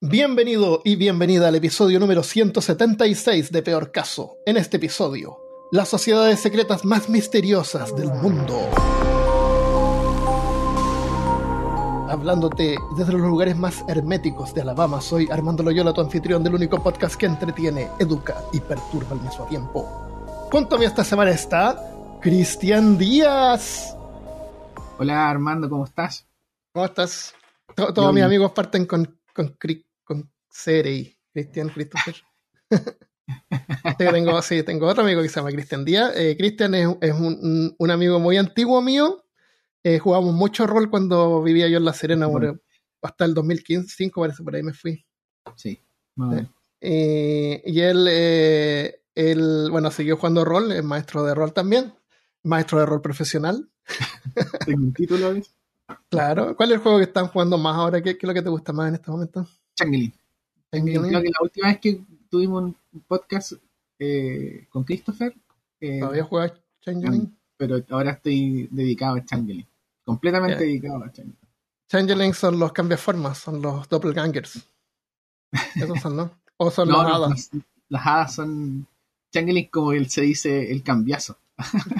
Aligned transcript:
Bienvenido 0.00 0.80
y 0.84 0.94
bienvenida 0.94 1.48
al 1.48 1.56
episodio 1.56 1.98
número 1.98 2.22
176 2.22 3.50
de 3.50 3.62
Peor 3.64 3.90
Caso. 3.90 4.36
En 4.46 4.56
este 4.56 4.76
episodio, 4.76 5.40
las 5.72 5.88
sociedades 5.88 6.38
secretas 6.38 6.84
más 6.84 7.08
misteriosas 7.08 7.96
del 7.96 8.06
mundo. 8.06 8.56
Hablándote 12.08 12.76
desde 12.96 13.12
los 13.12 13.22
lugares 13.22 13.56
más 13.56 13.84
herméticos 13.88 14.54
de 14.54 14.60
Alabama, 14.60 15.00
soy 15.00 15.28
Armando 15.32 15.64
Loyola, 15.64 15.92
tu 15.92 16.00
anfitrión 16.00 16.44
del 16.44 16.54
único 16.54 16.80
podcast 16.80 17.16
que 17.16 17.26
entretiene, 17.26 17.90
educa 17.98 18.36
y 18.52 18.60
perturba 18.60 19.16
al 19.16 19.22
mismo 19.22 19.46
tiempo. 19.46 20.48
Junto 20.52 20.76
a 20.76 20.78
mí 20.78 20.84
esta 20.84 21.02
semana 21.02 21.32
está 21.32 21.76
Cristian 22.20 22.96
Díaz. 22.96 23.96
Hola 24.96 25.28
Armando, 25.28 25.68
¿cómo 25.68 25.86
estás? 25.86 26.24
¿Cómo 26.72 26.86
estás? 26.86 27.34
Todos 27.74 28.14
mis 28.14 28.22
amigos 28.22 28.52
parten 28.52 28.86
con, 28.86 29.18
con, 29.34 29.48
con 29.48 29.87
Cerey, 30.58 31.16
Cristian 31.32 31.68
Christopher. 31.68 32.16
tengo, 33.98 34.42
sí, 34.42 34.62
tengo 34.62 34.86
otro 34.86 35.04
amigo 35.04 35.22
que 35.22 35.28
se 35.28 35.36
llama 35.36 35.52
Cristian 35.52 35.84
Díaz. 35.84 36.12
Eh, 36.16 36.36
Cristian 36.36 36.74
es, 36.74 37.14
un, 37.14 37.74
un, 37.78 37.90
amigo 37.90 38.18
muy 38.18 38.36
antiguo 38.36 38.82
mío. 38.82 39.24
Eh, 39.84 39.98
jugamos 39.98 40.34
mucho 40.34 40.66
rol 40.66 40.90
cuando 40.90 41.42
vivía 41.42 41.68
yo 41.68 41.78
en 41.78 41.84
La 41.84 41.92
Serena, 41.92 42.28
hasta 43.00 43.24
el 43.24 43.34
2015, 43.34 44.10
parece, 44.14 44.42
por 44.42 44.56
ahí 44.56 44.62
me 44.62 44.72
fui. 44.72 45.06
Sí. 45.54 45.80
Eh, 46.80 47.62
y 47.64 47.80
él, 47.80 48.08
él, 49.14 49.68
bueno, 49.70 49.90
siguió 49.92 50.16
jugando 50.16 50.44
rol, 50.44 50.72
es 50.72 50.82
maestro 50.82 51.22
de 51.22 51.34
rol 51.34 51.52
también, 51.52 51.94
maestro 52.42 52.80
de 52.80 52.86
rol 52.86 53.00
profesional. 53.00 53.70
Tengo 54.66 54.82
un 54.82 54.92
título, 54.92 55.34
Claro. 56.10 56.56
¿Cuál 56.56 56.70
es 56.70 56.74
el 56.74 56.82
juego 56.82 56.98
que 56.98 57.04
están 57.04 57.28
jugando 57.28 57.56
más 57.56 57.76
ahora? 57.76 58.02
¿Qué, 58.02 58.18
qué 58.18 58.26
es 58.26 58.28
lo 58.28 58.34
que 58.34 58.42
te 58.42 58.50
gusta 58.50 58.72
más 58.72 58.88
en 58.88 58.96
este 58.96 59.10
momento? 59.10 59.48
Changeling. 59.74 60.12
Creo 60.70 61.02
que 61.02 61.10
la 61.10 61.42
última 61.42 61.68
vez 61.68 61.78
que 61.78 62.00
tuvimos 62.28 62.62
un 62.92 63.00
podcast 63.06 63.52
eh, 63.98 64.66
con 64.70 64.84
Christopher. 64.84 65.34
Eh, 65.80 66.00
¿Todavía 66.00 66.24
juegas 66.24 66.52
Changeling? 66.80 67.36
Pero 67.56 67.84
ahora 67.90 68.12
estoy 68.12 68.68
dedicado 68.70 69.16
a 69.16 69.24
Changeling. 69.24 69.66
Completamente 70.04 70.64
dedicado 70.64 71.04
a 71.04 71.12
Changeling. 71.12 71.36
Changeling 71.88 72.34
son 72.34 72.58
los 72.58 72.72
cambiaformas, 72.72 73.38
son 73.38 73.60
los 73.60 73.88
doppelgangers. 73.88 74.62
Esos 75.74 76.00
son, 76.00 76.16
¿no? 76.16 76.30
O 76.58 76.70
son 76.70 76.88
las 76.88 76.98
hadas. 76.98 77.50
Las, 77.88 78.06
hadas 78.06 78.34
son. 78.34 78.86
Changeling, 79.32 79.68
como 79.68 79.92
él 79.92 80.08
se 80.08 80.22
dice, 80.22 80.70
el 80.70 80.82
cambiazo. 80.82 81.38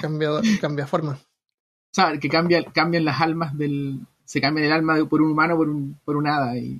El, 0.01 0.59
cambiaforma. 0.59 1.13
O 1.13 1.91
sea, 1.91 2.17
que 2.17 2.29
cambia, 2.29 2.63
cambian 2.63 3.05
las 3.05 3.19
almas 3.19 3.57
del. 3.57 3.99
Se 4.23 4.39
cambia 4.39 4.65
el 4.65 4.71
alma 4.71 5.03
por 5.09 5.21
un 5.21 5.31
humano 5.31 5.57
por 5.57 5.67
un, 5.69 5.99
por 6.05 6.15
un 6.15 6.27
hada 6.27 6.55
y 6.55 6.79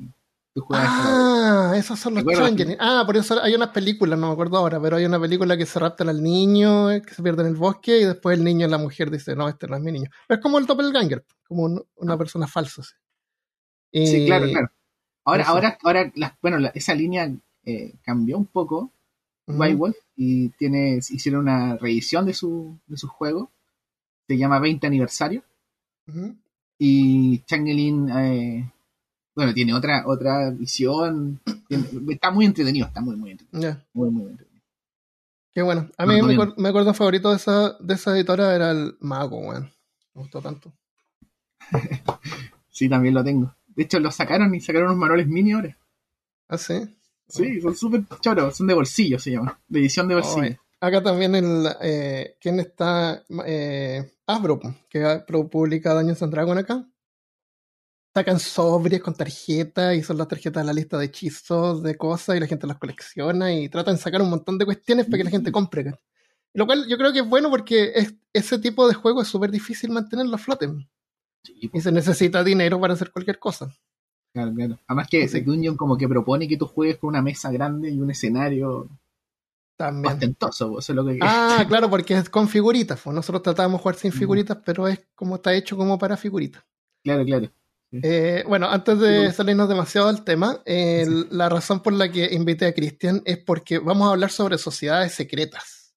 Ah, 0.71 1.73
esos 1.75 1.99
son 1.99 2.15
los 2.15 2.25
Changeling. 2.25 2.77
Ah, 2.79 3.03
por 3.05 3.17
eso 3.17 3.41
hay 3.41 3.53
unas 3.53 3.69
películas, 3.69 4.17
no 4.17 4.27
me 4.27 4.33
acuerdo 4.33 4.57
ahora, 4.57 4.81
pero 4.81 4.97
hay 4.97 5.05
una 5.05 5.19
película 5.19 5.55
que 5.55 5.65
se 5.65 5.79
raptan 5.79 6.09
al 6.09 6.21
niño, 6.21 6.91
eh, 6.91 7.01
que 7.01 7.13
se 7.13 7.23
pierde 7.23 7.43
en 7.43 7.49
el 7.49 7.55
bosque, 7.55 7.99
y 7.99 8.05
después 8.05 8.37
el 8.37 8.43
niño 8.43 8.67
y 8.67 8.69
la 8.69 8.77
mujer 8.77 9.11
dice, 9.11 9.35
no, 9.35 9.47
este 9.47 9.67
no 9.67 9.75
es 9.75 9.81
mi 9.81 9.91
niño. 9.91 10.09
es 10.27 10.39
como 10.39 10.57
el 10.57 10.65
doppelganger, 10.65 11.23
como 11.47 11.83
una 11.95 12.17
persona 12.17 12.47
falsa. 12.47 12.83
Sí, 13.91 14.25
claro, 14.25 14.47
claro. 14.47 14.69
Ahora, 15.25 15.45
ahora, 15.45 15.77
ahora 15.83 16.11
bueno, 16.41 16.69
esa 16.73 16.95
línea 16.95 17.31
eh, 17.65 17.93
cambió 18.03 18.37
un 18.37 18.45
poco, 18.45 18.91
White 19.47 19.75
Wolf, 19.75 19.97
y 20.15 20.49
tiene, 20.49 20.97
hicieron 20.97 21.41
una 21.41 21.75
reedición 21.77 22.25
de 22.25 22.33
su, 22.33 22.77
de 22.87 22.97
su 22.97 23.07
juego, 23.07 23.51
se 24.27 24.37
llama 24.37 24.59
20 24.59 24.85
aniversario, 24.87 25.43
y 26.77 27.39
Changeling... 27.45 28.09
Eh, 28.09 28.71
bueno, 29.39 29.53
tiene 29.53 29.73
otra, 29.73 30.03
otra 30.05 30.49
visión. 30.49 31.39
está 32.09 32.29
muy 32.29 32.45
entretenido, 32.45 32.87
está 32.87 32.99
muy, 32.99 33.15
muy 33.15 33.31
entretenido. 33.31 33.77
Muy, 33.93 34.09
muy 34.09 34.31
entretenido. 34.31 34.65
Qué 35.53 35.61
bueno. 35.61 35.89
A 35.97 36.05
mí 36.05 36.21
me, 36.21 36.67
acuerdo 36.67 36.93
favorito 36.93 37.29
de 37.29 37.37
esa, 37.37 37.77
de 37.79 37.93
esa 37.93 38.17
editora 38.17 38.53
era 38.53 38.71
el 38.71 38.97
Mago, 38.99 39.39
weón. 39.39 39.71
Me 40.13 40.23
gustó 40.23 40.41
tanto. 40.41 40.73
sí, 42.69 42.89
también 42.89 43.13
lo 43.13 43.23
tengo. 43.23 43.55
De 43.67 43.83
hecho, 43.83 43.97
lo 44.01 44.11
sacaron 44.11 44.53
y 44.53 44.59
sacaron 44.59 44.89
unos 44.89 44.99
manuales 44.99 45.27
mini 45.27 45.53
ahora. 45.53 45.77
¿Ah, 46.49 46.57
sí? 46.57 46.97
Sí, 47.29 47.61
son 47.61 47.77
súper 47.77 48.03
choros, 48.19 48.57
son 48.57 48.67
de 48.67 48.73
bolsillo, 48.73 49.19
se 49.19 49.31
llama. 49.31 49.57
De 49.69 49.79
edición 49.79 50.09
de 50.09 50.15
bolsillo. 50.15 50.57
acá 50.81 51.01
también 51.01 51.33
el. 51.33 51.65
Eh, 51.81 52.35
¿Quién 52.41 52.59
está? 52.59 53.23
Eh, 53.45 54.11
Asbro, 54.27 54.59
que 54.89 55.23
publica 55.49 55.93
Daños 55.93 56.21
and 56.23 56.33
Dragon 56.33 56.57
acá 56.57 56.85
sacan 58.13 58.39
sobres 58.39 59.01
con 59.01 59.13
tarjetas 59.13 59.95
y 59.95 60.03
son 60.03 60.17
las 60.17 60.27
tarjetas 60.27 60.63
de 60.63 60.67
la 60.67 60.73
lista 60.73 60.97
de 60.97 61.05
hechizos, 61.05 61.83
de 61.83 61.95
cosas, 61.95 62.35
y 62.35 62.39
la 62.39 62.47
gente 62.47 62.67
las 62.67 62.77
colecciona 62.77 63.53
y 63.53 63.69
tratan 63.69 63.95
de 63.95 64.01
sacar 64.01 64.21
un 64.21 64.29
montón 64.29 64.57
de 64.57 64.65
cuestiones 64.65 65.05
para 65.05 65.17
que 65.17 65.23
la 65.25 65.29
gente 65.29 65.51
compre. 65.51 65.93
Lo 66.53 66.65
cual 66.65 66.87
yo 66.87 66.97
creo 66.97 67.13
que 67.13 67.19
es 67.19 67.29
bueno 67.29 67.49
porque 67.49 67.93
ese 68.33 68.59
tipo 68.59 68.87
de 68.87 68.95
juego 68.95 69.21
es 69.21 69.27
súper 69.27 69.51
difícil 69.51 69.91
mantenerlo 69.91 70.35
a 70.35 70.39
flote. 70.39 70.69
Y 71.43 71.79
se 71.79 71.91
necesita 71.91 72.43
dinero 72.43 72.79
para 72.79 72.93
hacer 72.93 73.11
cualquier 73.11 73.39
cosa. 73.39 73.71
Claro, 74.33 74.53
claro. 74.53 74.79
Además 74.87 75.07
que 75.07 75.23
ese 75.23 75.41
Dungeon 75.41 75.77
como 75.77 75.97
que 75.97 76.07
propone 76.07 76.47
que 76.47 76.57
tú 76.57 76.65
juegues 76.65 76.97
con 76.97 77.09
una 77.09 77.21
mesa 77.21 77.51
grande 77.51 77.89
y 77.89 77.99
un 77.99 78.11
escenario 78.11 78.89
también. 79.75 80.13
Ostentoso, 80.13 80.79
eso 80.79 80.91
es 80.91 80.95
lo 80.95 81.05
que... 81.05 81.19
Ah, 81.21 81.63
claro, 81.67 81.89
porque 81.89 82.15
es 82.15 82.29
con 82.29 82.47
figuritas. 82.47 83.05
Nosotros 83.07 83.41
tratábamos 83.41 83.79
de 83.79 83.83
jugar 83.83 83.95
sin 83.95 84.11
figuritas, 84.11 84.57
pero 84.65 84.87
es 84.87 85.07
como 85.15 85.35
está 85.35 85.53
hecho 85.53 85.77
como 85.77 85.97
para 85.97 86.17
figuritas. 86.17 86.63
Claro, 87.03 87.23
claro. 87.23 87.49
Eh, 87.91 88.43
bueno, 88.47 88.69
antes 88.69 88.99
de 88.99 89.31
salirnos 89.31 89.67
demasiado 89.67 90.07
del 90.07 90.23
tema, 90.23 90.61
la 90.65 91.49
razón 91.49 91.81
por 91.81 91.93
la 91.93 92.11
que 92.11 92.33
invité 92.33 92.67
a 92.67 92.73
Cristian 92.73 93.21
es 93.25 93.37
porque 93.39 93.79
vamos 93.79 94.07
a 94.07 94.11
hablar 94.11 94.31
sobre 94.31 94.57
sociedades 94.57 95.13
secretas. 95.13 95.95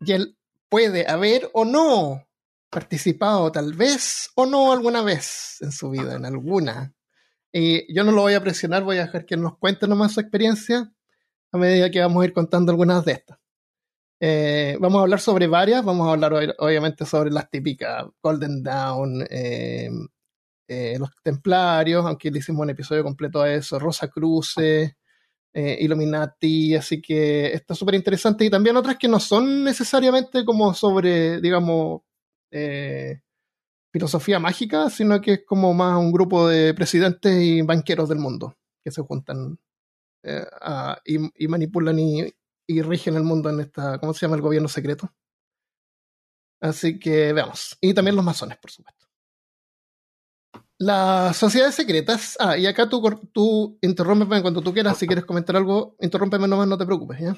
Y 0.00 0.12
él 0.12 0.36
puede 0.68 1.08
haber 1.08 1.50
o 1.52 1.64
no 1.64 2.26
participado 2.70 3.50
tal 3.52 3.72
vez 3.74 4.30
o 4.34 4.46
no 4.46 4.72
alguna 4.72 5.02
vez 5.02 5.56
en 5.60 5.72
su 5.72 5.90
vida, 5.90 6.16
en 6.16 6.24
alguna. 6.24 6.94
Y 7.52 7.92
yo 7.94 8.04
no 8.04 8.12
lo 8.12 8.22
voy 8.22 8.34
a 8.34 8.42
presionar, 8.42 8.84
voy 8.84 8.98
a 8.98 9.06
dejar 9.06 9.24
que 9.24 9.36
nos 9.36 9.56
cuente 9.58 9.86
nomás 9.86 10.12
su 10.12 10.20
experiencia 10.20 10.92
a 11.52 11.58
medida 11.58 11.90
que 11.90 12.00
vamos 12.00 12.22
a 12.22 12.26
ir 12.26 12.32
contando 12.32 12.72
algunas 12.72 13.04
de 13.04 13.12
estas. 13.12 13.38
Eh, 14.20 14.76
vamos 14.80 14.98
a 14.98 15.02
hablar 15.02 15.20
sobre 15.20 15.46
varias, 15.46 15.84
vamos 15.84 16.08
a 16.08 16.12
hablar 16.12 16.54
obviamente 16.58 17.04
sobre 17.04 17.30
las 17.30 17.50
típicas 17.50 18.06
Golden 18.22 18.62
Dawn, 18.62 19.26
eh, 19.30 19.90
eh, 20.68 20.96
los 20.98 21.10
templarios, 21.22 22.04
aunque 22.04 22.30
le 22.30 22.40
hicimos 22.40 22.62
un 22.62 22.70
episodio 22.70 23.04
completo 23.04 23.40
a 23.40 23.52
eso, 23.52 23.78
Rosa 23.78 24.08
Cruce, 24.08 24.96
eh, 25.52 25.78
Illuminati, 25.80 26.74
así 26.74 27.00
que 27.00 27.52
está 27.52 27.74
súper 27.74 27.94
interesante. 27.94 28.44
Y 28.44 28.50
también 28.50 28.76
otras 28.76 28.96
que 28.98 29.08
no 29.08 29.20
son 29.20 29.64
necesariamente 29.64 30.44
como 30.44 30.74
sobre, 30.74 31.40
digamos, 31.40 32.02
eh, 32.50 33.20
filosofía 33.92 34.38
mágica, 34.38 34.90
sino 34.90 35.20
que 35.20 35.32
es 35.34 35.44
como 35.46 35.72
más 35.74 35.98
un 35.98 36.12
grupo 36.12 36.48
de 36.48 36.74
presidentes 36.74 37.40
y 37.42 37.62
banqueros 37.62 38.08
del 38.08 38.18
mundo 38.18 38.56
que 38.84 38.90
se 38.90 39.02
juntan 39.02 39.58
y, 41.04 41.48
manipulan 41.48 41.98
y, 41.98 42.24
y 42.66 42.82
rigen 42.82 43.16
el 43.16 43.22
mundo 43.22 43.50
en 43.50 43.60
esta, 43.60 43.98
¿cómo 43.98 44.12
se 44.12 44.26
llama? 44.26 44.36
El 44.36 44.42
gobierno 44.42 44.68
secreto. 44.68 45.12
Así 46.60 46.98
que 46.98 47.32
veamos. 47.32 47.76
Y 47.80 47.94
también 47.94 48.16
los 48.16 48.24
masones, 48.24 48.58
por 48.58 48.70
supuesto. 48.70 49.05
Las 50.78 51.36
sociedades 51.36 51.74
secretas. 51.74 52.36
Ah, 52.38 52.56
y 52.56 52.66
acá 52.66 52.88
tú, 52.88 53.02
tú 53.32 53.78
interrúmpeme 53.80 54.42
cuando 54.42 54.60
tú 54.60 54.74
quieras. 54.74 54.98
Si 54.98 55.06
quieres 55.06 55.24
comentar 55.24 55.56
algo, 55.56 55.96
interrúmpeme 56.00 56.46
nomás, 56.46 56.68
no 56.68 56.76
te 56.76 56.84
preocupes, 56.84 57.20
¿ya? 57.20 57.36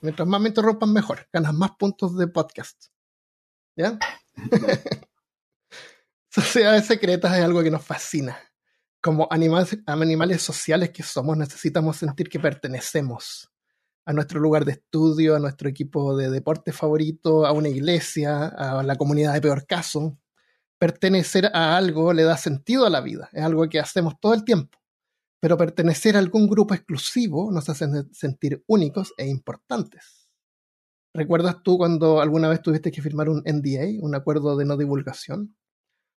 Mientras 0.00 0.26
más 0.26 0.40
me 0.40 0.48
interrumpan, 0.48 0.92
mejor. 0.92 1.28
Ganas 1.32 1.54
más 1.54 1.72
puntos 1.78 2.16
de 2.16 2.26
podcast. 2.26 2.86
¿Ya? 3.76 3.98
sociedades 6.30 6.86
secretas 6.86 7.36
es 7.36 7.44
algo 7.44 7.62
que 7.62 7.70
nos 7.70 7.84
fascina. 7.84 8.38
Como 9.00 9.28
animales, 9.30 9.78
animales 9.86 10.42
sociales 10.42 10.90
que 10.90 11.04
somos, 11.04 11.36
necesitamos 11.36 11.96
sentir 11.96 12.28
que 12.28 12.40
pertenecemos 12.40 13.52
a 14.04 14.12
nuestro 14.12 14.40
lugar 14.40 14.64
de 14.64 14.72
estudio, 14.72 15.36
a 15.36 15.38
nuestro 15.38 15.68
equipo 15.68 16.16
de 16.16 16.30
deporte 16.30 16.72
favorito, 16.72 17.46
a 17.46 17.52
una 17.52 17.68
iglesia, 17.68 18.46
a 18.46 18.82
la 18.82 18.96
comunidad 18.96 19.34
de 19.34 19.40
peor 19.40 19.66
caso, 19.66 20.18
pertenecer 20.78 21.50
a 21.52 21.76
algo 21.76 22.12
le 22.12 22.22
da 22.22 22.36
sentido 22.36 22.86
a 22.86 22.90
la 22.90 23.00
vida, 23.00 23.28
es 23.32 23.42
algo 23.42 23.68
que 23.68 23.80
hacemos 23.80 24.14
todo 24.20 24.34
el 24.34 24.44
tiempo. 24.44 24.78
Pero 25.40 25.56
pertenecer 25.56 26.16
a 26.16 26.18
algún 26.18 26.48
grupo 26.48 26.74
exclusivo 26.74 27.52
nos 27.52 27.68
hace 27.68 27.86
sentir 28.12 28.64
únicos 28.66 29.12
e 29.16 29.26
importantes. 29.26 30.28
¿Recuerdas 31.14 31.62
tú 31.62 31.78
cuando 31.78 32.20
alguna 32.20 32.48
vez 32.48 32.60
tuviste 32.60 32.90
que 32.90 33.02
firmar 33.02 33.28
un 33.28 33.42
NDA, 33.44 34.02
un 34.04 34.14
acuerdo 34.14 34.56
de 34.56 34.64
no 34.64 34.76
divulgación? 34.76 35.56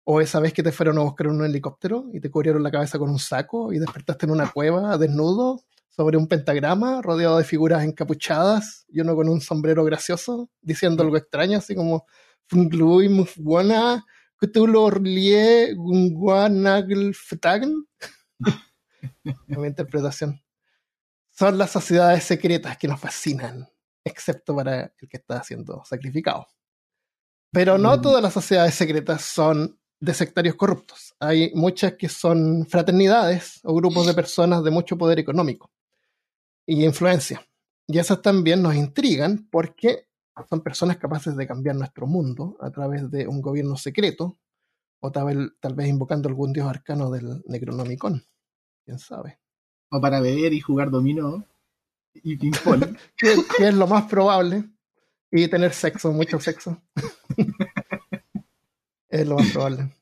¿O 0.03 0.21
esa 0.21 0.39
vez 0.39 0.53
que 0.53 0.63
te 0.63 0.71
fueron 0.71 0.97
a 0.97 1.01
buscar 1.01 1.27
en 1.27 1.33
un 1.33 1.45
helicóptero 1.45 2.07
y 2.11 2.19
te 2.19 2.31
cubrieron 2.31 2.63
la 2.63 2.71
cabeza 2.71 2.97
con 2.97 3.09
un 3.09 3.19
saco 3.19 3.71
y 3.71 3.79
despertaste 3.79 4.25
en 4.25 4.31
una 4.31 4.49
cueva 4.53 4.97
desnudo 4.97 5.63
sobre 5.89 6.17
un 6.17 6.27
pentagrama 6.27 7.01
rodeado 7.01 7.37
de 7.37 7.43
figuras 7.43 7.83
encapuchadas 7.83 8.85
y 8.87 9.01
uno 9.01 9.15
con 9.15 9.29
un 9.29 9.41
sombrero 9.41 9.83
gracioso 9.83 10.49
diciendo 10.61 11.03
algo 11.03 11.17
extraño, 11.17 11.59
así 11.59 11.75
como 11.75 12.05
Funglui 12.47 13.09
Mufwana 13.09 14.03
Cthulhu 14.41 14.89
Gunguanaglftagen. 15.75 17.85
mi 19.47 19.67
interpretación. 19.67 20.41
Son 21.29 21.57
las 21.57 21.71
sociedades 21.71 22.23
secretas 22.23 22.77
que 22.77 22.87
nos 22.87 22.99
fascinan, 22.99 23.67
excepto 24.03 24.55
para 24.55 24.93
el 24.99 25.07
que 25.07 25.17
está 25.17 25.43
siendo 25.43 25.83
sacrificado. 25.85 26.47
Pero 27.51 27.77
no 27.77 27.97
mm. 27.97 28.01
todas 28.01 28.23
las 28.23 28.33
sociedades 28.33 28.73
secretas 28.75 29.23
son 29.23 29.79
de 29.99 30.13
sectarios 30.13 30.55
corruptos. 30.55 31.13
Hay 31.19 31.51
muchas 31.53 31.93
que 31.93 32.09
son 32.09 32.65
fraternidades 32.67 33.59
o 33.63 33.75
grupos 33.75 34.07
de 34.07 34.15
personas 34.15 34.63
de 34.63 34.71
mucho 34.71 34.97
poder 34.97 35.19
económico 35.19 35.71
y 36.65 36.83
influencia. 36.83 37.45
Y 37.87 37.99
esas 37.99 38.21
también 38.21 38.63
nos 38.63 38.75
intrigan 38.75 39.47
porque 39.51 40.07
son 40.49 40.61
personas 40.61 40.97
capaces 40.97 41.35
de 41.35 41.47
cambiar 41.47 41.75
nuestro 41.75 42.07
mundo 42.07 42.57
a 42.61 42.71
través 42.71 43.09
de 43.09 43.27
un 43.27 43.41
gobierno 43.41 43.77
secreto 43.77 44.37
o 44.99 45.11
tal 45.11 45.25
vez, 45.25 45.37
tal 45.59 45.73
vez 45.73 45.87
invocando 45.87 46.29
algún 46.29 46.53
dios 46.53 46.67
arcano 46.67 47.09
del 47.09 47.41
Necronomicon. 47.47 48.23
¿Quién 48.85 48.99
sabe? 48.99 49.39
O 49.89 49.99
para 49.99 50.21
beber 50.21 50.53
y 50.53 50.59
jugar 50.59 50.89
dominó 50.89 51.45
y 52.13 52.37
ping-pong. 52.37 52.97
que, 53.17 53.35
es 53.59 53.73
lo 53.73 53.87
más 53.87 54.05
probable. 54.05 54.69
Y 55.31 55.47
tener 55.47 55.73
sexo, 55.73 56.11
mucho 56.11 56.39
sexo. 56.39 56.81
es 59.09 59.27
lo 59.27 59.37
más 59.37 59.51
probable. 59.51 59.95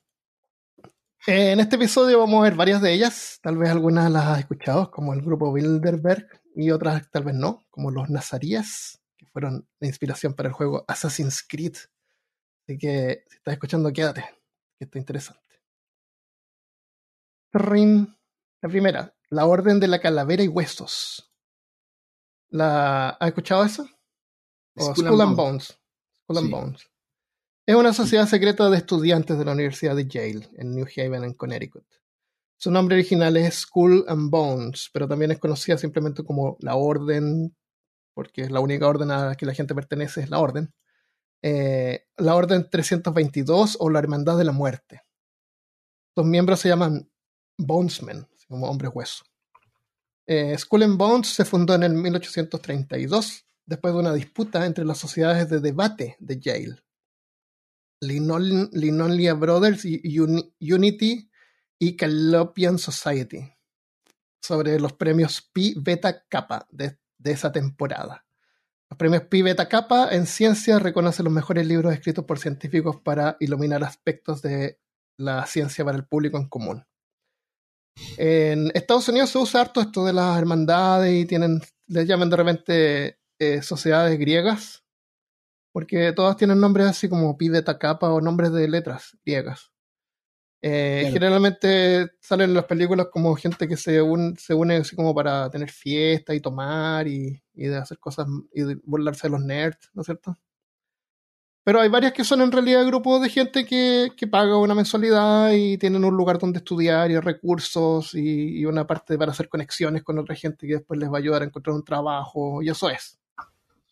En 1.27 1.59
este 1.59 1.75
episodio 1.75 2.19
vamos 2.19 2.39
a 2.39 2.44
ver 2.44 2.56
varias 2.56 2.81
de 2.81 2.94
ellas, 2.94 3.39
tal 3.44 3.57
vez 3.57 3.69
algunas 3.69 4.09
las 4.09 4.25
has 4.25 4.39
escuchado, 4.39 4.89
como 4.89 5.13
el 5.13 5.21
grupo 5.21 5.53
Bilderberg, 5.53 6.27
y 6.56 6.71
otras 6.71 7.12
tal 7.12 7.25
vez 7.25 7.35
no, 7.35 7.68
como 7.69 7.92
los 7.92 8.09
Nazaríes, 8.09 8.98
fueron 9.31 9.67
la 9.79 9.87
inspiración 9.87 10.33
para 10.33 10.49
el 10.49 10.53
juego 10.53 10.85
Assassin's 10.87 11.43
Creed. 11.47 11.75
Así 12.63 12.77
que 12.77 13.23
si 13.27 13.37
estás 13.37 13.53
escuchando, 13.53 13.91
quédate, 13.91 14.25
que 14.77 14.85
está 14.85 14.99
interesante. 14.99 15.41
La 17.51 18.69
primera, 18.69 19.15
la 19.29 19.45
Orden 19.45 19.79
de 19.79 19.87
la 19.87 19.99
Calavera 19.99 20.43
y 20.43 20.47
Huesos. 20.47 21.31
¿La, 22.49 23.09
¿Has 23.09 23.27
escuchado 23.29 23.63
eso? 23.63 23.89
Skull, 24.77 25.21
and 25.21 25.35
Bones. 25.35 25.77
Bones. 26.27 26.89
Es 27.65 27.75
una 27.75 27.93
sociedad 27.93 28.27
secreta 28.27 28.69
de 28.69 28.77
estudiantes 28.77 29.37
de 29.37 29.45
la 29.45 29.51
Universidad 29.51 29.95
de 29.95 30.07
Yale, 30.07 30.49
en 30.57 30.75
New 30.75 30.87
Haven, 30.95 31.23
en 31.23 31.33
Connecticut. 31.33 31.85
Su 32.57 32.71
nombre 32.71 32.95
original 32.95 33.37
es 33.37 33.61
Skull 33.61 34.05
and 34.07 34.29
Bones, 34.29 34.89
pero 34.91 35.07
también 35.07 35.31
es 35.31 35.39
conocida 35.39 35.77
simplemente 35.77 36.23
como 36.23 36.57
la 36.59 36.75
Orden, 36.75 37.55
porque 38.19 38.42
es 38.42 38.51
la 38.51 38.60
única 38.60 38.86
orden 38.86 39.12
a 39.12 39.27
la 39.27 39.36
que 39.36 39.45
la 39.45 39.54
gente 39.54 39.74
pertenece, 39.74 40.19
es 40.19 40.30
la 40.30 40.39
Orden. 40.39 40.74
Eh, 41.42 42.06
la 42.18 42.36
Orden 42.36 42.69
322 42.69 43.77
o 43.80 43.89
la 43.89 44.00
Hermandad 44.00 44.38
de 44.38 44.44
la 44.44 44.51
Muerte. 44.51 45.04
Los 46.18 46.25
miembros 46.25 46.60
se 46.60 46.68
llaman 46.68 47.10
Bonesmen, 47.57 48.27
como 48.50 48.69
hombres 48.69 48.92
hueso. 48.94 49.24
Eh, 50.27 50.54
Skull 50.57 50.83
and 50.83 50.98
Bones 50.98 51.30
se 51.30 51.45
fundó 51.45 51.74
en 51.75 51.83
el 51.83 51.94
1832 51.94 53.45
después 53.66 53.94
de 53.94 54.00
una 54.01 54.13
disputa 54.13 54.66
entre 54.66 54.83
las 54.83 54.98
sociedades 54.98 55.50
de 55.50 55.62
debate 55.62 56.18
de 56.19 56.42
Yale. 56.42 56.83
Linolia 58.01 59.33
Brothers 59.33 59.86
Unity 60.60 61.31
y 61.80 61.95
Calopian 61.95 62.80
Society 62.80 63.50
sobre 64.42 64.77
los 64.77 64.92
premios 64.92 65.42
Pi 65.54 65.74
Beta 65.77 66.25
Kappa 66.27 66.68
de, 66.69 66.98
esa 67.24 67.51
temporada. 67.51 68.25
Los 68.89 68.98
premios 68.98 69.24
Pi 69.24 69.42
Beta 69.42 69.69
Kappa 69.69 70.10
en 70.12 70.25
ciencia 70.25 70.80
reconocen 70.80 71.25
los 71.25 71.33
mejores 71.33 71.68
libros 71.68 71.94
escritos 71.94 72.25
por 72.25 72.39
científicos 72.39 72.98
para 73.01 73.38
iluminar 73.39 73.83
aspectos 73.83 74.42
de 74.42 74.80
la 75.18 75.45
ciencia 75.45 75.86
para 75.86 75.98
el 75.98 76.06
público 76.06 76.38
en 76.38 76.48
común. 76.48 76.86
En 78.18 78.71
Estados 78.74 79.07
Unidos 79.10 79.30
se 79.30 79.38
usa 79.38 79.62
harto 79.62 79.81
esto 79.81 80.06
de 80.06 80.13
las 80.13 80.38
hermandades 80.38 81.13
y 81.13 81.25
tienen, 81.25 81.62
les 81.88 82.07
llaman 82.07 82.30
de 82.30 82.38
repente 82.38 83.19
eh, 83.38 83.62
sociedades 83.62 84.18
griegas, 84.18 84.83
porque 85.71 86.13
todas 86.13 86.38
tienen 86.38 86.60
nombres 86.60 86.88
así 86.88 87.10
como 87.10 87.38
Pi 87.38 87.50
Beta 87.50 87.77
Kappa 87.77 88.10
o 88.10 88.21
nombres 88.21 88.51
de 88.51 88.68
letras 88.68 89.18
griegas. 89.25 89.71
Eh, 90.61 91.09
generalmente 91.13 92.11
salen 92.19 92.50
en 92.50 92.56
las 92.56 92.65
películas 92.65 93.07
como 93.11 93.33
gente 93.35 93.65
que 93.65 93.77
se, 93.77 94.01
se 94.38 94.53
une 94.53 94.75
así 94.75 94.95
como 94.95 95.15
para 95.15 95.50
tener 95.50 95.71
fiesta 95.71 96.35
y 96.35 96.41
tomar 96.41 97.07
y, 97.07 97.41
de 97.53 97.77
hacer 97.77 97.97
cosas 97.97 98.27
y 98.53 98.75
burlarse 98.83 99.27
de 99.27 99.31
los 99.31 99.41
nerds, 99.41 99.89
¿no 99.94 100.01
es 100.01 100.06
cierto? 100.06 100.38
Pero 101.63 101.81
hay 101.81 101.89
varias 101.89 102.13
que 102.13 102.23
son 102.23 102.41
en 102.41 102.51
realidad 102.51 102.85
grupos 102.85 103.21
de 103.21 103.29
gente 103.29 103.65
que, 103.65 104.11
paga 104.29 104.57
una 104.57 104.75
mensualidad 104.75 105.51
y 105.53 105.77
tienen 105.77 106.03
un 106.03 106.15
lugar 106.15 106.39
donde 106.39 106.59
estudiar 106.59 107.11
y 107.11 107.19
recursos 107.19 108.13
y, 108.13 108.65
una 108.65 108.85
parte 108.85 109.17
para 109.17 109.31
hacer 109.31 109.47
conexiones 109.47 110.03
con 110.03 110.19
otra 110.19 110.35
gente 110.35 110.67
que 110.67 110.75
después 110.75 111.00
les 111.00 111.09
va 111.09 111.15
a 111.17 111.19
ayudar 111.19 111.41
a 111.41 111.45
encontrar 111.45 111.75
un 111.75 111.85
trabajo 111.85 112.61
y 112.61 112.69
eso 112.69 112.89
es. 112.89 113.17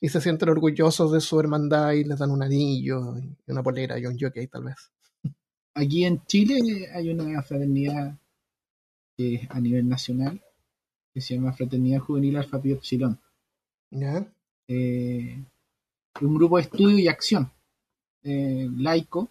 Y 0.02 0.10
se 0.10 0.22
sienten 0.22 0.50
orgullosos 0.50 1.12
de 1.12 1.22
su 1.22 1.40
hermandad 1.40 1.94
y 1.94 2.04
les 2.04 2.20
dan 2.20 2.32
un 2.32 2.44
anillo 2.44 3.18
y 3.18 3.52
una 3.52 3.64
polera 3.64 3.98
y 3.98 4.06
un 4.06 4.18
jockey 4.20 4.48
tal 4.48 4.66
vez 4.66 4.92
aquí 5.78 6.06
en 6.06 6.26
Chile 6.26 6.90
hay 6.94 7.10
una 7.10 7.42
fraternidad 7.42 8.18
a 9.50 9.60
nivel 9.60 9.88
nacional 9.88 10.42
que 11.14 11.22
se 11.22 11.36
llama 11.36 11.54
Fraternidad 11.54 12.00
Juvenil 12.00 12.38
Alfa 12.38 12.62
Pi 12.62 12.72
Epsilon. 12.72 13.18
Eh, 14.68 15.44
un 16.22 16.36
grupo 16.36 16.58
de 16.58 16.64
estudio 16.64 17.00
y 17.00 17.08
acción 17.08 17.50
eh, 18.24 18.70
laico 18.78 19.30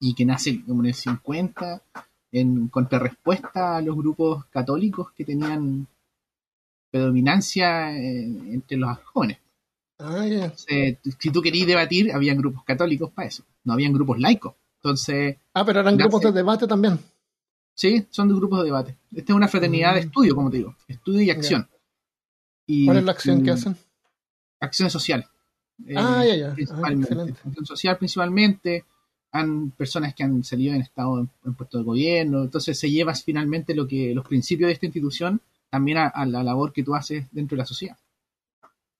y 0.00 0.14
que 0.14 0.24
nace 0.24 0.64
como 0.64 0.82
en 0.82 0.86
el 0.86 0.94
50 0.94 1.82
en 2.32 2.68
contrarrespuesta 2.68 3.76
a 3.76 3.82
los 3.82 3.96
grupos 3.96 4.46
católicos 4.46 5.12
que 5.12 5.24
tenían 5.24 5.86
predominancia 6.90 7.96
eh, 7.96 8.24
entre 8.52 8.76
los 8.76 8.98
jóvenes. 9.04 9.38
Ah, 9.98 10.24
si 10.56 11.30
tú 11.30 11.42
querías 11.42 11.66
debatir, 11.66 12.10
habían 12.12 12.38
grupos 12.38 12.64
católicos 12.64 13.10
para 13.12 13.28
eso, 13.28 13.44
no 13.64 13.74
habían 13.74 13.92
grupos 13.92 14.18
laicos. 14.18 14.54
Entonces. 14.82 15.36
Ah, 15.52 15.64
pero 15.64 15.80
eran 15.80 15.96
grupos 15.96 16.22
de 16.22 16.32
debate 16.32 16.66
también. 16.66 16.98
Sí, 17.74 18.06
son 18.10 18.28
de 18.28 18.34
grupos 18.34 18.60
de 18.60 18.64
debate. 18.66 18.96
Esta 19.14 19.32
es 19.32 19.36
una 19.36 19.48
fraternidad 19.48 19.94
de 19.94 20.00
mm. 20.00 20.04
estudio, 20.04 20.34
como 20.34 20.50
te 20.50 20.58
digo. 20.58 20.74
Estudio 20.88 21.22
y 21.22 21.30
acción. 21.30 21.68
¿Cuál 22.84 22.98
es 22.98 23.04
la 23.04 23.12
acción 23.12 23.42
que 23.42 23.50
hacen? 23.50 23.76
Acciones 24.60 24.92
sociales. 24.92 25.26
ah, 25.96 26.24
ya, 26.26 26.36
ya. 26.36 26.50
Ah, 26.50 26.54
principalmente. 26.54 27.32
acción 27.44 27.66
social 27.66 27.98
principalmente. 27.98 28.84
Han 29.32 29.70
personas 29.72 30.14
que 30.14 30.24
han 30.24 30.42
salido 30.42 30.74
en 30.74 30.80
estado 30.80 31.20
en, 31.20 31.54
puesto 31.54 31.78
de 31.78 31.84
gobierno. 31.84 32.42
Entonces 32.42 32.78
se 32.78 32.90
lleva 32.90 33.14
finalmente 33.14 33.74
lo 33.74 33.86
que 33.86 34.14
los 34.14 34.26
principios 34.26 34.68
de 34.68 34.74
esta 34.74 34.86
institución 34.86 35.40
también 35.68 35.98
a, 35.98 36.26
la 36.26 36.42
labor 36.42 36.72
que 36.72 36.82
tú 36.82 36.94
haces 36.94 37.26
dentro 37.30 37.54
de 37.54 37.60
la 37.60 37.66
sociedad. 37.66 37.96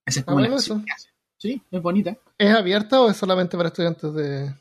Esa 0.04 0.21
es 0.21 0.26
como 0.26 0.40
la 0.40 0.54
acción 0.54 0.85
que 0.85 0.93
Sí, 1.37 1.62
es 1.71 1.81
bonita. 1.81 2.16
¿Es 2.37 2.54
abierta 2.54 3.00
o 3.00 3.09
es 3.09 3.16
solamente 3.16 3.57
para 3.57 3.69
estudiantes 3.71 4.12
de, 4.12 4.54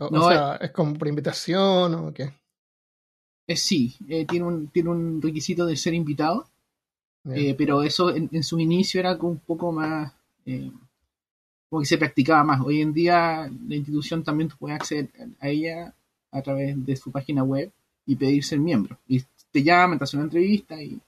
o, 0.00 0.28
sea, 0.28 0.56
es, 0.56 0.70
como 0.70 0.94
por 0.94 1.08
invitación 1.08 1.94
o 1.94 2.14
qué? 2.14 2.32
Eh, 3.46 3.56
sí, 3.56 3.96
eh, 4.08 4.24
tiene, 4.26 4.46
un, 4.46 4.68
tiene 4.68 4.90
un 4.90 5.20
requisito 5.20 5.66
de 5.66 5.76
ser 5.76 5.92
invitado, 5.92 6.48
eh, 7.24 7.54
pero 7.56 7.82
eso 7.82 8.14
en, 8.14 8.42
su 8.42 8.58
inicio 8.58 9.00
era 9.00 9.14
un 9.16 9.38
poco 9.38 9.72
más, 9.72 10.12
como 11.68 11.82
que 11.82 11.86
se 11.86 11.98
practicaba 11.98 12.44
más. 12.44 12.60
Hoy 12.62 12.80
en 12.80 12.92
día 12.92 13.50
la 13.68 13.74
institución 13.74 14.24
también 14.24 14.48
puede 14.48 14.74
acceder 14.74 15.10
a 15.38 15.48
ella 15.48 15.94
a 16.30 16.42
través 16.42 16.84
de 16.86 16.96
su 16.96 17.10
página 17.10 17.42
web 17.42 17.70
y 18.06 18.16
pedir 18.16 18.42
ser 18.42 18.58
miembro. 18.58 18.96
Y 19.06 19.22
te 19.50 19.62
llaman, 19.62 19.98
te 19.98 20.04
hacen 20.04 20.20
una 20.20 20.26
entrevista 20.26 20.80
y 20.82 20.98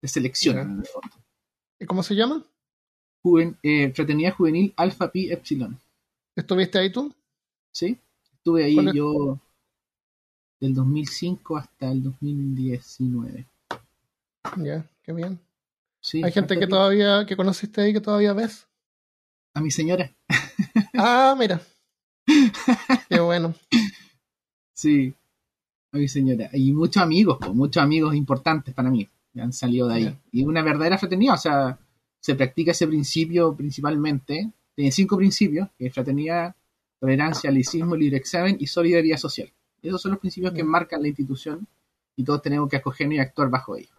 te 0.00 0.08
seleccionan 0.08 0.84
¿Y 1.80 1.86
cómo 1.86 2.02
se 2.02 2.14
llama? 2.14 2.44
Fraternidad 3.94 4.34
Juvenil 4.34 4.72
Alpha 4.76 5.10
Pi 5.10 5.30
Epsilon. 5.30 5.78
¿Estuviste 6.34 6.78
ahí 6.78 6.90
tú? 6.90 7.14
Sí. 7.72 7.98
Estuve 8.48 8.64
ahí 8.64 8.78
yo 8.94 9.38
del 10.58 10.72
2005 10.72 11.58
hasta 11.58 11.92
el 11.92 12.02
2019. 12.02 13.46
Ya, 14.56 14.88
qué 15.02 15.12
bien. 15.12 15.38
Hay 16.24 16.32
gente 16.32 16.58
que 16.58 16.66
todavía, 16.66 17.26
que 17.26 17.36
conociste 17.36 17.82
ahí, 17.82 17.92
que 17.92 18.00
todavía 18.00 18.32
ves. 18.32 18.66
A 19.52 19.60
mi 19.60 19.70
señora. 19.70 20.10
ah, 20.94 21.36
mira. 21.38 21.60
qué 23.10 23.20
bueno. 23.20 23.54
Sí, 24.72 25.12
a 25.92 25.98
mi 25.98 26.08
señora. 26.08 26.48
Y 26.54 26.72
muchos 26.72 27.02
amigos, 27.02 27.38
muchos 27.52 27.82
amigos 27.82 28.14
importantes 28.14 28.72
para 28.72 28.88
mí, 28.88 29.06
que 29.34 29.42
han 29.42 29.52
salido 29.52 29.88
de 29.88 29.94
ahí. 29.94 30.18
Y 30.32 30.42
una 30.42 30.62
verdadera 30.62 30.96
fraternidad, 30.96 31.34
o 31.34 31.38
sea, 31.38 31.78
se 32.18 32.34
practica 32.34 32.70
ese 32.70 32.86
principio 32.86 33.54
principalmente. 33.54 34.50
Tiene 34.74 34.90
cinco 34.90 35.18
principios, 35.18 35.68
que 35.76 35.88
es 35.88 35.92
fraternidad, 35.92 36.56
tolerancia, 36.98 37.50
laicismo, 37.50 37.96
libre 37.96 38.16
examen 38.16 38.56
y 38.58 38.66
solidaridad 38.66 39.16
social. 39.16 39.52
Esos 39.82 40.02
son 40.02 40.12
los 40.12 40.20
principios 40.20 40.52
que 40.52 40.64
marcan 40.64 41.02
la 41.02 41.08
institución 41.08 41.66
y 42.16 42.24
todos 42.24 42.42
tenemos 42.42 42.68
que 42.68 42.76
acogernos 42.76 43.16
y 43.16 43.20
actuar 43.20 43.48
bajo 43.48 43.76
ellos. 43.76 43.92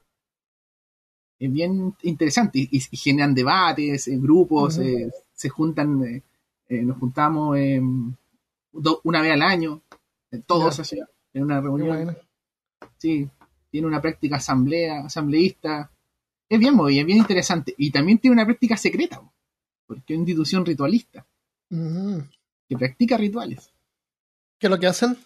Es 1.39 1.51
bien 1.51 1.95
interesante 2.03 2.67
y, 2.69 2.79
generan 2.97 3.33
debates, 3.33 4.09
en 4.09 4.21
grupos, 4.21 4.77
eh, 4.79 5.09
se 5.33 5.47
juntan, 5.47 6.03
eh, 6.03 6.23
eh, 6.67 6.81
nos 6.81 6.97
juntamos 6.97 7.57
una 9.03 9.21
vez 9.21 9.31
al 9.31 9.41
año, 9.41 9.81
todos 10.45 10.79
así, 10.81 10.99
en 11.33 11.43
una 11.43 11.61
reunión. 11.61 12.17
Sí, 12.97 13.29
tiene 13.69 13.87
una 13.87 14.01
práctica 14.01 14.35
asamblea, 14.35 15.05
asambleísta. 15.05 15.89
Es 16.49 16.59
bien 16.59 16.75
movida, 16.75 17.01
es 17.01 17.05
bien 17.05 17.19
interesante. 17.19 17.73
Y 17.77 17.89
también 17.91 18.17
tiene 18.17 18.33
una 18.33 18.45
práctica 18.45 18.75
secreta, 18.75 19.21
porque 19.87 20.13
es 20.13 20.17
una 20.17 20.29
institución 20.29 20.65
ritualista 20.65 21.25
que 22.69 22.77
practica 22.77 23.17
rituales. 23.17 23.73
¿Qué 24.59 24.67
es 24.67 24.71
lo 24.71 24.79
que 24.79 24.87
hacen? 24.87 25.17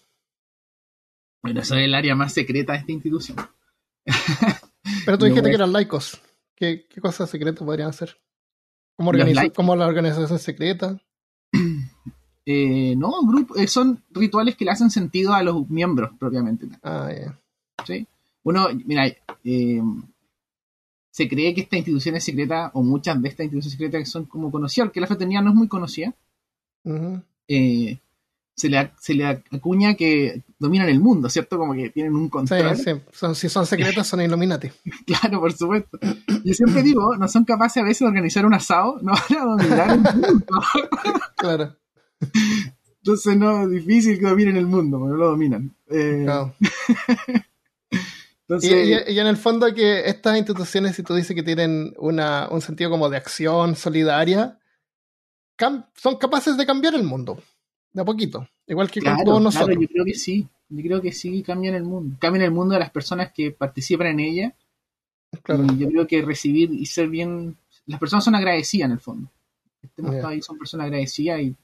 Bueno, 1.43 1.59
eso 1.59 1.75
es 1.75 1.83
el 1.83 1.93
área 1.93 2.15
más 2.15 2.33
secreta 2.33 2.71
de 2.71 2.79
esta 2.79 2.91
institución. 2.93 3.37
Pero 5.05 5.17
tú 5.17 5.25
dijiste 5.25 5.49
que 5.49 5.55
eran 5.55 5.73
laicos. 5.73 6.21
¿Qué, 6.55 6.87
cosas 7.01 7.29
secretas 7.29 7.65
podrían 7.65 7.89
hacer? 7.89 8.17
¿Cómo, 8.95 9.11
¿Cómo 9.53 9.75
la 9.75 9.87
organización 9.87 10.39
secreta? 10.39 10.99
Eh, 12.45 12.93
no, 12.97 13.13
eh, 13.55 13.67
son 13.67 14.03
rituales 14.09 14.57
que 14.57 14.65
le 14.65 14.71
hacen 14.71 14.89
sentido 14.89 15.33
a 15.33 15.41
los 15.43 15.69
miembros 15.69 16.11
propiamente. 16.19 16.67
Ah, 16.83 17.09
¿Sí? 17.85 18.05
Uno, 18.43 18.67
mira, 18.85 19.07
eh, 19.45 19.81
se 21.09 21.29
cree 21.29 21.53
que 21.55 21.61
esta 21.61 21.77
institución 21.77 22.17
es 22.17 22.25
secreta, 22.25 22.69
o 22.73 22.83
muchas 22.83 23.21
de 23.21 23.29
estas 23.29 23.45
instituciones 23.45 23.71
secretas 23.71 23.99
que 23.99 24.05
son 24.11 24.25
como 24.25 24.51
conocidas, 24.51 24.89
porque 24.89 24.99
la 24.99 25.07
fraternidad 25.07 25.41
no 25.41 25.51
es 25.51 25.55
muy 25.55 25.69
conocida, 25.69 26.13
se, 27.47 28.69
le, 28.69 28.91
se 28.99 29.13
le 29.13 29.25
acuña 29.25 29.95
que 29.95 30.43
dominan 30.59 30.89
el 30.89 30.99
mundo, 30.99 31.29
¿cierto? 31.29 31.57
Como 31.57 31.73
que 31.73 31.89
tienen 31.89 32.15
un 32.15 32.29
control. 32.29 32.75
Sí, 32.77 32.83
sí. 33.11 33.35
si 33.35 33.49
son 33.49 33.65
secretas, 33.65 34.07
son 34.07 34.21
Illuminati. 34.21 34.69
claro, 35.05 35.41
por 35.41 35.53
supuesto. 35.53 35.99
Yo 36.43 36.53
siempre 36.53 36.83
digo, 36.83 37.15
no 37.17 37.27
son 37.27 37.43
capaces 37.43 37.81
a 37.81 37.85
veces 37.85 37.99
de 37.99 38.07
organizar 38.07 38.45
un 38.45 38.53
asado, 38.53 38.99
no 39.01 39.13
van 39.13 39.39
a 39.39 39.45
dominar 39.45 39.91
el 39.91 39.99
mundo. 39.99 40.61
claro. 41.37 41.75
Entonces 42.97 43.35
no, 43.35 43.63
es 43.63 43.71
difícil 43.71 44.19
que 44.19 44.27
dominen 44.27 44.55
el 44.55 44.67
mundo, 44.67 44.99
no 44.99 45.15
lo 45.15 45.27
dominan. 45.31 45.75
Eh, 45.89 46.25
y, 48.61 49.19
en 49.19 49.27
el 49.27 49.37
fondo 49.37 49.73
que 49.73 50.07
estas 50.07 50.37
instituciones, 50.37 50.95
si 50.95 51.03
tú 51.03 51.13
dices 51.13 51.35
que 51.35 51.43
tienen 51.43 51.93
una, 51.97 52.47
un 52.49 52.61
sentido 52.61 52.89
como 52.89 53.09
de 53.09 53.17
acción 53.17 53.75
solidaria, 53.75 54.59
son 55.95 56.17
capaces 56.17 56.57
de 56.57 56.65
cambiar 56.65 56.95
el 56.95 57.03
mundo, 57.03 57.41
de 57.91 58.01
a 58.01 58.05
poquito, 58.05 58.47
igual 58.67 58.89
que 58.89 59.01
con 59.01 59.23
todos 59.23 59.41
nosotros. 59.41 59.69
Claro, 59.69 59.81
yo 59.81 59.87
creo 59.87 60.05
que 60.05 60.13
sí, 60.13 60.47
yo 60.69 60.83
creo 60.83 61.01
que 61.01 61.11
sí 61.11 61.43
cambian 61.43 61.75
el 61.75 61.83
mundo, 61.83 62.15
cambian 62.19 62.45
el 62.45 62.51
mundo 62.51 62.73
de 62.73 62.79
las 62.79 62.91
personas 62.91 63.31
que 63.31 63.51
participan 63.51 64.07
en 64.07 64.19
ella. 64.19 64.55
Y 65.33 65.77
yo 65.77 65.89
creo 65.89 66.07
que 66.07 66.21
recibir 66.21 66.71
y 66.71 66.85
ser 66.85 67.09
bien, 67.09 67.57
las 67.87 67.99
personas 67.99 68.23
son 68.23 68.35
agradecidas 68.35 68.85
en 68.85 68.91
el 68.91 68.99
fondo. 68.99 69.31
Este 69.81 70.03
ahí 70.25 70.41
son 70.41 70.57
personas 70.57 70.85
agradecidas 70.85 71.41
y 71.41 71.55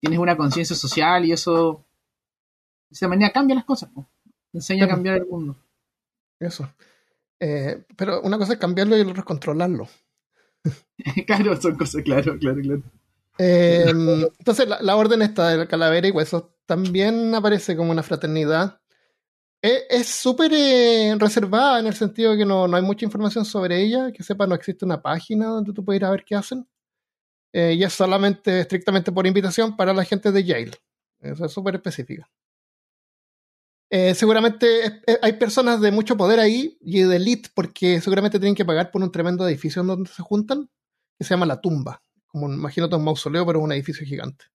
tienes 0.00 0.18
una 0.18 0.36
conciencia 0.36 0.76
social 0.76 1.24
y 1.24 1.32
eso 1.32 1.84
de 2.90 2.94
esa 2.94 3.08
manera 3.08 3.32
cambia 3.32 3.54
las 3.54 3.64
cosas, 3.64 3.90
enseña 4.52 4.86
a 4.86 4.88
cambiar 4.88 5.16
el 5.16 5.26
mundo. 5.26 5.56
Eso. 6.40 6.68
Eh, 7.40 7.84
pero 7.96 8.20
una 8.22 8.38
cosa 8.38 8.54
es 8.54 8.58
cambiarlo 8.58 8.96
y 8.96 9.02
otra 9.02 9.20
es 9.20 9.24
controlarlo. 9.24 9.88
claro, 11.26 11.60
son 11.60 11.76
cosas, 11.76 12.02
claro, 12.02 12.38
claro, 12.38 12.60
claro. 12.60 12.82
Em, 13.38 14.22
entonces, 14.38 14.68
la, 14.68 14.96
orden 14.96 15.22
esta 15.22 15.56
de 15.56 15.66
calavera 15.68 16.08
y 16.08 16.10
huesos 16.10 16.44
también 16.66 17.34
aparece 17.34 17.76
como 17.76 17.92
una 17.92 18.02
fraternidad. 18.02 18.80
E, 19.62 19.84
es 19.90 20.08
súper 20.08 20.52
eh, 20.52 21.14
reservada 21.18 21.80
en 21.80 21.86
el 21.86 21.94
sentido 21.94 22.32
de 22.32 22.38
que 22.38 22.44
no, 22.44 22.68
no, 22.68 22.76
hay 22.76 22.82
mucha 22.82 23.04
información 23.04 23.44
sobre 23.44 23.80
ella. 23.82 24.12
Que 24.12 24.22
sepa, 24.22 24.46
no 24.46 24.54
existe 24.54 24.84
una 24.84 25.00
página 25.00 25.46
donde 25.46 25.72
tú 25.72 25.84
puedas 25.84 26.00
ir 26.00 26.04
a 26.04 26.10
ver 26.10 26.24
qué 26.24 26.34
hacen. 26.34 26.68
Eh, 27.52 27.74
y 27.78 27.84
es 27.84 27.92
solamente, 27.92 28.60
estrictamente 28.60 29.12
por 29.12 29.26
invitación 29.26 29.76
para 29.76 29.94
la 29.94 30.04
gente 30.04 30.32
de 30.32 30.44
Yale. 30.44 30.72
Eso 31.20 31.46
es 31.46 31.52
súper 31.52 31.76
específica. 31.76 32.28
Eh, 33.90 34.14
seguramente 34.14 35.00
hay 35.22 35.32
personas 35.34 35.80
de 35.80 35.90
mucho 35.90 36.14
poder 36.14 36.40
ahí 36.40 36.76
y 36.82 37.00
de 37.00 37.16
elite 37.16 37.48
porque 37.54 38.02
seguramente 38.02 38.38
tienen 38.38 38.54
que 38.54 38.66
pagar 38.66 38.90
por 38.90 39.02
un 39.02 39.10
tremendo 39.10 39.48
edificio 39.48 39.82
donde 39.82 40.10
se 40.10 40.22
juntan, 40.22 40.68
que 41.16 41.24
se 41.24 41.30
llama 41.30 41.46
La 41.46 41.62
Tumba. 41.62 42.02
Como 42.28 42.52
imagínate 42.52 42.94
un 42.96 43.04
mausoleo, 43.04 43.44
pero 43.44 43.58
es 43.58 43.64
un 43.64 43.72
edificio 43.72 44.06
gigante. 44.06 44.46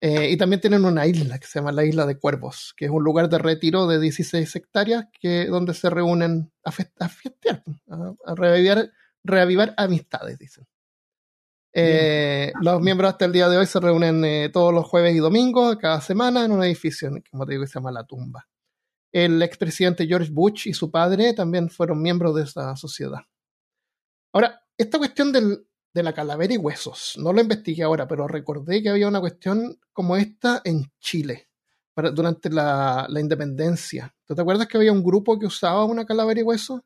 Eh, 0.00 0.30
y 0.30 0.36
también 0.36 0.60
tienen 0.60 0.84
una 0.84 1.06
isla 1.06 1.38
que 1.38 1.46
se 1.46 1.58
llama 1.58 1.72
la 1.72 1.84
Isla 1.84 2.04
de 2.04 2.18
Cuervos, 2.18 2.74
que 2.76 2.84
es 2.84 2.90
un 2.90 3.02
lugar 3.02 3.28
de 3.30 3.38
retiro 3.38 3.86
de 3.86 3.98
16 3.98 4.54
hectáreas 4.56 5.06
que, 5.18 5.46
donde 5.46 5.72
se 5.72 5.88
reúnen 5.88 6.52
a, 6.64 6.70
festear, 6.70 7.62
a, 7.88 8.34
reavivar 9.24 9.74
amistades, 9.76 10.38
dicen. 10.38 10.66
Eh, 11.78 12.52
los 12.62 12.80
miembros 12.80 13.10
hasta 13.10 13.26
el 13.26 13.32
día 13.32 13.48
de 13.48 13.58
hoy 13.58 13.66
se 13.66 13.80
reúnen 13.80 14.24
eh, 14.24 14.48
todos 14.50 14.72
los 14.72 14.86
jueves 14.86 15.14
y 15.14 15.18
domingos, 15.18 15.76
cada 15.76 16.00
semana, 16.00 16.44
en 16.44 16.52
un 16.52 16.62
edificio, 16.62 17.10
como 17.30 17.44
te 17.44 17.52
digo, 17.52 17.64
que 17.64 17.68
se 17.68 17.74
llama 17.74 17.92
La 17.92 18.04
Tumba. 18.04 18.48
El 19.12 19.42
expresidente 19.42 20.06
George 20.06 20.30
Bush 20.30 20.68
y 20.68 20.74
su 20.74 20.90
padre 20.90 21.32
también 21.32 21.68
fueron 21.70 22.00
miembros 22.00 22.34
de 22.34 22.42
esa 22.44 22.76
sociedad. 22.76 23.20
Ahora, 24.32 24.62
esta 24.76 24.98
cuestión 24.98 25.32
de 25.96 26.02
la 26.02 26.12
calavera 26.12 26.52
y 26.52 26.58
huesos, 26.58 27.14
no 27.18 27.32
lo 27.32 27.40
investigué 27.40 27.82
ahora, 27.82 28.06
pero 28.06 28.28
recordé 28.28 28.82
que 28.82 28.90
había 28.90 29.08
una 29.08 29.20
cuestión 29.20 29.78
como 29.92 30.16
esta 30.16 30.60
en 30.64 30.92
Chile 31.00 31.48
durante 32.14 32.50
la, 32.50 33.06
la 33.08 33.20
independencia. 33.20 34.14
¿Tú 34.26 34.34
te 34.34 34.42
acuerdas 34.42 34.66
que 34.66 34.76
había 34.76 34.92
un 34.92 35.02
grupo 35.02 35.38
que 35.38 35.46
usaba 35.46 35.84
una 35.86 36.04
calavera 36.04 36.40
y 36.40 36.42
huesos? 36.42 36.82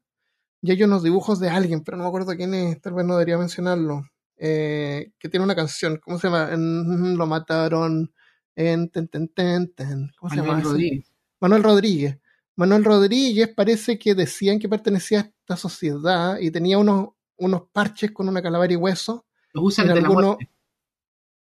Y 0.62 0.70
hay 0.70 0.82
unos 0.84 1.02
dibujos 1.02 1.40
de 1.40 1.48
alguien, 1.48 1.82
pero 1.82 1.96
no 1.96 2.04
me 2.04 2.08
acuerdo 2.08 2.36
quién 2.36 2.54
es, 2.54 2.80
tal 2.80 2.92
vez 2.92 3.04
no 3.04 3.14
debería 3.14 3.36
mencionarlo 3.36 4.04
eh, 4.42 5.12
que 5.18 5.28
tiene 5.28 5.44
una 5.44 5.54
canción, 5.54 5.98
¿cómo 5.98 6.18
se 6.18 6.28
llama? 6.28 6.48
lo 6.56 7.26
mataron 7.26 8.12
en 8.56 8.88
ten, 8.90 9.08
ten, 9.08 9.28
ten, 9.28 10.10
¿Cómo 10.18 10.30
se 10.30 10.36
llama? 10.36 10.60
Rodríguez. 10.60 11.12
Manuel 11.40 11.62
Rodríguez. 11.62 12.18
Manuel 12.56 12.84
Rodríguez 12.84 13.48
parece 13.54 13.98
que 13.98 14.14
decían 14.14 14.58
que 14.58 14.68
pertenecía 14.68 15.18
a 15.18 15.22
esta 15.22 15.56
sociedad 15.56 16.38
y 16.38 16.50
tenía 16.50 16.78
unos, 16.78 17.10
unos 17.40 17.62
parches 17.72 18.12
con 18.12 18.28
una 18.28 18.42
calavera 18.42 18.72
y 18.72 18.76
hueso. 18.76 19.26
Los 19.52 19.64
usan 19.64 19.88
de 19.88 20.00
la 20.00 20.08
muerte. 20.08 20.50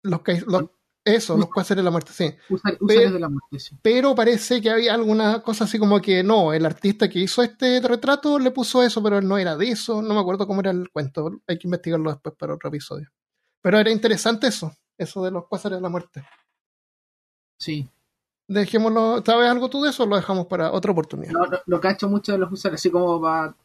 Los, 0.02 0.22
los, 0.48 0.64
eso, 1.04 1.38
los 1.38 1.50
cuáceres 1.50 1.80
de 1.80 1.84
la 1.84 1.92
muerte, 1.92 2.12
sí. 2.14 2.34
pero, 2.88 3.12
de 3.12 3.20
la 3.20 3.30
muerte, 3.30 3.58
pero 3.82 4.16
parece 4.16 4.62
que 4.62 4.70
había 4.70 4.94
alguna 4.94 5.42
cosa 5.42 5.66
así 5.66 5.80
como 5.80 6.00
que 6.02 6.24
no, 6.24 6.54
el 6.54 6.66
artista 6.66 7.10
que 7.10 7.20
hizo 7.20 7.42
este 7.42 7.82
retrato 7.82 8.40
le 8.40 8.52
puso 8.52 8.84
eso, 8.84 9.02
pero 9.04 9.18
él 9.18 9.28
no 9.28 9.38
era 9.38 9.58
de 9.58 9.70
eso. 9.70 10.02
No 10.02 10.14
me 10.14 10.20
acuerdo 10.20 10.48
cómo 10.48 10.62
era 10.62 10.72
el 10.72 10.90
cuento. 10.90 11.42
Hay 11.48 11.58
que 11.58 11.68
investigarlo 11.68 12.12
después 12.12 12.36
para 12.36 12.54
otro 12.54 12.70
episodio. 12.70 13.10
Pero 13.62 13.80
era 13.80 13.92
interesante 13.92 14.48
eso, 14.48 14.72
eso 14.98 15.24
de 15.24 15.32
los 15.32 15.48
cuáceres 15.48 15.78
de 15.78 15.82
la 15.82 15.90
muerte. 15.90 16.24
Sí. 17.60 17.90
Dejémoslo. 18.48 19.22
¿Sabes 19.26 19.50
algo 19.50 19.70
tú 19.70 19.84
de 19.84 19.92
eso 19.92 20.04
o 20.04 20.06
lo 20.08 20.16
dejamos 20.16 20.48
para 20.48 20.72
otra 20.72 20.92
oportunidad? 20.92 21.32
No, 21.32 21.46
lo, 21.66 21.82
que 21.82 21.88
ha 21.88 21.92
hecho 21.92 22.10
mucho 22.10 22.32
de 22.32 22.40
los 22.40 22.52
usuarios, 22.52 22.80
así 22.80 22.90
como 22.90 23.20
va. 23.20 23.56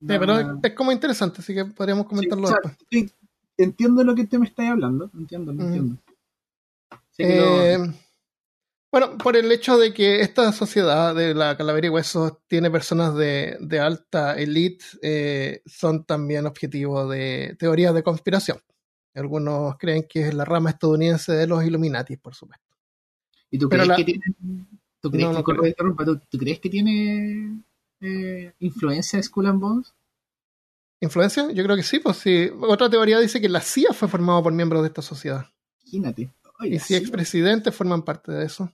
Sí, 0.00 0.06
pero 0.06 0.58
es, 0.62 0.74
como 0.74 0.92
interesante, 0.92 1.40
así 1.40 1.54
que 1.54 1.64
podríamos 1.64 2.06
comentarlo 2.06 2.48
después. 2.48 3.14
entiendo 3.56 4.04
lo 4.04 4.14
que 4.14 4.26
te 4.26 4.38
me 4.38 4.46
estás 4.46 4.68
hablando, 4.68 5.10
entiendo, 5.14 5.52
lo 5.52 5.62
entiendo. 5.62 5.96
Eh, 7.18 7.78
bueno, 8.94 9.18
por 9.18 9.36
el 9.36 9.50
hecho 9.50 9.76
de 9.76 9.92
que 9.92 10.20
esta 10.20 10.52
sociedad 10.52 11.14
de 11.14 11.34
la 11.34 11.56
calavera 11.56 11.88
y 11.88 11.90
huesos 11.90 12.34
tiene 12.46 12.70
personas 12.70 13.16
de, 13.16 13.80
alta 13.80 14.34
elite, 14.34 14.84
eh, 15.02 15.62
son 15.66 16.04
también 16.04 16.46
objetivos 16.46 17.10
de 17.10 17.56
teorías 17.58 17.94
de 17.94 18.02
conspiración. 18.02 18.58
Algunos 19.14 19.76
creen 19.78 20.06
que 20.08 20.28
es 20.28 20.34
la 20.34 20.44
rama 20.44 20.70
estadounidense 20.70 21.32
de 21.32 21.46
los 21.46 21.64
Illuminati, 21.64 22.16
por 22.16 22.34
supuesto. 22.34 22.64
¿Y 23.50 23.58
tú 23.58 23.68
crees, 23.68 23.88
que, 23.96 24.04
tiene, 24.04 24.20
¿tú 25.00 25.10
crees, 25.10 26.60
que, 26.60 26.70
tiene 26.70 27.62
eh, 28.00 28.52
influencia 28.58 29.18
de 29.18 29.22
Skull 29.22 29.46
and 29.46 29.60
Bones? 29.60 29.94
¿Influencia? 31.00 31.50
Yo 31.52 31.64
creo 31.64 31.76
que 31.76 31.82
sí, 31.82 31.98
pues 31.98 32.16
sí. 32.18 32.50
Otra 32.60 32.88
teoría 32.88 33.18
dice 33.18 33.40
que 33.40 33.48
la 33.48 33.60
CIA 33.60 33.92
fue 33.92 34.08
formada 34.08 34.42
por 34.42 34.52
miembros 34.52 34.82
de 34.82 34.88
esta 34.88 35.02
sociedad. 35.02 35.46
Imagínate 35.84 36.30
y 36.60 36.78
si 36.78 36.94
expresidentes 36.94 37.74
forman 37.74 38.02
parte 38.02 38.32
de 38.32 38.44
eso. 38.44 38.72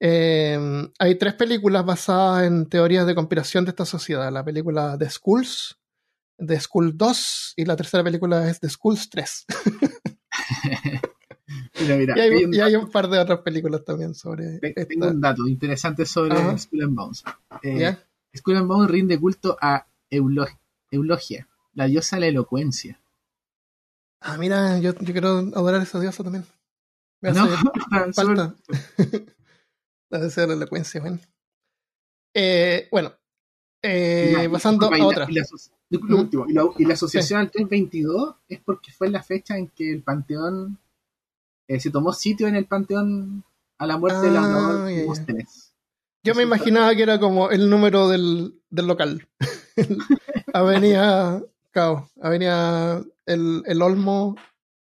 Eh, 0.00 0.58
hay 0.98 1.14
tres 1.16 1.34
películas 1.34 1.84
basadas 1.84 2.46
en 2.46 2.66
teorías 2.66 3.06
de 3.06 3.14
conspiración 3.14 3.64
de 3.64 3.70
esta 3.70 3.84
sociedad. 3.84 4.30
La 4.32 4.44
película 4.44 4.96
The 4.98 5.08
Schools, 5.10 5.78
The 6.36 6.60
School 6.60 6.96
2 6.96 7.54
y 7.56 7.64
la 7.64 7.76
tercera 7.76 8.04
película 8.04 8.48
es 8.48 8.60
The 8.60 8.68
Schools 8.68 9.08
3. 9.10 9.46
y, 11.80 12.60
hay, 12.60 12.76
un 12.76 12.90
par 12.90 13.08
de 13.08 13.18
otras 13.18 13.40
películas 13.40 13.84
también 13.84 14.14
sobre. 14.14 14.58
Tengo 14.86 15.08
un 15.08 15.20
dato 15.20 15.46
interesante 15.46 16.04
sobre 16.06 16.36
School 16.58 16.82
and 16.82 16.94
Bones. 16.94 17.24
Eh, 17.62 17.96
School 18.34 18.56
and 18.56 18.68
Bones 18.68 18.90
rinde 18.90 19.18
culto 19.18 19.56
a 19.60 19.86
Eulogia, 20.10 21.48
la 21.74 21.86
diosa 21.86 22.16
de 22.16 22.20
la 22.20 22.26
elocuencia. 22.28 23.00
Ah, 24.20 24.36
mira, 24.38 24.78
yo, 24.78 24.94
yo 24.94 25.12
quiero 25.12 25.28
adorar 25.28 25.80
a 25.80 25.84
esa 25.84 26.00
diosa 26.00 26.22
también. 26.22 26.44
no, 27.20 27.48
falta. 28.14 28.54
Debe 30.10 30.30
ser 30.30 30.48
la 30.48 30.54
elocuencia, 30.54 31.00
bueno. 31.00 31.18
Eh, 32.32 32.88
bueno, 32.90 33.12
eh, 33.82 34.48
pasando 34.50 34.86
a 34.86 35.06
otra. 35.06 35.26
Y 35.28 35.34
la, 35.34 35.44
último, 36.16 36.46
y 36.78 36.84
la, 36.84 36.94
asociación 36.94 37.40
al 37.40 37.50
322 37.50 38.36
es 38.48 38.60
porque 38.60 38.90
fue 38.90 39.10
la 39.10 39.22
fecha 39.22 39.56
en 39.56 39.68
que 39.68 39.92
el 39.92 40.02
panteón 40.02 40.78
eh, 41.68 41.78
se 41.78 41.90
tomó 41.90 42.12
sitio 42.12 42.48
en 42.48 42.56
el 42.56 42.66
panteón 42.66 43.44
a 43.78 43.86
la 43.86 43.98
muerte 43.98 44.26
de 44.26 44.30
la 44.32 44.42
ah, 44.42 44.88
Yo 46.24 46.34
me 46.34 46.42
imaginaba 46.42 46.94
que 46.94 47.02
era 47.02 47.20
como 47.20 47.50
el 47.50 47.68
número 47.68 48.08
del, 48.08 48.58
del 48.70 48.86
local. 48.86 49.28
Avenida 50.54 51.42
Cao, 51.70 52.08
Avenida 52.20 53.02
el, 53.26 53.62
el 53.66 53.82
Olmo 53.82 54.34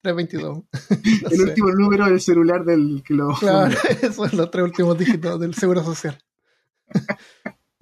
322. 0.01 0.63
el 1.31 1.41
último 1.41 1.71
número 1.71 2.05
del 2.05 2.21
celular 2.21 2.63
del 2.63 3.03
que 3.05 3.13
lo. 3.13 3.33
Claro, 3.33 3.75
esos 4.01 4.15
son 4.15 4.37
los 4.37 4.49
tres 4.49 4.63
últimos 4.63 4.97
dígitos 4.97 5.37
del 5.39 5.53
seguro 5.53 5.83
social. 5.83 6.17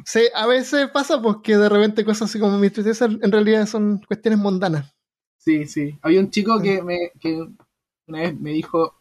sí, 0.04 0.22
a 0.34 0.48
veces 0.48 0.90
pasa 0.90 1.22
porque 1.22 1.56
de 1.56 1.70
repente 1.70 2.04
cosas 2.04 2.32
así 2.32 2.40
como 2.40 2.58
mi 2.58 2.72
tristeza 2.72 3.06
en 3.06 3.32
realidad 3.32 3.68
son 3.68 4.02
cuestiones 4.08 4.40
mundanas. 4.40 4.92
Sí, 5.38 5.68
sí. 5.68 6.00
Había 6.02 6.22
un 6.22 6.32
chico 6.32 6.60
que, 6.60 6.82
me, 6.82 7.12
que 7.20 7.46
una 8.08 8.22
vez 8.22 8.40
me 8.40 8.52
dijo 8.52 8.96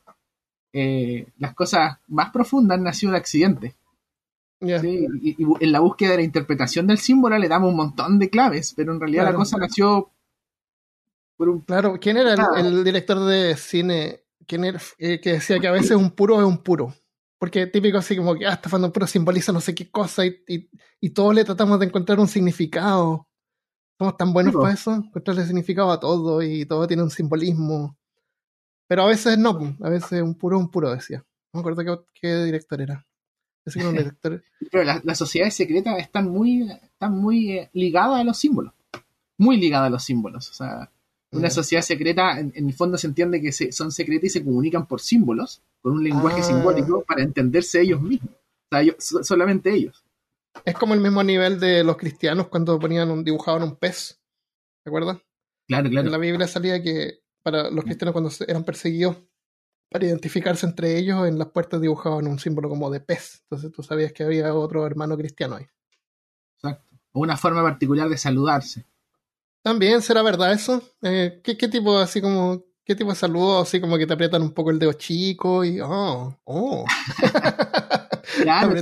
eh, 0.72 1.26
las 1.38 1.54
cosas 1.54 1.98
más 2.08 2.30
profundas 2.30 2.76
han 2.76 2.84
nacido 2.84 3.12
de 3.12 3.18
accidentes. 3.18 3.74
Y, 4.62 5.36
en 5.60 5.72
la 5.72 5.80
búsqueda 5.80 6.12
de 6.12 6.16
la 6.18 6.22
interpretación 6.22 6.86
del 6.86 6.98
símbolo 6.98 7.38
le 7.38 7.48
damos 7.48 7.70
un 7.70 7.76
montón 7.76 8.18
de 8.18 8.30
claves, 8.30 8.72
pero 8.76 8.92
en 8.92 9.00
realidad 9.00 9.24
la 9.24 9.34
cosa 9.34 9.56
nació 9.58 10.12
por 11.36 11.48
un... 11.48 11.60
Claro, 11.60 11.98
¿quién 12.00 12.16
era 12.16 12.34
el, 12.56 12.84
director 12.84 13.24
de 13.24 13.56
cine 13.56 14.20
quién 14.46 14.64
era, 14.64 14.80
eh, 14.98 15.20
que 15.20 15.34
decía 15.34 15.58
que 15.58 15.68
a 15.68 15.72
veces 15.72 15.92
un 15.92 16.10
puro 16.10 16.40
es 16.40 16.46
un 16.46 16.58
puro? 16.58 16.94
Porque 17.38 17.66
típico 17.66 17.98
así 17.98 18.16
como 18.16 18.36
que, 18.36 18.46
ah, 18.46 18.52
está 18.52 18.76
un 18.76 18.92
puro 18.92 19.06
simboliza 19.06 19.52
no 19.52 19.60
sé 19.60 19.74
qué 19.74 19.90
cosa 19.90 20.24
y, 20.24 20.44
y, 21.00 21.10
todos 21.10 21.34
le 21.34 21.44
tratamos 21.44 21.80
de 21.80 21.86
encontrar 21.86 22.20
un 22.20 22.28
significado. 22.28 23.26
Somos 23.98 24.16
tan 24.16 24.32
buenos 24.32 24.54
para 24.54 24.72
eso, 24.72 24.94
encontrarle 24.94 25.44
significado 25.44 25.90
a 25.90 25.98
todo 25.98 26.40
y 26.40 26.64
todo 26.66 26.86
tiene 26.86 27.02
un 27.02 27.10
simbolismo. 27.10 27.96
Pero 28.88 29.02
a 29.02 29.08
veces 29.08 29.38
no, 29.38 29.76
a 29.80 29.88
veces 29.88 30.22
un 30.22 30.36
puro, 30.36 30.58
un 30.58 30.70
puro 30.70 30.92
decía. 30.92 31.24
No 31.52 31.58
me 31.58 31.60
acuerdo 31.60 32.06
qué, 32.14 32.44
director 32.44 32.80
era. 32.80 33.04
Pero 34.70 34.84
las, 34.84 35.18
sociedades 35.18 35.54
secretas 35.54 35.98
están 35.98 36.28
muy, 36.28 36.70
están 36.70 37.12
muy 37.12 37.52
eh, 37.52 37.70
ligadas 37.72 38.20
a 38.20 38.24
los 38.24 38.38
símbolos. 38.38 38.72
Muy 39.38 39.56
ligadas 39.56 39.86
a 39.88 39.90
los 39.90 40.04
símbolos. 40.04 40.50
O 40.50 40.54
sea, 40.54 40.90
una 41.30 41.50
sociedad 41.50 41.82
secreta, 41.82 42.38
en, 42.38 42.52
el 42.54 42.74
fondo 42.74 42.98
se 42.98 43.06
entiende 43.06 43.40
que 43.40 43.52
son 43.52 43.90
secretas 43.90 44.24
y 44.24 44.30
se 44.30 44.44
comunican 44.44 44.86
por 44.86 45.00
símbolos, 45.00 45.62
con 45.80 45.92
un 45.92 46.04
lenguaje 46.04 46.40
ah. 46.40 46.44
simbólico 46.44 47.04
para 47.06 47.22
entenderse 47.22 47.80
ellos 47.80 48.00
mismos. 48.00 48.34
O 48.70 48.76
sea, 48.98 49.22
solamente 49.24 49.72
ellos. 49.72 50.04
Es 50.64 50.74
como 50.74 50.94
el 50.94 51.00
mismo 51.00 51.22
nivel 51.22 51.58
de 51.58 51.82
los 51.82 51.96
cristianos 51.96 52.48
cuando 52.48 52.78
ponían 52.78 53.10
un, 53.10 53.24
dibujaban 53.24 53.62
un 53.62 53.76
pez. 53.76 54.20
¿Te 54.84 54.90
acuerdas? 54.90 55.18
Claro, 55.66 55.88
claro. 55.88 56.06
En 56.06 56.12
la 56.12 56.18
Biblia 56.18 56.46
salía 56.46 56.82
que 56.82 57.20
para 57.42 57.70
los 57.70 57.84
cristianos 57.84 58.12
cuando 58.12 58.30
eran 58.46 58.64
perseguidos, 58.64 59.16
para 59.92 60.06
identificarse 60.06 60.66
entre 60.66 60.98
ellos, 60.98 61.26
en 61.26 61.38
las 61.38 61.48
puertas 61.48 61.80
dibujaban 61.80 62.26
un 62.26 62.38
símbolo 62.38 62.68
como 62.68 62.90
de 62.90 63.00
pez. 63.00 63.42
Entonces 63.42 63.70
tú 63.72 63.82
sabías 63.82 64.12
que 64.12 64.24
había 64.24 64.54
otro 64.54 64.86
hermano 64.86 65.16
cristiano 65.16 65.56
ahí. 65.56 65.66
Exacto. 66.56 66.96
O 67.12 67.20
una 67.20 67.36
forma 67.36 67.62
particular 67.62 68.08
de 68.08 68.16
saludarse. 68.16 68.86
También 69.62 70.02
será 70.02 70.22
verdad 70.22 70.52
eso. 70.52 70.82
Eh, 71.02 71.40
¿qué, 71.44 71.54
tipo 71.68 71.98
así 71.98 72.20
como 72.20 72.64
qué 72.84 72.96
tipo 72.96 73.10
de 73.10 73.16
saludo 73.16 73.60
así 73.60 73.80
como 73.80 73.96
que 73.96 74.06
te 74.06 74.14
aprietan 74.14 74.42
un 74.42 74.52
poco 74.52 74.70
el 74.70 74.78
dedo 74.78 74.92
chico 74.94 75.64
y 75.64 75.80
oh 75.80 76.36
oh. 76.44 76.84
claro, 78.42 78.74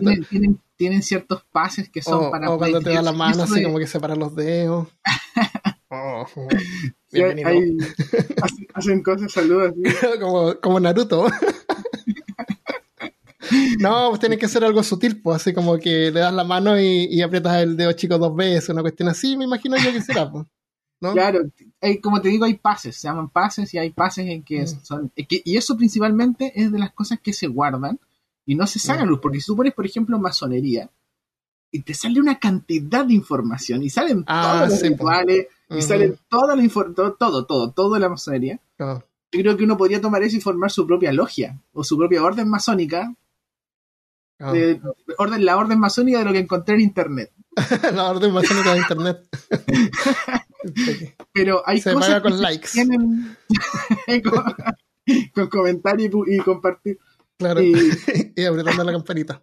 tienen, 0.76 1.02
ciertos 1.02 1.44
pases 1.52 1.90
que 1.90 2.00
son 2.00 2.30
para 2.30 2.50
o 2.50 2.56
cuando 2.56 2.80
te 2.80 2.94
da 2.94 3.02
la 3.02 3.12
mano 3.12 3.42
así 3.42 3.62
como 3.62 3.78
que 3.78 3.86
separan 3.86 4.18
los 4.18 4.34
dedos. 4.34 4.88
Oh, 5.90 6.24
hacen, 8.74 9.02
cosas, 9.02 9.32
saludos. 9.32 9.74
como, 10.20 10.54
como 10.60 10.78
Naruto. 10.78 11.26
no, 13.80 14.10
pues 14.10 14.20
tiene 14.20 14.38
que 14.38 14.46
ser 14.46 14.64
algo 14.64 14.84
sutil, 14.84 15.20
pues 15.20 15.36
así 15.36 15.52
como 15.52 15.78
que 15.78 16.12
le 16.12 16.20
das 16.20 16.32
la 16.32 16.44
mano 16.44 16.78
y, 16.80 17.20
aprietas 17.22 17.62
el 17.62 17.76
dedo 17.76 17.92
chico 17.92 18.18
dos 18.18 18.36
veces, 18.36 18.68
una 18.68 18.82
cuestión 18.82 19.08
así, 19.08 19.36
me 19.36 19.44
imagino 19.44 19.76
yo 19.78 19.92
que 19.92 20.00
será, 20.00 20.30
pues. 20.30 20.46
Claro, 21.00 21.40
como 22.02 22.20
te 22.20 22.28
digo, 22.28 22.44
hay 22.44 22.54
pases, 22.54 22.94
se 22.96 23.08
llaman 23.08 23.30
pases 23.30 23.72
y 23.72 23.78
hay 23.78 23.90
pases 23.90 24.26
en 24.26 24.42
que 24.44 24.62
mm. 24.62 24.84
son... 24.84 25.10
y 25.16 25.56
eso 25.56 25.74
principalmente 25.74 26.52
es 26.54 26.70
de 26.70 26.78
las 26.78 26.92
cosas 26.92 27.18
que 27.20 27.32
se 27.32 27.46
guardan 27.46 27.98
y 28.44 28.54
no 28.54 28.66
se 28.66 28.78
sacan 28.78 29.06
mm. 29.06 29.10
luz, 29.10 29.20
porque 29.22 29.40
si 29.40 29.46
tú 29.46 29.56
pones, 29.56 29.72
por 29.72 29.86
ejemplo, 29.86 30.18
masonería, 30.18 30.90
y 31.70 31.82
te 31.82 31.94
sale 31.94 32.20
una 32.20 32.38
cantidad 32.38 33.04
de 33.04 33.14
información, 33.14 33.82
y 33.82 33.90
salen 33.90 34.24
ah, 34.26 34.42
todos 34.42 34.70
los 34.70 34.82
rituales, 34.82 35.46
y 35.70 35.82
sale 35.82 36.18
toda 36.28 36.56
la 36.56 36.68
todo, 36.68 37.14
todo, 37.14 37.46
todo, 37.46 37.72
todo 37.72 37.98
la 37.98 38.08
masonería. 38.08 38.60
Yo 38.78 39.02
creo 39.30 39.56
que 39.56 39.64
uno 39.64 39.76
podría 39.76 40.00
tomar 40.00 40.22
eso 40.22 40.36
y 40.36 40.40
formar 40.40 40.70
su 40.70 40.86
propia 40.86 41.12
logia 41.12 41.60
o 41.72 41.84
su 41.84 41.96
propia 41.96 42.22
orden 42.22 42.48
masónica. 42.48 43.14
orden, 44.38 45.44
la 45.44 45.56
orden 45.56 45.78
masónica 45.78 46.18
de 46.18 46.24
lo 46.24 46.32
que 46.32 46.40
encontré 46.40 46.74
en 46.74 46.80
internet. 46.80 47.32
la 47.94 48.10
orden 48.10 48.32
masónica 48.32 48.72
de 48.72 48.78
internet. 48.80 49.28
Pero 51.32 51.62
hay 51.64 51.80
Se 51.80 51.92
cosas 51.92 52.20
con 52.20 52.40
likes. 52.40 52.68
Tienen... 52.72 53.36
con, 55.34 55.48
comentarios 55.48 56.10
y, 56.26 56.38
compartir. 56.38 56.98
Claro. 57.38 57.62
Y, 57.62 57.74
y 58.36 58.44
apretando 58.44 58.82
la 58.82 58.92
campanita. 58.92 59.42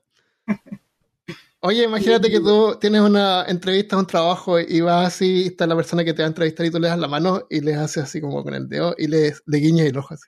Oye, 1.60 1.86
imagínate 1.86 2.30
que 2.30 2.39
tú 2.39 2.78
tienes 2.80 3.02
una 3.02 3.43
entrevista, 3.46 3.98
un 3.98 4.06
trabajo 4.06 4.60
y 4.60 4.80
vas 4.82 5.08
así, 5.08 5.48
está 5.48 5.65
la 5.65 5.76
persona 5.76 6.04
que 6.04 6.13
te 6.13 6.22
va 6.22 6.28
a 6.28 6.30
entrevistar 6.30 6.65
y 6.65 6.72
tú 6.72 6.80
le 6.80 6.88
das 6.88 7.00
la 7.00 7.08
mano 7.08 7.48
y 7.50 7.62
le 7.62 7.74
haces 7.74 8.04
así 8.04 8.22
como 8.22 8.43
con 8.43 8.54
el 8.54 8.70
dedo 8.70 8.93
y 8.96 9.08
le, 9.08 9.34
le 9.46 9.58
guiñas 9.58 9.88
el 9.88 9.98
ojo 9.98 10.13
así. 10.13 10.28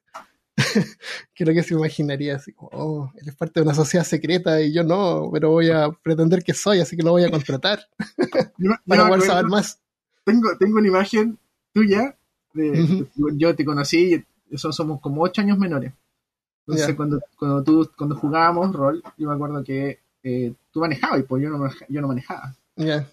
Creo 1.36 1.54
que 1.54 1.62
se 1.62 1.76
imaginaría 1.76 2.36
así 2.36 2.52
como, 2.54 2.72
oh, 2.74 3.12
él 3.16 3.30
es 3.30 3.36
parte 3.36 3.60
de 3.60 3.66
una 3.66 3.76
sociedad 3.76 4.04
secreta 4.06 4.60
y 4.60 4.74
yo 4.74 4.84
no, 4.84 5.30
pero 5.32 5.52
voy 5.52 5.70
a 5.70 5.90
pretender 5.92 6.44
que 6.44 6.56
soy, 6.56 6.80
así 6.80 6.98
que 6.98 7.04
lo 7.04 7.12
voy 7.12 7.24
a 7.24 7.32
contratar 7.32 7.80
para 8.88 9.08
poder 9.08 9.22
saber 9.22 9.46
más. 9.46 9.80
Tengo, 10.26 10.58
tengo 10.58 10.80
una 10.80 10.88
imagen 10.88 11.38
tuya, 11.74 12.18
de, 12.54 13.08
yo 13.36 13.56
te 13.56 13.64
conocí, 13.64 14.26
eso 14.50 14.72
somos 14.72 15.00
como 15.00 15.22
ocho 15.22 15.42
años 15.42 15.60
menores. 15.60 15.94
Entonces, 16.66 16.96
cuando, 16.96 17.20
cuando, 17.38 17.64
tú, 17.64 17.90
cuando 17.98 18.16
jugábamos 18.16 18.74
rol, 18.74 19.04
yo 19.18 19.28
me 19.28 19.36
acuerdo 19.36 19.64
que 19.64 20.00
eh, 20.24 20.54
tú 20.72 20.80
manejabas 20.80 21.20
y 21.20 21.24
pues 21.24 21.44
yo 21.44 21.50
no, 21.50 21.70
yo 21.88 22.02
no 22.02 22.08
manejaba. 22.08 22.56
Ya. 22.76 23.08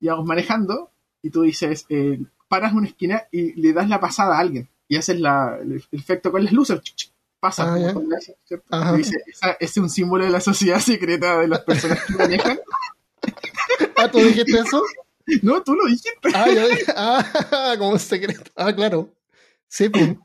Y 0.00 0.08
vamos 0.08 0.26
manejando 0.26 0.90
y 1.22 1.30
tú 1.30 1.42
dices, 1.42 1.86
eh, 1.88 2.20
paras 2.48 2.72
una 2.72 2.88
esquina 2.88 3.24
y 3.30 3.60
le 3.60 3.72
das 3.72 3.88
la 3.88 4.00
pasada 4.00 4.36
a 4.36 4.40
alguien 4.40 4.68
y 4.88 4.96
haces 4.96 5.18
la, 5.18 5.58
el, 5.60 5.82
efecto 5.92 6.30
con 6.30 6.44
las 6.44 6.52
luces. 6.52 6.80
Pasa. 7.40 7.74
Ah, 8.70 8.94
dice, 8.96 9.16
ese 9.26 9.56
es 9.60 9.76
un 9.76 9.90
símbolo 9.90 10.24
de 10.24 10.30
la 10.30 10.40
sociedad 10.40 10.80
secreta 10.80 11.40
de 11.40 11.48
las 11.48 11.60
personas 11.60 12.02
que 12.04 12.14
manejan. 12.14 12.58
ah, 13.96 14.10
¿tú 14.10 14.18
dijiste 14.18 14.58
eso? 14.58 14.82
No, 15.42 15.62
tú 15.62 15.74
lo 15.74 15.86
dijiste. 15.86 16.10
Ah, 16.34 16.46
yo 16.48 16.68
dije, 16.68 16.84
ah, 16.96 17.74
como 17.78 17.98
secreto. 17.98 18.50
Ah, 18.56 18.74
claro. 18.74 19.10
Sí, 19.68 19.88
pues. 19.88 20.16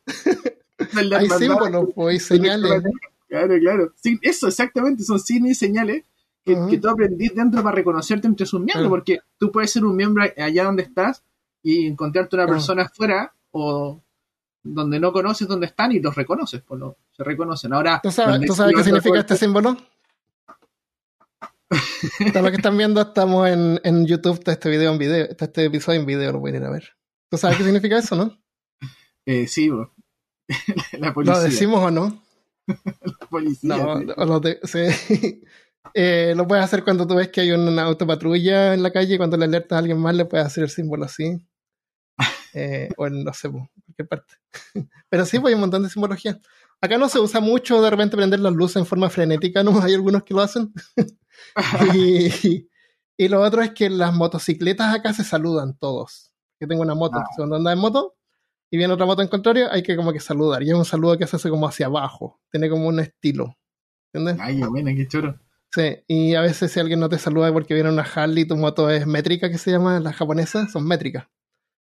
Hay 1.14 1.30
símbolos, 1.30 1.90
pues, 1.94 2.26
señales. 2.26 2.84
Claro, 3.30 3.60
claro. 3.60 3.94
eso, 4.22 4.48
exactamente, 4.48 5.04
son 5.04 5.20
signos 5.20 5.52
y 5.52 5.56
señales 5.56 6.04
que, 6.44 6.80
tú 6.80 6.90
aprendís 6.90 7.36
dentro 7.36 7.62
para 7.62 7.76
reconocerte 7.76 8.28
entre 8.28 8.48
sus 8.48 8.60
miembros, 8.60 8.90
porque 8.90 9.20
tú 9.38 9.52
puedes 9.52 9.72
ser 9.72 9.86
un 9.86 9.96
miembro 9.96 10.24
allá 10.36 10.64
donde 10.64 10.84
estás 10.84 11.24
y 11.62 11.86
encontrarte 11.86 12.36
una 12.36 12.48
persona 12.48 12.84
afuera 12.84 13.32
o 13.52 14.02
donde 14.64 15.00
no 15.00 15.12
conoces 15.12 15.48
dónde 15.48 15.68
están 15.68 15.92
y 15.92 16.00
los 16.00 16.16
reconoces, 16.16 16.62
pues 16.62 16.82
se 17.12 17.24
reconocen. 17.24 17.74
Ahora, 17.74 18.00
¿tú 18.02 18.12
sabes, 18.12 18.40
qué 18.76 18.84
significa 18.84 19.20
este 19.20 19.38
símbolo? 19.38 19.78
Para 21.70 22.42
los 22.42 22.52
que 22.52 22.58
están 22.58 22.78
viendo, 22.78 23.02
estamos 23.02 23.48
en, 23.48 23.80
en 23.84 24.08
YouTube, 24.08 24.40
está 24.40 24.54
este 24.54 24.70
video 24.70 24.92
en 24.92 24.98
video, 24.98 25.26
está 25.26 25.46
este 25.46 25.66
episodio 25.66 26.00
en 26.00 26.06
video, 26.08 26.32
lo 26.32 26.40
pueden 26.40 26.64
ir 26.64 26.68
a 26.68 26.72
ver. 26.72 26.96
¿Tú 27.30 27.38
sabes 27.38 27.58
qué 27.58 27.64
significa 27.64 27.98
eso, 27.98 28.16
no? 28.16 28.38
Eh, 29.26 29.46
sí, 29.46 29.70
bro. 29.70 29.94
La 30.98 31.14
policía. 31.14 31.36
¿Lo 31.36 31.44
decimos 31.44 31.84
o 31.84 31.92
no? 31.92 32.24
policía. 33.30 33.78
No, 33.78 34.00
lo, 34.00 34.42
eh, 35.94 36.34
lo 36.36 36.48
puedes 36.48 36.66
hacer 36.66 36.84
cuando 36.84 37.08
tú 37.08 37.16
ves 37.16 37.30
que 37.30 37.42
hay 37.42 37.52
una 37.52 37.84
autopatrulla 37.84 38.74
en 38.74 38.84
la 38.84 38.92
calle, 38.92 39.18
cuando 39.18 39.38
le 39.38 39.46
alertas 39.46 39.76
a 39.76 39.80
alguien 39.80 40.00
más, 40.00 40.16
le 40.16 40.26
puedes 40.26 40.46
hacer 40.46 40.64
el 40.64 40.70
símbolo 40.70 41.06
así. 41.06 41.38
Eh, 42.56 42.90
o 42.98 43.06
en, 43.06 43.24
no 43.24 43.32
sé, 43.32 43.48
cualquier 43.48 44.08
parte. 44.08 44.34
Pero 45.10 45.24
sí, 45.24 45.38
pues 45.38 45.52
hay 45.52 45.54
un 45.54 45.62
montón 45.62 45.84
de 45.84 45.90
simbología. 45.90 46.42
Acá 46.82 46.98
no 46.98 47.08
se 47.08 47.20
usa 47.20 47.42
mucho 47.42 47.80
de 47.80 47.92
repente 47.92 48.18
prender 48.18 48.40
las 48.40 48.54
luces 48.54 48.78
en 48.78 48.88
forma 48.88 49.08
frenética, 49.12 49.62
¿no? 49.62 49.80
Hay 49.80 49.94
algunos 49.94 50.24
que 50.24 50.34
lo 50.34 50.42
hacen. 50.42 50.74
y, 51.94 52.68
y, 53.18 53.28
lo 53.28 53.42
otro 53.42 53.62
es 53.62 53.70
que 53.70 53.92
las 53.92 54.16
motocicletas 54.16 54.96
acá 54.96 55.14
se 55.14 55.24
saludan 55.24 55.78
todos. 55.78 56.34
Yo 56.60 56.68
tengo 56.68 56.82
una 56.82 56.96
moto, 56.96 57.20
ah. 57.20 57.26
cuando 57.36 57.58
anda 57.58 57.72
en 57.72 57.78
moto, 57.78 58.16
y 58.72 58.78
viene 58.78 58.94
otra 58.94 59.06
moto 59.06 59.22
en 59.22 59.28
contrario, 59.28 59.68
hay 59.72 59.82
que 59.82 59.96
como 59.96 60.14
que 60.14 60.20
saludar. 60.20 60.62
Y 60.64 60.70
es 60.70 60.76
un 60.76 60.86
saludo 60.86 61.18
que 61.18 61.26
se 61.26 61.36
hace 61.36 61.50
como 61.50 61.68
hacia 61.68 61.88
abajo. 61.88 62.40
Tiene 62.52 62.70
como 62.70 62.88
un 62.88 63.00
estilo. 63.00 63.58
¿Entiendes? 64.14 64.44
Ay, 64.46 64.62
bueno, 64.62 64.92
qué 64.96 65.08
choro. 65.08 65.40
Sí, 65.72 65.98
y 66.08 66.34
a 66.34 66.42
veces 66.42 66.72
si 66.72 66.80
alguien 66.80 67.00
no 67.00 67.10
te 67.10 67.20
saluda 67.20 67.54
porque 67.54 67.76
viene 67.76 67.90
una 67.90 68.04
Harley, 68.04 68.46
tu 68.46 68.56
moto 68.56 68.90
es 68.90 69.06
métrica, 69.06 69.52
que 69.52 69.60
se 69.60 69.72
llama, 69.72 70.00
las 70.00 70.16
japonesas 70.16 70.72
son 70.72 70.88
métricas. 70.88 71.28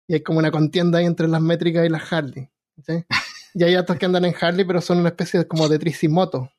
Y 0.09 0.15
hay 0.15 0.23
como 0.23 0.39
una 0.39 0.51
contienda 0.51 0.99
ahí 0.99 1.07
entre 1.07 1.29
las 1.29 1.41
métricas 1.41 1.87
y 1.87 1.89
las 1.89 2.13
Harley. 2.13 2.51
¿sí? 2.85 3.05
y 3.55 3.65
hay 3.65 3.77
otros 3.77 3.99
que 3.99 4.07
andan 4.07 4.25
en 4.25 4.35
Harley, 4.41 4.65
pero 4.65 4.81
son 4.81 4.99
una 4.99 5.11
especie 5.11 5.41
de, 5.41 5.49
como 5.49 5.69
de 5.69 5.79
tricimoto. 5.79 6.51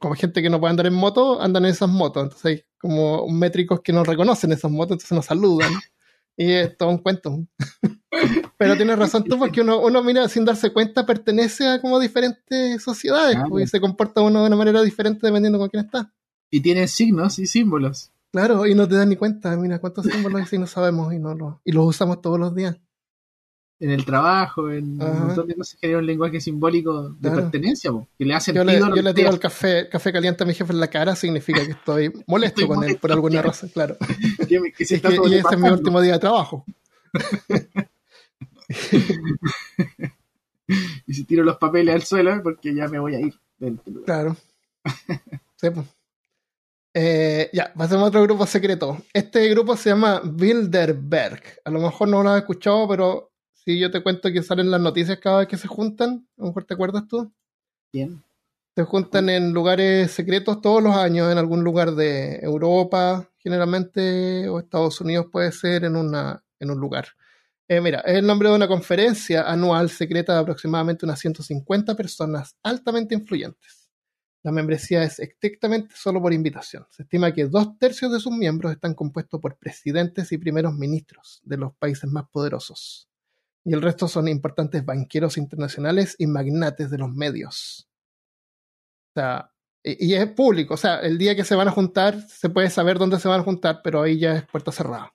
como 0.00 0.14
gente 0.14 0.42
que 0.42 0.50
no 0.50 0.60
puede 0.60 0.70
andar 0.70 0.86
en 0.86 0.94
moto, 0.94 1.40
andan 1.40 1.64
en 1.64 1.70
esas 1.70 1.88
motos. 1.88 2.24
Entonces 2.24 2.44
hay 2.44 2.64
como 2.78 3.28
métricos 3.28 3.80
que 3.80 3.92
no 3.92 4.02
reconocen 4.04 4.52
esas 4.52 4.70
motos, 4.70 4.94
entonces 4.94 5.12
nos 5.12 5.26
saludan. 5.26 5.72
Y 6.36 6.52
es 6.52 6.76
todo 6.76 6.90
un 6.90 6.98
cuento. 6.98 7.38
Pero 8.56 8.76
tienes 8.76 8.98
razón 8.98 9.24
tú, 9.24 9.38
porque 9.38 9.60
uno, 9.60 9.80
uno 9.80 10.02
mira 10.02 10.28
sin 10.28 10.44
darse 10.44 10.72
cuenta, 10.72 11.06
pertenece 11.06 11.66
a 11.66 11.80
como 11.80 11.98
diferentes 11.98 12.82
sociedades 12.82 13.36
pues, 13.48 13.64
y 13.64 13.68
se 13.68 13.80
comporta 13.80 14.20
uno 14.20 14.40
de 14.40 14.46
una 14.48 14.56
manera 14.56 14.82
diferente 14.82 15.26
dependiendo 15.26 15.58
con 15.58 15.68
quién 15.68 15.84
está. 15.84 16.12
Y 16.50 16.60
tiene 16.60 16.88
signos 16.88 17.38
y 17.38 17.46
símbolos. 17.46 18.12
Claro, 18.32 18.66
y 18.66 18.74
no 18.74 18.86
te 18.86 18.96
das 18.96 19.06
ni 19.06 19.16
cuenta, 19.16 19.56
mira 19.56 19.78
cuántos 19.78 20.06
símbolos 20.06 20.42
y 20.42 20.46
signos 20.46 20.70
sabemos 20.70 21.12
y 21.12 21.18
no 21.18 21.34
lo, 21.34 21.60
y 21.64 21.72
los 21.72 21.86
usamos 21.86 22.20
todos 22.20 22.38
los 22.38 22.54
días 22.54 22.76
en 23.78 23.90
el 23.90 24.04
trabajo, 24.04 24.70
en 24.70 25.02
un 25.02 25.26
montón 25.26 25.46
de 25.46 25.54
cosas 25.54 25.78
que 25.80 25.94
un 25.94 26.06
lenguaje 26.06 26.40
simbólico 26.40 27.10
de 27.10 27.30
pertenencia, 27.30 27.90
que 28.18 28.24
le 28.24 28.34
hace 28.34 28.52
Yo 28.52 28.64
le, 28.64 28.78
yo 28.78 29.02
le 29.02 29.12
tiro 29.12 29.30
el 29.30 29.38
café, 29.38 29.88
café 29.88 30.12
caliente 30.12 30.44
a 30.44 30.46
mi 30.46 30.54
jefe 30.54 30.72
en 30.72 30.80
la 30.80 30.88
cara, 30.88 31.14
significa 31.14 31.64
que 31.64 31.72
estoy 31.72 32.12
molesto 32.26 32.66
con 32.66 32.82
él 32.84 32.96
por 32.96 33.12
alguna 33.12 33.42
razón, 33.42 33.68
claro. 33.68 33.96
y 34.48 34.82
ese 34.82 34.96
es 34.96 35.58
mi 35.58 35.68
último 35.68 36.00
día 36.00 36.14
de 36.14 36.18
trabajo. 36.18 36.64
y 41.06 41.14
si 41.14 41.24
tiro 41.24 41.44
los 41.44 41.58
papeles 41.58 41.94
al 41.94 42.02
suelo, 42.02 42.42
porque 42.42 42.74
ya 42.74 42.88
me 42.88 42.98
voy 42.98 43.14
a 43.14 43.20
ir 43.20 43.34
del 43.58 43.78
lugar. 43.86 44.04
Claro. 44.04 44.36
sí, 45.56 45.70
pues. 45.70 45.86
Eh, 46.98 47.50
ya, 47.52 47.74
pasemos 47.74 48.04
a 48.04 48.08
otro 48.08 48.22
grupo 48.22 48.46
secreto. 48.46 48.96
Este 49.12 49.46
grupo 49.50 49.76
se 49.76 49.90
llama 49.90 50.22
Bilderberg. 50.24 51.42
A 51.64 51.70
lo 51.70 51.80
mejor 51.80 52.08
no 52.08 52.22
lo 52.22 52.30
has 52.30 52.38
escuchado, 52.38 52.88
pero 52.88 53.32
si 53.52 53.78
yo 53.78 53.90
te 53.90 54.02
cuento 54.02 54.32
que 54.32 54.42
salen 54.42 54.70
las 54.70 54.80
noticias 54.80 55.18
cada 55.18 55.40
vez 55.40 55.48
que 55.48 55.58
se 55.58 55.68
juntan, 55.68 56.26
a 56.38 56.40
lo 56.40 56.46
mejor 56.46 56.64
te 56.64 56.72
acuerdas 56.72 57.06
tú. 57.06 57.30
Bien. 57.92 58.22
Se 58.74 58.84
juntan 58.84 59.28
en 59.28 59.52
lugares 59.52 60.10
secretos 60.10 60.62
todos 60.62 60.82
los 60.82 60.96
años, 60.96 61.30
en 61.30 61.36
algún 61.36 61.64
lugar 61.64 61.94
de 61.94 62.36
Europa, 62.36 63.28
generalmente, 63.36 64.48
o 64.48 64.58
Estados 64.58 64.98
Unidos 65.02 65.26
puede 65.30 65.52
ser, 65.52 65.84
en, 65.84 65.96
una, 65.96 66.42
en 66.60 66.70
un 66.70 66.78
lugar. 66.78 67.08
Eh, 67.68 67.80
mira, 67.80 68.00
es 68.00 68.16
el 68.16 68.26
nombre 68.26 68.48
de 68.48 68.54
una 68.54 68.68
conferencia 68.68 69.42
anual 69.42 69.90
secreta 69.90 70.34
de 70.34 70.40
aproximadamente 70.40 71.04
unas 71.04 71.18
150 71.18 71.96
personas 71.96 72.56
altamente 72.62 73.14
influyentes. 73.14 73.90
La 74.44 74.52
membresía 74.52 75.02
es 75.02 75.18
estrictamente 75.18 75.94
solo 75.96 76.22
por 76.22 76.32
invitación. 76.32 76.86
Se 76.90 77.02
estima 77.02 77.32
que 77.32 77.46
dos 77.46 77.76
tercios 77.78 78.12
de 78.12 78.20
sus 78.20 78.32
miembros 78.32 78.72
están 78.72 78.94
compuestos 78.94 79.40
por 79.40 79.58
presidentes 79.58 80.30
y 80.30 80.38
primeros 80.38 80.74
ministros 80.74 81.40
de 81.42 81.56
los 81.56 81.74
países 81.76 82.08
más 82.08 82.28
poderosos 82.30 83.08
y 83.66 83.74
el 83.74 83.82
resto 83.82 84.06
son 84.06 84.28
importantes 84.28 84.84
banqueros 84.86 85.36
internacionales 85.36 86.14
y 86.20 86.28
magnates 86.28 86.88
de 86.88 86.98
los 86.98 87.10
medios. 87.10 87.88
O 89.10 89.20
sea, 89.20 89.52
y, 89.82 90.14
es 90.14 90.30
público, 90.30 90.74
o 90.74 90.76
sea, 90.76 91.00
el 91.00 91.18
día 91.18 91.34
que 91.34 91.42
se 91.42 91.56
van 91.56 91.66
a 91.66 91.72
juntar, 91.72 92.20
se 92.28 92.48
puede 92.48 92.70
saber 92.70 92.96
dónde 92.96 93.18
se 93.18 93.26
van 93.26 93.40
a 93.40 93.44
juntar, 93.44 93.80
pero 93.82 94.02
ahí 94.02 94.20
ya 94.20 94.36
es 94.36 94.46
puerta 94.46 94.70
cerrada. 94.70 95.12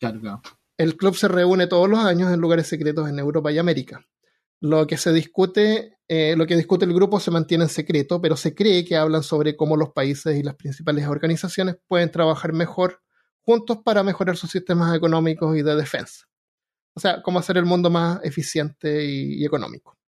Claro, 0.00 0.42
El 0.80 0.96
club 0.96 1.14
se 1.14 1.28
reúne 1.28 1.66
todos 1.66 1.90
los 1.90 1.98
años 1.98 2.32
en 2.32 2.40
lugares 2.40 2.66
secretos 2.66 3.06
en 3.06 3.18
Europa 3.18 3.52
y 3.52 3.58
América. 3.58 4.02
Lo 4.60 4.86
que 4.86 4.96
se 4.96 5.12
discute, 5.12 5.98
eh, 6.08 6.34
lo 6.38 6.46
que 6.46 6.56
discute 6.56 6.86
el 6.86 6.94
grupo 6.94 7.20
se 7.20 7.30
mantiene 7.30 7.64
en 7.64 7.68
secreto, 7.68 8.18
pero 8.22 8.34
se 8.34 8.54
cree 8.54 8.82
que 8.86 8.96
hablan 8.96 9.22
sobre 9.22 9.56
cómo 9.56 9.76
los 9.76 9.90
países 9.90 10.38
y 10.38 10.42
las 10.42 10.54
principales 10.54 11.06
organizaciones 11.06 11.76
pueden 11.86 12.10
trabajar 12.10 12.54
mejor 12.54 13.02
juntos 13.42 13.80
para 13.84 14.02
mejorar 14.02 14.38
sus 14.38 14.52
sistemas 14.52 14.96
económicos 14.96 15.54
y 15.54 15.60
de 15.60 15.76
defensa. 15.76 16.24
O 16.94 17.00
sea, 17.00 17.20
cómo 17.20 17.40
hacer 17.40 17.58
el 17.58 17.66
mundo 17.66 17.90
más 17.90 18.18
eficiente 18.24 19.04
y, 19.04 19.44
económico. 19.44 19.98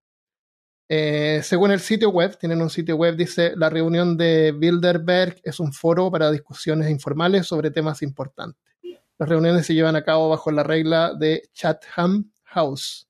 Eh, 0.89 1.43
según 1.43 1.71
el 1.73 1.81
sitio 1.81 2.09
web, 2.09 2.39
tienen 2.39 2.63
un 2.63 2.71
sitio 2.71 2.97
web, 2.97 3.15
dice, 3.15 3.53
la 3.57 3.69
reunión 3.69 4.17
de 4.17 4.53
Bilderberg 4.53 5.39
es 5.45 5.61
un 5.61 5.75
foro 5.75 6.11
para 6.11 6.31
discusiones 6.31 6.89
informales 6.89 7.47
sobre 7.47 7.71
temas 7.71 8.01
importantes. 8.01 8.72
Las 9.19 9.29
reuniones 9.29 9.67
se 9.67 9.75
llevan 9.75 9.97
a 9.97 10.05
cabo 10.05 10.29
bajo 10.29 10.51
la 10.51 10.63
regla 10.63 11.15
de 11.15 11.49
Chatham 11.53 12.33
House, 12.45 13.09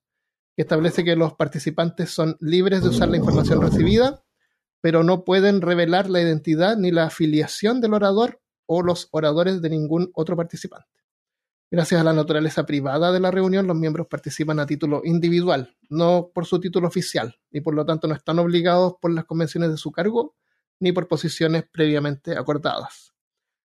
que 0.55 0.61
establece 0.61 1.03
que 1.03 1.15
los 1.15 1.33
participantes 1.33 2.11
son 2.11 2.37
libres 2.39 2.83
de 2.83 2.89
usar 2.89 3.09
la 3.09 3.17
información 3.17 3.61
recibida, 3.61 4.23
pero 4.81 5.03
no 5.03 5.23
pueden 5.23 5.61
revelar 5.61 6.09
la 6.09 6.21
identidad 6.21 6.77
ni 6.77 6.91
la 6.91 7.05
afiliación 7.05 7.81
del 7.81 7.93
orador 7.93 8.41
o 8.65 8.81
los 8.83 9.07
oradores 9.11 9.61
de 9.61 9.69
ningún 9.69 10.11
otro 10.13 10.35
participante. 10.35 10.89
Gracias 11.71 11.99
a 11.99 12.03
la 12.03 12.13
naturaleza 12.13 12.65
privada 12.67 13.11
de 13.11 13.19
la 13.19 13.31
reunión, 13.31 13.65
los 13.65 13.75
miembros 13.75 14.05
participan 14.07 14.59
a 14.59 14.67
título 14.67 15.01
individual, 15.05 15.75
no 15.89 16.29
por 16.31 16.45
su 16.45 16.59
título 16.59 16.87
oficial, 16.87 17.39
y 17.49 17.61
por 17.61 17.73
lo 17.73 17.83
tanto 17.83 18.07
no 18.07 18.13
están 18.13 18.37
obligados 18.37 18.93
por 19.01 19.11
las 19.11 19.25
convenciones 19.25 19.71
de 19.71 19.77
su 19.77 19.91
cargo 19.91 20.35
ni 20.79 20.91
por 20.91 21.07
posiciones 21.07 21.63
previamente 21.71 22.37
acordadas. 22.37 23.12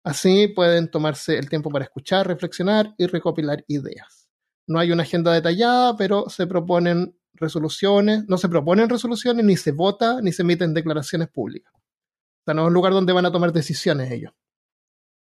Así 0.04 0.48
pueden 0.48 0.90
tomarse 0.90 1.38
el 1.38 1.48
tiempo 1.48 1.70
para 1.70 1.84
escuchar, 1.84 2.26
reflexionar 2.26 2.94
y 2.98 3.06
recopilar 3.06 3.64
ideas. 3.68 4.28
No 4.66 4.78
hay 4.78 4.90
una 4.90 5.02
agenda 5.04 5.32
detallada, 5.32 5.96
pero 5.96 6.28
se 6.28 6.46
proponen 6.46 7.16
resoluciones, 7.34 8.24
no 8.28 8.36
se 8.38 8.48
proponen 8.48 8.88
resoluciones, 8.88 9.44
ni 9.44 9.56
se 9.56 9.72
vota, 9.72 10.20
ni 10.20 10.32
se 10.32 10.42
emiten 10.42 10.74
declaraciones 10.74 11.28
públicas. 11.28 11.72
O 11.74 12.44
sea, 12.44 12.54
no 12.54 12.62
es 12.62 12.68
un 12.68 12.74
lugar 12.74 12.92
donde 12.92 13.12
van 13.12 13.26
a 13.26 13.32
tomar 13.32 13.52
decisiones 13.52 14.10
ellos. 14.10 14.32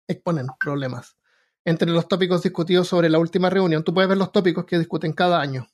Exponen 0.08 0.48
problemas 0.60 1.16
entre 1.66 1.90
los 1.90 2.08
tópicos 2.08 2.44
discutidos 2.44 2.88
sobre 2.88 3.10
la 3.10 3.18
última 3.18 3.50
reunión. 3.50 3.84
Tú 3.84 3.94
puedes 3.94 4.08
ver 4.08 4.20
los 4.20 4.32
tópicos 4.32 4.66
que 4.66 4.78
discuten 4.78 5.14
cada 5.14 5.42
año. 5.42 5.68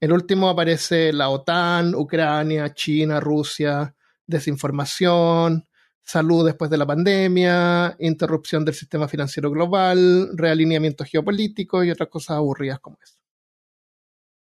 El 0.00 0.12
último 0.12 0.48
aparece 0.48 1.12
la 1.12 1.28
OTAN, 1.28 1.94
Ucrania, 1.96 2.72
China, 2.72 3.18
Rusia, 3.18 3.96
desinformación, 4.26 5.64
salud 6.08 6.46
después 6.46 6.70
de 6.70 6.78
la 6.78 6.86
pandemia, 6.86 7.94
interrupción 7.98 8.64
del 8.64 8.74
sistema 8.74 9.06
financiero 9.08 9.50
global, 9.50 10.30
realineamiento 10.38 11.04
geopolítico 11.04 11.84
y 11.84 11.90
otras 11.90 12.08
cosas 12.08 12.38
aburridas 12.38 12.80
como 12.80 12.96
eso. 13.02 13.18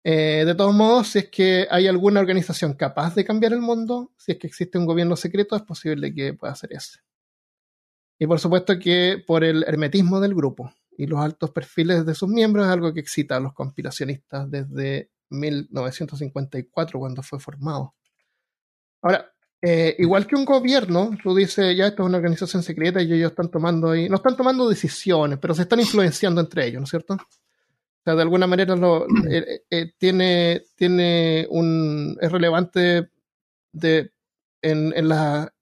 Eh, 0.04 0.44
de 0.46 0.54
todos 0.54 0.76
modos, 0.76 1.08
si 1.08 1.20
es 1.20 1.30
que 1.30 1.68
hay 1.72 1.88
alguna 1.88 2.20
organización 2.20 2.74
capaz 2.74 3.16
de 3.16 3.26
cambiar 3.26 3.54
el 3.54 3.62
mundo, 3.62 4.12
si 4.16 4.34
es 4.34 4.38
que 4.38 4.46
existe 4.46 4.78
un 4.78 4.86
gobierno 4.86 5.16
secreto, 5.16 5.56
es 5.56 5.64
posible 5.64 6.14
que 6.14 6.36
pueda 6.36 6.54
hacer 6.54 6.72
eso. 6.72 7.00
Y 8.20 8.28
por 8.28 8.40
supuesto 8.40 8.78
que 8.78 9.24
por 9.26 9.44
el 9.44 9.64
hermetismo 9.64 10.20
del 10.20 10.36
grupo 10.36 10.72
y 10.92 11.08
los 11.08 11.20
altos 11.20 11.50
perfiles 11.50 12.06
de 12.06 12.14
sus 12.14 12.30
miembros 12.30 12.68
es 12.68 12.72
algo 12.72 12.94
que 12.94 13.00
excita 13.00 13.38
a 13.38 13.40
los 13.40 13.54
conspiracionistas 13.54 14.52
desde 14.52 15.10
1954 15.30 17.00
cuando 17.00 17.24
fue 17.24 17.40
formado. 17.40 17.96
Ahora, 19.02 19.34
eh, 19.62 19.96
igual 20.00 20.26
que 20.26 20.36
un 20.36 20.46
gobierno, 20.46 21.12
tú 21.22 21.36
dices, 21.36 21.76
ya 21.76 21.88
esto 21.88 22.04
es 22.04 22.08
una 22.08 22.18
organización 22.18 22.64
secreta 22.64 23.02
y 23.02 23.12
ellos 23.12 23.32
están 23.32 23.50
tomando 23.50 23.92
ahí, 23.92 24.08
no 24.08 24.16
están 24.16 24.38
tomando 24.38 24.70
decisiones, 24.70 25.38
pero 25.40 25.54
se 25.54 25.64
están 25.64 25.80
influenciando 25.82 26.40
entre 26.40 26.68
ellos, 26.68 26.80
¿no 26.80 26.86
es 26.86 26.90
cierto? 26.90 27.16
O 27.16 28.02
sea, 28.04 28.16
de 28.16 28.22
alguna 28.22 28.48
manera 28.48 28.76
lo, 28.76 29.06
eh, 29.30 29.64
eh, 29.70 29.92
tiene, 29.98 30.64
tiene 30.76 31.46
un, 31.50 32.18
es 32.22 32.32
relevante 32.32 33.10
de, 33.74 34.14
en, 34.62 34.94
en, 34.96 35.12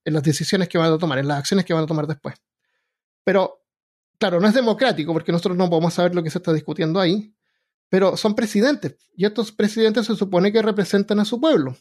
en 0.08 0.14
las 0.14 0.24
decisiones 0.24 0.70
que 0.70 0.78
van 0.78 0.94
a 0.94 0.98
tomar, 1.00 1.18
en 1.18 1.28
las 1.28 1.40
acciones 1.40 1.66
que 1.66 1.74
van 1.74 1.84
a 1.84 1.88
tomar 1.88 2.06
después. 2.06 2.36
Pero, 3.24 3.64
claro, 4.20 4.40
no 4.40 4.48
es 4.48 4.54
democrático 4.54 5.12
porque 5.12 5.32
nosotros 5.32 5.58
no 5.58 5.70
podemos 5.70 5.96
saber 5.96 6.14
lo 6.14 6.22
que 6.22 6.30
se 6.30 6.38
está 6.38 6.54
discutiendo 6.54 7.00
ahí, 7.00 7.34
pero 7.90 8.16
son 8.16 8.36
presidentes 8.36 8.96
y 9.16 9.26
estos 9.26 9.52
presidentes 9.52 10.06
se 10.06 10.16
supone 10.16 10.52
que 10.52 10.62
representan 10.62 11.20
a 11.20 11.26
su 11.26 11.42
pueblo, 11.42 11.76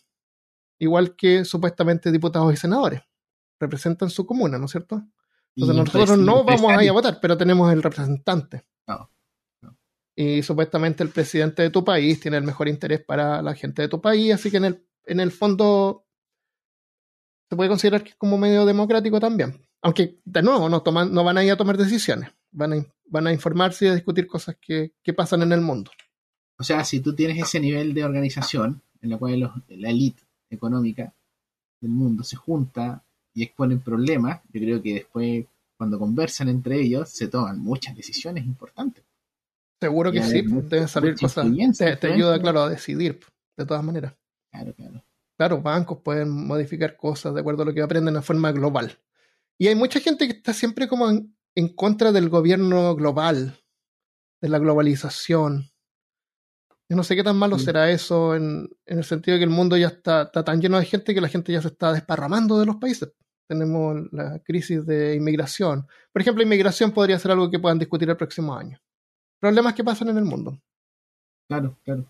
igual 0.78 1.16
que 1.16 1.44
supuestamente 1.44 2.12
diputados 2.12 2.52
y 2.52 2.56
senadores. 2.56 3.02
Representan 3.58 4.10
su 4.10 4.26
comuna, 4.26 4.58
¿no 4.58 4.66
es 4.66 4.72
cierto? 4.72 5.02
Entonces 5.56 5.76
nosotros 5.76 6.18
no 6.18 6.44
vamos 6.44 6.72
a 6.72 6.84
ir 6.84 6.90
a 6.90 6.92
votar, 6.92 7.18
pero 7.20 7.36
tenemos 7.36 7.72
el 7.72 7.82
representante. 7.82 8.64
Y 10.18 10.42
supuestamente 10.42 11.02
el 11.02 11.10
presidente 11.10 11.62
de 11.62 11.70
tu 11.70 11.84
país 11.84 12.18
tiene 12.20 12.38
el 12.38 12.42
mejor 12.42 12.68
interés 12.68 13.04
para 13.04 13.42
la 13.42 13.54
gente 13.54 13.82
de 13.82 13.88
tu 13.88 14.00
país, 14.00 14.32
así 14.32 14.50
que 14.50 14.56
en 14.56 14.64
el, 14.64 14.86
en 15.04 15.20
el 15.20 15.30
fondo 15.30 16.06
se 17.50 17.56
puede 17.56 17.68
considerar 17.68 18.02
que 18.02 18.10
es 18.10 18.16
como 18.16 18.38
medio 18.38 18.64
democrático 18.64 19.20
también. 19.20 19.60
Aunque, 19.82 20.18
de 20.24 20.42
nuevo, 20.42 20.68
no, 20.68 20.82
toman, 20.82 21.12
no 21.12 21.22
van 21.22 21.38
a 21.38 21.44
ir 21.44 21.52
a 21.52 21.56
tomar 21.56 21.76
decisiones, 21.76 22.30
van 22.50 22.72
a, 22.72 22.86
van 23.08 23.26
a 23.26 23.32
informarse 23.32 23.84
y 23.84 23.88
a 23.88 23.94
discutir 23.94 24.26
cosas 24.26 24.56
que, 24.60 24.92
pasan 25.14 25.42
en 25.42 25.52
el 25.52 25.60
mundo. 25.60 25.90
O 26.58 26.64
sea, 26.64 26.82
si 26.84 27.00
tú 27.00 27.14
tienes 27.14 27.38
ese 27.38 27.60
nivel 27.60 27.92
de 27.92 28.04
organización 28.04 28.82
en 29.02 29.10
la 29.10 29.18
cual 29.18 29.52
la 29.68 29.90
élite 29.90 30.25
económica 30.50 31.12
del 31.80 31.90
mundo 31.90 32.24
se 32.24 32.36
junta 32.36 33.02
y 33.34 33.42
exponen 33.42 33.80
problemas, 33.80 34.40
yo 34.52 34.60
creo 34.60 34.82
que 34.82 34.94
después, 34.94 35.44
cuando 35.76 35.98
conversan 35.98 36.48
entre 36.48 36.80
ellos, 36.80 37.10
se 37.10 37.28
toman 37.28 37.58
muchas 37.58 37.94
decisiones 37.94 38.46
importantes. 38.46 39.04
Seguro 39.78 40.10
que 40.10 40.22
sí, 40.22 40.42
deben 40.42 40.88
salir 40.88 41.18
cosas. 41.18 41.46
Te, 41.76 41.96
te 41.96 42.12
ayuda, 42.12 42.40
claro, 42.40 42.62
a 42.62 42.70
decidir, 42.70 43.20
de 43.56 43.66
todas 43.66 43.84
maneras. 43.84 44.14
Claro, 44.50 44.72
claro. 44.74 45.04
Claro, 45.36 45.60
bancos 45.60 45.98
pueden 45.98 46.30
modificar 46.30 46.96
cosas 46.96 47.34
de 47.34 47.40
acuerdo 47.40 47.62
a 47.62 47.66
lo 47.66 47.74
que 47.74 47.82
aprenden 47.82 48.14
de 48.14 48.22
forma 48.22 48.52
global. 48.52 48.98
Y 49.58 49.68
hay 49.68 49.74
mucha 49.74 50.00
gente 50.00 50.26
que 50.26 50.32
está 50.32 50.54
siempre 50.54 50.88
como 50.88 51.10
en, 51.10 51.68
contra 51.74 52.10
del 52.12 52.30
gobierno 52.30 52.94
global, 52.94 53.58
de 54.40 54.48
la 54.48 54.58
globalización. 54.58 55.70
Yo 56.88 56.96
no 56.96 57.02
sé 57.02 57.16
qué 57.16 57.24
tan 57.24 57.36
malo 57.36 57.58
será 57.58 57.90
eso 57.90 58.36
en, 58.36 58.68
el 58.86 59.02
sentido 59.02 59.34
de 59.34 59.40
que 59.40 59.44
el 59.44 59.50
mundo 59.50 59.76
ya 59.76 59.88
está, 59.88 60.30
tan 60.30 60.60
lleno 60.60 60.78
de 60.78 60.84
gente 60.84 61.14
que 61.14 61.20
la 61.20 61.28
gente 61.28 61.52
ya 61.52 61.60
se 61.60 61.68
está 61.68 61.92
desparramando 61.92 62.58
de 62.60 62.66
los 62.66 62.76
países. 62.76 63.12
tenemos 63.48 63.96
la 64.12 64.38
crisis 64.40 64.86
de 64.86 65.16
inmigración. 65.16 65.86
Por 66.12 66.22
ejemplo, 66.22 66.44
inmigración 66.44 66.92
podría 66.92 67.18
ser 67.18 67.32
algo 67.32 67.50
que 67.50 67.58
puedan 67.58 67.78
discutir 67.78 68.08
el 68.08 68.16
próximo 68.16 68.54
año. 68.54 68.78
Problemas 69.40 69.74
que 69.74 69.84
pasan 69.84 70.08
en 70.08 70.18
el 70.18 70.24
mundo. 70.24 70.60
Claro, 71.48 71.76
claro. 71.84 72.04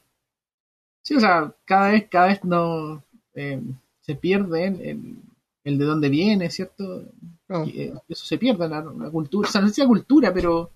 Sí, 1.03 1.15
o 1.15 1.21
sea, 1.21 1.55
cada 1.65 1.93
vez, 1.93 2.09
cada 2.11 2.27
vez 2.27 2.45
no 2.45 3.03
eh, 3.35 3.63
se 4.01 4.15
pierde 4.15 4.67
el, 4.67 5.17
el, 5.65 5.79
de 5.79 5.85
dónde 5.85 6.09
viene, 6.09 6.51
¿cierto? 6.51 7.05
Eh, 7.49 7.95
eso 8.09 8.27
se 8.27 8.39
pierde, 8.39 8.69
la, 8.69 8.83
la, 8.83 9.11
cultura. 9.11 9.49
O 9.49 9.53
sea, 9.53 9.61
no 9.61 9.69
sé 9.69 9.87
cultura, 9.87 10.35
pero 10.35 10.71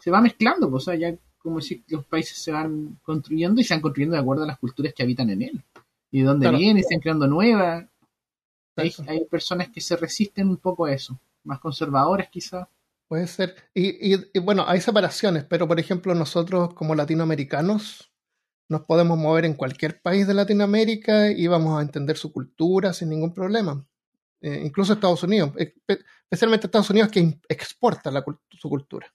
se 0.00 0.10
va 0.10 0.20
mezclando, 0.20 0.70
pues, 0.70 0.84
o 0.84 0.90
sea, 0.90 0.94
ya 0.94 1.14
como 1.42 1.60
si 1.60 1.84
los 1.88 2.04
países 2.04 2.38
se 2.38 2.52
van 2.52 2.98
construyendo 3.02 3.60
y 3.60 3.64
se 3.64 3.74
van 3.74 3.80
construyendo 3.80 4.14
de 4.14 4.22
acuerdo 4.22 4.44
a 4.44 4.46
las 4.46 4.58
culturas 4.58 4.94
que 4.94 5.02
habitan 5.02 5.30
en 5.30 5.42
él. 5.42 5.64
Y 6.10 6.20
de 6.20 6.26
dónde 6.26 6.50
viene, 6.50 6.82
se 6.82 6.94
van 6.94 7.00
creando 7.00 7.26
nuevas. 7.26 7.86
Hay, 8.76 8.92
hay, 9.06 9.24
personas 9.26 9.68
que 9.68 9.80
se 9.80 9.96
resisten 9.96 10.48
un 10.48 10.56
poco 10.56 10.86
a 10.86 10.92
eso, 10.92 11.18
más 11.44 11.60
conservadoras 11.60 12.28
quizás. 12.30 12.66
Puede 13.06 13.26
ser. 13.26 13.54
Y, 13.74 14.14
y, 14.14 14.38
bueno, 14.38 14.64
hay 14.66 14.80
separaciones, 14.80 15.44
pero 15.44 15.68
por 15.68 15.78
ejemplo 15.78 16.14
nosotros 16.14 16.72
como 16.72 16.94
latinoamericanos 16.94 18.10
nos 18.68 18.82
podemos 18.82 19.18
mover 19.18 19.44
en 19.44 19.52
cualquier 19.52 20.00
país 20.00 20.26
de 20.26 20.32
Latinoamérica 20.32 21.30
y 21.30 21.46
vamos 21.46 21.78
a 21.78 21.82
entender 21.82 22.16
su 22.16 22.32
cultura 22.32 22.94
sin 22.94 23.10
ningún 23.10 23.34
problema. 23.34 23.84
Eh, 24.40 24.62
incluso 24.64 24.94
Estados 24.94 25.22
Unidos, 25.22 25.52
especialmente 25.56 26.66
Estados 26.66 26.88
Unidos 26.88 27.10
que 27.10 27.38
exporta 27.48 28.10
la, 28.10 28.24
su 28.50 28.68
cultura, 28.68 29.12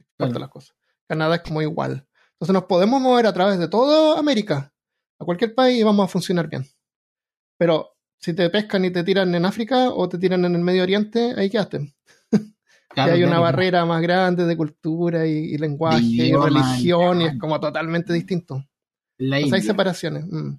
exporta 0.00 0.38
las 0.40 0.48
cosas. 0.50 0.76
Canadá 1.08 1.36
es 1.36 1.42
como 1.42 1.62
igual. 1.62 2.06
Entonces 2.32 2.52
nos 2.52 2.64
podemos 2.64 3.00
mover 3.00 3.26
a 3.26 3.32
través 3.32 3.58
de 3.58 3.68
toda 3.68 4.18
América, 4.18 4.72
a 5.18 5.24
cualquier 5.24 5.54
país 5.54 5.80
y 5.80 5.82
vamos 5.82 6.04
a 6.04 6.08
funcionar 6.08 6.48
bien. 6.48 6.66
Pero 7.58 7.96
si 8.18 8.34
te 8.34 8.50
pescan 8.50 8.84
y 8.84 8.90
te 8.90 9.04
tiran 9.04 9.34
en 9.34 9.46
África 9.46 9.90
o 9.90 10.08
te 10.08 10.18
tiran 10.18 10.44
en 10.44 10.54
el 10.54 10.60
Medio 10.60 10.82
Oriente, 10.82 11.34
ahí 11.36 11.50
quedaste. 11.50 11.94
Claro, 12.88 13.12
hay 13.12 13.24
una 13.24 13.40
barrera 13.40 13.84
más 13.84 14.00
grande 14.00 14.46
de 14.46 14.56
cultura 14.56 15.26
y, 15.26 15.58
lenguaje 15.58 16.00
y 16.02 16.32
religión 16.32 17.20
y 17.20 17.26
es 17.26 17.38
como 17.38 17.60
totalmente 17.60 18.10
distinto. 18.10 18.64
hay 19.18 19.60
separaciones. 19.60 20.24
Mm. 20.26 20.58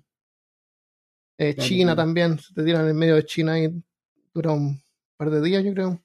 Eh, 1.40 1.56
China 1.56 1.96
también, 1.96 2.38
si 2.38 2.54
te 2.54 2.64
tiran 2.64 2.84
en 2.84 2.90
el 2.90 2.94
medio 2.94 3.16
de 3.16 3.26
China 3.26 3.60
y 3.60 3.84
dura 4.36 4.52
un 4.52 4.80
par 5.18 5.32
de 5.32 5.42
días, 5.42 5.64
yo 5.64 5.74
creo. 5.74 6.00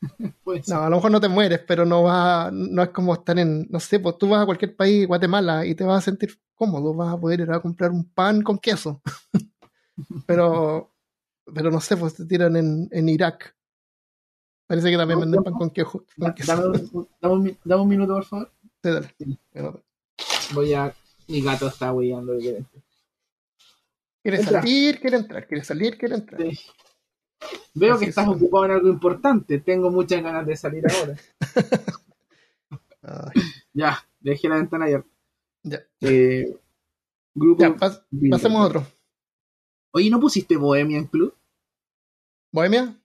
no, 0.68 0.82
a 0.82 0.90
lo 0.90 0.96
mejor 0.96 1.10
no 1.10 1.20
te 1.20 1.28
mueres, 1.28 1.60
pero 1.66 1.84
no 1.84 2.02
va, 2.02 2.50
no 2.52 2.82
es 2.82 2.90
como 2.90 3.14
estar 3.14 3.38
en, 3.38 3.66
no 3.70 3.80
sé, 3.80 4.00
pues 4.00 4.18
tú 4.18 4.28
vas 4.28 4.42
a 4.42 4.46
cualquier 4.46 4.74
país, 4.74 5.06
Guatemala, 5.06 5.66
y 5.66 5.74
te 5.74 5.84
vas 5.84 5.98
a 5.98 6.10
sentir 6.10 6.38
cómodo, 6.54 6.94
vas 6.94 7.14
a 7.14 7.18
poder 7.18 7.40
ir 7.40 7.50
a 7.50 7.60
comprar 7.60 7.90
un 7.90 8.04
pan 8.04 8.42
con 8.42 8.58
queso. 8.58 9.00
pero, 10.26 10.92
pero 11.54 11.70
no 11.70 11.80
sé, 11.80 11.96
pues 11.96 12.14
te 12.14 12.24
tiran 12.24 12.56
en, 12.56 12.88
en 12.90 13.08
Irak. 13.08 13.54
Parece 14.66 14.90
que 14.90 14.96
también 14.96 15.20
venden 15.20 15.42
pan 15.42 15.54
con 15.54 15.70
queso. 15.70 16.04
Dame, 16.16 16.66
un, 16.92 17.58
dame, 17.64 17.82
un, 17.82 17.88
minuto, 17.88 18.14
por 18.14 18.24
favor. 18.24 18.52
Sí, 18.82 18.90
dale. 18.90 19.14
Voy 20.54 20.74
a. 20.74 20.94
Mi 21.26 21.42
gato 21.42 21.66
está 21.66 21.92
huellando. 21.92 22.34
Quiere 24.22 24.42
salir, 24.44 25.00
quiere 25.00 25.16
entrar, 25.16 25.46
quiere 25.46 25.64
salir, 25.64 25.98
quiere 25.98 26.14
entrar. 26.16 26.40
Veo 27.74 27.98
que 27.98 28.06
estás 28.06 28.28
ocupado 28.28 28.64
en 28.66 28.70
algo 28.72 28.88
importante. 28.88 29.58
Tengo 29.60 29.90
muchas 29.90 30.22
ganas 30.22 30.46
de 30.46 30.56
salir 30.56 30.84
ahora. 30.90 31.16
ya, 33.72 33.98
dejé 34.20 34.48
la 34.48 34.56
ventana 34.56 34.84
abierta. 34.84 35.08
Ya. 35.62 35.80
Eh, 36.00 36.56
grupo 37.34 37.76
pasemos 38.30 38.60
a 38.60 38.66
otro. 38.66 38.86
Oye, 39.92 40.10
¿no 40.10 40.20
pusiste 40.20 40.56
Bohemian 40.56 41.06
Club? 41.06 41.34
¿Bohemia? 42.52 42.96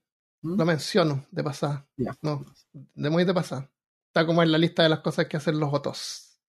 ¿Mm? 0.41 0.57
Lo 0.57 0.65
menciono 0.65 1.25
de 1.31 1.43
pasada. 1.43 1.87
No, 2.21 2.45
de 2.73 3.09
muy 3.09 3.25
de 3.25 3.33
pasada. 3.33 3.69
Está 4.07 4.25
como 4.25 4.41
en 4.43 4.51
la 4.51 4.57
lista 4.57 4.83
de 4.83 4.89
las 4.89 4.99
cosas 4.99 5.27
que 5.27 5.37
hacen 5.37 5.59
los 5.59 5.71
votos. 5.71 6.39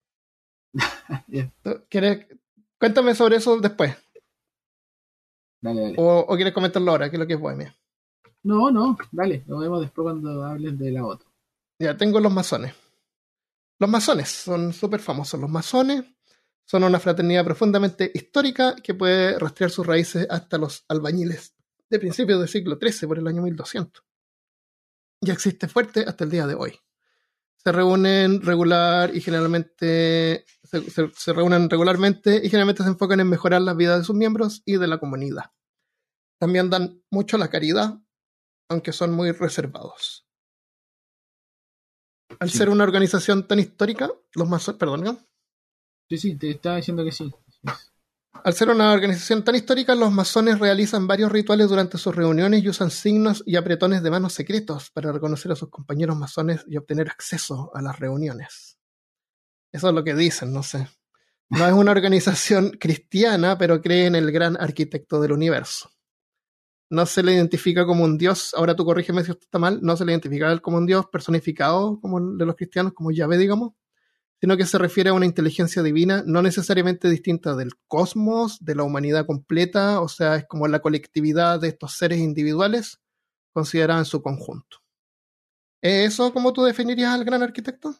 ¿Quieres? 1.89 2.27
Cuéntame 2.79 3.15
sobre 3.15 3.37
eso 3.37 3.59
después. 3.59 3.97
O, 5.97 6.35
quieres 6.37 6.55
comentarlo 6.55 6.93
ahora? 6.93 7.11
¿Qué 7.11 7.17
es 7.17 7.21
lo 7.21 7.27
que 7.27 7.35
es 7.35 7.41
Bohemia? 7.41 7.76
No, 8.47 8.71
no, 8.71 8.97
dale, 9.11 9.43
lo 9.49 9.59
vemos 9.59 9.81
después 9.81 10.05
cuando 10.05 10.45
hables 10.45 10.79
de 10.79 10.93
la 10.93 11.05
otra. 11.05 11.29
Ya, 11.81 11.97
tengo 11.97 12.21
los 12.21 12.33
masones. 12.33 12.73
Los 13.81 13.91
masones 13.91 14.29
son 14.29 14.73
súper 14.73 15.01
famosos. 15.01 15.41
Los 15.41 15.51
masones 15.51 16.05
son 16.65 16.85
una 16.85 17.01
fraternidad 17.01 17.45
profundamente 17.45 18.09
histórica 18.15 18.77
que 18.77 18.95
puede 18.95 19.37
rastrear 19.37 19.73
sus 19.73 19.85
raíces 19.85 20.29
hasta 20.31 20.59
los 20.59 20.85
albañiles 20.87 21.57
de 21.91 21.99
principios 21.99 22.39
del 22.39 22.49
siglo 22.49 22.79
XIII, 22.81 23.09
por 23.09 23.19
el 23.19 23.27
año 23.27 23.43
1200. 23.43 24.05
Y 25.23 25.31
existe 25.33 25.67
fuerte 25.67 26.05
hasta 26.07 26.23
el 26.23 26.31
día 26.31 26.47
de 26.47 26.55
hoy. 26.55 26.79
Se 27.57 27.73
reúnen 27.73 28.43
regular 28.43 29.11
y 29.13 29.21
generalmente 29.23 30.45
se 30.63 31.33
reúnen 31.33 31.69
regularmente 31.69 32.37
y 32.45 32.49
generalmente 32.49 32.85
se 32.85 32.91
enfocan 32.91 33.19
en 33.19 33.29
mejorar 33.29 33.63
la 33.63 33.75
vida 33.75 33.99
de 33.99 34.05
sus 34.05 34.15
miembros 34.15 34.63
y 34.65 34.77
de 34.77 34.87
la 34.87 34.99
comunidad. 34.99 35.51
También 36.39 36.71
dan 36.71 37.03
mucho 37.11 37.39
la 37.39 37.49
caridad, 37.49 37.99
aunque 38.69 38.93
son 38.93 39.13
muy 39.13 39.33
reservados. 39.33 40.27
Al 42.39 42.51
ser 42.51 42.69
una 42.69 42.85
organización 42.85 43.47
tan 43.47 43.61
histórica, 43.61 44.11
los 44.35 44.49
masones, 44.49 44.79
perdón, 44.79 45.19
Sí, 46.09 46.19
sí, 46.19 46.37
te 46.37 46.51
estaba 46.51 46.77
diciendo 46.77 47.05
que 47.05 47.11
sí. 47.11 47.33
Al 48.45 48.55
ser 48.55 48.69
una 48.71 48.93
organización 48.93 49.43
tan 49.43 49.57
histórica, 49.57 49.95
los 49.95 50.13
masones 50.13 50.61
realizan 50.61 51.07
varios 51.07 51.33
rituales 51.33 51.69
durante 51.69 51.99
sus 51.99 52.15
reuniones 52.15 52.63
y 52.63 52.69
usan 52.69 52.91
signos 52.91 53.43
y 53.45 53.57
apretones 53.57 54.03
de 54.03 54.11
manos 54.11 54.35
secretos 54.35 54.91
para 54.91 55.11
reconocer 55.11 55.51
a 55.51 55.57
sus 55.57 55.69
compañeros 55.69 56.17
masones 56.17 56.65
y 56.69 56.77
obtener 56.77 57.09
acceso 57.09 57.73
a 57.75 57.83
las 57.83 57.99
reuniones. 57.99 58.79
Eso 59.73 59.89
es 59.89 59.95
lo 59.95 60.05
que 60.05 60.15
dicen, 60.15 60.53
no 60.53 60.63
sé. 60.63 60.87
No 61.49 61.67
es 61.67 61.73
una 61.73 61.91
organización 61.91 62.71
cristiana, 62.81 63.59
pero 63.59 63.81
cree 63.81 64.07
en 64.07 64.15
el 64.15 64.31
gran 64.31 64.57
arquitecto 64.61 65.21
del 65.21 65.33
universo 65.33 65.96
no 66.91 67.07
se 67.07 67.23
le 67.23 67.33
identifica 67.33 67.85
como 67.85 68.05
un 68.05 68.19
dios, 68.19 68.55
ahora 68.55 68.77
tú 68.77 68.85
corrígeme 68.85 69.25
si 69.25 69.33
esto 69.33 69.45
está 69.45 69.59
mal, 69.59 69.81
no 69.83 69.97
se 69.97 70.05
le 70.05 70.13
identifica 70.13 70.59
como 70.61 70.79
un 70.79 70.87
dios 70.87 71.07
personificado 71.07 72.01
como 72.01 72.19
el 72.19 72.39
de 72.39 72.47
los 72.47 72.57
cristianos, 72.57 72.93
como 72.93 73.11
Yahvé, 73.11 73.39
digamos, 73.39 73.73
sino 74.41 74.57
que 74.57 74.67
se 74.67 74.79
refiere 74.79 75.11
a 75.11 75.15
una 75.15 75.27
inteligencia 75.27 75.83
divina 75.83 76.23
no 76.27 76.43
necesariamente 76.43 77.09
distinta 77.09 77.57
del 77.57 77.73
cosmos, 77.89 78.65
de 78.65 78.75
la 78.75 78.85
humanidad 78.85 79.27
completa, 79.27 80.01
o 80.01 80.09
sea, 80.09 80.37
es 80.37 80.47
como 80.47 80.69
la 80.69 80.81
colectividad 80.81 81.61
de 81.61 81.69
estos 81.69 81.95
seres 81.95 82.19
individuales 82.19 83.01
considerada 83.53 84.01
en 84.01 84.05
su 84.05 84.23
conjunto. 84.23 84.79
¿Es 85.81 86.13
eso 86.13 86.33
como 86.33 86.53
tú 86.53 86.65
definirías 86.65 87.15
al 87.15 87.25
gran 87.25 87.43
arquitecto? 87.43 87.95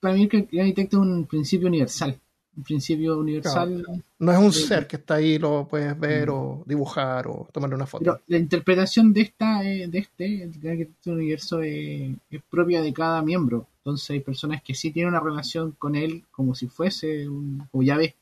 Para 0.00 0.14
mí 0.14 0.28
el 0.30 0.60
arquitecto 0.60 0.98
es 0.98 1.02
un 1.02 1.26
principio 1.26 1.68
universal 1.68 2.20
un 2.56 2.62
principio 2.62 3.18
universal. 3.18 3.84
No 4.18 4.32
es 4.32 4.38
un 4.38 4.52
ser 4.52 4.86
que 4.86 4.96
está 4.96 5.14
ahí, 5.14 5.38
lo 5.38 5.66
puedes 5.68 5.98
ver 5.98 6.28
mm. 6.28 6.34
o 6.34 6.62
dibujar 6.66 7.26
o 7.26 7.48
tomar 7.52 7.72
una 7.74 7.86
foto. 7.86 8.20
la 8.26 8.38
interpretación 8.38 9.12
de 9.12 9.20
esta, 9.22 9.64
eh, 9.64 9.88
de 9.88 9.98
este, 9.98 10.44
este 10.44 11.10
universo 11.10 11.60
es, 11.60 12.16
propia 12.50 12.82
de 12.82 12.92
cada 12.92 13.22
miembro. 13.22 13.66
Entonces 13.78 14.10
hay 14.10 14.20
personas 14.20 14.62
que 14.62 14.74
sí 14.74 14.90
tienen 14.90 15.10
una 15.10 15.20
relación 15.20 15.72
con 15.72 15.94
él 15.94 16.24
como 16.30 16.54
si 16.54 16.68
fuese 16.68 17.28
un, 17.28 17.66
como 17.70 17.82
ya 17.82 17.96
ves. 17.96 18.14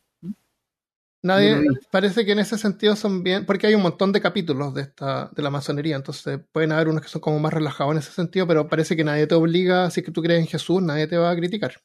Nadie, 1.25 1.63
parece 1.93 2.25
que 2.25 2.33
en 2.33 2.41
ese 2.41 2.59
sentido 2.59 2.97
son 2.97 3.23
bien, 3.23 3.47
porque 3.47 3.69
hay 3.69 3.77
un 3.77 3.83
montón 3.83 4.11
de 4.11 4.21
capítulos 4.21 4.75
de 4.75 4.83
esta, 4.83 5.31
de 5.33 5.41
la 5.41 5.51
masonería, 5.51 5.95
entonces 5.95 6.41
pueden 6.51 6.73
haber 6.73 6.89
unos 6.89 7.01
que 7.01 7.09
son 7.09 7.21
como 7.21 7.39
más 7.39 7.53
relajados 7.53 7.93
en 7.93 7.99
ese 7.99 8.11
sentido, 8.11 8.45
pero 8.49 8.67
parece 8.67 8.97
que 8.97 9.05
nadie 9.05 9.29
te 9.29 9.37
obliga, 9.37 9.89
si 9.91 10.03
que 10.03 10.11
tú 10.11 10.21
crees 10.21 10.41
en 10.41 10.49
Jesús, 10.49 10.83
nadie 10.83 11.07
te 11.07 11.17
va 11.17 11.31
a 11.31 11.37
criticar. 11.37 11.81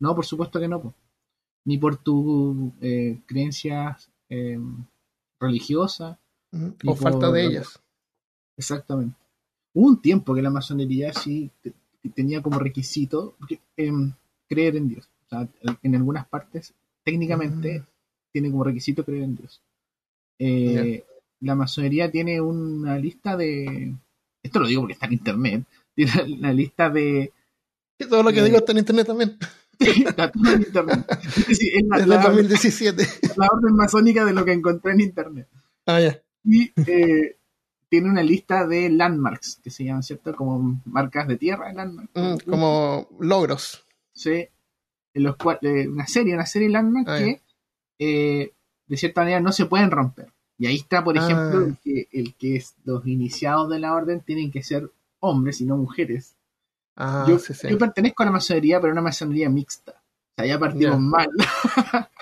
No, 0.00 0.14
por 0.14 0.26
supuesto 0.26 0.60
que 0.60 0.68
no. 0.68 0.82
Pues 0.82 0.94
ni 1.68 1.76
por 1.76 1.98
tu 1.98 2.72
eh, 2.80 3.18
creencias 3.26 4.08
eh, 4.30 4.58
religiosas. 5.38 6.16
O 6.86 6.94
falta 6.96 7.30
de 7.30 7.44
ellas. 7.44 7.78
Exactamente. 8.56 9.14
Hubo 9.74 9.86
un 9.86 10.00
tiempo 10.00 10.34
que 10.34 10.40
la 10.40 10.48
masonería 10.48 11.12
sí 11.12 11.50
tenía 12.14 12.40
como 12.40 12.58
requisito 12.58 13.36
em, 13.76 14.14
creer 14.48 14.76
en 14.76 14.88
Dios. 14.88 15.10
O 15.26 15.28
sea, 15.28 15.48
en 15.82 15.94
algunas 15.94 16.26
partes, 16.26 16.72
técnicamente, 17.04 17.84
tiene 18.32 18.50
como 18.50 18.64
requisito 18.64 19.04
creer 19.04 19.24
en 19.24 19.36
Dios. 19.36 19.60
Eh, 20.38 21.04
la 21.40 21.54
masonería 21.54 22.10
tiene 22.10 22.40
una 22.40 22.96
lista 22.96 23.36
de. 23.36 23.94
Esto 24.42 24.60
lo 24.60 24.66
digo 24.66 24.80
porque 24.80 24.94
está 24.94 25.04
en 25.04 25.12
internet. 25.12 25.64
Tiene 25.94 26.34
una 26.38 26.52
lista 26.54 26.88
de. 26.88 27.32
todo 28.08 28.22
lo 28.22 28.32
que 28.32 28.42
digo 28.42 28.56
está 28.56 28.72
en 28.72 28.78
internet 28.78 29.06
también. 29.06 29.36
Todo 29.78 30.54
en 30.54 30.62
internet. 30.62 31.06
es 31.48 32.06
la, 32.06 32.18
2017. 32.18 33.06
La 33.36 33.48
orden 33.52 33.74
masónica 33.74 34.24
de 34.24 34.32
lo 34.32 34.44
que 34.44 34.52
encontré 34.52 34.92
en 34.92 35.00
internet. 35.00 35.48
Ah, 35.86 36.00
ya. 36.00 36.20
Y 36.44 36.72
eh, 36.86 37.36
tiene 37.88 38.10
una 38.10 38.22
lista 38.22 38.66
de 38.66 38.90
landmarks, 38.90 39.60
que 39.62 39.70
se 39.70 39.84
llaman, 39.84 40.02
¿cierto? 40.02 40.34
Como 40.34 40.80
marcas 40.84 41.28
de 41.28 41.36
tierra, 41.36 41.72
landmarks. 41.72 42.10
Mm, 42.14 42.50
como 42.50 43.08
logros. 43.20 43.86
Sí. 44.12 44.48
En 45.14 45.22
los 45.22 45.36
una 45.42 46.06
serie, 46.06 46.34
una 46.34 46.46
serie 46.46 46.68
de 46.68 46.72
landmarks 46.72 47.10
ah, 47.10 47.18
que 47.18 47.40
eh, 47.98 48.52
de 48.86 48.96
cierta 48.96 49.22
manera 49.22 49.40
no 49.40 49.52
se 49.52 49.66
pueden 49.66 49.90
romper. 49.90 50.32
Y 50.58 50.66
ahí 50.66 50.76
está, 50.76 51.04
por 51.04 51.16
ejemplo, 51.16 51.60
ah. 51.60 51.64
el 51.66 51.76
que, 51.78 52.08
el 52.12 52.34
que 52.34 52.56
es 52.56 52.74
los 52.84 53.06
iniciados 53.06 53.70
de 53.70 53.78
la 53.78 53.94
orden 53.94 54.20
tienen 54.20 54.50
que 54.50 54.62
ser 54.62 54.90
hombres 55.20 55.60
y 55.60 55.64
no 55.64 55.76
mujeres. 55.76 56.34
Ah, 57.00 57.24
yo, 57.28 57.38
yo, 57.38 57.78
pertenezco 57.78 58.24
a 58.24 58.26
la 58.26 58.32
masonería, 58.32 58.80
pero 58.80 58.92
una 58.92 59.02
masonería 59.02 59.48
mixta. 59.48 59.92
O 59.92 60.32
sea, 60.36 60.46
ya 60.46 60.58
partimos 60.58 60.98
mal. 60.98 61.28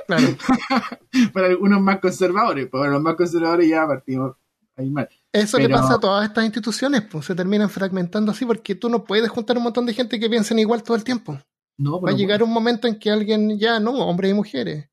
Claro. 0.07 0.37
para 1.33 1.47
algunos 1.47 1.81
más 1.81 1.99
conservadores, 1.99 2.69
para 2.69 2.91
los 2.91 3.03
más 3.03 3.17
conservadores 3.17 3.69
ya 3.69 3.87
partimos 3.87 4.37
ahí 4.77 4.91
mal. 4.91 5.09
Eso 5.33 5.59
le 5.59 5.69
pasa 5.69 5.95
a 5.95 5.99
todas 5.99 6.29
estas 6.29 6.45
instituciones, 6.45 7.03
pues 7.11 7.25
se 7.25 7.35
terminan 7.35 7.71
fragmentando 7.71 8.33
así 8.33 8.45
porque 8.45 8.75
tú 8.75 8.91
no 8.91 9.03
puedes 9.03 9.31
juntar 9.31 9.57
un 9.57 9.65
montón 9.65 9.87
de 9.87 9.95
gente 9.95 10.21
que 10.21 10.29
piensen 10.29 10.59
igual 10.59 10.83
todo 10.83 10.97
el 10.97 11.05
tiempo. 11.05 11.39
No, 11.79 12.01
Va 12.01 12.11
a 12.11 12.15
llegar 12.15 12.43
un 12.43 12.53
momento 12.53 12.87
en 12.87 12.99
que 12.99 13.11
alguien 13.11 13.59
ya, 13.59 13.81
no, 13.81 13.93
hombres 13.93 14.31
y 14.31 14.35
mujeres, 14.35 14.89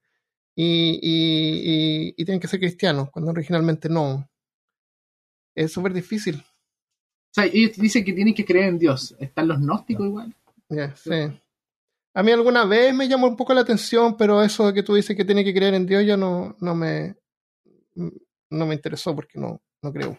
y, 0.56 1.00
y, 1.02 2.14
y, 2.18 2.26
tienen 2.26 2.40
que 2.40 2.48
ser 2.48 2.60
cristianos, 2.60 3.10
cuando 3.12 3.32
originalmente 3.32 3.90
no. 3.90 4.30
Es 5.56 5.72
súper 5.72 5.94
difícil. 5.94 6.44
O 7.34 7.42
sea, 7.42 7.46
ellos 7.46 7.78
dicen 7.78 8.06
que 8.06 8.14
tienen 8.14 8.36
que 8.36 8.46
creer 8.46 8.70
en 8.70 8.78
Dios. 8.78 9.16
¿Están 9.20 9.48
los 9.48 9.60
gnósticos 9.60 10.06
igual? 10.06 10.36
sí. 10.96 11.12
A 12.16 12.22
mí 12.22 12.32
alguna 12.32 12.64
vez 12.64 12.94
me 12.94 13.08
llamó 13.08 13.28
un 13.28 13.36
poco 13.36 13.56
la 13.56 13.62
atención, 13.62 14.16
pero 14.16 14.44
eso 14.44 14.68
de 14.68 14.74
que 14.76 14.84
tú 14.84 14.94
dices 14.94 15.18
que 15.18 15.26
tiene 15.26 15.44
que 15.44 15.54
creer 15.54 15.74
en 15.74 15.88
Dios 15.88 16.06
ya 16.06 16.16
no, 16.16 16.56
no 16.60 16.76
me 16.76 17.16
no 17.96 18.66
me 18.66 18.76
interesó 18.76 19.16
porque 19.16 19.40
no, 19.40 19.62
no 19.82 19.92
creo. 19.92 20.18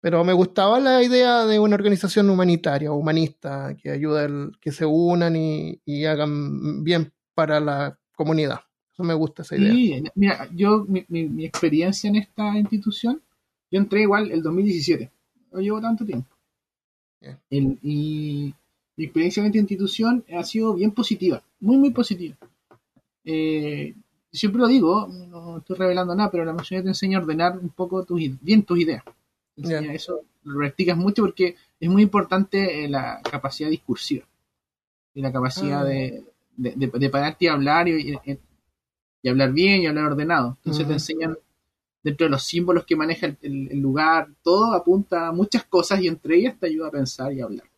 Pero 0.00 0.22
me 0.24 0.34
gustaba 0.34 0.78
la 0.78 1.02
idea 1.02 1.46
de 1.46 1.58
una 1.58 1.74
organización 1.74 2.30
humanitaria, 2.30 2.92
humanista, 2.92 3.74
que 3.82 3.90
ayuda 3.90 4.26
a 4.26 4.50
que 4.60 4.70
se 4.70 4.84
unan 4.84 5.34
y, 5.36 5.80
y, 5.84 6.04
hagan 6.04 6.84
bien 6.84 7.12
para 7.34 7.58
la 7.60 7.98
comunidad. 8.14 8.60
Eso 8.92 9.02
me 9.02 9.14
gusta 9.14 9.42
esa 9.42 9.56
idea. 9.56 9.72
Sí, 9.72 10.04
mira, 10.14 10.48
yo, 10.54 10.84
mi, 10.86 11.04
mi, 11.08 11.44
experiencia 11.44 12.08
en 12.08 12.16
esta 12.16 12.56
institución, 12.56 13.22
yo 13.70 13.80
entré 13.80 14.02
igual 14.02 14.30
el 14.30 14.42
2017. 14.42 15.10
No 15.56 15.62
llevo 15.62 15.80
tanto 15.80 16.04
tiempo. 16.04 16.28
y 17.50 18.54
mi 18.96 19.04
experiencia 19.04 19.40
en 19.40 19.46
esta 19.46 19.58
institución 19.58 20.22
ha 20.36 20.44
sido 20.44 20.74
bien 20.74 20.90
positiva, 20.90 21.42
muy, 21.60 21.78
muy 21.78 21.90
positiva. 21.92 22.36
Eh, 23.24 23.94
siempre 24.30 24.60
lo 24.60 24.68
digo, 24.68 25.08
no 25.08 25.58
estoy 25.58 25.76
revelando 25.76 26.14
nada, 26.14 26.30
pero 26.30 26.44
la 26.44 26.52
mayoría 26.52 26.82
te 26.82 26.88
enseña 26.88 27.16
a 27.16 27.22
ordenar 27.22 27.58
un 27.58 27.70
poco 27.70 28.04
tus, 28.04 28.20
bien 28.42 28.64
tus 28.64 28.80
ideas. 28.80 29.02
Eso 29.56 30.20
lo 30.44 30.58
practicas 30.58 30.98
mucho 30.98 31.22
porque 31.22 31.56
es 31.80 31.88
muy 31.88 32.02
importante 32.02 32.84
eh, 32.84 32.88
la 32.88 33.22
capacidad 33.22 33.70
discursiva 33.70 34.26
y 35.14 35.22
la 35.22 35.32
capacidad 35.32 35.80
ah. 35.80 35.84
de, 35.84 36.22
de, 36.56 37.10
pararte 37.10 37.46
y 37.46 37.48
hablar 37.48 37.88
y, 37.88 38.18
hablar 39.26 39.52
bien 39.52 39.80
y 39.80 39.86
hablar 39.86 40.12
ordenado. 40.12 40.58
Entonces 40.58 40.86
te 40.86 40.92
enseñan 40.92 41.38
dentro 42.06 42.26
de 42.26 42.30
los 42.30 42.44
símbolos 42.44 42.84
que 42.84 42.94
maneja 42.94 43.26
el, 43.26 43.36
el, 43.42 43.80
lugar, 43.80 44.28
todo 44.40 44.72
apunta 44.74 45.26
a 45.26 45.32
muchas 45.32 45.64
cosas 45.64 46.00
y 46.00 46.06
entre 46.06 46.36
ellas 46.36 46.56
te 46.56 46.68
ayuda 46.68 46.86
a 46.86 46.92
pensar 46.92 47.32
y 47.32 47.40
hablar. 47.40 47.68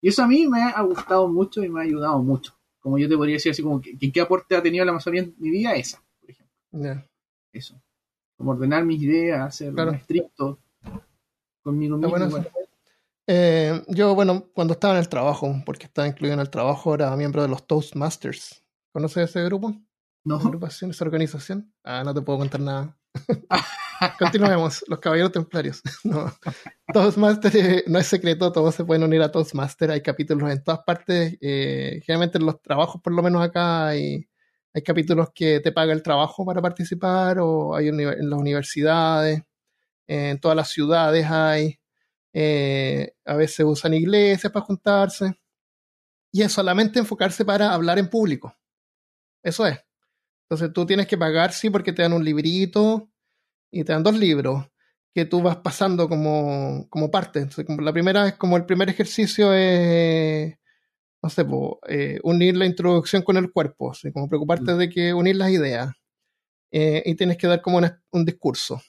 Y 0.00 0.08
eso 0.08 0.22
a 0.22 0.26
mí 0.26 0.48
me 0.48 0.62
ha 0.62 0.80
gustado 0.80 1.28
mucho 1.28 1.62
y 1.62 1.68
me 1.68 1.80
ha 1.80 1.82
ayudado 1.82 2.22
mucho. 2.22 2.56
Como 2.80 2.96
yo 2.96 3.10
te 3.10 3.16
podría 3.16 3.34
decir 3.34 3.52
así 3.52 3.62
como, 3.62 3.82
que, 3.82 3.98
¿qué 4.10 4.20
aporte 4.22 4.56
ha 4.56 4.62
tenido 4.62 4.86
la 4.86 4.92
Amazonía 4.92 5.20
en 5.20 5.34
mi 5.36 5.50
vida? 5.50 5.74
Esa, 5.74 6.02
por 6.18 6.30
ejemplo. 6.30 7.04
Eso. 7.52 7.78
Como 8.38 8.52
ordenar 8.52 8.86
mis 8.86 9.02
ideas, 9.02 9.54
ser 9.54 9.70
más 9.72 9.94
estricto 9.96 10.58
conmigo 11.62 11.98
mismo. 11.98 12.42
Eh, 13.26 13.82
yo, 13.88 14.14
bueno, 14.14 14.46
cuando 14.54 14.72
estaba 14.72 14.94
en 14.94 15.00
el 15.00 15.10
trabajo, 15.10 15.54
porque 15.66 15.84
estaba 15.84 16.08
incluido 16.08 16.32
en 16.32 16.40
el 16.40 16.48
trabajo, 16.48 16.94
era 16.94 17.14
miembro 17.16 17.42
de 17.42 17.48
los 17.48 17.66
Toastmasters. 17.66 18.64
¿Conoces 18.92 19.28
ese 19.28 19.44
grupo? 19.44 19.74
No. 20.24 20.38
¿Esa 20.38 20.46
agrupación, 20.46 20.90
esa 20.90 21.04
organización? 21.04 21.70
Ah, 21.82 22.02
no 22.02 22.14
te 22.14 22.22
puedo 22.22 22.38
contar 22.38 22.60
nada. 22.60 22.98
Continuemos, 24.18 24.84
los 24.88 24.98
caballeros 24.98 25.32
templarios. 25.32 25.82
No. 26.04 26.32
Toastmaster 26.92 27.56
eh, 27.56 27.84
no 27.86 27.98
es 27.98 28.06
secreto, 28.06 28.52
todos 28.52 28.74
se 28.74 28.84
pueden 28.84 29.04
unir 29.04 29.22
a 29.22 29.32
Toastmaster. 29.32 29.90
Hay 29.90 30.02
capítulos 30.02 30.50
en 30.50 30.62
todas 30.62 30.80
partes. 30.84 31.36
Eh, 31.40 32.00
generalmente 32.04 32.38
en 32.38 32.46
los 32.46 32.60
trabajos, 32.60 33.00
por 33.00 33.12
lo 33.12 33.22
menos 33.22 33.42
acá, 33.42 33.88
hay, 33.88 34.28
hay 34.74 34.82
capítulos 34.82 35.28
que 35.34 35.60
te 35.60 35.72
paga 35.72 35.92
el 35.92 36.02
trabajo 36.02 36.44
para 36.44 36.60
participar, 36.60 37.38
o 37.40 37.74
hay 37.74 37.88
en 37.88 38.30
las 38.30 38.38
universidades, 38.38 39.42
en 40.06 40.38
todas 40.40 40.56
las 40.56 40.68
ciudades 40.70 41.26
hay. 41.30 41.78
Eh, 42.34 43.14
a 43.24 43.34
veces 43.36 43.64
usan 43.64 43.94
iglesias 43.94 44.52
para 44.52 44.66
juntarse. 44.66 45.38
Y 46.32 46.42
es 46.42 46.52
solamente 46.52 46.98
enfocarse 46.98 47.44
para 47.44 47.72
hablar 47.72 47.98
en 47.98 48.10
público. 48.10 48.54
Eso 49.42 49.66
es. 49.66 49.78
Entonces 50.44 50.72
tú 50.72 50.86
tienes 50.86 51.06
que 51.06 51.18
pagar, 51.18 51.52
sí, 51.52 51.70
porque 51.70 51.92
te 51.92 52.02
dan 52.02 52.12
un 52.12 52.24
librito 52.24 53.10
y 53.70 53.84
te 53.84 53.92
dan 53.92 54.02
dos 54.02 54.16
libros 54.16 54.66
que 55.14 55.24
tú 55.24 55.40
vas 55.42 55.56
pasando 55.58 56.08
como, 56.08 56.86
como 56.90 57.10
parte. 57.10 57.40
Entonces, 57.40 57.64
como 57.64 57.80
la 57.80 57.92
primera 57.92 58.28
es 58.28 58.34
como 58.34 58.56
el 58.56 58.66
primer 58.66 58.88
ejercicio 58.90 59.52
es, 59.54 60.54
no 61.22 61.30
sé, 61.30 61.46
eh, 61.88 62.20
unir 62.24 62.56
la 62.56 62.66
introducción 62.66 63.22
con 63.22 63.36
el 63.36 63.52
cuerpo, 63.52 63.92
como 64.12 64.28
preocuparte 64.28 64.74
mm. 64.74 64.78
de 64.78 64.90
que 64.90 65.14
unir 65.14 65.36
las 65.36 65.50
ideas. 65.50 65.92
Eh, 66.70 67.02
y 67.06 67.14
tienes 67.14 67.38
que 67.38 67.46
dar 67.46 67.62
como 67.62 67.80
un 68.10 68.24
discurso. 68.24 68.82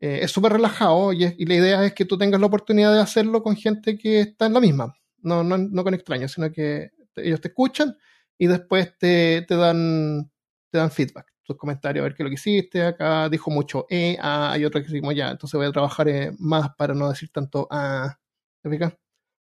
Eh, 0.00 0.20
es 0.22 0.30
súper 0.30 0.52
relajado 0.52 1.12
y, 1.12 1.24
y, 1.24 1.46
la 1.46 1.54
idea 1.54 1.84
es 1.84 1.94
que 1.94 2.04
tú 2.04 2.18
tengas 2.18 2.40
la 2.40 2.46
oportunidad 2.46 2.92
de 2.94 3.00
hacerlo 3.00 3.42
con 3.42 3.56
gente 3.56 3.98
que 3.98 4.20
está 4.20 4.46
en 4.46 4.54
la 4.54 4.60
misma, 4.60 4.94
no, 5.18 5.42
no, 5.44 5.58
no 5.58 5.84
con 5.84 5.92
extraños, 5.94 6.32
sino 6.32 6.50
que 6.50 6.90
ellos 7.16 7.40
te 7.40 7.48
escuchan 7.48 7.96
y 8.38 8.46
después 8.46 8.96
te, 8.98 9.42
te 9.46 9.56
dan 9.56 10.30
te 10.70 10.78
dan 10.78 10.90
feedback, 10.90 11.32
tus 11.42 11.56
comentarios, 11.56 12.02
a 12.02 12.04
ver 12.04 12.14
qué 12.14 12.22
es 12.22 12.24
lo 12.24 12.30
que 12.30 12.34
hiciste. 12.34 12.82
Acá 12.82 13.28
dijo 13.28 13.50
mucho 13.50 13.86
E, 13.90 14.16
A, 14.20 14.52
hay 14.52 14.64
otro 14.64 14.80
que 14.80 14.86
decimos 14.86 15.14
ya, 15.14 15.30
entonces 15.30 15.58
voy 15.58 15.66
a 15.66 15.72
trabajar 15.72 16.08
eh, 16.08 16.32
más 16.38 16.70
para 16.76 16.94
no 16.94 17.08
decir 17.08 17.30
tanto 17.32 17.66
A. 17.70 18.18
¿Te 18.62 18.70
fijas? 18.70 18.94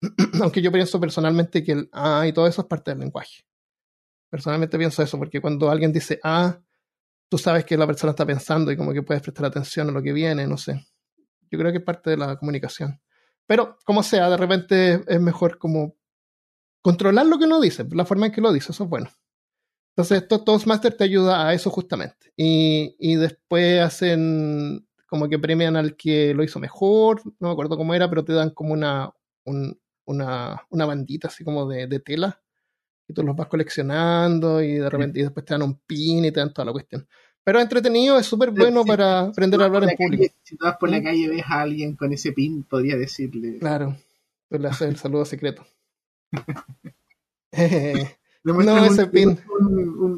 Aunque 0.41 0.63
yo 0.63 0.71
pienso 0.73 1.01
personalmente 1.01 1.65
que 1.65 1.73
el 1.73 1.89
A 1.93 2.27
y 2.27 2.33
todo 2.33 2.47
eso 2.47 2.63
es 2.63 2.69
parte 2.69 2.91
del 2.93 3.01
lenguaje. 3.01 3.45
Personalmente 4.31 4.79
pienso 4.79 5.03
eso, 5.03 5.19
porque 5.19 5.41
cuando 5.41 5.71
alguien 5.71 5.93
dice 5.93 6.21
A, 6.23 6.61
tú 7.29 7.39
sabes 7.39 7.65
que 7.65 7.77
la 7.77 7.87
persona 7.87 8.11
está 8.11 8.27
pensando 8.27 8.71
y 8.71 8.77
como 8.77 8.93
que 8.93 9.03
puedes 9.03 9.23
prestar 9.23 9.47
atención 9.47 9.89
a 9.89 9.93
lo 9.93 10.03
que 10.03 10.13
viene, 10.13 10.47
no 10.47 10.57
sé. 10.57 10.87
Yo 11.51 11.59
creo 11.59 11.73
que 11.73 11.79
es 11.79 11.85
parte 11.85 12.11
de 12.11 12.17
la 12.17 12.37
comunicación. 12.37 13.01
Pero, 13.47 13.79
como 13.85 14.03
sea, 14.03 14.29
de 14.29 14.37
repente 14.37 15.05
es 15.07 15.21
mejor 15.21 15.59
como 15.59 15.97
controlar 16.83 17.27
lo 17.27 17.39
que 17.39 17.45
uno 17.45 17.61
dice, 17.61 17.85
la 17.91 18.05
forma 18.05 18.27
en 18.27 18.33
que 18.33 18.41
lo 18.41 18.53
dice, 18.53 18.73
eso 18.73 18.85
es 18.85 18.91
bueno. 18.91 19.11
Entonces, 19.97 20.23
esto 20.23 20.45
Toastmaster 20.45 20.95
te 20.95 21.05
ayuda 21.05 21.49
a 21.49 21.55
eso 21.55 21.71
justamente. 21.71 22.31
Y, 22.37 22.95
y, 22.99 23.17
después 23.17 23.81
hacen 23.81 24.87
como 25.09 25.27
que 25.27 25.39
premian 25.39 25.75
al 25.75 25.97
que 25.97 26.35
lo 26.35 26.45
hizo 26.45 26.61
mejor, 26.61 27.23
no 27.25 27.49
me 27.49 27.53
acuerdo 27.53 27.79
cómo 27.79 27.95
era, 27.95 28.07
pero 28.11 28.23
te 28.23 28.35
dan 28.35 28.51
como 28.51 28.75
una, 28.75 29.11
una, 30.05 30.67
una, 30.69 30.85
bandita 30.85 31.29
así 31.29 31.45
como 31.45 31.67
de, 31.67 31.87
de, 31.87 31.99
tela. 32.01 32.43
Y 33.09 33.15
tú 33.15 33.23
los 33.23 33.35
vas 33.35 33.47
coleccionando 33.47 34.61
y 34.61 34.75
de 34.75 34.91
repente 34.91 35.21
y 35.21 35.23
después 35.23 35.47
te 35.47 35.55
dan 35.55 35.63
un 35.63 35.79
pin 35.87 36.27
y 36.27 36.31
te 36.31 36.41
dan 36.41 36.53
toda 36.53 36.67
la 36.67 36.73
cuestión. 36.73 37.09
Pero 37.43 37.59
entretenido, 37.59 38.19
es 38.19 38.27
súper 38.27 38.51
bueno 38.51 38.85
para 38.85 39.21
aprender 39.21 39.63
a 39.63 39.65
hablar 39.65 39.85
en 39.85 39.97
público. 39.97 40.35
si 40.43 40.57
tú 40.57 40.67
vas 40.67 40.77
por 40.77 40.91
la 40.91 41.03
calle 41.03 41.21
y 41.21 41.29
ves 41.29 41.45
a 41.47 41.63
alguien 41.63 41.97
con 41.97 42.13
ese 42.13 42.33
pin, 42.33 42.65
podría 42.65 42.99
decirle. 42.99 43.61
Claro, 43.61 43.97
pues 44.51 44.61
le 44.61 44.69
haces 44.69 44.89
el 44.89 44.97
saludo 44.97 45.25
secreto. 45.25 45.67
eh, 47.53 48.17
no, 48.55 48.85
ese 48.85 49.07
pin. 49.07 49.39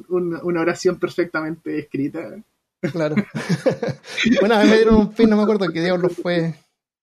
una 0.08 0.60
oración 0.60 0.98
perfectamente 0.98 1.78
escrita. 1.78 2.42
Claro. 2.92 3.16
Una 4.42 4.58
vez 4.58 4.68
me 4.68 4.76
dieron 4.76 4.94
un 4.96 5.12
pin, 5.12 5.28
no 5.28 5.36
me 5.36 5.42
acuerdo 5.42 5.66
qué 5.72 5.80
diablo 5.80 6.08
fue. 6.08 6.54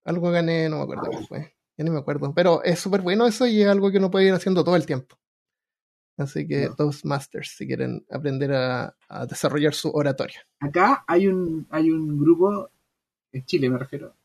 Algo 0.05 0.31
gané, 0.31 0.69
no 0.69 0.77
me 0.77 0.83
acuerdo 0.83 1.09
qué 1.09 1.25
fue. 1.25 1.55
Ya 1.77 1.83
ni 1.83 1.89
me 1.89 1.99
acuerdo. 1.99 2.33
Pero 2.33 2.63
es 2.63 2.79
súper 2.79 3.01
bueno 3.01 3.27
eso 3.27 3.45
y 3.45 3.61
es 3.61 3.67
algo 3.67 3.91
que 3.91 3.97
uno 3.97 4.11
puede 4.11 4.27
ir 4.27 4.33
haciendo 4.33 4.63
todo 4.63 4.75
el 4.75 4.85
tiempo. 4.85 5.17
Así 6.17 6.47
que 6.47 6.69
dos 6.77 7.03
masters 7.03 7.55
si 7.57 7.67
quieren 7.67 8.05
aprender 8.09 8.53
a, 8.53 8.95
desarrollar 9.27 9.73
su 9.73 9.89
oratoria. 9.89 10.47
Acá 10.59 11.03
hay 11.07 11.27
un, 11.27 11.67
hay 11.69 11.91
un 11.91 12.17
grupo, 12.17 12.69
en 13.33 13.45
Chile 13.45 13.69
me 13.69 13.77
refiero, 13.77 14.15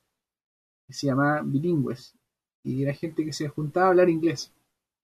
que 0.86 0.92
se 0.92 1.06
llama 1.06 1.42
Bilingües. 1.42 2.14
Y 2.62 2.82
era 2.82 2.92
gente 2.92 3.24
que 3.24 3.32
se 3.32 3.48
juntaba 3.48 3.86
a 3.86 3.88
hablar 3.90 4.08
inglés. 4.08 4.52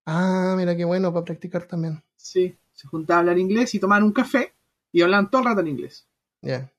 Ah, 0.06 0.54
mira 0.56 0.76
qué 0.76 0.84
bueno 0.84 1.12
para 1.12 1.24
practicar 1.24 1.64
también. 1.64 2.00
Sí, 2.16 2.56
se 2.72 2.86
juntaban 2.86 3.18
a 3.18 3.20
hablar 3.20 3.38
inglés 3.38 3.74
y 3.74 3.80
tomaban 3.80 4.04
un 4.04 4.12
café 4.12 4.52
y 4.92 5.02
hablaban 5.02 5.28
todo 5.30 5.42
el 5.42 5.48
rato 5.48 5.60
en 5.60 5.68
inglés. 5.68 6.06
Ya. 6.40 6.70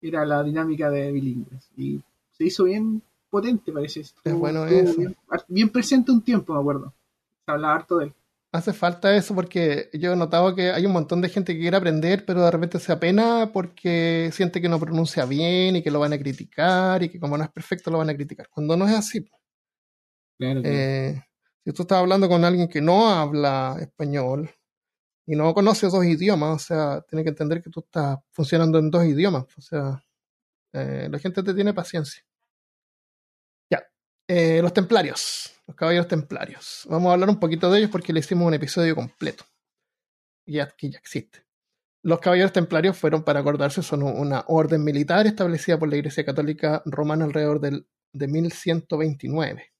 Era 0.00 0.24
la 0.24 0.42
dinámica 0.42 0.90
de 0.90 1.12
bilingües. 1.12 1.70
Y 1.76 2.02
se 2.32 2.44
hizo 2.44 2.64
bien 2.64 3.02
potente, 3.28 3.72
parece. 3.72 4.00
es 4.00 4.14
bueno 4.34 4.66
eso. 4.66 4.96
Bien, 5.48 5.68
presente 5.68 6.10
un 6.10 6.22
tiempo, 6.22 6.54
me 6.54 6.60
acuerdo. 6.60 6.94
Se 7.44 7.52
hablaba 7.52 7.74
harto 7.74 7.98
de 7.98 8.06
él. 8.06 8.14
Hace 8.52 8.72
falta 8.72 9.14
eso 9.16 9.34
porque 9.34 9.88
yo 9.94 10.12
he 10.12 10.16
notado 10.16 10.54
que 10.54 10.72
hay 10.72 10.84
un 10.84 10.92
montón 10.92 11.22
de 11.22 11.30
gente 11.30 11.54
que 11.54 11.60
quiere 11.60 11.76
aprender, 11.76 12.24
pero 12.26 12.44
de 12.44 12.50
repente 12.50 12.78
se 12.78 12.92
apena 12.92 13.50
porque 13.52 14.30
siente 14.32 14.60
que 14.60 14.68
no 14.68 14.78
pronuncia 14.78 15.24
bien 15.24 15.76
y 15.76 15.82
que 15.82 15.90
lo 15.90 16.00
van 16.00 16.12
a 16.12 16.18
criticar 16.18 17.02
y 17.02 17.08
que 17.08 17.18
como 17.18 17.38
no 17.38 17.44
es 17.44 17.50
perfecto 17.50 17.90
lo 17.90 17.98
van 17.98 18.10
a 18.10 18.14
criticar. 18.14 18.48
Cuando 18.50 18.76
no 18.76 18.86
es 18.86 18.94
así. 18.94 19.26
Claro, 20.38 20.60
eh, 20.64 21.22
si 21.64 21.72
tú 21.72 21.82
estás 21.82 21.98
hablando 21.98 22.28
con 22.28 22.44
alguien 22.44 22.68
que 22.68 22.80
no 22.80 23.08
habla 23.08 23.76
español 23.80 24.50
y 25.26 25.36
no 25.36 25.54
conoce 25.54 25.88
dos 25.88 26.04
idiomas, 26.04 26.56
o 26.56 26.66
sea, 26.66 27.02
tiene 27.02 27.24
que 27.24 27.30
entender 27.30 27.62
que 27.62 27.70
tú 27.70 27.80
estás 27.80 28.18
funcionando 28.32 28.78
en 28.78 28.90
dos 28.90 29.04
idiomas. 29.04 29.46
O 29.58 29.60
sea, 29.62 30.02
Eh, 30.74 31.08
la 31.10 31.18
gente 31.18 31.42
te 31.42 31.54
tiene 31.54 31.74
paciencia. 31.74 32.22
Ya. 33.70 33.82
Eh, 34.28 34.60
los 34.62 34.72
templarios. 34.72 35.52
Los 35.66 35.76
caballeros 35.76 36.08
templarios. 36.08 36.86
Vamos 36.88 37.10
a 37.10 37.14
hablar 37.14 37.28
un 37.28 37.40
poquito 37.40 37.70
de 37.70 37.78
ellos 37.78 37.90
porque 37.90 38.12
le 38.12 38.20
hicimos 38.20 38.46
un 38.46 38.54
episodio 38.54 38.94
completo. 38.94 39.44
Ya, 40.46 40.68
que 40.76 40.90
ya 40.90 40.98
existe. 40.98 41.44
Los 42.04 42.20
caballeros 42.20 42.52
templarios 42.52 42.98
fueron, 42.98 43.22
para 43.24 43.40
acordarse, 43.40 43.82
son 43.82 44.02
una 44.02 44.44
orden 44.48 44.82
militar 44.84 45.26
establecida 45.26 45.78
por 45.78 45.88
la 45.88 45.96
Iglesia 45.96 46.24
Católica 46.24 46.82
Romana 46.84 47.24
alrededor 47.24 47.60
del, 47.60 47.86
de 48.12 48.28
1129. 48.28 49.72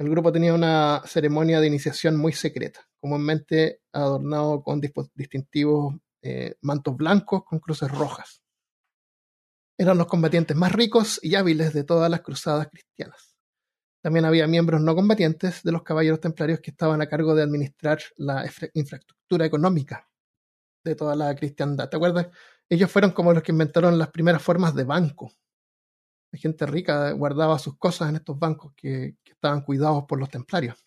El 0.00 0.08
grupo 0.08 0.32
tenía 0.32 0.54
una 0.54 1.02
ceremonia 1.04 1.60
de 1.60 1.66
iniciación 1.66 2.16
muy 2.16 2.32
secreta, 2.32 2.88
comúnmente 3.00 3.82
adornado 3.92 4.62
con 4.62 4.80
distintivos 4.80 5.94
eh, 6.22 6.54
mantos 6.62 6.96
blancos 6.96 7.44
con 7.44 7.58
cruces 7.58 7.90
rojas. 7.90 8.40
Eran 9.76 9.98
los 9.98 10.06
combatientes 10.06 10.56
más 10.56 10.72
ricos 10.72 11.20
y 11.22 11.34
hábiles 11.34 11.74
de 11.74 11.84
todas 11.84 12.10
las 12.10 12.22
cruzadas 12.22 12.68
cristianas. 12.68 13.36
También 14.02 14.24
había 14.24 14.46
miembros 14.46 14.80
no 14.80 14.94
combatientes 14.94 15.62
de 15.62 15.72
los 15.72 15.82
caballeros 15.82 16.20
templarios 16.20 16.60
que 16.60 16.70
estaban 16.70 17.02
a 17.02 17.06
cargo 17.06 17.34
de 17.34 17.42
administrar 17.42 17.98
la 18.16 18.50
infraestructura 18.72 19.44
económica 19.44 20.08
de 20.82 20.94
toda 20.94 21.14
la 21.14 21.34
cristiandad. 21.34 21.90
¿Te 21.90 21.96
acuerdas? 21.98 22.28
Ellos 22.70 22.90
fueron 22.90 23.10
como 23.10 23.34
los 23.34 23.42
que 23.42 23.52
inventaron 23.52 23.98
las 23.98 24.08
primeras 24.08 24.42
formas 24.42 24.74
de 24.74 24.84
banco. 24.84 25.30
La 26.32 26.38
gente 26.38 26.66
rica 26.66 27.10
guardaba 27.12 27.58
sus 27.58 27.76
cosas 27.76 28.08
en 28.08 28.16
estos 28.16 28.38
bancos 28.38 28.72
que, 28.76 29.16
estaban 29.24 29.62
cuidados 29.62 30.04
por 30.04 30.18
los 30.18 30.28
templarios. 30.28 30.86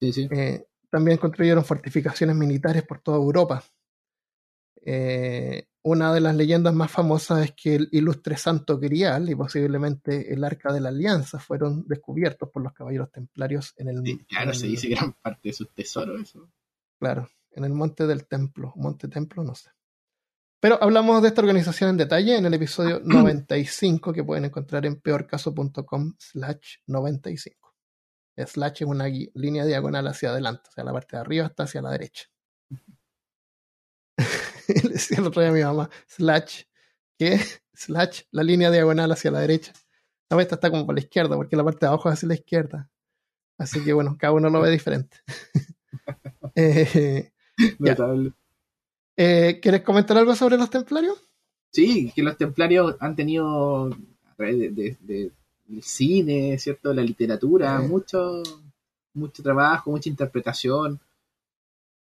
Eh, 0.00 0.64
también 0.90 1.18
construyeron 1.18 1.64
fortificaciones 1.64 2.34
militares 2.34 2.82
por 2.82 3.00
toda 3.00 3.16
Europa. 3.18 3.62
Eh, 4.82 5.68
una 5.82 6.12
de 6.12 6.20
las 6.20 6.34
leyendas 6.34 6.74
más 6.74 6.90
famosas 6.90 7.44
es 7.44 7.52
que 7.52 7.76
el 7.76 7.88
ilustre 7.92 8.36
santo 8.36 8.78
Grial 8.78 9.30
y 9.30 9.34
posiblemente 9.34 10.32
el 10.32 10.44
arca 10.44 10.72
de 10.72 10.80
la 10.80 10.90
alianza 10.90 11.38
fueron 11.38 11.86
descubiertos 11.86 12.50
por 12.50 12.62
los 12.62 12.72
caballeros 12.72 13.10
templarios 13.10 13.72
en 13.76 13.88
el. 13.88 14.26
claro, 14.26 14.52
se 14.52 14.66
dice 14.66 14.92
eran 14.92 15.14
parte 15.14 15.50
de 15.50 15.52
sus 15.54 15.72
tesoros, 15.72 16.20
eso. 16.20 16.50
Claro, 16.98 17.30
en 17.52 17.64
el 17.64 17.72
monte 17.72 18.06
del 18.06 18.26
templo, 18.26 18.72
monte 18.76 19.08
templo, 19.08 19.42
no 19.42 19.54
sé. 19.54 19.70
Pero 20.60 20.78
hablamos 20.82 21.22
de 21.22 21.28
esta 21.28 21.40
organización 21.40 21.90
en 21.90 21.96
detalle 21.96 22.36
en 22.36 22.44
el 22.44 22.54
episodio 22.54 23.00
95 23.04 24.12
que 24.12 24.22
pueden 24.22 24.44
encontrar 24.44 24.84
en 24.86 25.00
peorcaso.com 25.00 26.14
slash 26.18 26.76
95. 26.86 27.74
Slash 28.36 28.82
es 28.82 28.88
una 28.88 29.06
línea 29.34 29.66
diagonal 29.66 30.06
hacia 30.06 30.30
adelante, 30.30 30.68
o 30.68 30.72
sea, 30.72 30.84
la 30.84 30.92
parte 30.92 31.16
de 31.16 31.20
arriba 31.20 31.46
está 31.46 31.64
hacia 31.64 31.82
la 31.82 31.90
derecha. 31.90 32.26
Le 34.68 34.90
decía 34.90 35.18
el 35.18 35.26
otro 35.26 35.42
día 35.42 35.50
a 35.50 35.54
mi 35.54 35.62
mamá, 35.62 35.90
slash, 36.06 36.62
¿qué? 37.18 37.40
Slash, 37.74 38.22
la 38.30 38.42
línea 38.42 38.70
diagonal 38.70 39.12
hacia 39.12 39.30
la 39.30 39.40
derecha. 39.40 39.72
No, 40.30 40.40
esta 40.40 40.54
está 40.54 40.70
como 40.70 40.86
por 40.86 40.94
la 40.94 41.00
izquierda, 41.00 41.36
porque 41.36 41.56
la 41.56 41.64
parte 41.64 41.80
de 41.80 41.88
abajo 41.88 42.08
es 42.08 42.14
hacia 42.14 42.28
la 42.28 42.34
izquierda. 42.34 42.90
Así 43.58 43.84
que 43.84 43.92
bueno, 43.92 44.16
cada 44.18 44.32
uno 44.32 44.48
lo 44.48 44.60
ve 44.60 44.70
diferente. 44.70 45.18
eh, 46.54 47.32
eh, 49.22 49.60
¿Quieres 49.60 49.82
comentar 49.82 50.16
algo 50.16 50.34
sobre 50.34 50.56
los 50.56 50.70
templarios? 50.70 51.22
Sí, 51.70 52.10
que 52.14 52.22
los 52.22 52.38
templarios 52.38 52.96
han 53.00 53.14
tenido 53.14 53.90
de, 54.38 54.96
de, 54.98 55.30
cine, 55.82 56.58
¿cierto? 56.58 56.94
La 56.94 57.02
literatura, 57.02 57.78
mucho, 57.80 58.42
mucho 59.12 59.42
trabajo, 59.42 59.90
mucha 59.90 60.08
interpretación. 60.08 60.98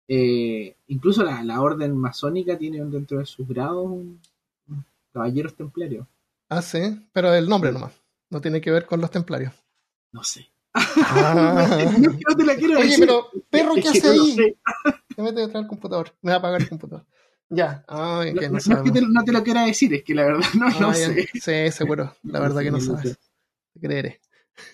Eh, 0.06 0.76
incluso 0.86 1.24
la, 1.24 1.60
orden 1.60 1.96
masónica 1.96 2.56
tiene 2.56 2.84
dentro 2.84 3.18
de 3.18 3.26
sus 3.26 3.48
grados 3.48 3.84
un, 3.84 4.20
caballeros 5.12 5.54
templarios. 5.54 6.06
Ah, 6.48 6.62
sí, 6.62 7.04
pero 7.12 7.34
el 7.34 7.48
nombre 7.48 7.72
nomás. 7.72 7.92
No 8.30 8.40
tiene 8.40 8.60
que 8.60 8.70
ver 8.70 8.86
con 8.86 9.00
los 9.00 9.10
templarios. 9.10 9.52
No 10.12 10.22
sé. 10.22 10.48
Ah. 10.72 11.92
no, 11.98 12.36
te 12.36 12.44
la 12.44 12.54
quiero 12.54 12.78
Oye, 12.78 12.96
pero 12.96 13.28
perro, 13.50 13.74
¿qué 13.74 13.88
hace 13.88 14.08
ahí? 14.08 14.36
Se 15.18 15.22
mete 15.24 15.40
detrás 15.40 15.62
del 15.62 15.66
computador. 15.66 16.14
Me 16.22 16.30
va 16.30 16.36
a 16.36 16.38
apagar 16.38 16.62
el 16.62 16.68
computador. 16.68 17.04
Ya. 17.50 17.82
Ay, 17.88 18.34
que 18.34 18.46
no, 18.46 18.52
no, 18.52 18.58
es 18.58 18.66
que 18.66 18.90
te, 18.90 19.00
no, 19.00 19.24
te, 19.24 19.32
lo 19.32 19.42
quiera 19.42 19.64
decir, 19.64 19.94
es 19.94 20.04
que 20.04 20.14
la 20.14 20.22
verdad 20.26 20.46
no 20.52 20.68
lo 20.68 20.92
sé. 20.92 21.26
Sí, 21.32 21.72
seguro. 21.72 22.14
La 22.22 22.40
verdad 22.40 22.60
que 22.60 22.70
no 22.70 22.78
sabes. 22.78 23.18
Te 23.72 23.80
creeré. 23.80 24.20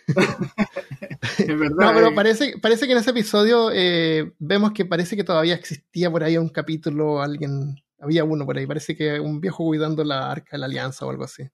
es 1.39 1.47
verdad. 1.47 1.77
No, 1.79 1.95
pero 1.95 2.09
eh. 2.09 2.13
parece, 2.17 2.59
parece 2.61 2.87
que 2.87 2.93
en 2.93 2.99
ese 2.99 3.11
episodio 3.11 3.71
eh, 3.73 4.35
vemos 4.41 4.73
que 4.73 4.85
parece 4.85 5.15
que 5.15 5.23
todavía 5.23 5.55
existía 5.55 6.11
por 6.11 6.25
ahí 6.25 6.37
un 6.37 6.49
capítulo, 6.49 7.23
alguien, 7.23 7.77
había 8.01 8.25
uno 8.25 8.45
por 8.45 8.59
ahí, 8.59 8.67
parece 8.67 8.97
que 8.97 9.21
un 9.21 9.41
viejo 9.41 9.65
cuidando 9.65 10.03
la 10.03 10.33
arca 10.33 10.57
de 10.57 10.59
la 10.59 10.67
alianza 10.67 11.07
o 11.07 11.11
algo 11.11 11.23
así. 11.23 11.45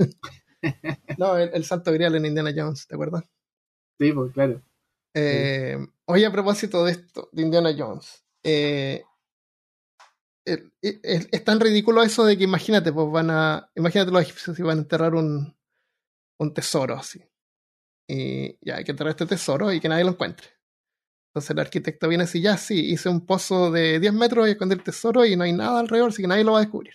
no, 1.16 1.36
el, 1.36 1.64
Santo 1.64 1.92
Grial 1.92 2.16
en 2.16 2.26
Indiana 2.26 2.52
Jones, 2.54 2.88
¿te 2.88 2.96
acuerdas? 2.96 3.22
Sí, 4.00 4.10
pues 4.10 4.32
claro. 4.32 4.60
Eh, 5.14 5.78
Oye, 6.08 6.24
a 6.24 6.30
propósito 6.30 6.84
de 6.84 6.92
esto, 6.92 7.28
de 7.32 7.42
Indiana 7.42 7.74
Jones, 7.76 8.24
es 10.44 11.44
tan 11.44 11.60
ridículo 11.60 12.02
eso 12.02 12.24
de 12.24 12.38
que 12.38 12.44
imagínate, 12.44 12.92
pues 12.92 13.10
van 13.10 13.30
a, 13.30 13.70
imagínate 13.74 14.12
los 14.12 14.22
egipcios 14.22 14.56
si 14.56 14.62
van 14.62 14.78
a 14.78 14.82
enterrar 14.82 15.14
un, 15.14 15.56
un 16.38 16.54
tesoro 16.54 16.94
así 16.96 17.22
y 18.08 18.58
ya 18.64 18.76
hay 18.76 18.84
que 18.84 18.94
traer 18.94 19.10
este 19.10 19.26
tesoro 19.26 19.72
y 19.72 19.80
que 19.80 19.88
nadie 19.88 20.04
lo 20.04 20.10
encuentre. 20.10 20.48
Entonces 21.30 21.50
el 21.50 21.58
arquitecto 21.58 22.08
viene 22.08 22.24
así, 22.24 22.40
ya 22.40 22.56
sí, 22.56 22.92
hice 22.92 23.08
un 23.08 23.26
pozo 23.26 23.70
de 23.70 24.00
10 24.00 24.12
metros 24.14 24.48
y 24.48 24.52
esconder 24.52 24.78
el 24.78 24.84
tesoro 24.84 25.24
y 25.26 25.36
no 25.36 25.44
hay 25.44 25.52
nada 25.52 25.80
alrededor, 25.80 26.10
así 26.10 26.22
que 26.22 26.28
nadie 26.28 26.44
lo 26.44 26.52
va 26.52 26.58
a 26.58 26.62
descubrir. 26.62 26.94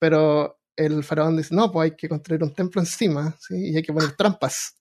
Pero 0.00 0.58
el 0.76 1.04
faraón 1.04 1.36
dice, 1.36 1.54
no, 1.54 1.70
pues 1.70 1.90
hay 1.90 1.96
que 1.96 2.08
construir 2.08 2.42
un 2.42 2.54
templo 2.54 2.80
encima, 2.80 3.36
¿sí? 3.38 3.70
y 3.72 3.76
hay 3.76 3.82
que 3.82 3.92
poner 3.92 4.16
trampas, 4.16 4.79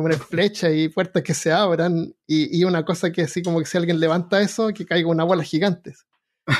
que 0.00 0.02
poner 0.02 0.18
flechas 0.18 0.72
y 0.74 0.88
puertas 0.88 1.22
que 1.22 1.34
se 1.34 1.52
abran, 1.52 2.14
y, 2.26 2.58
y, 2.60 2.64
una 2.64 2.84
cosa 2.84 3.12
que 3.12 3.22
así 3.22 3.42
como 3.42 3.58
que 3.58 3.66
si 3.66 3.78
alguien 3.78 4.00
levanta 4.00 4.40
eso, 4.40 4.68
que 4.68 4.86
caiga 4.86 5.08
una 5.08 5.24
bola 5.24 5.44
gigante. 5.44 5.94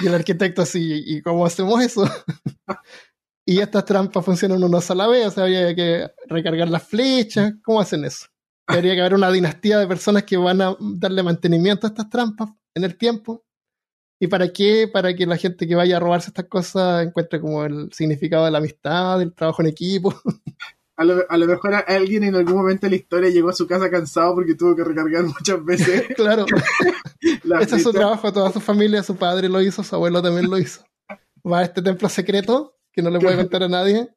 Y 0.02 0.06
el 0.06 0.14
arquitecto 0.14 0.62
así, 0.62 1.02
¿y 1.06 1.22
cómo 1.22 1.44
hacemos 1.44 1.82
eso? 1.82 2.04
Y 3.46 3.58
estas 3.58 3.84
trampas 3.84 4.24
funcionan 4.24 4.62
una 4.62 4.80
sola 4.80 5.08
vez, 5.08 5.26
o 5.26 5.30
sea, 5.32 5.44
había 5.44 5.74
que 5.74 6.08
recargar 6.28 6.68
las 6.68 6.84
flechas. 6.84 7.54
¿Cómo 7.64 7.80
hacen 7.80 8.04
eso? 8.04 8.26
Debería 8.68 8.94
que 8.94 9.00
haber 9.00 9.14
una 9.14 9.32
dinastía 9.32 9.78
de 9.78 9.88
personas 9.88 10.22
que 10.22 10.36
van 10.36 10.60
a 10.60 10.76
darle 10.78 11.24
mantenimiento 11.24 11.84
a 11.84 11.90
estas 11.90 12.08
trampas 12.08 12.50
en 12.74 12.84
el 12.84 12.96
tiempo. 12.96 13.44
¿Y 14.20 14.28
para 14.28 14.52
qué? 14.52 14.86
Para 14.86 15.16
que 15.16 15.26
la 15.26 15.36
gente 15.36 15.66
que 15.66 15.74
vaya 15.74 15.96
a 15.96 16.00
robarse 16.00 16.28
estas 16.28 16.44
cosas 16.44 17.04
encuentre 17.04 17.40
como 17.40 17.64
el 17.64 17.92
significado 17.92 18.44
de 18.44 18.52
la 18.52 18.58
amistad, 18.58 19.18
del 19.18 19.34
trabajo 19.34 19.62
en 19.62 19.68
equipo. 19.68 20.14
A 21.00 21.04
lo, 21.04 21.24
a 21.30 21.36
lo, 21.38 21.46
mejor 21.46 21.72
alguien 21.86 22.24
en 22.24 22.34
algún 22.34 22.56
momento 22.56 22.86
de 22.86 22.90
la 22.90 22.96
historia 22.96 23.30
llegó 23.30 23.48
a 23.48 23.54
su 23.54 23.66
casa 23.66 23.90
cansado 23.90 24.34
porque 24.34 24.54
tuvo 24.54 24.76
que 24.76 24.84
recargar 24.84 25.24
muchas 25.38 25.64
veces. 25.64 26.08
claro. 26.14 26.44
Ese 27.58 27.76
es 27.76 27.82
su 27.82 27.90
trabajo, 27.90 28.30
toda 28.30 28.52
su 28.52 28.60
familia, 28.60 29.02
su 29.02 29.16
padre 29.16 29.48
lo 29.48 29.62
hizo, 29.62 29.82
su 29.82 29.94
abuelo 29.94 30.20
también 30.20 30.50
lo 30.50 30.58
hizo. 30.58 30.84
Va 31.50 31.60
a 31.60 31.62
este 31.62 31.80
templo 31.80 32.06
secreto 32.10 32.76
que 32.92 33.00
no 33.00 33.08
le 33.08 33.18
puede 33.18 33.34
contar 33.36 33.62
a 33.62 33.68
nadie, 33.68 34.10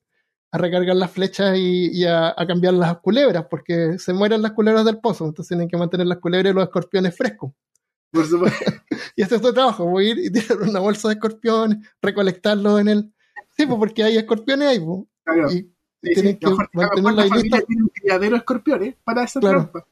a 0.52 0.58
recargar 0.58 0.98
las 0.98 1.10
flechas 1.10 1.58
y, 1.58 2.06
a, 2.06 2.36
cambiar 2.46 2.74
las 2.74 2.98
culebras, 2.98 3.46
porque 3.50 3.98
se 3.98 4.12
mueren 4.12 4.42
las 4.42 4.52
culebras 4.52 4.84
del 4.84 5.00
pozo, 5.00 5.26
entonces 5.26 5.48
tienen 5.48 5.70
que 5.70 5.78
mantener 5.78 6.08
las 6.08 6.18
culebras 6.18 6.52
y 6.52 6.56
los 6.56 6.66
escorpiones 6.66 7.16
frescos. 7.16 7.54
Por 8.12 8.26
supuesto. 8.26 8.74
y 9.16 9.22
ese 9.22 9.36
es 9.36 9.42
tu 9.42 9.54
trabajo, 9.54 9.86
voy 9.86 10.08
a 10.08 10.12
ir 10.12 10.20
y 10.20 10.30
tirar 10.30 10.62
una 10.64 10.82
bolsa 10.82 11.08
de 11.08 11.14
escorpiones, 11.14 11.78
recolectarlos 12.02 12.82
en 12.82 12.90
el... 12.90 13.14
Sí, 13.56 13.66
pues 13.66 13.80
porque 13.80 14.04
hay 14.04 14.18
escorpiones 14.18 14.68
ahí, 14.68 14.80
pues. 14.82 15.06
Claro. 15.24 15.50
Y 15.50 15.73
tienen 16.04 16.38
que 16.38 16.48
mantener 16.74 17.14
la 17.14 17.26
lista. 17.26 17.62
Tienen 17.62 17.88
criadero 17.88 18.36
escorpiones 18.36 18.96
para 19.04 19.24
esa 19.24 19.40
trampa. 19.40 19.86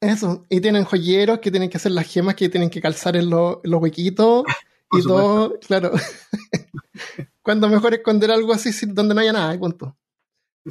Eso, 0.00 0.46
y 0.48 0.60
tienen 0.60 0.84
joyeros 0.84 1.40
que 1.40 1.50
tienen 1.50 1.68
que 1.68 1.76
hacer 1.76 1.90
las 1.90 2.06
gemas 2.06 2.36
que 2.36 2.48
tienen 2.48 2.70
que 2.70 2.80
calzar 2.80 3.16
en, 3.16 3.28
los 3.30 3.58
huequitos 3.64 4.44
y 4.92 5.02
todo, 5.02 5.58
claro. 5.60 5.92
Cuando 7.42 7.68
mejor 7.68 7.94
esconder 7.94 8.30
algo 8.30 8.52
así 8.52 8.70
donde 8.86 9.14
no 9.14 9.20
haya 9.20 9.32
nada, 9.32 9.54
y 9.54 9.58
punto. 9.58 9.96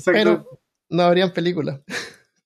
Pero 0.05 0.61
no 0.89 1.03
habrían 1.03 1.33
películas. 1.33 1.81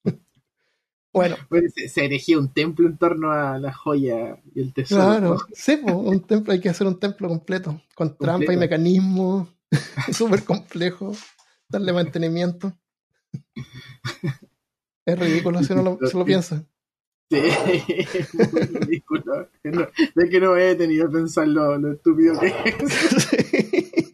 bueno. 1.13 1.35
se, 1.75 2.05
erigía 2.05 2.39
un 2.39 2.51
templo 2.51 2.87
en 2.87 2.97
torno 2.97 3.31
a 3.31 3.59
la 3.59 3.73
joya 3.73 4.41
y 4.55 4.61
el 4.61 4.73
tesoro. 4.73 5.01
Claro, 5.01 5.37
sí, 5.53 5.79
un 5.83 6.21
templo, 6.21 6.53
hay 6.53 6.59
que 6.59 6.69
hacer 6.69 6.87
un 6.87 6.99
templo 6.99 7.27
completo, 7.27 7.79
con 7.93 8.17
trampa 8.17 8.53
y 8.53 8.57
mecanismos, 8.57 9.49
súper 10.11 10.43
complejo, 10.43 11.11
darle 11.71 11.93
mantenimiento. 11.93 12.73
es 15.05 15.19
ridículo 15.19 15.63
si 15.63 15.73
uno 15.73 15.97
lo, 15.99 16.07
se 16.07 16.17
lo 16.17 16.25
piensa. 16.25 16.63
Sí, 17.31 17.37
es 18.13 18.33
muy 18.33 18.61
ridículo. 18.61 19.49
de 19.63 20.29
que 20.29 20.39
no 20.39 20.57
he 20.57 20.75
tenido 20.75 21.07
que 21.07 21.13
pensar 21.13 21.47
lo, 21.47 21.91
estúpido 21.91 22.37
que 22.39 22.47
es. 22.47 24.11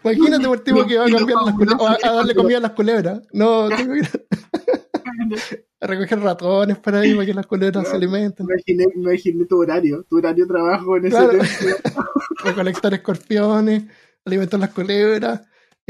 Imagínate 0.04 0.46
por 0.46 0.60
tipo 0.60 0.86
que 0.86 0.98
va 0.98 1.06
a 1.06 1.10
cambiar 1.10 1.42
las 1.44 1.54
culebras, 1.54 2.04
a, 2.04 2.12
darle 2.12 2.34
comida 2.34 2.58
a 2.58 2.60
las 2.60 2.72
culebras. 2.72 3.22
No, 3.32 3.68
tengo 3.76 3.94
que 3.94 5.64
a 5.80 5.86
recoger 5.86 6.20
ratones 6.20 6.78
para 6.78 7.00
ahí 7.00 7.14
para 7.14 7.26
que 7.26 7.34
las 7.34 7.46
culebras 7.46 7.88
se 7.88 7.96
alimenten. 7.96 8.46
Imaginé, 8.46 8.84
imaginé 8.94 9.46
tu 9.46 9.60
horario, 9.60 10.04
tu 10.08 10.18
horario 10.18 10.44
de 10.44 10.48
trabajo 10.48 10.96
en 10.96 11.06
ese 11.06 11.18
Recolectar 12.44 12.94
escorpiones, 12.94 13.84
alimentar 14.24 14.60
las 14.60 14.70
culebras, 14.70 15.40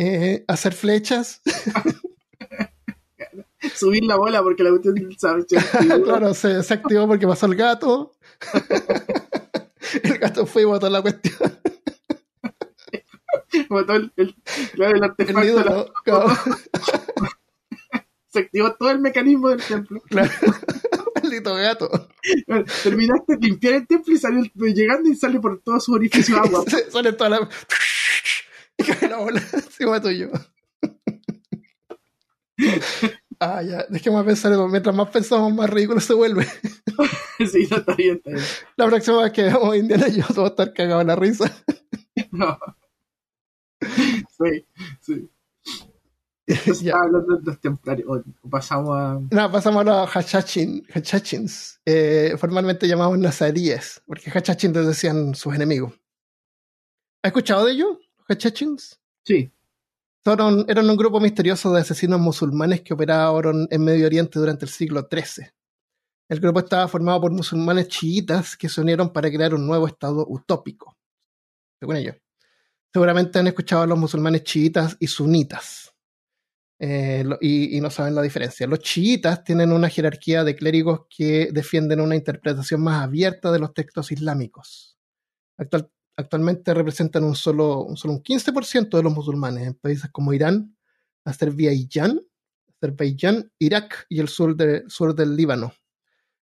Eh, 0.03 0.44
hacer 0.48 0.72
flechas. 0.72 1.42
Subir 3.74 4.03
la 4.05 4.16
bola 4.16 4.42
porque 4.42 4.62
la 4.62 4.70
cuestión 4.70 4.96
se 4.96 5.59
claro, 6.03 6.32
se, 6.32 6.57
activó 6.57 7.07
porque 7.07 7.26
pasó 7.26 7.44
el 7.44 7.55
gato. 7.55 8.12
el 10.03 10.18
gato 10.18 10.46
fue 10.46 10.62
y 10.62 10.64
botó 10.64 10.88
la 10.88 11.03
cuestión. 11.03 11.36
botó 13.68 13.92
el, 13.92 14.11
el, 14.16 14.34
el 14.78 15.05
artefacto. 15.05 15.92
se 18.28 18.38
activó 18.38 18.74
todo 18.76 18.90
el 18.90 19.01
mecanismo 19.01 19.51
del 19.51 19.62
templo. 19.62 20.01
Claro. 20.09 20.30
Maldito 21.14 21.55
gato. 21.57 22.09
Terminaste 22.82 23.36
de 23.36 23.48
limpiar 23.48 23.74
el 23.74 23.86
templo 23.86 24.14
y 24.14 24.18
salió 24.18 24.51
llegando 24.55 25.11
y 25.11 25.14
sale 25.14 25.40
por 25.40 25.61
todo 25.61 25.78
su 25.78 25.92
orificio 25.92 26.38
agua. 26.38 26.64
sale 26.90 27.12
toda 27.12 27.28
la. 27.28 27.48
Y 28.81 28.85
cae 28.85 29.09
la 29.09 29.18
bola 29.18 29.43
encima 29.53 30.01
tuyo. 30.01 30.31
Ah, 33.39 33.62
ya, 33.62 33.87
dejemos 33.89 34.24
pensar, 34.24 34.53
mientras 34.68 34.95
más 34.95 35.09
pensamos, 35.09 35.53
más 35.55 35.70
ridículo 35.70 36.01
se 36.01 36.12
vuelve. 36.12 36.45
sí, 37.39 37.66
no, 37.70 37.78
está 37.78 37.95
bien, 37.95 38.16
está 38.16 38.31
bien. 38.31 38.45
La 38.76 38.87
próxima 38.87 39.22
vez 39.22 39.33
que 39.33 39.43
veamos 39.45 39.76
Indiana 39.76 40.09
yo 40.09 40.24
voy 40.35 40.45
a 40.45 40.49
estar 40.49 40.72
cagado 40.74 41.01
en 41.01 41.07
la 41.07 41.16
risa. 41.16 41.51
no. 42.33 42.59
Sí, 43.81 44.66
sí. 45.01 45.31
ya. 46.83 46.97
hablando 46.97 47.37
de 47.37 47.45
los 47.45 47.61
templarios. 47.61 48.22
pasamos 48.51 48.97
a. 48.97 49.20
No, 49.31 49.53
pasamos 49.53 49.83
a 49.83 49.85
los 49.85 50.16
Hachachin, 50.16 50.85
Hachachins, 50.93 51.81
eh, 51.87 52.35
formalmente 52.39 52.89
llamados 52.89 53.18
nazaríes, 53.18 54.03
porque 54.07 54.31
Hachachins 54.31 54.74
decían 54.74 55.35
sus 55.35 55.55
enemigos. 55.55 55.93
¿Has 57.22 57.28
escuchado 57.28 57.66
de 57.66 57.72
ellos, 57.72 57.99
Sí 59.24 59.53
eran 60.26 60.91
un 60.91 60.97
grupo 60.97 61.18
misterioso 61.18 61.72
de 61.72 61.81
asesinos 61.81 62.20
musulmanes 62.20 62.83
que 62.83 62.93
operaron 62.93 63.66
en 63.70 63.85
Medio 63.85 64.07
Oriente 64.07 64.39
durante 64.39 64.66
el 64.66 64.70
siglo 64.70 65.09
XIII. 65.11 65.47
El 66.28 66.41
grupo 66.41 66.61
estaba 66.61 66.87
formado 66.89 67.22
por 67.22 67.33
musulmanes 67.33 67.89
chiitas 67.89 68.57
que 68.57 68.68
se 68.68 68.81
unieron 68.81 69.12
para 69.12 69.31
crear 69.31 69.55
un 69.55 69.66
nuevo 69.66 69.87
estado 69.87 70.26
utópico, 70.28 70.97
según 71.78 71.97
ellos. 71.97 72.16
Seguramente 72.93 73.39
han 73.39 73.47
escuchado 73.47 73.83
a 73.83 73.87
los 73.87 73.99
musulmanes 73.99 74.45
chiitas 74.45 74.97
y 75.01 75.07
sunitas. 75.07 75.95
Eh, 76.78 77.24
y, 77.41 77.76
y, 77.76 77.81
no 77.81 77.91
saben 77.91 78.14
la 78.14 78.22
diferencia. 78.22 78.66
Los 78.66 78.78
chiitas 78.78 79.45
tienen 79.45 79.70
una 79.70 79.91
jerarquía 79.91 80.45
de 80.45 80.57
clérigos 80.57 81.03
que 81.14 81.51
defienden 81.53 82.01
una 82.01 82.16
interpretación 82.16 82.83
más 82.83 83.03
abierta 83.03 83.53
de 83.53 83.59
los 83.59 83.74
textos 83.74 84.11
islámicos. 84.12 84.97
Actual, 85.59 85.91
actualmente 86.21 86.73
representan 86.75 87.25
un 87.25 87.35
solo, 87.35 87.83
un 87.83 87.97
solo 87.97 88.14
un 88.14 88.23
15% 88.23 88.97
de 88.97 89.03
los 89.03 89.12
musulmanes 89.12 89.66
en 89.66 89.75
países 89.75 90.11
como 90.11 90.33
Irán, 90.33 90.77
Azerbaiyán, 91.25 92.21
Azerbaiyán, 92.77 93.53
Irak 93.59 94.07
y 94.09 94.21
el 94.21 94.29
sur, 94.29 94.57
sur 94.89 95.14
del 95.14 95.37
Líbano. 95.37 95.73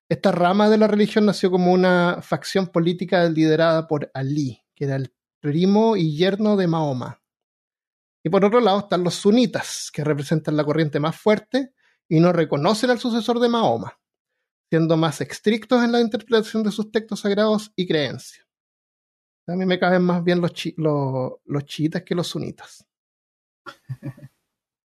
Esta 0.08 0.32
rama 0.32 0.70
de 0.70 0.78
la 0.78 0.86
religión 0.86 1.26
nació 1.26 1.50
como 1.50 1.72
una 1.72 2.20
facción 2.22 2.68
política 2.68 3.28
liderada 3.28 3.86
por 3.86 4.10
Ali, 4.14 4.64
que 4.74 4.84
era 4.84 4.96
el 4.96 5.12
primo 5.40 5.96
y 5.96 6.16
yerno 6.16 6.56
de 6.56 6.66
Mahoma. 6.66 7.22
Y 8.24 8.30
por 8.30 8.44
otro 8.44 8.60
lado 8.60 8.80
están 8.80 9.04
los 9.04 9.14
sunitas, 9.14 9.90
que 9.92 10.04
representan 10.04 10.56
la 10.56 10.64
corriente 10.64 10.98
más 10.98 11.16
fuerte 11.16 11.74
y 12.08 12.20
no 12.20 12.32
reconocen 12.32 12.90
al 12.90 12.98
sucesor 12.98 13.38
de 13.38 13.48
Mahoma, 13.48 13.98
siendo 14.70 14.96
más 14.96 15.20
estrictos 15.20 15.84
en 15.84 15.92
la 15.92 16.00
interpretación 16.00 16.62
de 16.62 16.72
sus 16.72 16.90
textos 16.90 17.20
sagrados 17.20 17.70
y 17.76 17.86
creencias. 17.86 18.47
A 19.48 19.56
mí 19.56 19.64
me 19.64 19.78
caben 19.78 20.02
más 20.02 20.22
bien 20.22 20.40
los, 20.40 20.52
los, 20.76 21.64
chiitas 21.64 22.02
que 22.02 22.14
los 22.14 22.26
sunitas. 22.28 22.86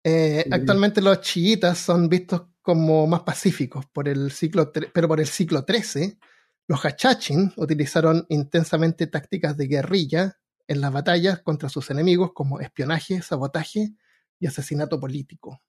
Eh, 0.06 0.46
actualmente 0.52 1.02
los 1.02 1.22
chiitas 1.22 1.78
son 1.78 2.10
vistos 2.10 2.42
como 2.62 3.08
más 3.08 3.22
pacíficos 3.22 3.86
por 3.86 4.10
el 4.10 4.34
ciclo, 4.34 4.70
pero 4.70 5.08
por 5.08 5.22
el 5.22 5.28
siglo 5.28 5.64
XIII, 5.66 6.20
los 6.68 6.86
hachachin 6.86 7.54
utilizaron 7.56 8.26
intensamente 8.28 9.08
tácticas 9.08 9.56
de 9.56 9.68
guerrilla 9.68 10.38
en 10.68 10.82
las 10.82 10.92
batallas 10.92 11.40
contra 11.40 11.70
sus 11.70 11.90
enemigos 11.90 12.34
como 12.34 12.60
espionaje, 12.60 13.22
sabotaje 13.22 13.94
y 14.42 14.48
asesinato 14.48 15.00
político. 15.00 15.62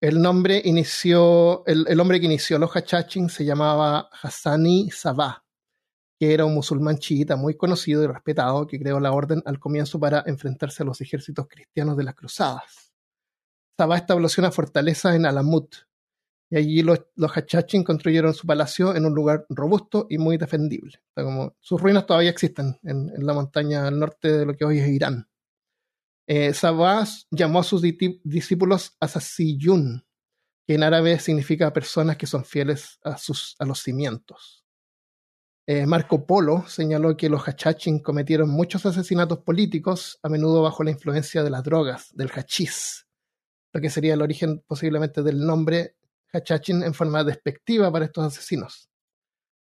El 0.00 0.22
nombre 0.22 0.62
inició, 0.64 1.62
el, 1.66 2.00
hombre 2.00 2.20
que 2.20 2.26
inició 2.26 2.58
los 2.58 2.74
hachachin 2.74 3.28
se 3.28 3.44
llamaba 3.44 4.08
Hassani 4.22 4.90
Sabah 4.90 5.45
que 6.18 6.32
era 6.32 6.44
un 6.44 6.54
musulmán 6.54 6.98
chiita 6.98 7.36
muy 7.36 7.56
conocido 7.56 8.02
y 8.02 8.06
respetado 8.06 8.66
que 8.66 8.78
creó 8.78 9.00
la 9.00 9.12
orden 9.12 9.42
al 9.44 9.58
comienzo 9.58 10.00
para 10.00 10.22
enfrentarse 10.26 10.82
a 10.82 10.86
los 10.86 11.00
ejércitos 11.00 11.46
cristianos 11.48 11.96
de 11.96 12.04
las 12.04 12.14
cruzadas. 12.14 12.92
Sabah 13.78 13.98
estableció 13.98 14.40
una 14.40 14.52
fortaleza 14.52 15.14
en 15.14 15.26
Alamut, 15.26 15.74
y 16.48 16.56
allí 16.56 16.82
los, 16.82 17.00
los 17.16 17.36
Hachachin 17.36 17.82
construyeron 17.82 18.32
su 18.32 18.46
palacio 18.46 18.94
en 18.94 19.04
un 19.04 19.14
lugar 19.14 19.46
robusto 19.48 20.06
y 20.08 20.18
muy 20.18 20.36
defendible. 20.36 21.00
como, 21.14 21.56
sus 21.60 21.80
ruinas 21.80 22.06
todavía 22.06 22.30
existen 22.30 22.78
en, 22.84 23.12
la 23.18 23.34
montaña 23.34 23.86
al 23.86 23.98
norte 23.98 24.32
de 24.32 24.46
lo 24.46 24.54
que 24.54 24.64
hoy 24.64 24.78
es 24.78 24.88
Irán. 24.88 25.28
Eh, 26.28 26.54
Sabah 26.54 27.06
llamó 27.30 27.60
a 27.60 27.64
sus 27.64 27.82
discípulos 27.82 28.96
Asasiyun, 29.00 30.04
que 30.66 30.74
en 30.74 30.82
árabe 30.82 31.18
significa 31.18 31.72
personas 31.72 32.16
que 32.16 32.26
son 32.26 32.44
fieles 32.44 32.98
a, 33.04 33.16
los 33.64 33.80
cimientos. 33.82 34.65
Eh, 35.68 35.84
Marco 35.84 36.26
Polo 36.26 36.64
señaló 36.68 37.16
que 37.16 37.28
los 37.28 37.42
hachachin 37.42 37.98
cometieron 37.98 38.48
muchos 38.48 38.86
asesinatos 38.86 39.40
políticos, 39.40 40.18
a 40.22 40.28
menudo 40.28 40.62
bajo 40.62 40.84
la 40.84 40.92
influencia 40.92 41.42
de 41.42 41.50
las 41.50 41.64
drogas, 41.64 42.14
del 42.14 42.30
hachís, 42.30 43.08
lo 43.72 43.80
que 43.80 43.90
sería 43.90 44.14
el 44.14 44.22
origen 44.22 44.62
posiblemente 44.66 45.22
del 45.22 45.44
nombre 45.44 45.96
hachachin 46.32 46.82
en 46.82 46.94
forma 46.94 47.24
despectiva 47.24 47.90
para 47.90 48.04
estos 48.04 48.24
asesinos. 48.24 48.88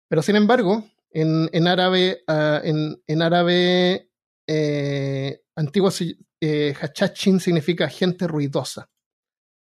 Pero 0.08 0.22
sin 0.22 0.36
embargo, 0.36 0.84
en, 1.12 1.68
árabe, 1.68 2.24
ah, 2.28 2.62
en, 2.64 3.22
árabe 3.22 4.12
eh, 4.46 5.42
antiguo, 5.56 5.90
eh, 6.40 6.76
hachachin 6.80 7.40
significa 7.40 7.90
gente 7.90 8.28
ruidosa. 8.28 8.90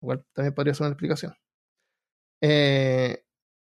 Igual 0.00 0.24
también 0.32 0.54
podría 0.54 0.74
ser 0.74 0.86
una 0.86 0.92
explicación. 0.92 1.34
Eh, 2.40 3.23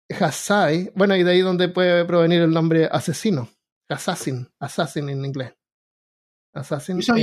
Hassai, 0.10 0.92
bueno, 0.96 1.16
y 1.16 1.24
de 1.24 1.32
ahí 1.32 1.42
donde 1.42 1.70
puede 1.70 2.06
provenir 2.06 2.42
el 2.42 2.52
nombre 2.52 2.86
asesino. 2.86 3.50
Assassin, 3.90 4.48
assassin 4.60 5.10
en 5.10 5.26
inglés. 5.26 5.54
Assassin. 6.54 7.00
Eso, 7.00 7.14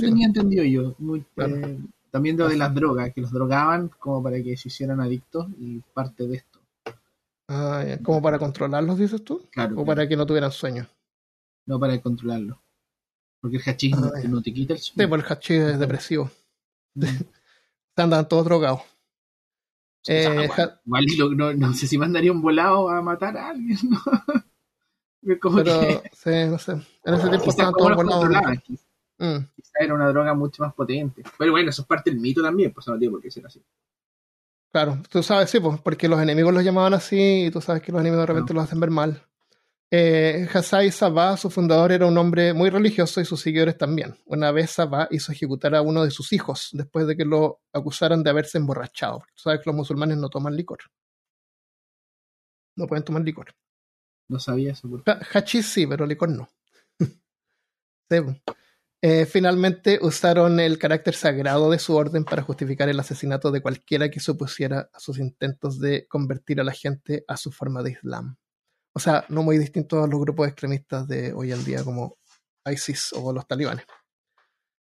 tenía 0.00 0.26
entendido 0.26 0.64
yo. 0.64 0.96
Eh, 1.36 1.78
también 2.10 2.36
de, 2.36 2.48
de 2.48 2.56
las 2.56 2.74
drogas, 2.74 3.12
que 3.12 3.20
los 3.20 3.32
drogaban 3.32 3.90
como 3.98 4.22
para 4.22 4.42
que 4.42 4.56
se 4.56 4.68
hicieran 4.68 5.00
adictos 5.00 5.48
y 5.58 5.80
parte 5.94 6.26
de 6.26 6.36
esto. 6.36 6.60
Ah, 7.48 7.84
¿Como 8.02 8.22
para 8.22 8.38
controlarlos, 8.38 8.96
dices 8.96 9.24
tú? 9.24 9.44
Claro. 9.50 9.80
¿O 9.80 9.84
para 9.84 10.06
que 10.06 10.16
no 10.16 10.24
tuvieran 10.24 10.52
sueño? 10.52 10.86
No, 11.66 11.80
para 11.80 12.00
controlarlos. 12.00 12.56
Porque 13.40 13.56
el 13.56 13.62
hachís 13.62 13.96
no, 13.96 14.06
ah, 14.06 14.42
te 14.42 14.52
quita 14.52 14.74
el 14.74 14.78
sueño. 14.78 15.04
Sí, 15.04 15.08
porque 15.08 15.26
el 15.26 15.32
hachís 15.32 15.60
es 15.60 15.78
depresivo. 15.78 16.30
Mm. 16.94 17.04
Andan 17.96 18.28
todos 18.28 18.44
drogados. 18.44 18.82
Eh, 20.06 20.48
igual 20.86 21.06
no, 21.58 21.74
sé 21.74 21.86
si 21.86 21.98
mandaría 21.98 22.32
un 22.32 22.40
volado 22.40 22.88
a 22.88 23.02
matar 23.02 23.36
a 23.36 23.50
alguien, 23.50 23.78
¿no? 23.88 24.00
Pero, 25.22 26.02
sí, 26.12 26.30
no 26.48 26.58
sé. 26.58 26.72
En 27.04 27.14
ese 27.14 27.28
tiempo 27.28 27.50
estaban 27.50 27.74
todos 27.74 27.94
volados. 27.94 28.58
Mm. 29.18 29.36
Quizá 29.54 29.78
era 29.78 29.94
una 29.94 30.08
droga 30.08 30.32
mucho 30.32 30.62
más 30.62 30.72
potente. 30.72 31.22
Pero 31.38 31.52
bueno, 31.52 31.68
eso 31.68 31.82
es 31.82 31.88
parte 31.88 32.10
del 32.10 32.18
mito 32.18 32.42
también, 32.42 32.72
pues 32.72 32.88
no 32.88 32.98
tiene 32.98 33.12
por 33.12 33.20
qué 33.20 33.30
ser 33.30 33.44
así. 33.44 33.62
Claro, 34.72 34.98
tú 35.10 35.22
sabes, 35.22 35.50
sí, 35.50 35.60
pues, 35.60 35.78
porque 35.80 36.08
los 36.08 36.20
enemigos 36.20 36.54
los 36.54 36.64
llamaban 36.64 36.94
así 36.94 37.46
y 37.46 37.50
tú 37.50 37.60
sabes 37.60 37.82
que 37.82 37.92
los 37.92 38.00
enemigos 38.00 38.22
de 38.22 38.32
repente 38.32 38.54
los 38.54 38.64
hacen 38.64 38.80
ver 38.80 38.90
mal. 38.90 39.26
Eh, 39.92 40.46
Hassai 40.52 40.92
Sabah, 40.92 41.36
su 41.36 41.50
fundador, 41.50 41.90
era 41.90 42.06
un 42.06 42.16
hombre 42.16 42.54
muy 42.54 42.70
religioso 42.70 43.20
y 43.20 43.24
sus 43.24 43.40
seguidores 43.40 43.76
también. 43.76 44.16
Una 44.26 44.52
vez 44.52 44.70
Sabah 44.70 45.08
hizo 45.10 45.32
ejecutar 45.32 45.74
a 45.74 45.82
uno 45.82 46.04
de 46.04 46.12
sus 46.12 46.32
hijos 46.32 46.68
después 46.72 47.08
de 47.08 47.16
que 47.16 47.24
lo 47.24 47.60
acusaran 47.72 48.22
de 48.22 48.30
haberse 48.30 48.58
emborrachado. 48.58 49.24
Tú 49.34 49.42
sabes 49.42 49.60
que 49.60 49.70
los 49.70 49.74
musulmanes 49.74 50.16
no 50.18 50.28
toman 50.28 50.54
licor. 50.54 50.78
No 52.76 52.86
pueden 52.86 53.04
tomar 53.04 53.22
licor. 53.22 53.52
No 54.28 54.38
sabía 54.38 54.72
eso. 54.72 54.88
Hachís 55.32 55.66
sí, 55.66 55.86
pero 55.86 56.06
licor 56.06 56.28
no. 56.28 56.48
Eh, 59.02 59.24
finalmente 59.24 59.98
usaron 60.02 60.60
el 60.60 60.78
carácter 60.78 61.14
sagrado 61.14 61.70
de 61.70 61.78
su 61.78 61.96
orden 61.96 62.22
para 62.22 62.42
justificar 62.42 62.86
el 62.90 63.00
asesinato 63.00 63.50
de 63.50 63.62
cualquiera 63.62 64.10
que 64.10 64.20
se 64.20 64.32
opusiera 64.32 64.90
a 64.92 65.00
sus 65.00 65.18
intentos 65.18 65.80
de 65.80 66.06
convertir 66.06 66.60
a 66.60 66.64
la 66.64 66.72
gente 66.72 67.24
a 67.26 67.38
su 67.38 67.50
forma 67.50 67.82
de 67.82 67.92
Islam 67.92 68.36
o 68.92 69.00
sea, 69.00 69.24
no 69.28 69.42
muy 69.42 69.58
distinto 69.58 70.02
a 70.02 70.06
los 70.06 70.20
grupos 70.20 70.48
extremistas 70.48 71.06
de 71.06 71.32
hoy 71.32 71.52
en 71.52 71.64
día 71.64 71.84
como 71.84 72.18
ISIS 72.64 73.12
o 73.14 73.32
los 73.32 73.46
talibanes. 73.46 73.86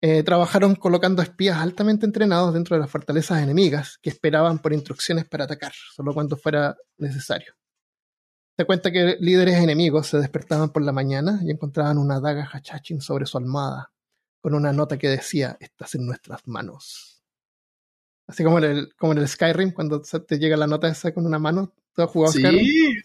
Eh, 0.04 0.24
trabajaron 0.24 0.74
colocando 0.74 1.22
espías 1.22 1.58
altamente 1.58 2.06
entrenados 2.06 2.52
dentro 2.52 2.74
de 2.74 2.80
las 2.80 2.90
fortalezas 2.90 3.40
enemigas 3.40 3.98
que 4.02 4.10
esperaban 4.10 4.58
por 4.58 4.72
instrucciones 4.72 5.26
para 5.26 5.44
atacar, 5.44 5.72
solo 5.94 6.12
cuando 6.12 6.36
fuera 6.36 6.76
necesario. 6.98 7.54
Se 8.58 8.66
cuenta 8.66 8.90
que 8.90 9.16
líderes 9.20 9.56
enemigos 9.56 10.08
se 10.08 10.18
despertaban 10.18 10.70
por 10.70 10.82
la 10.82 10.92
mañana 10.92 11.38
y 11.42 11.52
encontraban 11.52 11.98
una 11.98 12.20
daga 12.20 12.50
hachachin 12.52 13.00
sobre 13.00 13.26
su 13.26 13.38
almohada, 13.38 13.92
con 14.40 14.54
una 14.54 14.72
nota 14.72 14.98
que 14.98 15.08
decía, 15.08 15.56
estás 15.60 15.94
en 15.94 16.04
nuestras 16.04 16.46
manos. 16.48 17.22
Así 18.26 18.42
como 18.42 18.58
en 18.58 18.64
el, 18.64 18.94
como 18.96 19.12
en 19.12 19.18
el 19.18 19.28
Skyrim, 19.28 19.72
cuando 19.72 20.02
te 20.02 20.38
llega 20.38 20.56
la 20.56 20.66
nota 20.66 20.88
esa 20.88 21.14
con 21.14 21.26
una 21.26 21.38
mano, 21.38 21.74
¿tú 21.94 22.02
has 22.02 22.10
jugado 22.10 22.32
sí, 22.32 22.42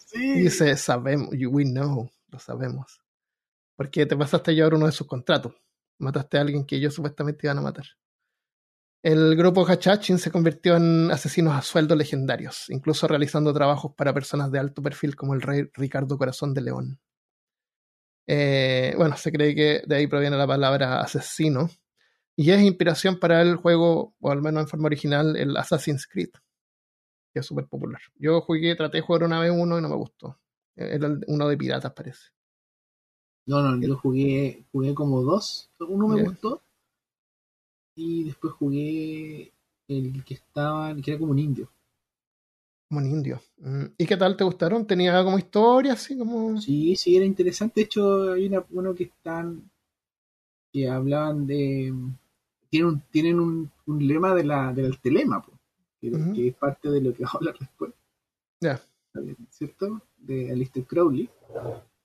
Sí. 0.06 0.18
Y 0.18 0.40
dice, 0.42 0.76
sabemos, 0.76 1.30
we 1.30 1.64
know, 1.64 2.10
lo 2.28 2.38
sabemos. 2.38 3.00
Porque 3.76 4.06
te 4.06 4.16
pasaste 4.16 4.50
a 4.50 4.54
llevar 4.54 4.74
uno 4.74 4.86
de 4.86 4.92
sus 4.92 5.06
contratos. 5.06 5.54
Mataste 5.98 6.38
a 6.38 6.40
alguien 6.42 6.64
que 6.64 6.76
ellos 6.76 6.94
supuestamente 6.94 7.46
iban 7.46 7.58
a 7.58 7.62
matar. 7.62 7.86
El 9.02 9.36
grupo 9.36 9.64
Hachachin 9.64 10.18
se 10.18 10.30
convirtió 10.30 10.76
en 10.76 11.10
asesinos 11.12 11.54
a 11.54 11.62
sueldo 11.62 11.94
legendarios, 11.94 12.68
incluso 12.68 13.06
realizando 13.06 13.54
trabajos 13.54 13.94
para 13.96 14.12
personas 14.12 14.50
de 14.50 14.58
alto 14.58 14.82
perfil 14.82 15.14
como 15.14 15.34
el 15.34 15.40
rey 15.40 15.70
Ricardo 15.74 16.18
Corazón 16.18 16.52
de 16.52 16.62
León. 16.62 17.00
Eh, 18.26 18.94
bueno, 18.96 19.16
se 19.16 19.30
cree 19.30 19.54
que 19.54 19.82
de 19.86 19.96
ahí 19.96 20.06
proviene 20.08 20.36
la 20.36 20.46
palabra 20.46 21.00
asesino, 21.00 21.70
y 22.36 22.50
es 22.50 22.60
inspiración 22.60 23.18
para 23.18 23.40
el 23.40 23.56
juego, 23.56 24.14
o 24.20 24.30
al 24.30 24.42
menos 24.42 24.62
en 24.62 24.68
forma 24.68 24.86
original, 24.86 25.36
el 25.36 25.56
Assassin's 25.56 26.06
Creed, 26.06 26.30
que 27.38 27.40
es 27.40 27.46
súper 27.46 27.66
popular. 27.66 28.00
Yo 28.18 28.40
jugué, 28.40 28.74
traté 28.74 28.98
de 28.98 29.02
jugar 29.02 29.22
una 29.22 29.40
vez 29.40 29.52
uno 29.54 29.78
y 29.78 29.82
no 29.82 29.88
me 29.88 29.94
gustó. 29.94 30.36
Era 30.74 31.16
uno 31.28 31.48
de 31.48 31.56
piratas, 31.56 31.92
parece. 31.92 32.30
No, 33.46 33.62
no, 33.62 33.80
yo 33.80 33.96
jugué, 33.96 34.64
jugué 34.72 34.94
como 34.94 35.22
dos. 35.22 35.70
Uno 35.78 36.08
me 36.08 36.22
gustó. 36.22 36.60
Y 37.94 38.24
después 38.24 38.52
jugué 38.54 39.52
el 39.88 40.24
que 40.24 40.34
estaba, 40.34 40.94
que 40.96 41.12
era 41.12 41.20
como 41.20 41.32
un 41.32 41.38
indio. 41.38 41.70
Como 42.88 43.00
un 43.00 43.06
indio. 43.06 43.40
Mm, 43.58 43.84
¿Y 43.96 44.06
qué 44.06 44.16
tal 44.16 44.36
te 44.36 44.44
gustaron? 44.44 44.86
¿Tenía 44.86 45.22
como 45.24 45.38
historia 45.38 45.92
así 45.92 46.18
como.? 46.18 46.60
Sí, 46.60 46.96
sí, 46.96 47.16
era 47.16 47.24
interesante. 47.24 47.80
De 47.80 47.84
hecho, 47.84 48.32
hay 48.32 48.46
una, 48.46 48.64
uno 48.70 48.94
que 48.94 49.04
están. 49.04 49.70
que 50.72 50.88
hablaban 50.88 51.46
de. 51.46 51.94
Tienen 52.68 52.88
un, 52.88 53.00
tienen 53.10 53.40
un, 53.40 53.70
lema 53.86 54.34
de 54.34 54.44
la, 54.44 54.72
del 54.74 54.98
telema, 54.98 55.42
que, 56.00 56.48
es 56.48 56.54
parte 56.54 56.90
de 56.90 57.00
lo 57.00 57.14
que 57.14 57.24
va 57.24 57.30
a 57.32 57.36
hablar 57.36 57.58
después. 57.58 57.92
Ya. 58.60 58.80
¿Cierto? 59.50 60.02
De 60.16 60.52
Alistair 60.52 60.86
Crowley. 60.86 61.28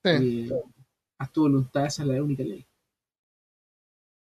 Sí. 0.04 0.50
haz 1.18 1.32
tu 1.32 1.42
voluntad, 1.42 1.86
esa 1.86 2.04
es 2.04 2.10
la 2.10 2.22
única 2.22 2.44
ley. 2.44 2.66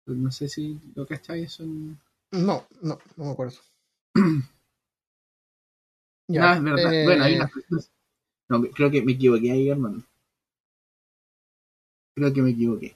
no 0.07 0.31
sé 0.31 0.49
si 0.49 0.81
lo 0.95 1.07
cacháis 1.07 1.47
eso 1.47 1.65
en... 1.65 1.99
No, 2.31 2.67
no, 2.83 2.99
no 3.17 3.25
me 3.25 3.31
acuerdo. 3.31 3.59
Ya, 6.31 6.53
es 6.53 6.63
verdad. 6.63 7.05
Bueno, 7.05 7.25
hay 7.25 7.37
unas 7.37 7.51
personas. 7.51 7.91
No, 8.51 8.61
creo 8.61 8.91
que 8.91 9.01
me 9.01 9.13
equivoqué 9.13 9.51
ahí, 9.51 9.71
hermano. 9.71 10.05
Creo 12.15 12.35
que 12.35 12.43
me 12.43 12.51
equivoqué. 12.51 12.95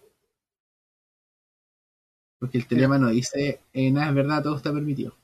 Porque 2.38 2.58
el 2.58 2.66
telema 2.66 2.98
no 2.98 3.08
dice, 3.08 3.60
eh, 3.72 3.90
nada 3.90 4.08
es 4.08 4.14
verdad, 4.14 4.42
todo 4.42 4.56
está 4.56 4.70
permitido. 4.70 5.14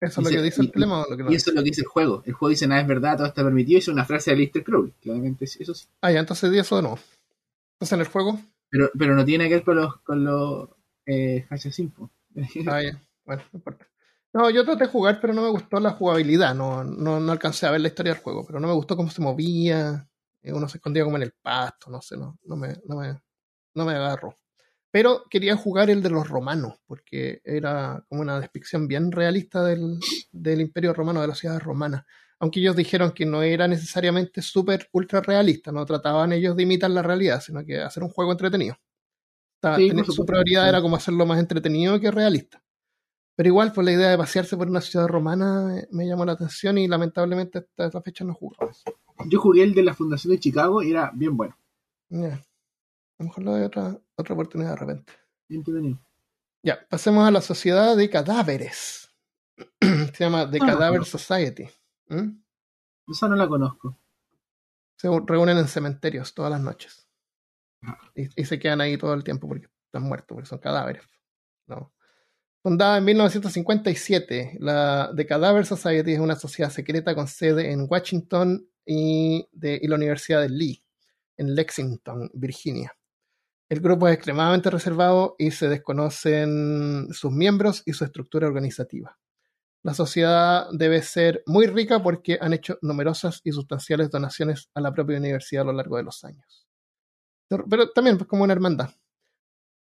¿Eso 0.00 0.20
es 0.22 0.26
lo 0.26 0.30
que 0.30 0.42
dice 0.42 0.62
el 0.62 0.72
telema 0.72 1.02
o 1.02 1.10
lo 1.10 1.16
que 1.16 1.24
no 1.24 1.32
Y 1.32 1.34
eso 1.34 1.50
es 1.50 1.56
lo 1.56 1.62
que 1.62 1.68
dice 1.70 1.82
el 1.82 1.86
juego. 1.86 2.22
El 2.24 2.32
juego 2.32 2.50
dice, 2.50 2.66
nada 2.66 2.80
es 2.80 2.86
verdad, 2.86 3.18
todo 3.18 3.26
está 3.26 3.44
permitido. 3.44 3.76
Y 3.76 3.80
es 3.80 3.88
una 3.88 4.04
frase 4.04 4.30
de 4.30 4.38
Lister 4.38 4.64
Crowley. 4.64 4.94
Claramente, 5.00 5.44
eso 5.44 5.74
sí. 5.74 5.86
Ah, 6.00 6.10
ya, 6.10 6.20
entonces 6.20 6.50
di 6.50 6.58
eso 6.58 6.76
de 6.76 6.82
nuevo. 6.82 6.98
Entonces 7.74 7.92
en 7.92 8.00
el 8.00 8.06
juego. 8.06 8.40
Pero, 8.70 8.90
pero 8.98 9.14
no 9.14 9.24
tiene 9.24 9.48
que 9.48 9.54
ver 9.56 9.64
con 9.64 9.76
los, 9.76 10.00
con 10.00 10.24
los 10.24 10.70
eh, 11.06 11.46
ah, 11.50 12.82
ya. 12.82 13.02
Bueno, 13.24 13.42
no 13.52 13.58
importa. 13.58 13.86
No, 14.32 14.48
yo 14.48 14.64
traté 14.64 14.84
de 14.84 14.90
jugar, 14.90 15.20
pero 15.20 15.34
no 15.34 15.42
me 15.42 15.48
gustó 15.48 15.80
la 15.80 15.90
jugabilidad. 15.90 16.54
No, 16.54 16.84
no, 16.84 17.18
no 17.18 17.32
alcancé 17.32 17.66
a 17.66 17.72
ver 17.72 17.80
la 17.80 17.88
historia 17.88 18.12
del 18.14 18.22
juego, 18.22 18.46
pero 18.46 18.60
no 18.60 18.68
me 18.68 18.74
gustó 18.74 18.96
cómo 18.96 19.10
se 19.10 19.20
movía. 19.20 20.08
Eh, 20.42 20.52
uno 20.52 20.68
se 20.68 20.78
escondía 20.78 21.04
como 21.04 21.16
en 21.16 21.24
el 21.24 21.32
pasto, 21.42 21.90
no 21.90 22.00
sé, 22.00 22.16
no, 22.16 22.38
no, 22.44 22.56
me, 22.56 22.76
no, 22.84 22.96
me, 22.96 23.20
no 23.74 23.84
me 23.84 23.92
agarró. 23.92 24.36
Pero 24.90 25.24
quería 25.30 25.56
jugar 25.56 25.88
el 25.88 26.02
de 26.02 26.10
los 26.10 26.28
romanos, 26.28 26.74
porque 26.86 27.40
era 27.44 28.04
como 28.08 28.22
una 28.22 28.40
descripción 28.40 28.88
bien 28.88 29.12
realista 29.12 29.62
del, 29.64 29.98
del 30.32 30.60
imperio 30.60 30.92
romano, 30.92 31.20
de 31.20 31.28
la 31.28 31.34
ciudad 31.34 31.60
romana. 31.60 32.06
Aunque 32.40 32.60
ellos 32.60 32.74
dijeron 32.74 33.12
que 33.12 33.26
no 33.26 33.42
era 33.42 33.68
necesariamente 33.68 34.42
súper 34.42 34.88
ultra 34.92 35.20
realista, 35.20 35.70
no 35.70 35.84
trataban 35.84 36.32
ellos 36.32 36.56
de 36.56 36.62
imitar 36.62 36.90
la 36.90 37.02
realidad, 37.02 37.40
sino 37.40 37.64
que 37.64 37.80
hacer 37.80 38.02
un 38.02 38.08
juego 38.08 38.32
entretenido. 38.32 38.76
su 40.08 40.24
prioridad 40.24 40.68
era 40.68 40.80
como 40.80 40.96
hacerlo 40.96 41.26
más 41.26 41.38
entretenido 41.38 42.00
que 42.00 42.10
realista. 42.10 42.62
Pero 43.36 43.48
igual, 43.48 43.72
pues 43.72 43.84
la 43.84 43.92
idea 43.92 44.10
de 44.10 44.18
pasearse 44.18 44.56
por 44.56 44.68
una 44.68 44.80
ciudad 44.80 45.06
romana 45.06 45.82
me 45.90 46.06
llamó 46.06 46.24
la 46.24 46.32
atención 46.32 46.78
y 46.78 46.88
lamentablemente 46.88 47.58
hasta 47.58 47.86
esta 47.86 48.02
fecha 48.02 48.24
no 48.24 48.34
jugué. 48.34 48.56
Yo 49.26 49.40
jugué 49.40 49.62
el 49.62 49.74
de 49.74 49.82
la 49.82 49.94
Fundación 49.94 50.32
de 50.32 50.40
Chicago 50.40 50.82
y 50.82 50.90
era 50.90 51.10
bien 51.14 51.36
bueno. 51.36 51.56
A 52.10 53.22
lo 53.22 53.26
mejor 53.26 53.44
lo 53.44 53.54
de 53.54 53.64
otra, 53.64 53.98
otra 54.20 54.34
oportunidad 54.34 54.70
de 54.70 54.76
repente. 54.76 55.12
Entretenido. 55.48 56.00
Ya, 56.62 56.86
pasemos 56.88 57.26
a 57.26 57.30
la 57.30 57.40
sociedad 57.40 57.96
de 57.96 58.10
cadáveres. 58.10 59.10
Se 59.80 60.24
llama 60.24 60.50
The 60.50 60.58
ah, 60.62 60.66
Cadaver 60.66 61.04
Society. 61.04 61.68
¿Mm? 62.08 62.42
Esa 63.08 63.28
no 63.28 63.36
la 63.36 63.48
conozco. 63.48 63.98
Se 64.96 65.08
reúnen 65.26 65.58
en 65.58 65.68
cementerios 65.68 66.34
todas 66.34 66.50
las 66.50 66.60
noches. 66.60 67.08
Y, 68.14 68.42
y, 68.42 68.44
se 68.44 68.58
quedan 68.58 68.82
ahí 68.82 68.98
todo 68.98 69.14
el 69.14 69.24
tiempo 69.24 69.48
porque 69.48 69.68
están 69.86 70.02
muertos, 70.02 70.34
porque 70.34 70.48
son 70.48 70.58
cadáveres. 70.58 71.02
No. 71.66 71.90
Fundada 72.62 72.98
en 72.98 73.04
1957, 73.06 74.58
la 74.60 75.10
The 75.16 75.24
Cadaver 75.24 75.64
Society 75.64 76.12
es 76.12 76.20
una 76.20 76.36
sociedad 76.36 76.70
secreta 76.70 77.14
con 77.14 77.26
sede 77.26 77.72
en 77.72 77.86
Washington 77.88 78.68
y, 78.84 79.48
de, 79.52 79.80
la 79.84 79.94
Universidad 79.94 80.42
de 80.42 80.50
Lee, 80.50 80.84
en 81.38 81.54
Lexington, 81.54 82.30
Virginia. 82.34 82.94
El 83.70 83.80
grupo 83.80 84.08
es 84.08 84.14
extremadamente 84.14 84.68
reservado 84.68 85.36
y 85.38 85.52
se 85.52 85.68
desconocen 85.68 87.06
sus 87.12 87.30
miembros 87.30 87.84
y 87.86 87.92
su 87.92 88.04
estructura 88.04 88.48
organizativa. 88.48 89.16
La 89.84 89.94
sociedad 89.94 90.66
debe 90.72 91.00
ser 91.02 91.44
muy 91.46 91.68
rica 91.68 92.02
porque 92.02 92.36
han 92.40 92.52
hecho 92.52 92.78
numerosas 92.82 93.40
y 93.44 93.52
sustanciales 93.52 94.10
donaciones 94.10 94.70
a 94.74 94.80
la 94.80 94.92
propia 94.92 95.18
universidad 95.18 95.62
a 95.62 95.66
lo 95.66 95.72
largo 95.72 95.96
de 95.96 96.02
los 96.02 96.24
años. 96.24 96.66
Pero 97.48 97.90
también 97.90 98.18
pues, 98.18 98.28
como 98.28 98.42
una 98.42 98.54
hermandad. 98.54 98.90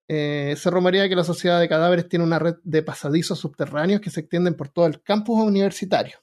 Eh, 0.08 0.56
se 0.56 0.70
rumorea 0.70 1.10
que 1.10 1.16
la 1.16 1.24
Sociedad 1.24 1.60
de 1.60 1.68
Cadáveres 1.68 2.08
tiene 2.08 2.26
una 2.26 2.38
red 2.38 2.58
de 2.64 2.84
pasadizos 2.84 3.40
subterráneos 3.40 4.02
que 4.02 4.12
se 4.12 4.20
extienden 4.20 4.54
por 4.54 4.70
todo 4.70 4.86
el 4.86 5.02
campus 5.02 5.42
universitario. 5.44 6.20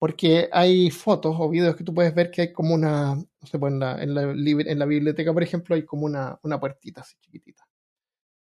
Porque 0.00 0.48
hay 0.50 0.90
fotos 0.90 1.36
o 1.38 1.50
videos 1.50 1.76
que 1.76 1.84
tú 1.84 1.92
puedes 1.92 2.14
ver 2.14 2.30
que 2.30 2.40
hay 2.40 2.52
como 2.54 2.74
una, 2.74 3.16
no 3.16 3.46
sé, 3.46 3.58
pues 3.58 3.70
en, 3.70 3.80
la, 3.80 4.02
en, 4.02 4.78
la, 4.78 4.86
biblioteca, 4.86 5.30
por 5.34 5.42
ejemplo, 5.42 5.74
hay 5.74 5.84
como 5.84 6.06
una, 6.06 6.40
una 6.42 6.58
puertita 6.58 7.02
así 7.02 7.16
chiquitita. 7.20 7.68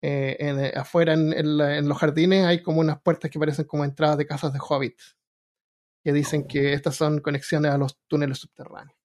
Eh, 0.01 0.37
eh, 0.39 0.71
afuera 0.73 1.11
en, 1.13 1.89
los 1.89 1.97
jardines 1.97 2.45
hay 2.45 2.63
como 2.63 2.79
unas 2.79 3.01
puertas 3.01 3.29
que 3.29 3.37
parecen 3.37 3.65
como 3.65 3.83
entradas 3.83 4.17
de 4.17 4.25
casas 4.25 4.53
de 4.53 4.59
hobbits, 4.61 5.17
que 6.01 6.13
dicen 6.13 6.47
que 6.47 6.71
estas 6.71 6.95
son 6.95 7.19
conexiones 7.19 7.71
a 7.71 7.77
los 7.77 7.99
túneles 8.07 8.37
subterráneos. 8.37 8.97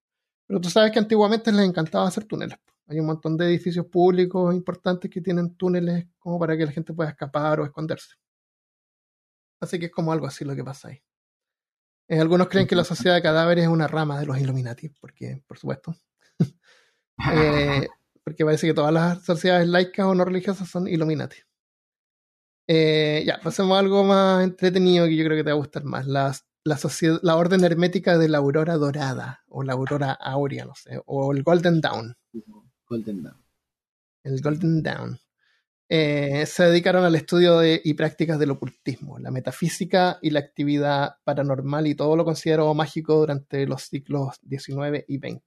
Pero 0.47 0.61
tú 0.61 0.69
sabes 0.69 0.91
que 0.93 0.99
antiguamente 0.99 1.51
les 1.51 1.67
encantaba 1.67 2.07
hacer 2.07 2.23
túneles. 2.23 2.57
Hay 2.87 2.99
un 3.01 3.07
montón 3.07 3.35
de 3.35 3.47
edificios 3.47 3.87
públicos 3.87 4.55
importantes 4.55 5.11
que 5.11 5.19
tienen 5.19 5.55
túneles 5.57 6.07
como 6.19 6.39
para 6.39 6.55
que 6.55 6.65
la 6.65 6.71
gente 6.71 6.93
pueda 6.93 7.09
escapar 7.09 7.59
o 7.59 7.65
esconderse. 7.65 8.15
Así 9.59 9.77
que 9.77 9.87
es 9.87 9.91
como 9.91 10.13
algo 10.13 10.27
así 10.27 10.45
lo 10.45 10.55
que 10.55 10.63
pasa 10.63 10.87
ahí. 10.89 11.01
Eh, 12.07 12.19
algunos 12.19 12.47
creen 12.49 12.67
que 12.67 12.75
la 12.75 12.83
sociedad 12.83 13.15
de 13.15 13.21
cadáveres 13.21 13.63
es 13.63 13.69
una 13.69 13.87
rama 13.87 14.19
de 14.19 14.25
los 14.25 14.39
Illuminati, 14.39 14.89
porque, 14.89 15.41
por 15.47 15.57
supuesto, 15.57 15.95
eh, 17.33 17.87
porque 18.23 18.45
parece 18.45 18.67
que 18.67 18.73
todas 18.73 18.93
las 18.93 19.23
sociedades 19.23 19.67
laicas 19.67 20.05
o 20.05 20.15
no 20.15 20.25
religiosas 20.25 20.69
son 20.69 20.87
Illuminati. 20.87 21.37
Eh, 22.67 23.23
ya, 23.25 23.39
pasemos 23.41 23.75
a 23.75 23.79
algo 23.79 24.03
más 24.03 24.43
entretenido 24.43 25.05
que 25.05 25.15
yo 25.15 25.23
creo 25.25 25.37
que 25.37 25.43
te 25.43 25.51
va 25.51 25.55
a 25.55 25.59
gustar 25.59 25.83
más. 25.83 26.07
Las, 26.07 26.45
la, 26.63 26.79
la 27.21 27.35
orden 27.35 27.63
hermética 27.63 28.17
de 28.17 28.29
la 28.29 28.39
aurora 28.39 28.75
dorada, 28.75 29.43
o 29.47 29.63
la 29.63 29.73
aurora 29.73 30.11
áurea, 30.13 30.65
no 30.65 30.75
sé, 30.75 31.01
o 31.05 31.31
el 31.31 31.43
Golden 31.43 31.81
Dawn. 31.81 32.15
Golden 32.87 33.23
Dawn. 33.23 33.43
El 34.23 34.41
Golden 34.41 34.83
Dawn. 34.83 35.19
Eh, 35.87 36.45
se 36.47 36.63
dedicaron 36.63 37.03
al 37.03 37.13
estudio 37.13 37.61
y 37.63 37.93
prácticas 37.93 38.39
del 38.39 38.51
ocultismo, 38.51 39.19
la 39.19 39.29
metafísica 39.29 40.17
y 40.19 40.31
la 40.31 40.39
actividad 40.39 41.17
paranormal 41.23 41.85
y 41.85 41.93
todo 41.93 42.15
lo 42.15 42.25
considerado 42.25 42.73
mágico 42.73 43.15
durante 43.15 43.67
los 43.67 43.83
siglos 43.83 44.39
XIX 44.49 45.05
y 45.07 45.17
XX. 45.19 45.43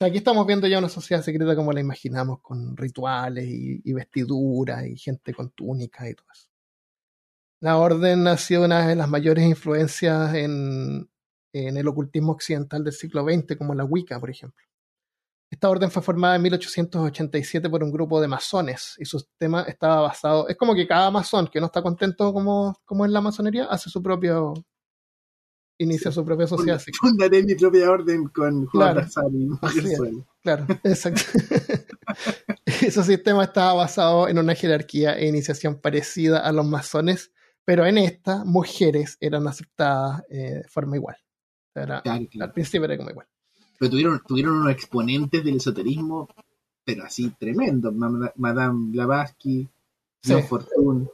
aquí 0.00 0.18
estamos 0.18 0.46
viendo 0.46 0.68
ya 0.68 0.78
una 0.78 0.88
sociedad 0.88 1.22
secreta 1.22 1.56
como 1.56 1.72
la 1.72 1.80
imaginamos, 1.80 2.40
con 2.40 2.76
rituales 2.76 3.46
y, 3.48 3.92
vestiduras 3.92 4.86
y 4.86 4.96
gente 4.96 5.34
con 5.34 5.50
túnicas 5.50 6.08
y 6.08 6.14
todo 6.14 6.26
eso. 6.32 6.48
La 7.60 7.76
orden 7.76 8.26
ha 8.28 8.36
sido 8.36 8.64
una 8.64 8.86
de 8.86 8.96
las 8.96 9.08
mayores 9.08 9.44
influencias 9.44 10.34
en, 10.34 11.10
en 11.52 11.76
el 11.76 11.88
ocultismo 11.88 12.32
occidental 12.32 12.84
del 12.84 12.92
siglo 12.92 13.24
XX, 13.24 13.56
como 13.56 13.74
la 13.74 13.84
Wicca, 13.84 14.20
por 14.20 14.30
ejemplo. 14.30 14.69
Esta 15.50 15.68
orden 15.68 15.90
fue 15.90 16.00
formada 16.00 16.36
en 16.36 16.42
1887 16.42 17.68
por 17.68 17.82
un 17.82 17.90
grupo 17.90 18.20
de 18.20 18.28
masones 18.28 18.94
y 18.98 19.04
su 19.04 19.18
sistema 19.18 19.62
estaba 19.62 20.00
basado. 20.02 20.48
Es 20.48 20.56
como 20.56 20.76
que 20.76 20.86
cada 20.86 21.10
masón 21.10 21.48
que 21.48 21.58
no 21.58 21.66
está 21.66 21.82
contento 21.82 22.32
como, 22.32 22.76
como 22.84 23.04
en 23.04 23.12
la 23.12 23.20
masonería 23.20 23.64
hace 23.64 23.90
su 23.90 24.00
propio. 24.00 24.54
inicia 25.76 26.12
su 26.12 26.24
propia 26.24 26.46
sociedad. 26.46 26.80
Fundaré 27.00 27.42
mi 27.42 27.56
propia 27.56 27.90
orden 27.90 28.28
con 28.28 28.66
Juan 28.66 28.94
claro, 28.94 29.08
Claro, 30.40 30.66
exacto. 30.84 31.22
su 32.92 33.02
sistema 33.02 33.42
estaba 33.42 33.74
basado 33.74 34.28
en 34.28 34.38
una 34.38 34.54
jerarquía 34.54 35.18
e 35.18 35.26
iniciación 35.26 35.80
parecida 35.80 36.38
a 36.38 36.52
los 36.52 36.64
masones, 36.64 37.32
pero 37.64 37.84
en 37.86 37.98
esta, 37.98 38.44
mujeres 38.44 39.16
eran 39.18 39.48
aceptadas 39.48 40.22
eh, 40.30 40.60
de 40.62 40.68
forma 40.68 40.94
igual. 40.94 41.16
Al 41.74 42.52
principio 42.52 42.84
era 42.84 42.96
como 42.96 43.10
igual. 43.10 43.26
Pero 43.80 43.90
tuvieron, 43.90 44.22
tuvieron 44.28 44.56
unos 44.58 44.72
exponentes 44.72 45.42
del 45.42 45.56
esoterismo, 45.56 46.28
pero 46.84 47.04
así 47.04 47.30
tremendo. 47.30 47.90
Madame 47.90 48.90
Blavatsky, 48.92 49.66
sí. 50.22 50.42
Fortune, 50.42 51.08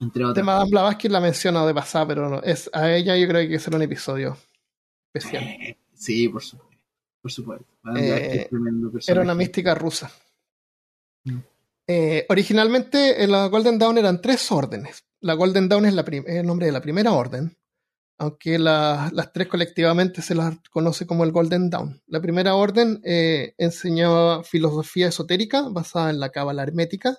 entre 0.00 0.24
otros. 0.24 0.36
De 0.36 0.42
Madame 0.42 0.70
Blavatsky 0.70 1.10
la 1.10 1.20
menciono 1.20 1.66
de 1.66 1.74
pasada, 1.74 2.06
pero 2.08 2.30
no, 2.30 2.42
es, 2.42 2.70
a 2.72 2.90
ella 2.90 3.14
yo 3.18 3.28
creo 3.28 3.40
que 3.40 3.42
hay 3.42 3.48
que 3.50 3.56
hacer 3.56 3.74
un 3.76 3.82
episodio 3.82 4.38
especial. 5.12 5.44
Eh, 5.44 5.76
sí, 5.92 6.30
por 6.30 6.42
supuesto. 6.42 6.78
Por 7.20 7.30
supuesto. 7.30 7.66
Eh, 7.94 8.48
era 9.06 9.20
una 9.20 9.34
mística 9.34 9.74
rusa. 9.74 10.10
Mm. 11.24 11.38
Eh, 11.88 12.24
originalmente 12.30 13.22
en 13.22 13.32
la 13.32 13.48
Golden 13.48 13.78
Dawn 13.78 13.98
eran 13.98 14.22
tres 14.22 14.50
órdenes. 14.50 15.04
La 15.20 15.34
Golden 15.34 15.68
Dawn 15.68 15.84
es, 15.84 15.92
la 15.92 16.06
el 16.08 16.46
nombre 16.46 16.64
de 16.64 16.72
la 16.72 16.80
primera 16.80 17.12
orden, 17.12 17.54
aunque 18.18 18.58
las 18.58 19.32
tres 19.32 19.48
colectivamente 19.48 20.22
se 20.22 20.34
las 20.34 20.58
conoce 20.70 21.06
como 21.06 21.24
el 21.24 21.32
Golden 21.32 21.68
Dawn. 21.68 22.02
La 22.06 22.20
primera 22.20 22.54
orden 22.54 23.00
eh, 23.04 23.54
enseñaba 23.58 24.42
filosofía 24.42 25.08
esotérica 25.08 25.68
basada 25.68 26.10
en 26.10 26.20
la 26.20 26.30
cábala 26.30 26.62
hermética 26.62 27.18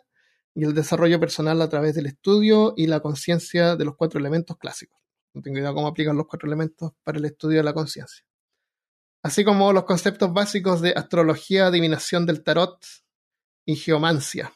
y 0.55 0.63
el 0.63 0.73
desarrollo 0.73 1.19
personal 1.19 1.61
a 1.61 1.69
través 1.69 1.93
del 1.93 2.07
estudio 2.07 2.73
y 2.75 2.87
la 2.87 2.99
conciencia 2.99 3.75
de 3.75 3.85
los 3.85 3.95
cuatro 3.95 4.19
elementos 4.19 4.57
clásicos. 4.57 4.99
No 5.33 5.41
tengo 5.43 5.59
idea 5.59 5.73
cómo 5.73 5.87
aplican 5.87 6.17
los 6.17 6.25
cuatro 6.25 6.47
elementos 6.47 6.93
para 7.03 7.19
el 7.19 7.25
estudio 7.25 7.57
de 7.57 7.63
la 7.63 7.73
conciencia. 7.73 8.25
Así 9.21 9.43
como 9.43 9.71
los 9.73 9.83
conceptos 9.83 10.33
básicos 10.33 10.81
de 10.81 10.93
astrología, 10.95 11.67
adivinación 11.67 12.25
del 12.25 12.43
tarot 12.43 12.83
y 13.65 13.75
geomancia. 13.75 14.51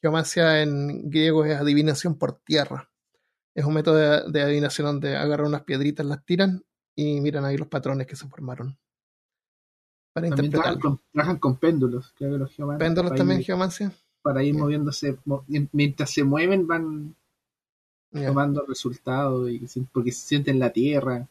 Geomancia 0.00 0.62
en 0.62 1.08
griego 1.08 1.44
es 1.44 1.56
adivinación 1.56 2.18
por 2.18 2.40
tierra. 2.40 2.90
Es 3.54 3.64
un 3.64 3.74
método 3.74 4.28
de, 4.28 4.42
adivinación 4.42 4.86
donde 4.86 5.16
agarran 5.16 5.48
unas 5.48 5.62
piedritas, 5.62 6.04
las 6.04 6.24
tiran 6.24 6.64
y 6.96 7.20
miran 7.20 7.44
ahí 7.44 7.56
los 7.56 7.68
patrones 7.68 8.06
que 8.06 8.16
se 8.16 8.26
formaron. 8.26 8.76
Para 10.12 10.28
interpretar. 10.28 10.78
Trabajan 11.12 11.38
con, 11.38 11.56
péndulos, 11.56 12.12
creo 12.16 12.32
que 12.32 12.38
los 12.38 12.78
¿Péndulos 12.78 13.14
también, 13.14 13.42
geomancia? 13.42 13.92
Para 14.22 14.42
ir 14.42 14.54
moviéndose, 14.54 15.18
mientras 15.72 16.10
se 16.10 16.24
mueven 16.24 16.66
van 16.66 17.14
tomando 18.10 18.64
resultados 18.66 19.50
y, 19.50 19.66
porque 19.92 20.12
se 20.12 20.26
sienten 20.26 20.58
la 20.58 20.70
tierra. 20.70 21.28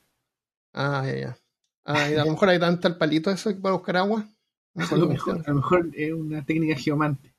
Ah, 0.74 1.04
ya, 1.06 1.16
ya. 1.16 1.38
Ah, 1.86 2.06
a 2.06 2.26
lo 2.26 2.32
mejor 2.32 2.50
hay 2.50 2.60
tanto 2.60 2.88
el 2.88 2.98
palito 2.98 3.30
eso 3.30 3.56
para 3.62 3.76
buscar 3.76 3.98
agua. 3.98 4.28
a, 4.76 4.96
lo 4.96 5.08
mejor, 5.08 5.90
es 5.94 6.14
una 6.14 6.46
técnica 6.46 6.76
geomante. 6.76 7.34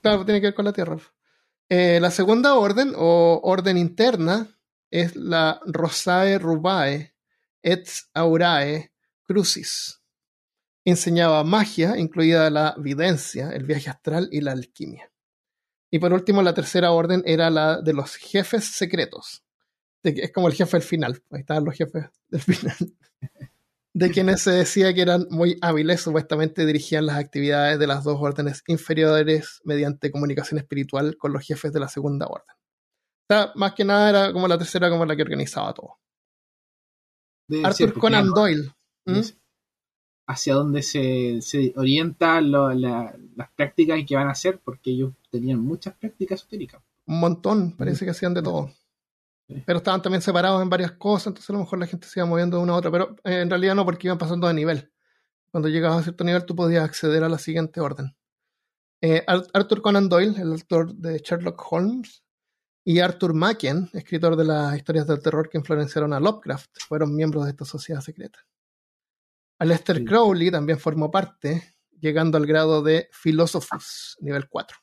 claro, 0.00 0.24
tiene 0.24 0.40
que 0.40 0.48
ver 0.48 0.54
con 0.54 0.64
la 0.64 0.72
tierra. 0.72 0.98
Eh, 1.68 1.98
la 2.00 2.10
segunda 2.10 2.54
orden, 2.54 2.92
o 2.96 3.40
orden 3.42 3.78
interna, 3.78 4.48
es 4.90 5.16
la 5.16 5.60
Rosae 5.64 6.38
Rubae 6.38 7.14
et 7.62 7.88
Aurae 8.12 8.92
Crucis. 9.24 10.00
Enseñaba 10.84 11.42
magia, 11.44 11.96
incluida 11.98 12.50
la 12.50 12.74
videncia, 12.78 13.50
el 13.50 13.64
viaje 13.64 13.90
astral 13.90 14.28
y 14.30 14.40
la 14.40 14.52
alquimia. 14.52 15.10
Y 15.90 15.98
por 15.98 16.12
último, 16.12 16.42
la 16.42 16.54
tercera 16.54 16.90
orden 16.90 17.22
era 17.24 17.50
la 17.50 17.80
de 17.80 17.94
los 17.94 18.16
jefes 18.16 18.64
secretos. 18.64 19.42
Es 20.02 20.32
como 20.32 20.48
el 20.48 20.54
jefe 20.54 20.76
del 20.76 20.86
final. 20.86 21.22
Ahí 21.30 21.40
estaban 21.40 21.64
los 21.64 21.74
jefes 21.74 22.06
del 22.28 22.40
final. 22.42 22.76
De 23.96 24.10
quienes 24.10 24.42
se 24.42 24.50
decía 24.50 24.92
que 24.92 25.02
eran 25.02 25.28
muy 25.30 25.56
hábiles, 25.62 26.00
supuestamente 26.00 26.66
dirigían 26.66 27.06
las 27.06 27.16
actividades 27.16 27.78
de 27.78 27.86
las 27.86 28.02
dos 28.02 28.18
órdenes 28.20 28.64
inferiores 28.66 29.60
mediante 29.64 30.10
comunicación 30.10 30.58
espiritual 30.58 31.16
con 31.16 31.32
los 31.32 31.46
jefes 31.46 31.72
de 31.72 31.78
la 31.78 31.88
segunda 31.88 32.26
orden. 32.26 32.56
O 33.30 33.32
sea, 33.32 33.52
más 33.54 33.74
que 33.74 33.84
nada 33.84 34.10
era 34.10 34.32
como 34.32 34.48
la 34.48 34.58
tercera, 34.58 34.90
como 34.90 35.06
la 35.06 35.14
que 35.14 35.22
organizaba 35.22 35.72
todo. 35.72 35.98
Arthur 37.62 37.94
Conan 37.94 38.30
Doyle. 38.30 38.72
¿Mm? 39.06 39.20
Hacia 40.26 40.54
dónde 40.54 40.82
se, 40.82 41.40
se 41.40 41.72
orientan 41.76 42.50
las 42.50 43.50
prácticas 43.54 43.98
y 43.98 44.06
qué 44.06 44.16
van 44.16 44.26
a 44.28 44.32
hacer, 44.32 44.60
porque 44.64 44.90
ellos 44.90 45.12
tenían 45.30 45.60
muchas 45.60 45.94
prácticas 45.94 46.40
esotéricas. 46.40 46.82
Un 47.06 47.20
montón, 47.20 47.76
parece 47.76 48.04
que 48.04 48.10
hacían 48.10 48.34
de 48.34 48.42
todo. 48.42 48.72
Pero 49.46 49.78
estaban 49.78 50.00
también 50.00 50.22
separados 50.22 50.62
en 50.62 50.70
varias 50.70 50.92
cosas, 50.92 51.28
entonces 51.28 51.50
a 51.50 51.52
lo 51.52 51.58
mejor 51.60 51.78
la 51.78 51.86
gente 51.86 52.08
se 52.08 52.18
iba 52.18 52.26
moviendo 52.26 52.56
de 52.56 52.62
una 52.62 52.72
a 52.72 52.76
otra, 52.76 52.90
pero 52.90 53.16
eh, 53.24 53.40
en 53.40 53.50
realidad 53.50 53.74
no, 53.74 53.84
porque 53.84 54.06
iban 54.06 54.18
pasando 54.18 54.48
de 54.48 54.54
nivel. 54.54 54.90
Cuando 55.50 55.68
llegabas 55.68 56.00
a 56.00 56.02
cierto 56.04 56.24
nivel, 56.24 56.44
tú 56.44 56.56
podías 56.56 56.84
acceder 56.84 57.22
a 57.22 57.28
la 57.28 57.38
siguiente 57.38 57.80
orden. 57.80 58.16
Eh, 59.00 59.22
Arthur 59.26 59.82
Conan 59.82 60.08
Doyle, 60.08 60.34
el 60.40 60.52
autor 60.52 60.94
de 60.94 61.18
Sherlock 61.18 61.62
Holmes, 61.70 62.24
y 62.86 63.00
Arthur 63.00 63.34
Machen, 63.34 63.88
escritor 63.92 64.36
de 64.36 64.44
las 64.44 64.76
historias 64.76 65.06
del 65.06 65.22
terror 65.22 65.48
que 65.48 65.58
influenciaron 65.58 66.12
a 66.12 66.20
Lovecraft, 66.20 66.70
fueron 66.86 67.14
miembros 67.14 67.44
de 67.44 67.50
esta 67.50 67.64
sociedad 67.64 68.00
secreta. 68.00 68.38
Aleister 69.58 70.04
Crowley 70.04 70.50
también 70.50 70.78
formó 70.78 71.10
parte, 71.10 71.76
llegando 72.00 72.36
al 72.36 72.46
grado 72.46 72.82
de 72.82 73.08
Philosophus, 73.12 74.16
nivel 74.20 74.48
4. 74.48 74.76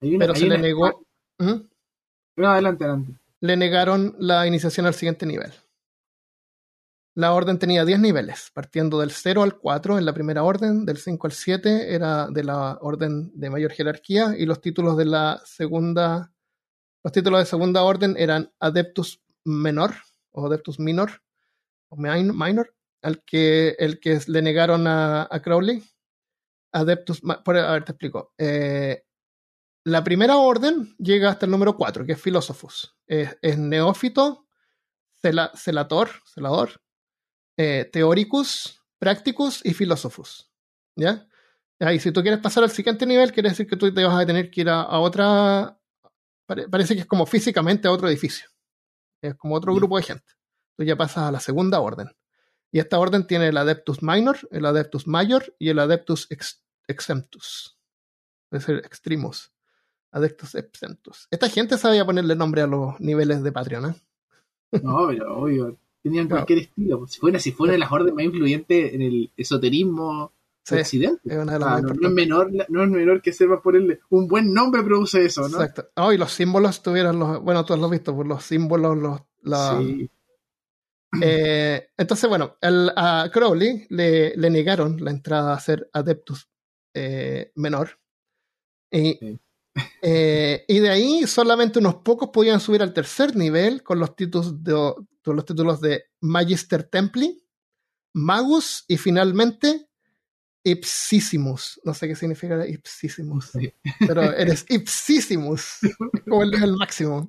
pero 0.00 0.34
se 0.34 0.46
le 0.46 0.58
negó. 0.58 1.06
¿Mm? 1.38 1.68
No, 2.36 2.48
adelante, 2.48 2.84
adelante 2.84 3.21
le 3.42 3.56
negaron 3.56 4.14
la 4.20 4.46
iniciación 4.46 4.86
al 4.86 4.94
siguiente 4.94 5.26
nivel. 5.26 5.52
La 7.14 7.34
orden 7.34 7.58
tenía 7.58 7.84
10 7.84 7.98
niveles, 7.98 8.52
partiendo 8.54 9.00
del 9.00 9.10
0 9.10 9.42
al 9.42 9.58
4 9.58 9.98
en 9.98 10.06
la 10.06 10.14
primera 10.14 10.44
orden, 10.44 10.86
del 10.86 10.96
5 10.96 11.26
al 11.26 11.32
7 11.32 11.92
era 11.92 12.28
de 12.28 12.44
la 12.44 12.78
orden 12.80 13.32
de 13.34 13.50
mayor 13.50 13.72
jerarquía 13.72 14.36
y 14.38 14.46
los 14.46 14.60
títulos 14.60 14.96
de 14.96 15.06
la 15.06 15.42
segunda, 15.44 16.32
los 17.02 17.12
títulos 17.12 17.40
de 17.40 17.46
segunda 17.46 17.82
orden 17.82 18.14
eran 18.16 18.52
Adeptus 18.60 19.20
Menor 19.44 19.96
o 20.30 20.46
Adeptus 20.46 20.78
Minor 20.78 21.10
o 21.88 21.96
Minor, 21.96 22.74
al 23.02 23.24
que 23.24 23.74
el 23.80 23.98
que 23.98 24.20
le 24.28 24.40
negaron 24.40 24.86
a, 24.86 25.28
Crowley. 25.42 25.82
Adeptus, 26.70 27.20
por, 27.44 27.58
a 27.58 27.72
ver, 27.72 27.84
te 27.84 27.90
explico. 27.90 28.32
Eh, 28.38 29.02
la 29.84 30.04
primera 30.04 30.36
orden 30.36 30.94
llega 30.98 31.30
hasta 31.30 31.46
el 31.46 31.52
número 31.52 31.76
4, 31.76 32.06
que 32.06 32.12
es 32.12 32.20
Philosophus. 32.20 32.96
Es, 33.06 33.58
neófito, 33.58 34.46
celator, 35.20 36.10
celador, 36.24 36.82
eh, 37.56 37.88
teóricus, 37.92 38.80
practicus 38.98 39.60
y 39.64 39.74
Philosophus. 39.74 40.50
¿Ya? 40.96 41.26
Y 41.80 41.98
si 41.98 42.12
tú 42.12 42.22
quieres 42.22 42.40
pasar 42.40 42.62
al 42.62 42.70
siguiente 42.70 43.06
nivel, 43.06 43.32
quiere 43.32 43.48
decir 43.48 43.66
que 43.66 43.76
tú 43.76 43.92
te 43.92 44.04
vas 44.04 44.22
a 44.22 44.26
tener 44.26 44.50
que 44.50 44.60
ir 44.60 44.68
a, 44.68 44.98
otra. 45.00 45.80
parece 46.46 46.94
que 46.94 47.00
es 47.00 47.06
como 47.06 47.26
físicamente 47.26 47.88
a 47.88 47.90
otro 47.92 48.08
edificio. 48.08 48.48
Es 49.20 49.34
como 49.34 49.56
otro 49.56 49.74
grupo 49.74 49.96
de 49.96 50.04
gente. 50.04 50.32
Tú 50.76 50.84
ya 50.84 50.96
pasas 50.96 51.24
a 51.24 51.32
la 51.32 51.40
segunda 51.40 51.80
orden. 51.80 52.08
Y 52.70 52.78
esta 52.78 53.00
orden 53.00 53.26
tiene 53.26 53.48
el 53.48 53.56
Adeptus 53.56 54.02
Minor, 54.02 54.38
el 54.52 54.64
Adeptus 54.64 55.08
Major 55.08 55.54
y 55.58 55.70
el 55.70 55.78
Adeptus 55.80 56.28
Exemptus. 56.86 57.78
Es 58.50 58.66
decir, 58.66 58.76
extremos. 58.84 59.52
Adeptos 60.12 60.54
Epsentus. 60.54 61.26
Esta 61.30 61.48
gente 61.48 61.78
sabía 61.78 62.04
ponerle 62.04 62.36
nombre 62.36 62.62
a 62.62 62.66
los 62.66 63.00
niveles 63.00 63.42
de 63.42 63.50
Patreon, 63.50 63.90
¿eh? 63.90 63.94
No, 64.82 65.08
pero 65.08 65.38
obvio. 65.38 65.76
Tenían 66.02 66.28
cualquier 66.28 66.60
estilo. 66.60 67.06
Si 67.06 67.20
fuera, 67.20 67.38
si 67.38 67.52
fuera 67.52 67.76
las 67.78 67.90
orden 67.90 68.14
más 68.14 68.24
influyentes 68.24 68.92
en 68.92 69.02
el 69.02 69.30
esoterismo 69.36 70.32
sí, 70.64 70.74
occidente. 70.76 71.20
Es 71.24 71.46
no, 71.46 71.78
es 71.78 72.10
menor, 72.10 72.50
no 72.68 72.82
es 72.82 72.90
menor 72.90 73.22
que 73.22 73.32
sepa 73.32 73.62
ponerle 73.62 74.00
un 74.10 74.26
buen 74.26 74.52
nombre 74.52 74.82
produce 74.82 75.24
eso, 75.24 75.48
¿no? 75.48 75.60
Exacto. 75.60 75.88
Oh, 75.96 76.12
y 76.12 76.18
los 76.18 76.32
símbolos 76.32 76.82
tuvieron 76.82 77.18
los. 77.18 77.40
Bueno, 77.42 77.64
tú 77.64 77.76
lo 77.76 77.84
has 77.84 77.90
visto, 77.90 78.14
por 78.14 78.26
los 78.26 78.44
símbolos, 78.44 78.98
los. 79.42 79.78
Sí. 79.78 80.10
Eh, 81.20 81.88
entonces, 81.96 82.28
bueno, 82.28 82.56
a 82.62 83.28
Crowley 83.32 83.86
le, 83.90 84.34
le, 84.34 84.50
negaron 84.50 84.96
la 85.04 85.10
entrada 85.10 85.52
a 85.52 85.60
ser 85.60 85.90
Adeptus 85.92 86.48
eh, 86.94 87.52
menor. 87.54 87.98
Y 88.90 89.38
eh, 90.02 90.64
y 90.68 90.78
de 90.80 90.90
ahí 90.90 91.26
solamente 91.26 91.78
unos 91.78 91.96
pocos 91.96 92.30
podían 92.30 92.60
subir 92.60 92.82
al 92.82 92.92
tercer 92.92 93.36
nivel 93.36 93.82
con 93.82 93.98
los 93.98 94.14
títulos 94.14 94.62
de, 94.62 94.72
los 95.24 95.44
títulos 95.44 95.80
de 95.80 96.04
Magister 96.20 96.84
Templi, 96.84 97.42
Magus 98.14 98.84
y 98.88 98.96
finalmente 98.96 99.88
Ipsissimus. 100.64 101.80
No 101.84 101.94
sé 101.94 102.08
qué 102.08 102.14
significa 102.14 102.66
Ipsissimus, 102.66 103.52
pero 104.00 104.22
eres 104.22 104.64
Ipsissimus, 104.68 105.78
como 106.28 106.42
el, 106.42 106.54
el 106.54 106.76
máximo. 106.76 107.28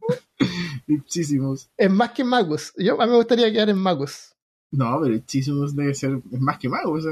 Ipsissimus. 0.87 1.69
Es 1.77 1.91
más 1.91 2.11
que 2.11 2.23
Magus. 2.23 2.73
Yo, 2.77 3.01
a 3.01 3.05
mí 3.05 3.11
me 3.11 3.17
gustaría 3.17 3.51
quedar 3.51 3.69
en 3.69 3.77
Magus. 3.77 4.35
No, 4.71 4.99
pero 5.01 5.15
Ipsissimus 5.15 5.75
debe 5.75 5.93
ser 5.93 6.21
es 6.31 6.39
más 6.39 6.57
que 6.57 6.69
Magus. 6.69 7.05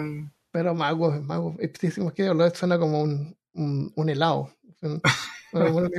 Pero 0.52 0.76
Magus, 0.76 1.22
Magus. 1.22 1.56
Ipsissimus, 1.62 2.14
que 2.14 2.32
suena 2.54 2.78
como 2.78 3.02
un, 3.02 3.36
un, 3.54 3.92
un 3.96 4.10
helado. 4.10 4.54
Bueno, 4.82 5.90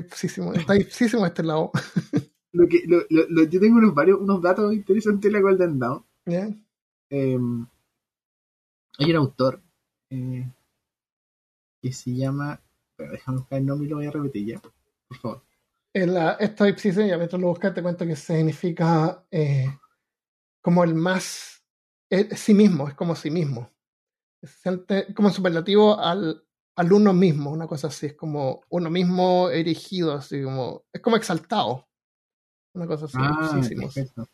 está 0.55 0.75
difícil 0.75 1.25
este 1.25 1.43
lado. 1.43 1.71
Lo 2.55 2.69
que, 2.69 2.83
lo, 2.87 3.03
lo, 3.09 3.45
yo 3.45 3.59
tengo 3.59 3.79
unos, 3.79 3.95
varios, 3.95 4.21
unos 4.21 4.43
datos 4.43 4.75
interesantes 4.75 5.23
de 5.23 5.39
la 5.39 5.41
Golden 5.41 5.79
Dawn. 5.79 6.05
hay 6.27 6.55
un 9.11 9.17
autor 9.17 9.63
eh, 10.11 10.53
que 11.81 11.93
se 11.95 12.15
llama 12.15 12.61
Pero 12.95 13.13
déjame 13.13 13.39
buscar 13.39 13.59
el 13.59 13.65
nombre 13.65 13.87
y 13.87 13.91
lo 13.91 13.97
voy 13.97 14.07
a 14.07 14.11
repetir 14.11 14.47
ya. 14.47 14.61
Por 15.09 15.17
favor. 15.17 15.43
En 15.95 16.13
la, 16.13 16.33
esto 16.33 16.67
Ipsizen, 16.67 17.09
ya 17.09 17.17
mientras 17.17 17.41
lo 17.41 17.49
buscas, 17.49 17.73
te 17.73 17.83
cuento 17.83 18.07
que 18.07 18.17
significa 18.17 19.25
eh, 19.31 19.75
como 20.61 20.85
el 20.85 20.95
más. 20.95 21.65
Eh, 22.11 22.37
sí 22.37 22.53
mismo, 22.53 22.87
es 22.87 22.95
como 22.95 23.17
sí 23.17 23.31
mismo. 23.31 23.71
Se 24.43 24.47
siente 24.47 25.15
como 25.15 25.31
superlativo 25.31 25.99
al, 25.99 26.45
al 26.77 26.93
uno 26.93 27.13
mismo, 27.13 27.51
una 27.51 27.67
cosa 27.67 27.89
así. 27.89 28.07
Es 28.07 28.15
como 28.15 28.63
uno 28.71 28.91
mismo 28.91 29.49
erigido, 29.51 30.13
así 30.13 30.43
como. 30.43 30.83
Es 30.93 31.01
como 31.01 31.17
exaltado. 31.17 31.87
Una 32.75 32.87
cosa 32.87 33.05
así. 33.07 33.19
Ah, 33.21 33.61
sí, 33.63 33.69
sí, 33.69 33.75
perfecto. 33.75 34.29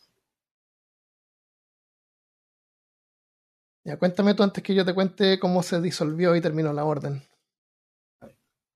Ya, 3.84 3.97
cuéntame 3.99 4.34
tú 4.34 4.43
antes 4.43 4.62
que 4.62 4.74
yo 4.74 4.84
te 4.84 4.95
cuente 4.95 5.39
cómo 5.39 5.62
se 5.62 5.80
disolvió 5.80 6.36
y 6.36 6.41
terminó 6.41 6.72
la 6.72 6.84
orden. 6.84 7.22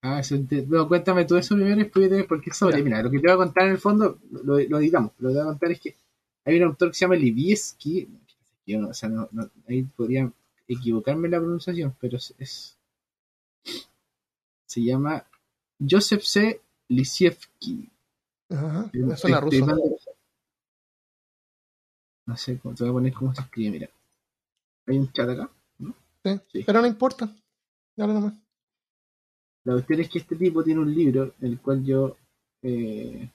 Ah, 0.03 0.19
eso, 0.19 0.37
te- 0.49 0.67
no, 0.67 0.89
cuéntame 0.89 1.25
tú 1.25 1.37
eso 1.37 1.55
primero 1.55 1.77
y 1.81 1.85
después 1.85 2.11
yo 2.11 2.17
te- 2.17 2.25
porque 2.25 2.53
sobre. 2.53 2.79
Ya. 2.79 2.85
Mira, 2.85 3.03
lo 3.03 3.11
que 3.11 3.19
te 3.21 3.27
voy 3.27 3.35
a 3.35 3.37
contar 3.37 3.67
en 3.67 3.73
el 3.73 3.79
fondo, 3.79 4.19
lo, 4.31 4.59
lo 4.59 4.79
editamos. 4.79 5.13
Lo 5.19 5.29
que 5.29 5.35
te 5.35 5.41
voy 5.41 5.49
a 5.49 5.51
contar 5.53 5.71
es 5.73 5.81
que 5.81 5.97
hay 6.45 6.57
un 6.57 6.65
autor 6.65 6.89
que 6.89 6.95
se 6.95 7.05
llama 7.05 7.15
Libieski. 7.17 8.09
Yo 8.67 8.81
no, 8.81 8.89
o 8.89 8.95
sea, 8.95 9.09
no, 9.09 9.29
no- 9.33 9.49
ahí 9.69 9.83
podría 9.85 10.33
equivocarme 10.67 11.27
en 11.29 11.33
la 11.33 11.39
pronunciación, 11.39 11.95
pero 12.01 12.17
es, 12.17 12.35
es- 12.39 12.77
se 14.73 14.83
llama 14.83 15.27
Joseph 15.79 16.23
C. 16.23 16.61
Lisievski. 16.89 17.89
Ajá, 18.51 18.91
me 18.93 19.17
suena 19.17 19.39
estoy 19.39 19.61
ruso. 19.61 19.67
mal- 19.67 19.81
No 22.27 22.37
sé, 22.37 22.59
cómo- 22.59 22.75
te 22.75 22.85
voy 22.85 22.91
a 22.91 22.93
poner 22.95 23.13
cómo 23.13 23.35
se 23.35 23.41
escribe, 23.43 23.71
mira. 23.71 23.91
Hay 24.87 24.99
un 24.99 25.13
chat 25.13 25.29
acá. 25.29 25.51
Sí, 26.25 26.41
Sí. 26.53 26.63
Pero 26.65 26.81
no 26.81 26.87
importa. 26.87 27.29
Dale 27.97 28.13
nomás. 28.15 28.35
La 29.65 29.75
cuestión 29.75 30.01
es 30.01 30.09
que 30.09 30.19
este 30.21 30.37
tipo 30.37 30.63
tiene 30.65 30.81
un 30.81 30.95
libro 30.95 31.35
en 31.41 31.47
el 31.53 31.61
cual 31.61 31.85
yo 31.85 32.17
eh, 32.63 33.29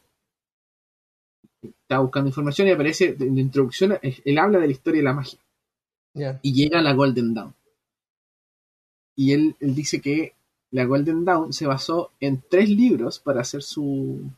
estaba 1.62 2.02
buscando 2.02 2.30
información 2.30 2.68
y 2.68 2.72
aparece 2.72 3.16
en 3.20 3.36
la 3.36 3.42
introducción, 3.42 3.98
él 4.02 4.38
habla 4.38 4.60
de 4.60 4.68
la 4.68 4.72
historia 4.72 5.00
de 5.00 5.04
la 5.04 5.14
magia 5.14 5.40
y 6.42 6.54
llega 6.54 6.80
a 6.80 6.82
la 6.82 6.94
Golden 6.94 7.34
Dawn. 7.34 7.54
Y 9.18 9.34
él, 9.34 9.56
él 9.60 9.76
dice 9.76 10.00
que 10.02 10.34
la 10.72 10.86
Golden 10.86 11.24
Dawn 11.26 11.54
se 11.54 11.66
basó 11.68 12.12
en 12.20 12.44
tres 12.50 12.70
libros 12.70 13.20
para 13.20 13.42
hacer 13.42 13.64
su 13.64 14.30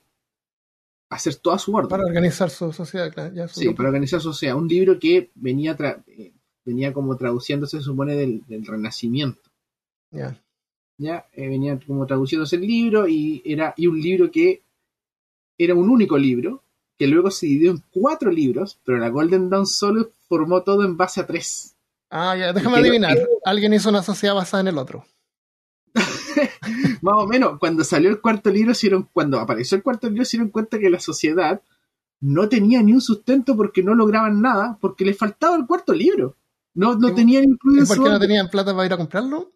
hacer 1.09 1.36
toda 1.36 1.57
su 1.57 1.73
orden. 1.75 1.89
Para 1.89 2.03
organizar 2.05 2.49
su 2.49 2.71
sociedad, 2.71 3.11
claro. 3.11 3.34
Ya, 3.34 3.47
su 3.47 3.59
Sí, 3.59 3.69
para 3.73 3.89
organizar 3.89 4.21
su 4.21 4.32
sociedad. 4.32 4.55
Un 4.55 4.67
libro 4.67 4.99
que 4.99 5.32
venía 5.36 5.75
tra- 5.75 6.03
eh, 6.07 6.32
venía 6.65 6.93
como 6.93 7.17
traduciéndose, 7.17 7.77
se 7.77 7.84
supone, 7.84 8.15
del, 8.15 8.45
del 8.47 8.63
Renacimiento. 8.65 9.41
Ya. 10.11 10.39
ya 10.97 11.25
Eh, 11.34 11.47
venía 11.49 11.80
como 11.86 12.05
traduciéndose 12.05 12.57
el 12.57 12.61
libro 12.63 13.07
y 13.07 13.41
era 13.45 13.73
y 13.77 13.88
un 13.88 13.99
libro 13.99 14.30
que 14.32 14.61
era 15.57 15.73
un 15.75 15.89
único 15.89 16.17
libro 16.17 16.63
que 16.97 17.07
luego 17.07 17.32
se 17.32 17.45
dividió 17.47 17.71
en 17.71 17.84
cuatro 17.91 18.32
libros 18.32 18.80
pero 18.84 18.97
la 18.97 19.09
Golden 19.09 19.49
Dawn 19.49 19.65
solo 19.67 20.09
formó 20.27 20.63
todo 20.63 20.84
en 20.84 20.97
base 20.97 21.21
a 21.21 21.27
tres 21.27 21.75
Ah, 22.11 22.36
ya, 22.36 22.53
déjame 22.53 22.80
adivinar. 22.80 23.15
Alguien 23.45 23.71
hizo 23.73 23.89
una 23.89 24.01
sociedad 24.01 24.34
basada 24.34 24.61
en 24.61 24.69
el 24.69 24.80
otro. 24.80 25.05
más 27.01 27.15
o 27.17 27.28
menos 27.28 27.57
cuando 27.59 27.84
salió 27.84 28.09
el 28.09 28.22
cuarto 28.22 28.49
libro 28.49 28.74
se 28.74 28.88
dieron- 28.88 29.09
cuando 29.13 29.39
apareció 29.39 29.78
el 29.78 29.84
cuarto 29.84 30.07
libro 30.09 30.26
se 30.26 30.38
dieron 30.38 30.51
cuenta 30.51 30.80
que 30.80 30.89
la 30.89 30.99
sociedad 30.99 31.61
no 32.22 32.49
tenía 32.49 32.82
ni 32.84 32.93
un 32.93 33.01
sustento 33.01 33.55
porque 33.55 33.82
no 33.84 33.95
lograban 33.95 34.41
nada 34.41 34.78
porque 34.82 35.05
les 35.05 35.17
faltaba 35.17 35.55
el 35.55 35.65
cuarto 35.65 35.93
libro 35.93 36.36
no, 36.74 36.95
no 36.95 37.09
¿Y- 37.09 37.15
tenían 37.15 37.43
incluido 37.45 37.80
¿Y 37.80 37.84
en 37.84 37.88
por 37.88 38.03
qué 38.03 38.09
no 38.11 38.20
tenían 38.20 38.49
plata 38.49 38.74
para 38.74 38.86
ir 38.86 38.93
a 38.93 38.97
comprarlo? 38.97 39.51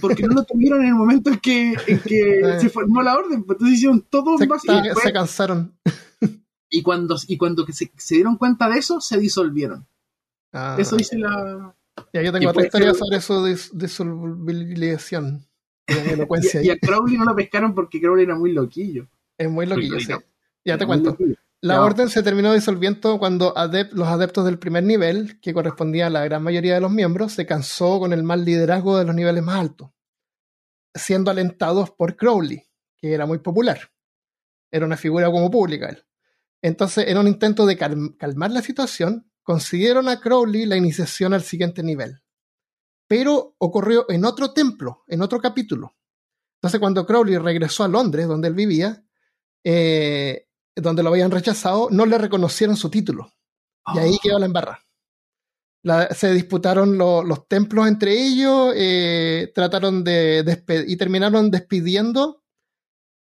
porque 0.00 0.24
no 0.24 0.34
lo 0.34 0.42
tuvieron 0.42 0.80
en 0.82 0.88
el 0.88 0.94
momento 0.94 1.30
en 1.30 1.38
que, 1.38 1.74
en 1.86 2.00
que 2.00 2.40
se 2.60 2.68
formó 2.68 3.00
la 3.02 3.16
orden 3.16 3.44
pues 3.44 3.56
entonces 3.56 3.76
hicieron 3.76 4.00
todo 4.10 4.36
Se, 4.36 4.46
base 4.46 4.72
y 4.72 4.82
después- 4.82 5.04
se 5.04 5.12
cansaron. 5.12 5.74
Y 6.70 6.82
cuando, 6.82 7.16
y 7.26 7.38
cuando 7.38 7.64
se, 7.68 7.90
se 7.96 8.14
dieron 8.16 8.36
cuenta 8.36 8.68
de 8.68 8.78
eso, 8.78 9.00
se 9.00 9.16
disolvieron. 9.16 9.86
Ah, 10.52 10.76
Eso 10.78 10.96
dice 10.96 11.16
la. 11.16 11.74
ya, 12.12 12.20
yo 12.20 12.30
tengo 12.30 12.50
otra 12.50 12.52
puede 12.52 12.66
historia 12.66 13.20
sobre 13.22 13.54
disolubilización. 13.72 15.24
De 15.24 15.32
mi 15.38 15.47
Y, 15.88 16.10
elocuencia 16.12 16.62
y 16.62 16.68
ahí. 16.70 16.76
a 16.76 16.78
Crowley 16.78 17.16
no 17.16 17.24
lo 17.24 17.34
pescaron 17.34 17.74
porque 17.74 18.00
Crowley 18.00 18.24
era 18.24 18.36
muy 18.36 18.52
loquillo. 18.52 19.08
Es 19.36 19.48
muy 19.50 19.66
loquillo, 19.66 19.98
sí. 20.00 20.12
Ya 20.64 20.76
te 20.76 20.86
cuento. 20.86 21.16
La 21.60 21.74
Ya. 21.74 21.82
orden 21.82 22.08
se 22.08 22.22
terminó 22.22 22.52
disolviendo 22.52 23.18
cuando 23.18 23.54
adep- 23.54 23.90
los 23.92 24.06
adeptos 24.06 24.44
del 24.44 24.58
primer 24.58 24.84
nivel, 24.84 25.40
que 25.40 25.52
correspondía 25.54 26.06
a 26.06 26.10
la 26.10 26.24
gran 26.24 26.42
mayoría 26.42 26.74
de 26.74 26.80
los 26.80 26.90
miembros, 26.92 27.32
se 27.32 27.46
cansó 27.46 27.98
con 27.98 28.12
el 28.12 28.22
mal 28.22 28.44
liderazgo 28.44 28.96
de 28.98 29.04
los 29.04 29.14
niveles 29.14 29.42
más 29.42 29.58
altos, 29.60 29.90
siendo 30.94 31.30
alentados 31.30 31.90
por 31.90 32.16
Crowley, 32.16 32.62
que 32.96 33.12
era 33.12 33.26
muy 33.26 33.38
popular. 33.38 33.90
Era 34.70 34.86
una 34.86 34.96
figura 34.96 35.30
como 35.30 35.50
pública 35.50 35.88
él. 35.88 36.04
Entonces, 36.62 37.06
en 37.08 37.18
un 37.18 37.26
intento 37.28 37.66
de 37.66 37.78
calm- 37.78 38.16
calmar 38.18 38.50
la 38.50 38.62
situación, 38.62 39.30
consiguieron 39.42 40.08
a 40.08 40.20
Crowley 40.20 40.66
la 40.66 40.76
iniciación 40.76 41.32
al 41.32 41.42
siguiente 41.42 41.82
nivel. 41.82 42.20
Pero 43.08 43.54
ocurrió 43.58 44.04
en 44.10 44.24
otro 44.24 44.52
templo, 44.52 45.02
en 45.08 45.22
otro 45.22 45.40
capítulo. 45.40 45.96
Entonces, 46.58 46.78
cuando 46.78 47.06
Crowley 47.06 47.38
regresó 47.38 47.82
a 47.84 47.88
Londres, 47.88 48.28
donde 48.28 48.48
él 48.48 48.54
vivía, 48.54 49.02
eh, 49.64 50.46
donde 50.76 51.02
lo 51.02 51.08
habían 51.10 51.30
rechazado, 51.30 51.88
no 51.90 52.06
le 52.06 52.18
reconocieron 52.18 52.76
su 52.76 52.90
título. 52.90 53.32
Y 53.94 53.98
ahí 53.98 54.18
quedó 54.22 54.38
la 54.38 54.46
embarra. 54.46 54.80
La- 55.82 56.08
se 56.14 56.32
disputaron 56.32 56.98
lo- 56.98 57.22
los 57.22 57.48
templos 57.48 57.88
entre 57.88 58.12
ellos, 58.12 58.72
eh, 58.76 59.50
trataron 59.54 60.04
de 60.04 60.44
despe- 60.44 60.84
y 60.86 60.96
terminaron 60.96 61.50
despidiendo 61.50 62.42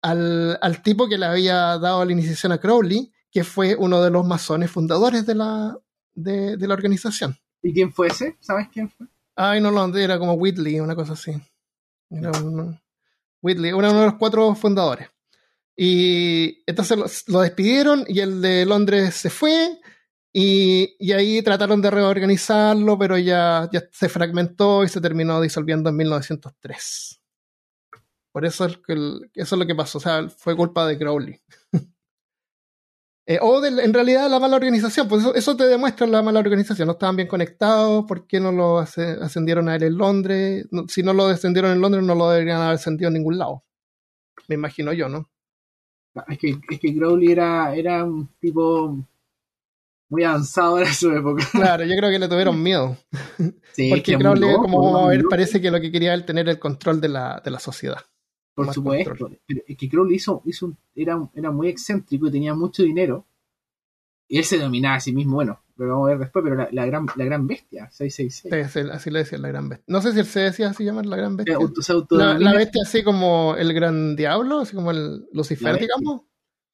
al, 0.02 0.58
al 0.62 0.82
tipo 0.82 1.08
que 1.08 1.18
le 1.18 1.26
había 1.26 1.78
dado 1.78 2.04
la 2.06 2.12
iniciación 2.12 2.52
a 2.52 2.58
Crowley, 2.60 3.12
que 3.30 3.44
fue 3.44 3.76
uno 3.76 4.02
de 4.02 4.10
los 4.10 4.26
masones 4.26 4.72
fundadores 4.72 5.26
de 5.26 5.36
la, 5.36 5.78
de, 6.14 6.58
de 6.58 6.68
la 6.68 6.74
organización. 6.74 7.38
¿Y 7.62 7.74
quién 7.74 7.92
fue 7.92 8.08
ese? 8.08 8.38
¿Sabes 8.40 8.68
quién 8.72 8.90
fue? 8.90 9.08
Ay, 9.36 9.60
no, 9.62 9.72
no, 9.72 9.98
era 9.98 10.18
como 10.18 10.34
Whitley, 10.34 10.80
una 10.80 10.96
cosa 10.96 11.14
así. 11.14 11.32
Era 12.10 12.32
un- 12.32 12.80
Whitley, 13.42 13.74
uno 13.74 13.94
de 13.94 14.06
los 14.06 14.16
cuatro 14.16 14.54
fundadores. 14.56 15.10
Y 15.78 16.64
entonces 16.66 16.98
lo, 16.98 17.06
lo 17.34 17.42
despidieron 17.42 18.06
y 18.08 18.22
el 18.22 18.42
de 18.42 18.66
Londres 18.66 19.16
se 19.16 19.30
fue 19.30 19.80
y, 20.34 20.96
y 21.00 21.12
ahí 21.12 21.42
trataron 21.42 21.82
de 21.82 21.92
reorganizarlo, 21.92 22.98
pero 22.98 23.18
ya, 23.18 23.70
ya 23.72 23.84
se 23.92 24.10
fragmentó 24.10 24.84
y 24.84 24.90
se 24.90 25.02
terminó 25.02 25.42
disolviendo 25.42 25.90
en 25.90 25.98
1903. 25.98 27.22
Por 28.32 28.46
eso 28.46 28.66
es, 28.66 28.78
que 28.78 28.94
el- 28.94 29.32
eso 29.34 29.56
es 29.56 29.60
lo 29.60 29.66
que 29.68 29.76
pasó, 29.76 29.98
o 29.98 30.02
sea, 30.02 30.28
fue 30.30 30.56
culpa 30.56 30.88
de 30.88 30.98
Crowley. 30.98 31.42
Eh, 33.28 33.40
o 33.42 33.60
de, 33.60 33.70
en 33.84 33.92
realidad 33.94 34.30
la 34.30 34.40
mala 34.40 34.56
organización, 34.56 35.08
pues 35.08 35.22
eso, 35.22 35.34
eso 35.34 35.58
te 35.58 35.66
demuestra 35.66 36.06
la 36.06 36.22
mala 36.22 36.40
organización, 36.40 36.86
no 36.86 36.92
estaban 36.94 37.16
bien 37.16 37.28
conectados, 37.28 38.06
¿por 38.06 38.28
qué 38.28 38.40
no 38.40 38.52
lo 38.52 38.78
ascendieron 38.78 39.68
a 39.68 39.76
él 39.76 39.84
en 39.84 39.98
Londres? 39.98 40.68
No- 40.70 40.88
si 40.88 41.02
no 41.02 41.12
lo 41.12 41.28
descendieron 41.28 41.72
en 41.72 41.82
Londres 41.82 42.04
no 42.04 42.14
lo 42.14 42.30
deberían 42.30 42.62
haber 42.62 42.76
ascendido 42.76 43.08
en 43.08 43.16
ningún 43.16 43.40
lado. 43.40 43.64
Me 44.48 44.54
imagino 44.56 44.94
yo, 44.94 45.10
¿no? 45.10 45.28
Es 46.28 46.38
que, 46.38 46.56
es 46.70 46.80
que 46.80 46.96
Crowley 46.96 47.32
era, 47.32 47.76
era 47.76 48.04
un 48.06 48.30
tipo 48.40 48.96
muy 50.10 50.24
avanzado 50.24 50.80
en 50.80 50.94
su 50.94 51.12
época. 51.12 51.44
Claro, 51.52 51.84
yo 51.84 51.96
creo 51.98 52.12
que 52.12 52.20
le 52.20 52.28
tuvieron 52.30 52.62
miedo. 52.62 52.96
Sí, 53.74 53.90
Porque 53.94 54.18
Crowley, 54.18 54.52
loco, 54.52 54.62
como 54.62 54.84
vamos 54.84 55.04
a 55.04 55.08
ver, 55.08 55.18
loco. 55.18 55.30
parece 55.32 55.60
que 55.60 55.72
lo 55.72 55.82
que 55.82 55.92
quería 55.92 56.14
él 56.14 56.26
tener 56.26 56.48
el 56.48 56.60
control 56.60 57.02
de 57.02 57.10
la, 57.10 57.42
de 57.44 57.50
la 57.52 57.60
sociedad. 57.60 57.98
Por 58.56 58.66
supuesto. 58.74 59.30
Pero 59.45 59.62
es 59.68 59.78
que 59.78 59.89
Crowley 59.89 60.16
hizo, 60.16 60.41
hizo 60.45 60.66
un- 60.68 60.78
era, 60.95 61.20
era 61.36 61.51
muy 61.51 61.68
excéntrico 61.68 62.28
y 62.28 62.32
tenía 62.32 62.53
mucho 62.56 62.84
dinero. 62.84 63.26
Y 64.28 64.38
él 64.39 64.43
se 64.45 64.58
dominaba 64.58 64.95
a 64.95 64.99
sí 64.99 65.14
mismo, 65.14 65.36
bueno, 65.36 65.60
lo 65.78 65.88
vamos 65.88 66.08
a 66.08 66.10
ver 66.12 66.20
después, 66.20 66.41
pero 66.43 66.56
la, 66.56 66.68
la 66.72 66.86
gran, 66.88 67.06
la 67.16 67.26
gran 67.26 67.45
bestia, 67.45 67.91
666. 67.91 68.74
Sí, 68.74 68.82
sí, 68.82 68.89
así 68.91 69.12
le 69.12 69.20
decían 69.20 69.41
la 69.43 69.49
gran 69.49 69.70
bestia. 69.70 69.86
No 69.88 70.01
sé 70.01 70.14
si 70.14 70.20
él 70.20 70.26
se 70.26 70.39
decía 70.39 70.70
así 70.70 70.84
llamar 70.84 71.06
la 71.06 71.18
gran 71.18 71.38
Se 71.38 71.43
bestia. 71.43 71.56
La, 72.10 72.53
bestia 72.53 72.82
así 72.84 73.03
como 73.03 73.56
el 73.56 73.72
gran 73.74 74.16
diablo, 74.16 74.60
así 74.62 74.76
como 74.76 74.89
el 74.91 75.28
Lucifer, 75.32 75.78
digamos. 75.80 76.22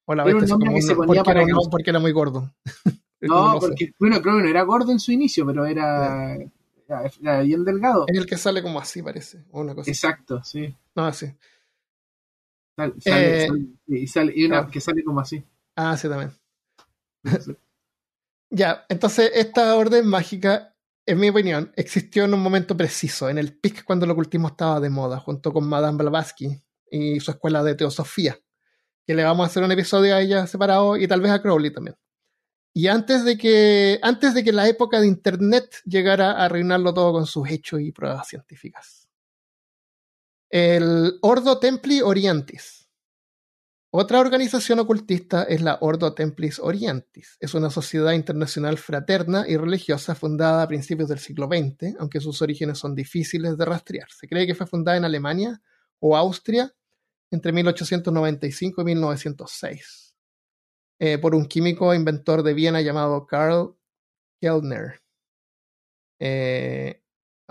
O 0.05 0.15
la 0.15 0.23
Era 0.23 0.35
un 0.35 0.39
bestia 0.41 0.55
así 0.55 0.65
como 0.65 0.75
que 0.75 0.81
se 0.81 0.95
ponía 0.95 1.07
porque, 1.07 1.23
para 1.23 1.41
era, 1.41 1.53
causar- 1.53 1.71
porque 1.71 1.89
era 1.89 1.99
muy 1.99 2.11
gordo. 2.11 2.53
No, 3.23 3.59
porque, 3.59 3.93
bueno, 3.99 4.19
Crowley 4.19 4.43
no 4.43 4.49
era 4.49 4.63
gordo 4.63 4.91
en 4.91 4.99
su 4.99 5.11
inicio, 5.11 5.45
pero 5.45 5.63
era, 5.67 6.35
era, 6.87 7.03
era 7.21 7.41
bien 7.41 7.63
delgado. 7.63 8.05
Es 8.07 8.17
el 8.17 8.25
que 8.25 8.35
sale 8.35 8.63
como 8.63 8.79
así, 8.79 9.03
parece. 9.03 9.43
O 9.51 9.61
una 9.61 9.75
cosa 9.75 9.91
así. 9.91 9.91
Exacto, 9.91 10.43
sí. 10.43 10.75
No, 10.95 11.05
así. 11.05 11.27
Sal- 12.75 12.95
sale, 13.01 13.43
Eh, 13.43 13.47
sale- 13.47 13.65
y 13.87 14.07
sale, 14.07 14.33
y 14.35 14.45
una 14.45 14.67
que 14.67 14.79
sale 14.81 15.03
como 15.03 15.19
así. 15.19 15.43
Ah, 15.75 15.95
sí, 15.97 16.07
también. 16.09 16.31
Ya, 18.53 18.85
entonces 18.89 19.31
esta 19.33 19.75
orden 19.77 20.05
mágica, 20.07 20.75
en 21.05 21.19
mi 21.19 21.29
opinión, 21.29 21.71
existió 21.77 22.25
en 22.25 22.33
un 22.33 22.41
momento 22.43 22.75
preciso, 22.75 23.29
en 23.29 23.37
el 23.37 23.57
pic 23.57 23.85
cuando 23.85 24.03
el 24.05 24.11
ocultismo 24.11 24.49
estaba 24.49 24.81
de 24.81 24.89
moda, 24.89 25.19
junto 25.19 25.53
con 25.53 25.65
Madame 25.67 25.97
Blavatsky 25.97 26.61
y 26.91 27.19
su 27.21 27.31
escuela 27.31 27.63
de 27.63 27.75
teosofía, 27.75 28.37
que 29.07 29.15
le 29.15 29.23
vamos 29.23 29.45
a 29.45 29.47
hacer 29.47 29.63
un 29.63 29.71
episodio 29.71 30.15
a 30.15 30.21
ella 30.21 30.47
separado 30.47 30.97
y 30.97 31.07
tal 31.07 31.21
vez 31.21 31.31
a 31.31 31.41
Crowley 31.41 31.71
también. 31.71 31.95
Y 32.73 32.87
antes 32.87 33.23
de 33.23 33.37
que, 33.37 33.99
antes 34.01 34.33
de 34.33 34.43
que 34.43 34.51
la 34.51 34.67
época 34.67 34.99
de 34.99 35.07
Internet 35.07 35.77
llegara 35.85 36.31
a 36.33 36.45
arruinarlo 36.45 36.93
todo 36.93 37.13
con 37.13 37.25
sus 37.27 37.49
hechos 37.49 37.79
y 37.79 37.93
pruebas 37.93 38.27
científicas. 38.27 39.00
El 40.53 41.17
Ordo 41.21 41.59
Templi 41.59 42.01
Orientis. 42.01 42.89
Otra 43.89 44.19
organización 44.19 44.79
ocultista 44.79 45.43
es 45.43 45.61
la 45.61 45.77
Ordo 45.79 46.13
Templis 46.13 46.59
Orientis. 46.59 47.37
Es 47.39 47.53
una 47.53 47.69
sociedad 47.69 48.11
internacional 48.11 48.77
fraterna 48.77 49.45
y 49.47 49.55
religiosa 49.55 50.13
fundada 50.13 50.63
a 50.63 50.67
principios 50.67 51.07
del 51.07 51.19
siglo 51.19 51.47
XX, 51.47 51.95
aunque 51.99 52.19
sus 52.19 52.41
orígenes 52.41 52.79
son 52.79 52.95
difíciles 52.95 53.57
de 53.57 53.63
rastrear. 53.63 54.09
Se 54.11 54.27
cree 54.27 54.45
que 54.45 54.53
fue 54.53 54.67
fundada 54.67 54.97
en 54.97 55.05
Alemania 55.05 55.61
o 55.99 56.17
Austria 56.17 56.73
entre 57.31 57.53
1895 57.53 58.81
y 58.81 58.83
1906 58.83 60.15
eh, 60.99 61.17
por 61.17 61.33
un 61.33 61.45
químico 61.45 61.93
inventor 61.93 62.43
de 62.43 62.53
Viena 62.53 62.81
llamado 62.81 63.25
Karl 63.25 63.73
Kellner. 64.41 65.01
Eh, 66.19 67.00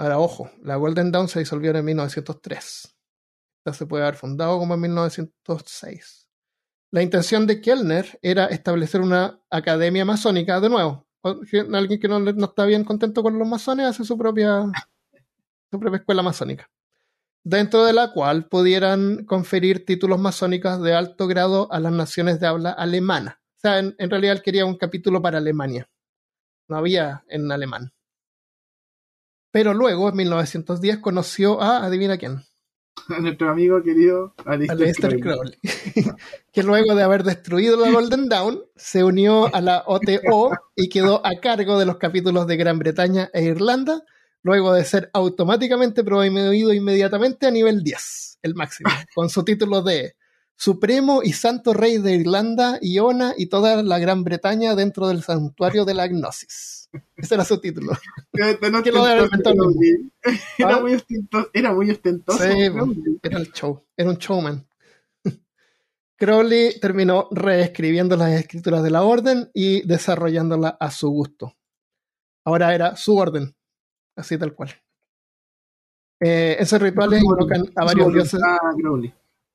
ahora, 0.00 0.18
ojo, 0.18 0.50
la 0.62 0.76
Golden 0.76 1.12
Dawn 1.12 1.28
se 1.28 1.40
disolvió 1.40 1.74
en 1.74 1.84
1903. 1.84 2.96
Esta 3.58 3.78
se 3.78 3.86
puede 3.86 4.04
haber 4.04 4.16
fundado 4.16 4.58
como 4.58 4.74
en 4.74 4.80
1906. 4.80 6.28
La 6.92 7.02
intención 7.02 7.46
de 7.46 7.60
Kellner 7.60 8.18
era 8.22 8.46
establecer 8.46 9.00
una 9.00 9.40
academia 9.50 10.04
masónica 10.04 10.60
de 10.60 10.70
nuevo. 10.70 11.06
Alguien 11.22 12.00
que 12.00 12.08
no, 12.08 12.18
no 12.18 12.46
está 12.46 12.64
bien 12.64 12.84
contento 12.84 13.22
con 13.22 13.38
los 13.38 13.46
masones 13.46 13.86
hace 13.86 14.04
su 14.04 14.16
propia, 14.16 14.64
su 15.70 15.78
propia 15.78 15.98
escuela 15.98 16.22
masónica 16.22 16.68
dentro 17.44 17.84
de 17.84 17.92
la 17.92 18.12
cual 18.12 18.46
pudieran 18.48 19.24
conferir 19.24 19.84
títulos 19.84 20.18
masónicos 20.18 20.82
de 20.82 20.94
alto 20.94 21.26
grado 21.26 21.72
a 21.72 21.80
las 21.80 21.92
naciones 21.92 22.40
de 22.40 22.46
habla 22.46 22.70
alemana. 22.70 23.40
O 23.56 23.60
sea, 23.60 23.78
en, 23.78 24.10
realidad 24.10 24.36
él 24.36 24.42
quería 24.42 24.64
un 24.64 24.76
capítulo 24.76 25.20
para 25.20 25.38
Alemania. 25.38 25.88
No 26.68 26.76
había 26.76 27.24
en 27.28 27.50
alemán. 27.52 27.92
Pero 29.50 29.74
luego, 29.74 30.08
en 30.08 30.16
1910, 30.16 30.98
conoció 30.98 31.60
a, 31.60 31.84
adivina 31.84 32.18
quién. 32.18 32.42
A 33.08 33.18
nuestro 33.20 33.50
amigo 33.50 33.82
querido 33.82 34.34
Aleister 34.44 35.18
Crowley. 35.18 35.58
que 36.52 36.62
luego 36.62 36.94
de 36.94 37.02
haber 37.02 37.24
destruido 37.24 37.76
la 37.76 37.90
Golden 37.90 38.28
Dawn, 38.28 38.62
se 38.76 39.04
unió 39.04 39.52
a 39.54 39.60
la 39.60 39.82
OTO 39.86 40.50
y 40.76 40.88
quedó 40.88 41.24
a 41.26 41.40
cargo 41.40 41.78
de 41.78 41.86
los 41.86 41.96
capítulos 41.96 42.46
de 42.46 42.56
Gran 42.56 42.78
Bretaña 42.78 43.30
e 43.32 43.44
Irlanda, 43.44 44.02
luego 44.42 44.72
de 44.72 44.84
ser 44.84 45.10
automáticamente 45.12 46.04
promovido 46.04 46.72
inmediatamente 46.72 47.46
a 47.46 47.50
nivel 47.50 47.82
10, 47.82 48.38
el 48.42 48.54
máximo, 48.54 48.90
con 49.14 49.28
su 49.28 49.44
título 49.44 49.82
de 49.82 50.14
Supremo 50.60 51.22
y 51.24 51.32
Santo 51.32 51.72
Rey 51.72 51.96
de 51.96 52.16
Irlanda, 52.16 52.78
Iona 52.82 53.32
y 53.34 53.46
toda 53.46 53.82
la 53.82 53.98
Gran 53.98 54.24
Bretaña 54.24 54.74
dentro 54.74 55.08
del 55.08 55.22
santuario 55.22 55.86
de 55.86 55.94
la 55.94 56.06
Gnosis. 56.06 56.90
Ese 57.16 57.34
era 57.34 57.46
su 57.46 57.58
título. 57.62 57.92
era, 60.58 60.80
muy 60.80 60.92
ostentoso, 60.92 61.48
era 61.54 61.72
muy 61.72 61.90
ostentoso. 61.90 62.44
era 62.44 63.38
el 63.38 63.50
show, 63.52 63.82
era 63.96 64.10
un 64.10 64.16
showman. 64.16 64.68
Crowley 66.18 66.78
terminó 66.78 67.28
reescribiendo 67.30 68.14
las 68.16 68.32
escrituras 68.32 68.82
de 68.82 68.90
la 68.90 69.02
orden 69.02 69.50
y 69.54 69.80
desarrollándola 69.86 70.76
a 70.78 70.90
su 70.90 71.08
gusto. 71.08 71.56
Ahora 72.44 72.74
era 72.74 72.96
su 72.96 73.16
orden, 73.16 73.56
así 74.14 74.36
tal 74.36 74.54
cual. 74.54 74.74
Eh, 76.20 76.58
esos 76.60 76.82
rituales 76.82 77.22
invocan 77.22 77.64
a 77.76 77.84
varios 77.86 78.12
dioses. 78.12 78.40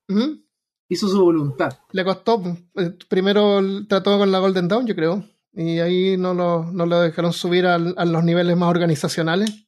¿Mm? 0.07 0.44
Hizo 0.87 1.07
su 1.07 1.23
voluntad. 1.23 1.79
Le 1.91 2.03
costó. 2.03 2.41
Eh, 2.75 2.91
primero 3.09 3.61
trató 3.87 4.17
con 4.17 4.31
la 4.31 4.39
Golden 4.39 4.67
Dawn, 4.67 4.85
yo 4.85 4.95
creo. 4.95 5.25
Y 5.53 5.79
ahí 5.79 6.17
no 6.17 6.33
lo, 6.33 6.63
no 6.65 6.85
lo 6.85 7.01
dejaron 7.01 7.33
subir 7.33 7.65
a, 7.65 7.77
los 7.77 8.23
niveles 8.23 8.55
más 8.57 8.69
organizacionales. 8.69 9.67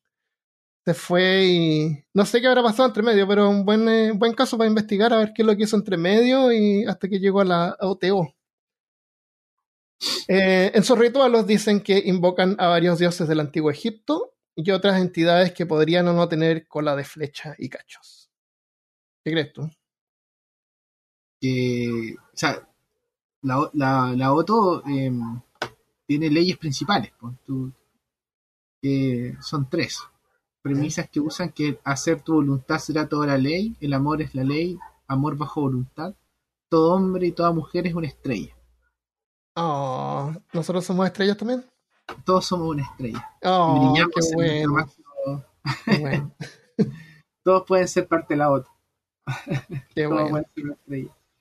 Se 0.86 0.94
fue 0.94 1.46
y. 1.46 2.06
No 2.14 2.26
sé 2.26 2.40
qué 2.40 2.48
habrá 2.48 2.62
pasado 2.62 2.88
entre 2.88 3.04
medio, 3.04 3.28
pero 3.28 3.50
un 3.50 3.66
buen, 3.66 3.88
eh, 3.90 4.12
buen 4.14 4.34
caso 4.34 4.58
para 4.58 4.70
investigar 4.70 5.14
a 5.14 5.18
ver 5.18 5.34
qué 5.34 5.42
es 5.42 5.46
lo 5.46 5.56
que 5.56 5.64
hizo 5.64 5.76
entre 5.76 5.98
medio 5.98 6.52
y 6.52 6.86
hasta 6.86 7.08
que 7.08 7.20
llegó 7.20 7.42
a 7.42 7.46
la 7.46 7.78
OTO. 7.80 8.34
en 10.28 10.84
sus 10.84 10.98
rituales 10.98 11.48
dicen 11.48 11.82
que 11.82 12.02
invocan 12.06 12.56
a 12.60 12.68
varios 12.68 13.00
dioses 13.00 13.28
del 13.28 13.40
antiguo 13.40 13.72
Egipto 13.72 14.34
y 14.56 14.72
otras 14.72 15.00
entidades 15.00 15.52
que 15.52 15.66
podrían 15.66 16.08
o 16.08 16.14
no 16.14 16.28
tener 16.28 16.68
cola 16.68 16.96
de 16.96 17.04
flecha 17.04 17.56
y 17.58 17.70
cachos. 17.70 18.30
¿Qué 19.24 19.32
crees 19.32 19.54
tú? 19.54 19.70
Que, 21.40 22.16
o 22.18 22.38
sea, 22.38 22.68
la, 23.42 23.70
la, 23.74 24.14
la 24.16 24.34
OTO 24.34 24.84
em, 24.88 25.42
tiene 26.06 26.30
leyes 26.30 26.58
principales, 26.58 27.12
pues, 27.20 27.36
que 28.82 29.36
son 29.42 29.70
tres. 29.70 30.00
Premisas 30.62 31.10
que 31.10 31.20
usan 31.20 31.52
que 31.52 31.80
hacer 31.84 32.22
tu 32.22 32.34
voluntad 32.36 32.80
será 32.80 33.08
toda 33.08 33.28
la 33.28 33.38
ley, 33.38 33.78
el 33.80 33.94
amor 33.94 34.22
es 34.22 34.36
la 34.36 34.44
ley, 34.44 34.78
amor 35.08 35.38
bajo 35.38 35.62
voluntad, 35.62 36.16
todo 36.70 36.96
hombre 36.96 37.28
y 37.28 37.32
toda 37.32 37.52
mujer 37.52 37.88
es 37.88 37.94
una 37.94 38.08
estrella. 38.08 38.54
Oh, 39.56 40.34
¿nosotros 40.54 40.86
somos 40.86 41.06
estrellas 41.06 41.38
también? 41.38 41.64
todos 42.24 42.46
somos 42.46 42.70
una 42.70 42.84
estrella. 42.84 43.30
Oh, 43.44 43.94
qué 43.96 44.36
bueno. 45.98 46.32
todos 47.44 47.64
pueden 47.68 47.88
ser 47.88 48.08
parte 48.08 48.34
de 48.34 48.38
la 48.38 48.52
otra. 48.52 48.72
Qué 49.94 50.08
bueno. 50.08 50.42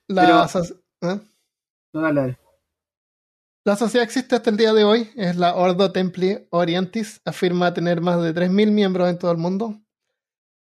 La, 0.08 0.48
¿eh? 1.02 1.20
la 3.64 3.76
sociedad 3.76 4.04
existe 4.04 4.36
hasta 4.36 4.50
el 4.50 4.56
día 4.56 4.72
de 4.72 4.84
hoy, 4.84 5.10
es 5.16 5.36
la 5.36 5.56
Ordo 5.56 5.90
Templi 5.90 6.46
Orientis, 6.50 7.20
afirma 7.24 7.74
tener 7.74 8.00
más 8.00 8.22
de 8.22 8.32
3.000 8.32 8.70
miembros 8.70 9.08
en 9.08 9.18
todo 9.18 9.32
el 9.32 9.38
mundo. 9.38 9.80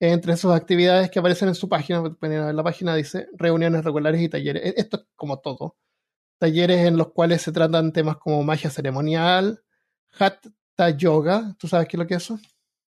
Entre 0.00 0.36
sus 0.36 0.52
actividades 0.52 1.10
que 1.10 1.18
aparecen 1.18 1.48
en 1.48 1.54
su 1.54 1.68
página, 1.68 2.02
en 2.22 2.56
la 2.56 2.62
página 2.62 2.94
dice 2.94 3.28
reuniones 3.34 3.84
regulares 3.84 4.22
y 4.22 4.28
talleres. 4.30 4.64
E-, 4.64 4.74
esto 4.76 4.96
es 4.96 5.06
como 5.14 5.40
todo. 5.40 5.76
Talleres 6.38 6.86
en 6.86 6.96
los 6.96 7.12
cuales 7.12 7.42
se 7.42 7.52
tratan 7.52 7.92
temas 7.92 8.16
como 8.16 8.42
magia 8.42 8.70
ceremonial, 8.70 9.62
Hatha 10.18 10.90
Yoga, 10.90 11.54
¿tú 11.58 11.68
sabes 11.68 11.88
qué 11.88 11.96
es 11.96 11.98
lo 11.98 12.06
que 12.06 12.14
es 12.14 12.22
eso? 12.22 12.38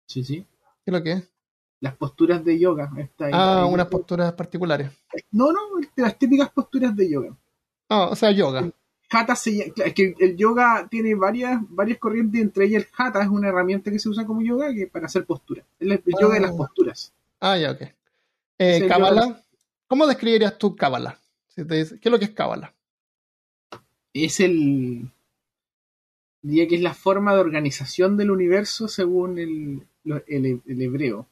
Sí, 0.06 0.22
sí. 0.22 0.46
¿Qué 0.84 0.90
es 0.90 0.92
lo 0.92 1.02
que 1.02 1.12
es? 1.12 1.35
Las 1.80 1.94
posturas 1.96 2.44
de 2.44 2.58
yoga. 2.58 2.90
ah, 3.32 3.66
unas 3.70 3.86
posturas 3.86 4.32
particulares. 4.32 4.90
No, 5.30 5.52
no, 5.52 5.60
las 5.96 6.18
típicas 6.18 6.50
posturas 6.50 6.96
de 6.96 7.10
yoga. 7.10 7.36
Ah, 7.88 8.08
o 8.10 8.16
sea, 8.16 8.30
yoga. 8.30 8.70
Hatha 9.10 9.36
se, 9.36 9.72
es 9.76 9.94
que 9.94 10.14
el 10.18 10.36
yoga 10.36 10.88
tiene 10.90 11.14
varias, 11.14 11.60
varias 11.68 11.98
corrientes, 11.98 12.40
entre 12.40 12.64
ellas 12.64 12.82
el 12.82 12.88
hatha 12.96 13.22
es 13.22 13.28
una 13.28 13.48
herramienta 13.48 13.90
que 13.90 14.00
se 14.00 14.08
usa 14.08 14.26
como 14.26 14.42
yoga 14.42 14.74
que 14.74 14.86
para 14.88 15.06
hacer 15.06 15.24
postura. 15.24 15.62
El, 15.78 16.02
yoga 16.20 16.34
de 16.34 16.40
las 16.40 16.52
ah. 16.52 16.56
posturas. 16.56 17.12
Ah, 17.40 17.56
ya, 17.56 17.72
ok. 17.72 17.82
Eh, 18.58 18.86
Kabbalah. 18.88 19.40
¿Cómo 19.86 20.06
describirías 20.06 20.58
tú 20.58 20.74
Kabbalah? 20.74 21.18
¿Qué 21.54 21.62
es 21.80 22.04
lo 22.04 22.18
que 22.18 22.24
es 22.24 22.30
Kabbalah? 22.32 22.72
Es 24.12 24.40
el, 24.40 25.10
diría 26.46 26.68
que 26.68 26.76
es 26.76 26.82
la 26.82 26.94
forma 26.94 27.34
de 27.34 27.40
organización 27.40 28.16
del 28.16 28.30
universo 28.30 28.88
según 28.88 29.38
el, 29.38 29.82
el, 30.26 30.82
hebreo. 30.82 31.26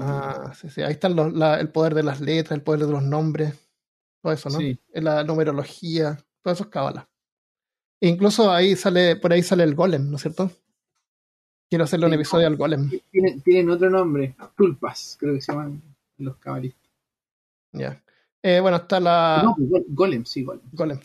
Ah, 0.00 0.52
sí, 0.54 0.68
sí. 0.70 0.82
Ahí 0.82 0.92
está 0.92 1.08
el 1.08 1.68
poder 1.70 1.94
de 1.94 2.02
las 2.02 2.20
letras, 2.20 2.56
el 2.56 2.62
poder 2.62 2.86
de 2.86 2.92
los 2.92 3.02
nombres, 3.02 3.54
todo 4.22 4.32
eso, 4.32 4.48
¿no? 4.50 4.58
Sí. 4.58 4.78
La 4.92 5.24
numerología, 5.24 6.18
todo 6.42 6.54
eso 6.54 6.64
es 6.64 6.70
cábala. 6.70 7.08
incluso 8.00 8.50
ahí 8.50 8.76
sale, 8.76 9.16
por 9.16 9.32
ahí 9.32 9.42
sale 9.42 9.62
el 9.64 9.74
golem, 9.74 10.10
¿no 10.10 10.16
es 10.16 10.22
cierto? 10.22 10.50
Quiero 11.68 11.84
hacerle 11.84 12.06
un 12.06 12.14
episodio 12.14 12.46
al 12.46 12.56
golem. 12.56 12.90
Tienen, 13.44 13.70
otro 13.70 13.90
nombre, 13.90 14.34
tulpas, 14.56 15.16
creo 15.20 15.34
que 15.34 15.40
se 15.40 15.52
llaman 15.52 15.80
los 16.18 16.36
cabalistas. 16.38 16.90
Ya. 17.72 18.02
Eh, 18.42 18.58
bueno, 18.60 18.78
está 18.78 18.98
la. 18.98 19.42
No, 19.44 19.54
pues, 19.54 19.84
golem, 19.88 20.24
sí, 20.24 20.42
golem. 20.42 20.62
Golem 20.72 20.98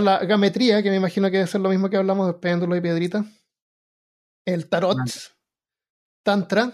la 0.00 0.24
gametría, 0.24 0.82
que 0.82 0.90
me 0.90 0.96
imagino 0.96 1.30
que 1.30 1.38
debe 1.38 1.46
ser 1.46 1.60
lo 1.60 1.70
mismo 1.70 1.90
que 1.90 1.96
hablamos 1.96 2.26
de 2.26 2.34
péndulo 2.34 2.76
y 2.76 2.80
piedrita. 2.80 3.24
El 4.44 4.68
tarot, 4.68 4.98
tantra, 6.22 6.72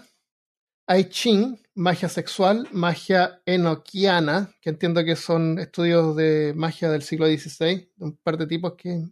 I 0.87 1.05
Ching, 1.05 1.59
magia 1.75 2.09
sexual, 2.09 2.67
magia 2.71 3.41
enoquiana, 3.45 4.53
que 4.61 4.69
entiendo 4.69 5.03
que 5.03 5.15
son 5.15 5.59
estudios 5.59 6.15
de 6.15 6.53
magia 6.55 6.89
del 6.89 7.01
siglo 7.01 7.25
XVI, 7.27 7.89
de 7.95 8.05
un 8.05 8.17
par 8.17 8.37
de 8.37 8.47
tipos 8.47 8.73
que 8.73 9.03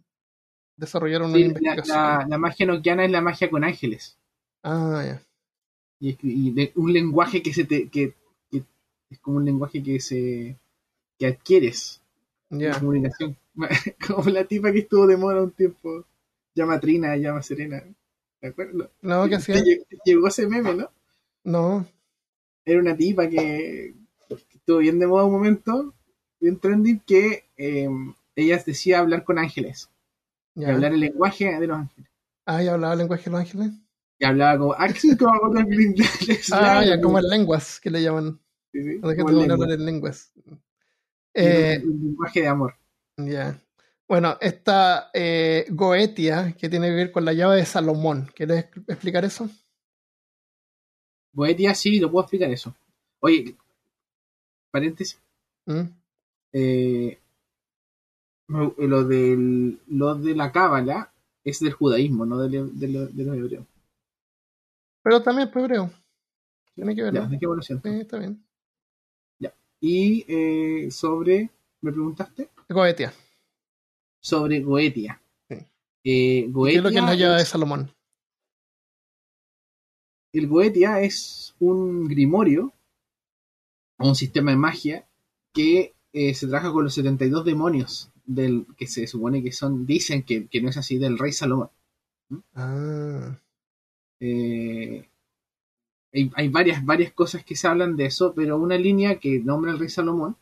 desarrollaron 0.76 1.30
una 1.30 1.38
investigación. 1.38 2.28
La, 2.28 2.38
magia 2.38 2.64
enoquiana 2.64 3.04
es 3.04 3.10
la 3.10 3.20
magia 3.20 3.50
con 3.50 3.64
ángeles. 3.64 4.18
Ah, 4.62 5.02
ya. 5.04 5.22
Y, 6.00 6.50
de, 6.52 6.72
un 6.76 6.92
lenguaje 6.92 7.42
que 7.42 7.52
se 7.52 7.64
te. 7.64 7.88
Que, 7.88 8.14
es 9.10 9.18
como 9.20 9.36
un 9.38 9.44
lenguaje 9.44 9.82
que 9.82 10.00
se. 10.00 10.56
que 11.18 11.26
adquieres. 11.26 12.00
Ya. 12.50 12.78
Comunicación. 12.78 13.36
como 14.06 14.30
la 14.30 14.44
tipa 14.44 14.72
que 14.72 14.80
estuvo 14.80 15.06
de 15.06 15.16
moda 15.16 15.42
un 15.42 15.50
tiempo, 15.50 16.04
llama 16.54 16.80
Trina, 16.80 17.16
llama 17.16 17.42
Serena, 17.42 17.84
¿de 18.40 18.48
acuerdo? 18.48 18.90
No, 19.02 19.28
¿qué 19.28 19.36
hacía? 19.36 19.62
Llegó 20.04 20.28
ese 20.28 20.46
meme, 20.48 20.74
¿no? 20.74 20.90
No. 21.44 21.86
Era 22.64 22.80
una 22.80 22.96
tipa 22.96 23.28
que, 23.28 23.94
estuvo 24.28 24.78
bien 24.78 24.98
de 24.98 25.06
moda 25.06 25.24
un 25.24 25.32
momento, 25.32 25.94
bien 26.40 26.58
trending, 26.58 27.00
que 27.00 27.44
eh, 27.56 27.88
ella 28.36 28.62
decía 28.64 29.00
hablar 29.00 29.24
con 29.24 29.38
ángeles. 29.38 29.90
Y 30.54 30.64
hablar 30.64 30.92
el 30.92 31.00
lenguaje 31.00 31.58
de 31.58 31.66
los 31.66 31.78
ángeles. 31.78 32.10
Ah, 32.44 32.62
¿y 32.62 32.68
hablaba 32.68 32.92
el 32.92 32.98
lenguaje 33.00 33.24
de 33.24 33.30
los 33.30 33.40
ángeles? 33.40 33.72
Y 34.18 34.24
hablaba 34.24 34.58
como, 34.58 34.72
ah, 34.74 34.86
como 35.18 35.54
Ah, 36.52 36.84
ya, 36.84 37.00
como 37.00 37.18
en 37.18 37.28
lenguas, 37.28 37.80
que 37.80 37.90
le 37.90 38.02
llaman. 38.02 38.38
Sí, 38.72 38.82
sí. 38.82 39.00
Como 39.00 39.12
de 39.12 39.14
el 39.16 39.50
hablar 39.50 39.58
lengua. 39.58 39.74
en 39.74 39.84
lenguas. 39.84 40.32
Eh, 41.34 41.80
un 41.82 42.04
lenguaje 42.04 42.40
de 42.42 42.48
amor. 42.48 42.74
ya. 43.16 43.58
Bueno, 44.06 44.36
esta 44.40 45.10
eh, 45.14 45.66
Goetia, 45.70 46.54
que 46.58 46.68
tiene 46.68 46.88
que 46.88 46.94
ver 46.94 47.12
con 47.12 47.24
la 47.24 47.32
llave 47.32 47.56
de 47.56 47.64
Salomón. 47.64 48.30
¿Quieres 48.34 48.66
explicar 48.86 49.24
eso? 49.24 49.48
Boetia, 51.32 51.74
sí, 51.74 51.98
lo 51.98 52.10
puedo 52.10 52.22
explicar 52.24 52.50
eso. 52.50 52.74
Oye, 53.20 53.56
paréntesis. 54.70 55.18
¿Mm? 55.66 55.82
eh, 56.54 57.18
me- 58.48 58.72
lo, 58.86 59.04
del, 59.04 59.80
lo 59.86 60.14
de 60.16 60.34
la 60.34 60.50
cábala 60.52 61.12
es 61.44 61.60
del 61.60 61.72
judaísmo, 61.72 62.26
no 62.26 62.38
del- 62.38 62.78
de, 62.78 62.88
lo- 62.88 63.06
de 63.06 63.24
los 63.24 63.36
hebreos. 63.36 63.66
Pero 65.02 65.22
también 65.22 65.48
es 65.48 65.56
hebreo. 65.56 65.90
Tiene 66.74 66.94
que 66.94 67.02
ver, 67.02 67.14
Ya, 67.14 67.20
¿no? 67.22 67.28
¿de 67.28 67.38
qué 67.38 67.46
bueno? 67.46 67.62
Sí, 67.62 67.74
está 67.84 68.18
bien. 68.18 68.44
Y 69.84 70.24
eh, 70.28 70.92
sobre, 70.92 71.50
¿me 71.80 71.90
preguntaste? 71.90 72.50
Goetia. 72.68 73.12
Sobre 74.20 74.60
Goetia. 74.60 75.20
Sí. 75.48 75.56
Eh, 76.04 76.48
¿Qué 76.54 76.76
es 76.76 76.82
lo 76.84 76.90
que 76.90 77.00
la 77.00 77.14
llave 77.16 77.38
de 77.38 77.44
Salomón? 77.44 77.90
El 80.32 80.48
Goetia 80.48 81.00
es 81.00 81.54
un 81.60 82.08
grimorio, 82.08 82.72
un 83.98 84.14
sistema 84.14 84.50
de 84.50 84.56
magia 84.56 85.06
que 85.52 85.94
eh, 86.12 86.34
se 86.34 86.46
trabaja 86.46 86.72
con 86.72 86.84
los 86.84 86.94
72 86.94 87.44
demonios 87.44 88.10
del 88.24 88.66
que 88.76 88.86
se 88.86 89.06
supone 89.06 89.42
que 89.42 89.52
son, 89.52 89.86
dicen 89.86 90.22
que, 90.22 90.46
que 90.46 90.60
no 90.62 90.70
es 90.70 90.76
así, 90.76 90.98
del 90.98 91.18
rey 91.18 91.32
Salomón. 91.32 91.70
Ah, 92.54 93.38
Eh, 94.20 95.08
hay, 96.12 96.30
hay 96.34 96.48
varias, 96.48 96.84
varias 96.84 97.12
cosas 97.12 97.44
que 97.44 97.56
se 97.56 97.66
hablan 97.66 97.96
de 97.96 98.06
eso, 98.06 98.32
pero 98.34 98.58
una 98.58 98.76
línea 98.76 99.18
que 99.18 99.40
nombra 99.40 99.72
el 99.72 99.78
rey 99.78 99.88
Salomón 99.88 100.36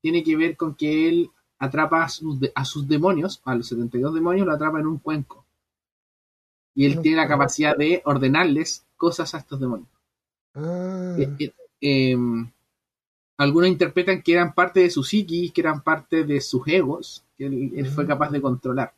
tiene 0.00 0.22
que 0.22 0.36
ver 0.36 0.56
con 0.56 0.74
que 0.74 1.08
él 1.08 1.30
atrapa 1.58 2.04
a 2.04 2.08
sus, 2.08 2.38
a 2.54 2.64
sus 2.64 2.86
demonios, 2.86 3.40
a 3.44 3.54
los 3.54 3.68
72 3.68 4.14
demonios, 4.14 4.46
lo 4.46 4.52
atrapa 4.52 4.80
en 4.80 4.86
un 4.86 4.98
cuenco. 4.98 5.44
Y 6.74 6.86
él 6.86 7.00
tiene 7.00 7.16
la 7.18 7.28
capacidad 7.28 7.76
de 7.76 8.02
ordenarles 8.04 8.83
cosas 8.96 9.34
a 9.34 9.38
estos 9.38 9.58
demonios. 9.60 9.88
ah. 10.54 11.16
Eh, 11.18 11.30
eh, 11.38 11.52
eh, 11.80 12.16
algunos 13.38 13.68
interpretan 13.68 14.22
que 14.22 14.32
eran 14.34 14.54
parte 14.54 14.80
de 14.80 14.90
su 14.90 15.02
psiquis, 15.02 15.52
que 15.52 15.60
eran 15.60 15.82
parte 15.82 16.24
de 16.24 16.40
sus 16.40 16.66
egos, 16.68 17.24
que 17.36 17.46
él, 17.46 17.72
él 17.76 17.86
fue 17.88 18.04
Mm. 18.04 18.08
capaz 18.08 18.30
de 18.30 18.40
controlar. 18.40 18.94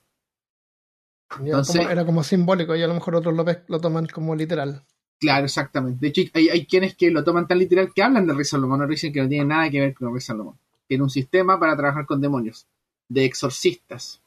Entonces- 1.41 1.77
como- 1.77 1.91
era 1.91 2.05
como 2.07 2.23
simbólico 2.23 2.77
y 2.77 2.83
a 2.83 2.87
lo 2.89 2.95
mejor 2.95 3.17
otros 3.17 3.35
lo, 3.35 3.45
lo 3.67 3.81
toman 3.81 4.07
como 4.07 4.35
literal. 4.35 4.85
Claro, 5.19 5.47
exactamente. 5.47 5.99
De 6.01 6.09
hecho, 6.09 6.23
hay, 6.35 6.49
hay 6.51 6.67
quienes 6.67 6.95
que 6.95 7.11
lo 7.11 7.25
toman 7.25 7.49
tan 7.49 7.59
literal 7.59 7.91
que 7.95 8.03
hablan 8.03 8.27
del 8.27 8.37
rey 8.37 8.45
Salomón, 8.45 8.81
no 8.81 8.87
dicen 8.87 9.13
que 9.13 9.23
no 9.23 9.29
tiene 9.29 9.47
nada 9.47 9.71
que 9.71 9.81
ver 9.81 9.95
con 9.95 10.13
rey 10.13 10.21
Salomón. 10.21 10.59
Tiene 10.87 11.03
un 11.03 11.11
sistema 11.11 11.59
para 11.59 11.75
trabajar 11.77 12.05
con 12.07 12.21
demonios, 12.21 12.67
de 13.09 13.25
exorcistas. 13.25 14.21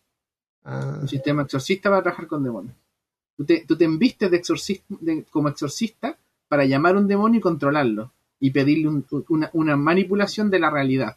Ah, 0.65 0.97
Un 1.01 1.07
sistema 1.07 1.43
exorcista 1.43 1.89
para 1.89 2.01
trabajar 2.01 2.27
con 2.27 2.43
demonios. 2.43 2.75
Tú 3.39 3.45
te, 3.45 3.63
tú 3.65 3.77
te 3.77 3.85
envistes 3.85 4.29
de 4.29 4.35
exorcista, 4.35 4.83
de- 4.99 5.23
como 5.31 5.47
exorcista 5.47 6.17
para 6.49 6.65
llamar 6.65 6.95
a 6.95 6.99
un 6.99 7.07
demonio 7.07 7.37
y 7.37 7.41
controlarlo. 7.41 8.11
Y 8.37 8.51
pedirle 8.51 8.89
un- 8.89 9.05
una, 9.29 9.49
una 9.53 9.77
manipulación 9.77 10.49
de 10.49 10.59
la 10.59 10.69
realidad. 10.69 11.15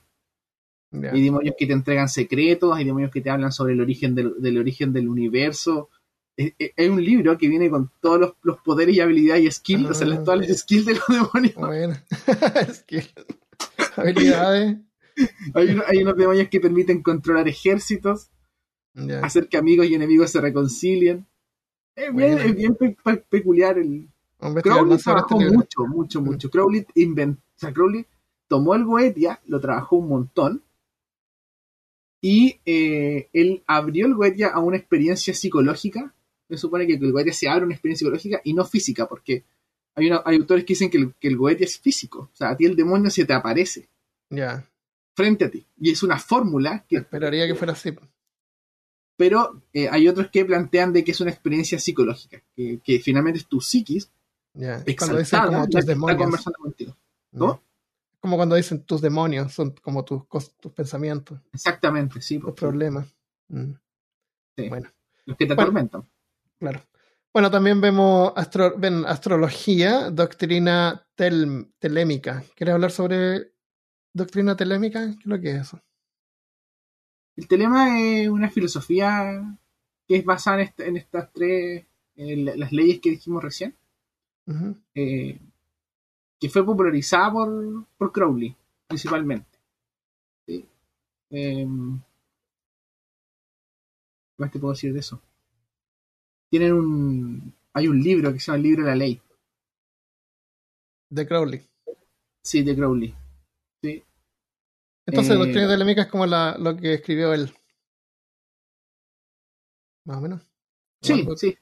ya. 0.93 1.11
Hay 1.11 1.23
demonios 1.25 1.57
que 1.59 1.67
te 1.67 1.73
entregan 1.73 2.09
secretos, 2.09 2.77
hay 2.77 2.85
demonios 2.85 3.11
que 3.11 3.21
te 3.23 3.31
hablan 3.31 3.51
sobre 3.51 3.73
el 3.73 3.81
origen 3.81 4.15
del, 4.15 4.35
del 4.41 4.59
origen 4.59 4.93
del 4.93 5.09
universo. 5.09 5.89
Es, 6.37 6.53
es- 6.59 6.71
es 6.77 6.89
un 6.91 7.03
libro 7.05 7.37
que 7.37 7.49
viene 7.49 7.69
con 7.71 7.91
todos 8.01 8.21
los, 8.21 8.33
los 8.43 8.61
poderes 8.61 8.95
y 8.95 9.01
habilidades 9.01 9.43
y 9.45 9.51
skills, 9.51 9.91
o 9.91 9.95
sea, 9.95 10.07
las- 10.07 10.19
Ah. 10.21 10.25
todas 10.25 10.41
las 10.49 10.59
skills 10.61 10.87
de 10.87 10.95
los 10.95 11.07
demonios. 11.09 11.55
Bueno, 11.57 11.97
habilidades. 13.97 14.77
Hay, 15.55 15.69
uno- 15.71 15.83
hay 15.87 15.99
unos 16.03 16.17
demonios 16.17 16.49
que 16.49 16.61
permiten 16.61 17.03
controlar 17.03 17.49
ejércitos, 17.49 18.31
hacer 19.23 19.49
que 19.49 19.57
amigos 19.57 19.87
y 19.87 19.95
enemigos 19.95 20.31
se 20.31 20.41
reconcilien. 20.41 21.27
Es 21.95 22.15
bien, 22.15 22.39
es 22.39 22.55
bien 22.57 22.75
pe- 22.75 22.97
pe- 23.03 23.25
peculiar. 23.29 23.79
El... 23.79 24.09
Investigar 24.41 24.79
Crowley 24.79 24.95
este 24.97 25.05
trabajó 25.05 25.39
mucho, 25.41 25.87
mucho, 25.87 26.21
Mm. 26.21 26.25
mucho. 26.25 26.51
Crowley, 26.51 26.87
invent... 26.97 27.39
o 27.39 27.59
sea, 27.59 27.73
Crowley 27.73 28.05
tomó 28.49 28.75
el 28.75 28.85
Goetia, 28.85 29.41
lo 29.47 29.61
trabajó 29.61 29.97
un 29.97 30.09
montón, 30.09 30.63
y 32.21 32.61
eh, 32.67 33.29
él 33.33 33.63
abrió 33.67 34.07
el 34.07 34.15
Goetia 34.15 34.49
a 34.49 34.61
una 34.61 34.77
experiencia 34.77 35.35
psicológica. 35.35 36.13
Se 36.49 36.57
supone 36.59 36.87
que 36.87 36.95
el 36.95 37.13
Goetia 37.13 37.33
se 37.33 37.49
abre 37.49 37.63
a 37.63 37.67
una 37.67 37.75
experiencia 37.75 38.05
psicológica 38.05 38.41
y 38.45 38.53
no 38.55 38.65
física, 38.65 39.07
porque 39.09 39.45
hay, 39.95 40.07
una- 40.09 40.23
hay 40.25 40.37
autores 40.37 40.65
que 40.65 40.73
dicen 40.75 40.91
que 40.91 40.99
el, 40.99 41.15
que 41.19 41.29
el 41.29 41.37
Goetia 41.37 41.65
es 41.65 41.79
físico. 41.79 42.31
O 42.33 42.37
sea, 42.37 42.51
a 42.51 42.57
ti 42.57 42.65
el 42.65 42.77
demonio 42.77 43.11
se 43.11 43.25
te 43.25 43.33
aparece 43.33 43.89
Ya, 44.31 44.69
frente 45.15 45.45
a 45.47 45.51
ti. 45.51 45.65
Y 45.81 45.91
es 45.91 46.03
una 46.03 46.19
fórmula 46.19 46.85
que 46.89 46.97
esperaría 46.99 47.47
que 47.47 47.55
fuera 47.55 47.73
así. 47.73 47.91
Pero 49.23 49.63
eh, 49.73 49.89
hay 49.89 50.09
otros 50.09 50.31
que 50.33 50.45
plantean 50.45 50.93
de 50.93 51.05
que 51.05 51.13
es 51.13 51.21
una 51.21 51.31
experiencia 51.31 51.79
psicológica, 51.79 52.43
que, 52.57 52.81
que 52.83 52.99
finalmente 52.99 53.39
es 53.39 53.47
tu 53.47 53.61
psiquis 53.61 54.11
Ya. 54.55 54.83
Y 54.85 54.97
cuando 54.97 55.17
dicen 55.19 55.39
exaltada 55.39 55.53
como 55.53 55.65
tus 55.67 55.75
que 55.75 55.79
está 55.81 55.93
demonios. 55.93 56.19
conversando 56.23 56.59
contigo. 56.59 56.97
¿no? 57.31 57.63
Como 58.19 58.37
cuando 58.37 58.57
dicen 58.57 58.83
tus 58.83 59.01
demonios, 59.01 59.53
son 59.53 59.71
como 59.81 60.05
tus, 60.05 60.23
tus 60.61 60.73
pensamientos, 60.73 61.39
Exactamente, 61.53 62.21
sí. 62.21 62.35
tus 62.37 62.45
pues, 62.47 62.55
problemas. 62.57 63.07
Mm, 63.49 63.73
sí. 64.57 64.69
Bueno, 64.69 64.89
Los 65.27 65.37
que 65.37 65.47
te 65.47 65.55
Bueno. 65.55 65.63
atormentan. 65.63 66.03
claro. 66.59 66.83
Bueno, 67.33 67.49
también 67.51 67.81
vemos 67.81 68.33
astro- 68.37 68.75
ven, 68.77 69.05
astrología, 69.07 70.11
doctrina 70.11 71.07
tel- 71.17 71.73
telémica. 71.79 72.43
¿Quieres 72.57 72.75
hablar 72.75 72.91
sobre 72.91 73.53
doctrina 74.13 74.55
telémica? 74.57 75.01
¿Qué 75.07 75.21
es 75.21 75.27
lo 75.27 75.41
que 75.41 75.51
es 75.53 75.61
eso? 75.63 75.81
El 77.37 77.49
telema 77.49 77.99
es 78.01 78.29
una 78.29 78.51
filosofía 78.51 79.59
que 80.07 80.17
es 80.17 80.25
basada 80.25 80.59
en, 80.61 80.63
esta- 80.69 80.85
en 80.87 80.97
estas 80.97 81.33
tres, 81.33 81.87
en 82.17 82.45
la- 82.45 82.57
las 82.57 82.73
leyes 82.73 83.01
que 83.01 83.11
dijimos 83.11 83.43
recién, 83.43 83.75
eh, 84.95 85.39
que 86.39 86.49
fue 86.49 86.65
popularizada 86.65 87.33
por, 87.33 87.87
por 87.97 88.13
Crowley, 88.13 88.55
principalmente. 88.89 89.59
Sí. 90.47 90.67
Eh, 91.31 91.67
¿Qué 94.37 94.43
más 94.43 94.51
te 94.51 94.59
puedo 94.59 94.73
decir 94.75 94.93
de 94.93 95.01
eso? 95.01 95.21
Tienen 96.51 96.73
un. 96.73 97.55
Hay 97.75 97.89
un 97.89 98.01
libro 98.03 98.33
que 98.33 98.41
se 98.41 98.47
llama 98.47 98.57
El 98.57 98.63
libro 98.65 98.83
de 98.85 98.91
la 98.91 98.97
ley. 98.97 99.21
De 101.11 101.27
Crowley. 101.27 101.63
Sí, 102.43 102.63
de 102.63 102.75
Crowley. 102.77 103.15
Sí. 103.83 104.03
Entonces, 105.07 105.35
Eh, 105.35 105.39
doctrina 105.39 105.69
telémica 105.69 106.03
es 106.03 106.09
como 106.09 106.27
la, 106.27 106.57
lo 106.59 106.77
que 106.77 106.95
escribió 106.95 107.33
él. 107.35 107.53
Más 110.05 110.17
o 110.19 110.21
menos. 110.21 110.43
Sí, 111.03 111.27
sí. 111.37 111.57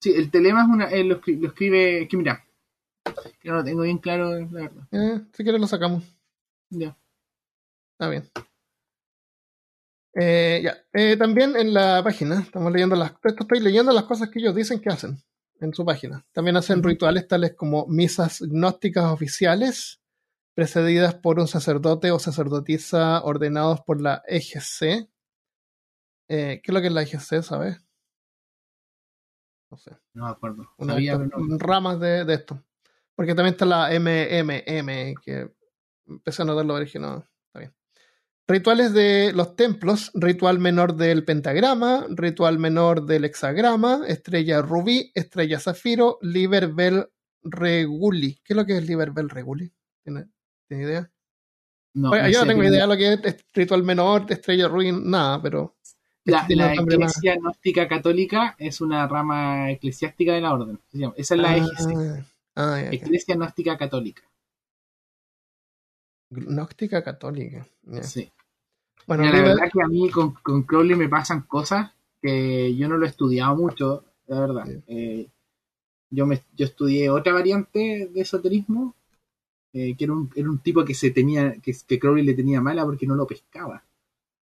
Sí, 0.00 0.14
el 0.14 0.30
telema 0.30 0.62
es 0.62 0.68
una. 0.68 0.84
él 0.86 1.08
lo, 1.08 1.20
escri- 1.20 1.38
lo 1.38 1.48
escribe. 1.48 2.06
Que 2.08 2.16
mira. 2.16 2.44
Que 3.40 3.48
no 3.48 3.56
lo 3.56 3.64
tengo 3.64 3.82
bien 3.82 3.98
claro, 3.98 4.30
la 4.38 4.46
verdad. 4.46 4.88
Eh, 4.90 5.20
si 5.32 5.42
quieres 5.42 5.60
lo 5.60 5.66
sacamos. 5.66 6.04
Ya. 6.70 6.96
Está 7.92 8.08
bien. 8.08 8.28
Eh, 10.14 10.60
ya. 10.64 10.84
Eh, 10.92 11.16
también 11.16 11.56
en 11.56 11.72
la 11.72 12.02
página, 12.04 12.40
estamos 12.40 12.72
leyendo 12.72 12.96
las, 12.96 13.12
esto 13.24 13.42
estoy 13.44 13.60
leyendo 13.60 13.92
las 13.92 14.04
cosas 14.04 14.28
que 14.28 14.38
ellos 14.40 14.54
dicen 14.54 14.80
que 14.80 14.90
hacen 14.90 15.22
en 15.60 15.72
su 15.72 15.84
página. 15.84 16.24
También 16.32 16.56
hacen 16.56 16.82
rituales 16.82 17.26
tales 17.28 17.54
como 17.54 17.86
misas 17.86 18.40
gnósticas 18.40 19.04
oficiales, 19.06 20.00
precedidas 20.54 21.14
por 21.14 21.38
un 21.40 21.48
sacerdote 21.48 22.10
o 22.10 22.18
sacerdotisa 22.18 23.22
ordenados 23.22 23.80
por 23.82 24.00
la 24.00 24.22
EGC. 24.26 25.08
Eh, 26.28 26.60
¿Qué 26.62 26.70
es 26.70 26.74
lo 26.74 26.80
que 26.80 26.86
es 26.88 26.92
la 26.92 27.02
EGC, 27.02 27.42
sabes? 27.42 27.78
No 29.70 29.76
sé. 29.78 29.96
No 30.14 30.24
me 30.26 30.30
acuerdo. 30.30 30.70
Una 30.76 30.94
Sabía, 30.94 31.12
de 31.12 31.24
pero 31.24 31.38
estas 31.38 31.48
no- 31.48 31.58
ramas 31.58 32.00
de, 32.00 32.24
de 32.24 32.34
esto. 32.34 32.62
Porque 33.14 33.34
también 33.34 33.52
está 33.54 33.64
la 33.64 33.90
MMM, 33.98 35.14
que 35.22 35.50
empecé 36.06 36.42
a 36.42 36.44
notar 36.44 36.64
lo 36.66 36.74
original. 36.74 37.28
Está 37.46 37.58
bien. 37.58 37.74
Rituales 38.48 38.92
de 38.92 39.32
los 39.34 39.54
templos, 39.56 40.10
ritual 40.14 40.58
menor 40.58 40.96
del 40.96 41.24
pentagrama, 41.24 42.06
ritual 42.10 42.58
menor 42.58 43.06
del 43.06 43.24
hexagrama, 43.24 44.02
estrella 44.08 44.60
rubí, 44.62 45.10
estrella 45.14 45.58
zafiro, 45.60 46.18
liber 46.22 46.68
bel 46.72 47.08
reguli. 47.42 48.40
¿Qué 48.44 48.52
es 48.52 48.56
lo 48.56 48.66
que 48.66 48.76
es 48.78 48.86
liber 48.86 49.12
bel 49.12 49.30
reguli? 49.30 49.72
¿Tiene, 50.02 50.26
¿tiene 50.72 50.84
idea? 50.84 51.10
no, 51.94 52.10
Oye, 52.10 52.22
no 52.22 52.28
yo 52.28 52.40
no 52.40 52.46
tengo 52.46 52.64
idea 52.64 52.82
de 52.82 52.86
lo 52.86 52.96
que 52.96 53.28
es 53.28 53.44
ritual 53.52 53.82
menor, 53.82 54.26
estrella 54.30 54.68
rubí, 54.68 54.92
nada, 54.92 55.40
pero. 55.42 55.76
La, 56.24 56.46
Iglesia 56.48 57.34
Gnóstica 57.36 57.88
Católica 57.88 58.54
es 58.56 58.80
una 58.80 59.08
rama 59.08 59.70
eclesiástica 59.72 60.32
de 60.32 60.40
la 60.40 60.54
orden. 60.54 60.80
Esa 61.16 61.34
es 61.34 61.40
la 61.40 61.56
EGC. 61.56 62.24
Ah, 62.54 62.80
ya. 62.80 62.94
Iglesia 62.94 63.34
Gnóstica 63.34 63.76
Católica. 63.76 64.22
Gnóstica 66.30 67.02
católica. 67.02 67.66
Sí. 68.02 68.30
Bueno, 69.06 69.24
la 69.24 69.42
verdad 69.42 69.70
que 69.70 69.82
a 69.82 69.88
mí 69.88 70.08
con, 70.10 70.34
con 70.34 70.62
Crowley 70.62 70.96
me 70.96 71.08
pasan 71.08 71.42
cosas 71.42 71.90
que 72.22 72.74
yo 72.76 72.88
no 72.88 72.96
lo 72.96 73.04
he 73.04 73.08
estudiado 73.08 73.56
mucho, 73.56 74.04
la 74.28 74.40
verdad. 74.40 74.64
Eh, 74.86 75.28
yo, 76.08 76.24
me, 76.24 76.40
yo 76.54 76.64
estudié 76.64 77.10
otra 77.10 77.32
variante 77.32 78.08
de 78.10 78.20
esoterismo 78.20 78.94
que 79.72 79.96
era 79.98 80.12
un, 80.12 80.30
era 80.34 80.50
un, 80.50 80.58
tipo 80.58 80.84
que 80.84 80.94
se 80.94 81.10
tenía, 81.10 81.54
que, 81.60 81.74
que, 81.86 81.98
Crowley 81.98 82.24
le 82.24 82.34
tenía 82.34 82.60
mala 82.60 82.84
porque 82.84 83.06
no 83.06 83.14
lo 83.14 83.26
pescaba. 83.26 83.82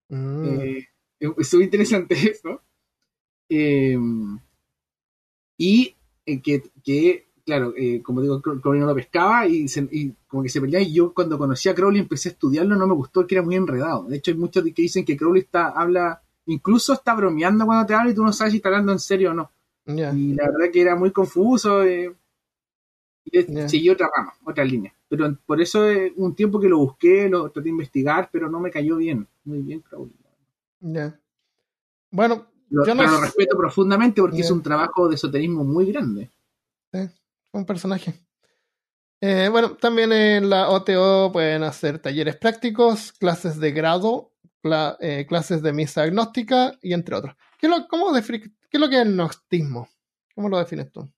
Mm. 0.09 0.77
es 1.19 1.53
muy 1.53 1.63
interesante 1.63 2.15
eso. 2.31 2.61
y 5.57 5.95
que, 6.25 6.63
que, 6.83 7.25
claro, 7.45 7.73
como 8.03 8.21
digo, 8.21 8.41
Crowley 8.41 8.79
no 8.79 8.87
lo 8.87 8.95
pescaba 8.95 9.47
y, 9.47 9.65
y, 9.91 10.13
como 10.27 10.43
que 10.43 10.49
se 10.49 10.61
peleaba. 10.61 10.83
Y 10.83 10.93
yo 10.93 11.13
cuando 11.13 11.37
conocí 11.37 11.67
a 11.67 11.75
Crowley 11.75 12.01
empecé 12.01 12.29
a 12.29 12.31
estudiarlo, 12.33 12.75
no 12.75 12.87
me 12.87 12.93
gustó 12.93 13.21
porque 13.21 13.35
era 13.35 13.43
muy 13.43 13.55
enredado. 13.55 14.03
De 14.03 14.17
hecho, 14.17 14.31
hay 14.31 14.37
muchos 14.37 14.63
que 14.63 14.81
dicen 14.81 15.03
que 15.03 15.17
Crowley 15.17 15.41
está, 15.41 15.69
habla 15.69 16.21
incluso 16.47 16.93
está 16.93 17.13
bromeando 17.13 17.65
cuando 17.65 17.85
te 17.85 17.93
habla 17.93 18.11
y 18.11 18.15
tú 18.15 18.23
no 18.23 18.33
sabes 18.33 18.51
si 18.51 18.57
está 18.57 18.69
hablando 18.69 18.91
en 18.91 18.99
serio 18.99 19.31
o 19.31 19.33
no. 19.33 19.51
Y 19.85 20.33
la 20.33 20.49
verdad 20.49 20.71
que 20.71 20.81
era 20.81 20.95
muy 20.95 21.11
confuso. 21.11 21.83
Eh, 21.83 22.13
y 23.25 23.69
siguió 23.69 23.93
otra 23.93 24.09
rama, 24.13 24.33
otra 24.45 24.63
línea. 24.65 24.93
Pero 25.09 25.37
por 25.45 25.61
eso 25.61 25.89
eh, 25.89 26.13
un 26.17 26.35
tiempo 26.35 26.59
que 26.59 26.69
lo 26.69 26.79
busqué, 26.79 27.29
lo 27.29 27.49
traté 27.49 27.65
de 27.65 27.69
investigar, 27.69 28.29
pero 28.31 28.49
no 28.49 28.59
me 28.59 28.71
cayó 28.71 28.97
bien. 28.97 29.27
Muy 29.45 29.59
bien, 29.59 29.79
Crowley. 29.81 30.13
Ya. 30.81 31.19
Bueno, 32.11 32.47
lo, 32.69 32.85
yo 32.85 32.95
no 32.95 33.03
lo 33.03 33.21
respeto 33.21 33.57
profundamente 33.57 34.21
porque 34.21 34.41
es 34.41 34.51
un 34.51 34.61
trabajo 34.61 35.07
de 35.07 35.15
esoterismo 35.15 35.63
muy 35.63 35.91
grande. 35.91 36.31
Sí, 36.91 36.99
un 37.53 37.65
personaje. 37.65 38.13
Eh, 39.21 39.49
bueno, 39.49 39.71
también 39.77 40.11
en 40.11 40.49
la 40.49 40.69
OTO 40.69 41.31
pueden 41.31 41.63
hacer 41.63 41.99
talleres 41.99 42.35
prácticos, 42.35 43.11
clases 43.13 43.59
de 43.59 43.71
grado 43.71 44.31
eh, 44.99 45.25
clases 45.27 45.61
de 45.61 45.71
misa 45.71 46.03
agnóstica 46.03 46.77
y 46.81 46.93
entre 46.93 47.15
otros. 47.15 47.35
¿Qué 47.57 47.67
es 47.67 47.71
lo, 47.71 47.87
cómo 47.87 48.11
¿Qué 48.13 48.19
es 48.71 48.79
lo 48.79 48.89
que 48.89 48.95
es 48.95 49.01
el 49.01 49.13
gnostismo? 49.13 49.87
¿Cómo 50.35 50.49
lo 50.49 50.57
defines 50.57 50.91
tú? 50.91 51.09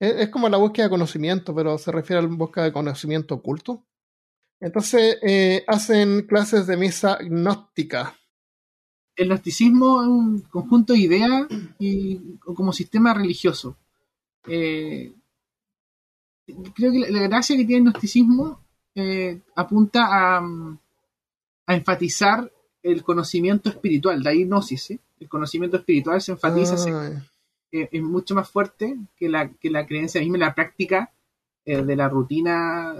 Es, 0.00 0.30
como 0.30 0.48
la 0.48 0.56
búsqueda 0.56 0.86
de 0.86 0.90
conocimiento, 0.90 1.54
pero 1.54 1.76
se 1.76 1.92
refiere 1.92 2.20
a 2.20 2.22
la 2.22 2.28
búsqueda 2.34 2.64
de 2.64 2.72
conocimiento 2.72 3.34
oculto. 3.34 3.84
Entonces, 4.58 5.18
eh, 5.22 5.62
hacen 5.66 6.22
clases 6.26 6.66
de 6.66 6.76
misa 6.78 7.14
agnóstica. 7.14 8.16
El 9.14 9.28
gnosticismo 9.28 10.02
es 10.02 10.08
un 10.08 10.40
conjunto 10.42 10.94
de 10.94 11.00
ideas 11.00 11.46
y, 11.78 12.38
como 12.38 12.72
sistema 12.72 13.12
religioso. 13.12 13.76
Eh, 14.46 15.12
creo 16.74 16.92
que 16.92 17.10
la, 17.10 17.20
gracia 17.22 17.56
que 17.56 17.66
tiene 17.66 17.88
el 17.88 17.92
gnosticismo 17.92 18.60
apunta 19.54 20.06
a, 20.10 20.42
a 21.66 21.74
enfatizar 21.74 22.50
el 22.82 23.02
conocimiento 23.02 23.68
espiritual, 23.68 24.22
de 24.22 24.30
ahí 24.30 24.44
gnosis, 24.44 24.98
el 25.20 25.28
conocimiento 25.28 25.76
espiritual 25.76 26.20
se 26.20 26.32
enfatiza, 26.32 26.76
es 27.70 28.02
mucho 28.02 28.34
más 28.34 28.50
fuerte 28.50 28.96
que 29.16 29.28
la, 29.28 29.50
que 29.52 29.70
la 29.70 29.86
creencia 29.86 30.20
misma, 30.20 30.38
la 30.38 30.54
práctica 30.54 31.12
eh, 31.64 31.82
de 31.82 31.96
la 31.96 32.08
rutina 32.08 32.94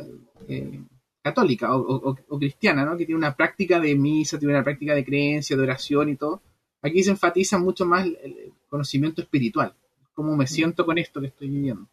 eh, 0.49 0.81
católica 1.23 1.77
o, 1.77 2.15
cristiana, 2.39 2.85
¿no? 2.85 2.97
que 2.97 3.05
tiene 3.05 3.19
una 3.19 3.35
práctica 3.35 3.81
de 3.81 3.95
misa, 3.95 4.39
tiene 4.39 4.55
una 4.55 4.65
práctica 4.65 4.95
de 4.95 5.05
creencia, 5.05 5.57
de 5.57 5.63
oración 5.63 6.09
y 6.09 6.17
todo. 6.17 6.43
Aquí 6.83 7.03
se 7.03 7.11
enfatiza 7.11 7.59
mucho 7.59 7.85
más 7.85 8.07
el, 8.07 8.53
conocimiento 8.69 9.21
espiritual, 9.21 9.75
cómo 10.15 10.37
me 10.37 10.47
siento 10.47 10.87
con 10.87 10.97
esto 10.97 11.21
que 11.21 11.27
estoy 11.27 11.49
viviendo. 11.49 11.89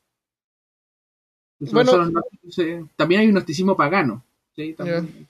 también 2.95 3.21
hay 3.21 3.27
un 3.27 3.33
gnosticismo 3.33 3.75
pagano. 3.75 4.23
¿sí? 4.55 4.73
También, 4.73 5.27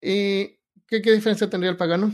¿Y 0.00 0.56
qué, 0.86 1.00
diferencia 1.00 1.50
tendría 1.50 1.70
el 1.70 1.76
pagano? 1.76 2.12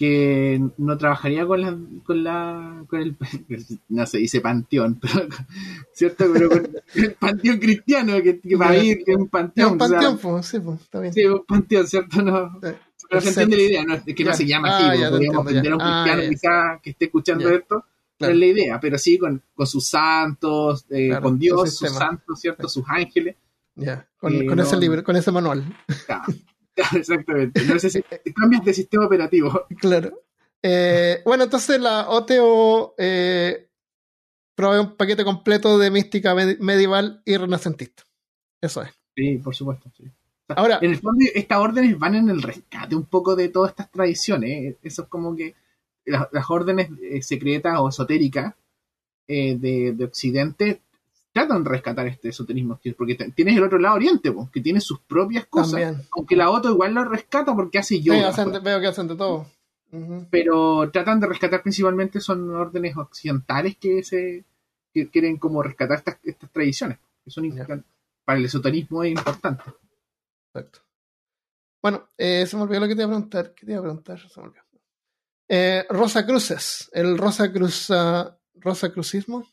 Que 0.00 0.58
no 0.78 0.96
trabajaría 0.96 1.46
con 1.46 1.60
la, 1.60 1.78
con 2.04 2.24
la, 2.24 2.84
con 2.88 3.00
el, 3.00 3.16
no 3.90 4.06
se 4.06 4.16
dice 4.16 4.40
panteón, 4.40 4.98
pero, 4.98 5.28
¿cierto? 5.92 6.24
Pero 6.32 6.48
con 6.48 6.70
el 6.94 7.12
panteón 7.12 7.58
cristiano, 7.58 8.14
que, 8.22 8.40
que 8.40 8.56
va 8.56 8.70
a 8.70 8.78
ir, 8.78 9.04
que 9.04 9.12
es 9.12 9.18
un 9.18 9.28
panteón. 9.28 9.72
un 9.72 9.78
panteón, 9.78 10.42
sí, 10.42 10.58
pues, 10.58 10.80
está 10.80 11.00
bien. 11.00 11.12
Sí, 11.12 11.24
un 11.26 11.44
panteón, 11.44 11.86
¿cierto? 11.86 12.22
No, 12.22 12.58
pero 13.10 13.20
se 13.20 13.28
entiende 13.28 13.56
la 13.56 13.62
idea, 13.62 13.84
no, 13.84 13.94
es 13.94 14.14
que 14.14 14.24
no 14.24 14.32
se 14.32 14.46
llama 14.46 14.76
así, 14.76 14.84
ah, 14.86 14.94
pues, 14.96 15.10
podríamos 15.10 15.42
aprender 15.42 15.72
a 15.72 15.76
un 15.76 15.82
ah, 15.82 16.02
cristiano 16.04 16.30
quizá 16.30 16.80
que 16.82 16.90
esté 16.90 17.04
escuchando 17.04 17.50
esto, 17.50 17.84
no 18.20 18.26
es 18.28 18.36
la 18.36 18.46
idea, 18.46 18.80
pero 18.80 18.96
sí 18.96 19.18
con, 19.18 19.42
con 19.54 19.66
sus 19.66 19.86
santos, 19.86 20.86
eh, 20.88 21.18
con 21.20 21.38
Dios, 21.38 21.76
sus 21.76 21.90
santos, 21.90 22.40
¿cierto? 22.40 22.68
Sus 22.68 22.84
ángeles 22.88 23.36
ya, 23.74 24.06
con, 24.18 24.60
ese 24.60 24.76
libro, 24.76 25.02
con 25.02 25.16
ese 25.16 25.30
manual. 25.32 25.64
exactamente. 26.94 27.62
No 27.64 27.74
cambias 28.34 28.64
de 28.64 28.74
sistema 28.74 29.06
operativo. 29.06 29.66
Claro. 29.78 30.22
Eh, 30.62 31.22
bueno, 31.24 31.44
entonces 31.44 31.80
la 31.80 32.08
OTO 32.10 32.94
eh, 32.98 33.68
provee 34.54 34.80
un 34.80 34.96
paquete 34.96 35.24
completo 35.24 35.78
de 35.78 35.90
mística 35.90 36.34
medieval 36.34 37.22
y 37.24 37.36
renacentista. 37.36 38.04
Eso 38.60 38.82
es. 38.82 38.90
Sí, 39.16 39.38
por 39.38 39.54
supuesto. 39.54 39.90
Ahora, 40.48 40.78
en 40.82 40.90
el 40.90 40.98
fondo, 40.98 41.24
estas 41.34 41.58
órdenes 41.58 41.98
van 41.98 42.14
en 42.16 42.28
el 42.28 42.42
rescate 42.42 42.94
un 42.94 43.06
poco 43.06 43.36
de 43.36 43.48
todas 43.48 43.70
estas 43.70 43.90
tradiciones. 43.90 44.76
Eso 44.82 45.02
es 45.02 45.08
como 45.08 45.34
que 45.34 45.54
las, 46.04 46.50
órdenes 46.50 46.90
eh, 47.02 47.22
secretas 47.22 47.78
o 47.78 47.88
esotéricas 47.88 48.54
de, 49.26 49.94
de, 49.96 50.04
Occidente 50.04 50.82
tratan 51.32 51.62
de 51.62 51.70
rescatar 51.70 52.06
este 52.06 52.30
esoterismo, 52.30 52.80
porque 52.96 53.14
tienes 53.34 53.56
el 53.56 53.62
otro 53.62 53.78
lado 53.78 53.96
oriente, 53.96 54.34
que 54.52 54.60
tiene 54.60 54.80
sus 54.80 55.00
propias 55.00 55.46
cosas, 55.46 55.96
aunque 56.12 56.36
la 56.36 56.50
otra 56.50 56.70
igual 56.70 56.94
lo 56.94 57.04
rescata 57.04 57.54
porque 57.54 57.78
hace 57.78 58.00
yoga. 58.00 58.32
Sí, 58.32 58.42
veo 58.62 58.80
que 58.80 58.86
hacen 58.86 59.08
de 59.08 59.16
todo. 59.16 59.46
Pero 60.30 60.90
tratan 60.90 61.20
de 61.20 61.26
rescatar 61.26 61.62
principalmente 61.62 62.20
son 62.20 62.54
órdenes 62.54 62.96
occidentales 62.96 63.76
que 63.76 64.02
se 64.02 64.44
quieren 65.10 65.36
como 65.38 65.62
rescatar 65.62 65.98
estas, 65.98 66.18
estas 66.22 66.50
tradiciones, 66.50 66.98
que 67.24 67.30
son 67.30 67.84
para 68.24 68.38
el 68.38 68.44
esoterismo 68.44 69.02
es 69.02 69.10
importante. 69.10 69.64
Exacto. 70.52 70.80
Bueno, 71.82 72.08
eh, 72.18 72.46
se 72.46 72.56
me 72.56 72.64
olvidó 72.64 72.80
lo 72.80 72.88
que 72.88 72.94
te 72.94 73.02
iba 73.02 73.06
a 73.06 73.14
preguntar. 73.14 73.54
¿Qué 73.54 73.66
te 73.66 73.72
iba 73.72 73.80
a 73.80 73.84
preguntar? 73.84 74.20
Se 74.20 74.40
me 74.40 74.46
olvidó. 74.46 74.62
Eh, 75.48 75.86
Rosa 75.88 76.26
Cruces, 76.26 76.90
el 76.92 77.18
Rosa 77.18 77.50
Cruz, 77.50 77.90
Rosa 78.54 78.92
Crucismo. 78.92 79.48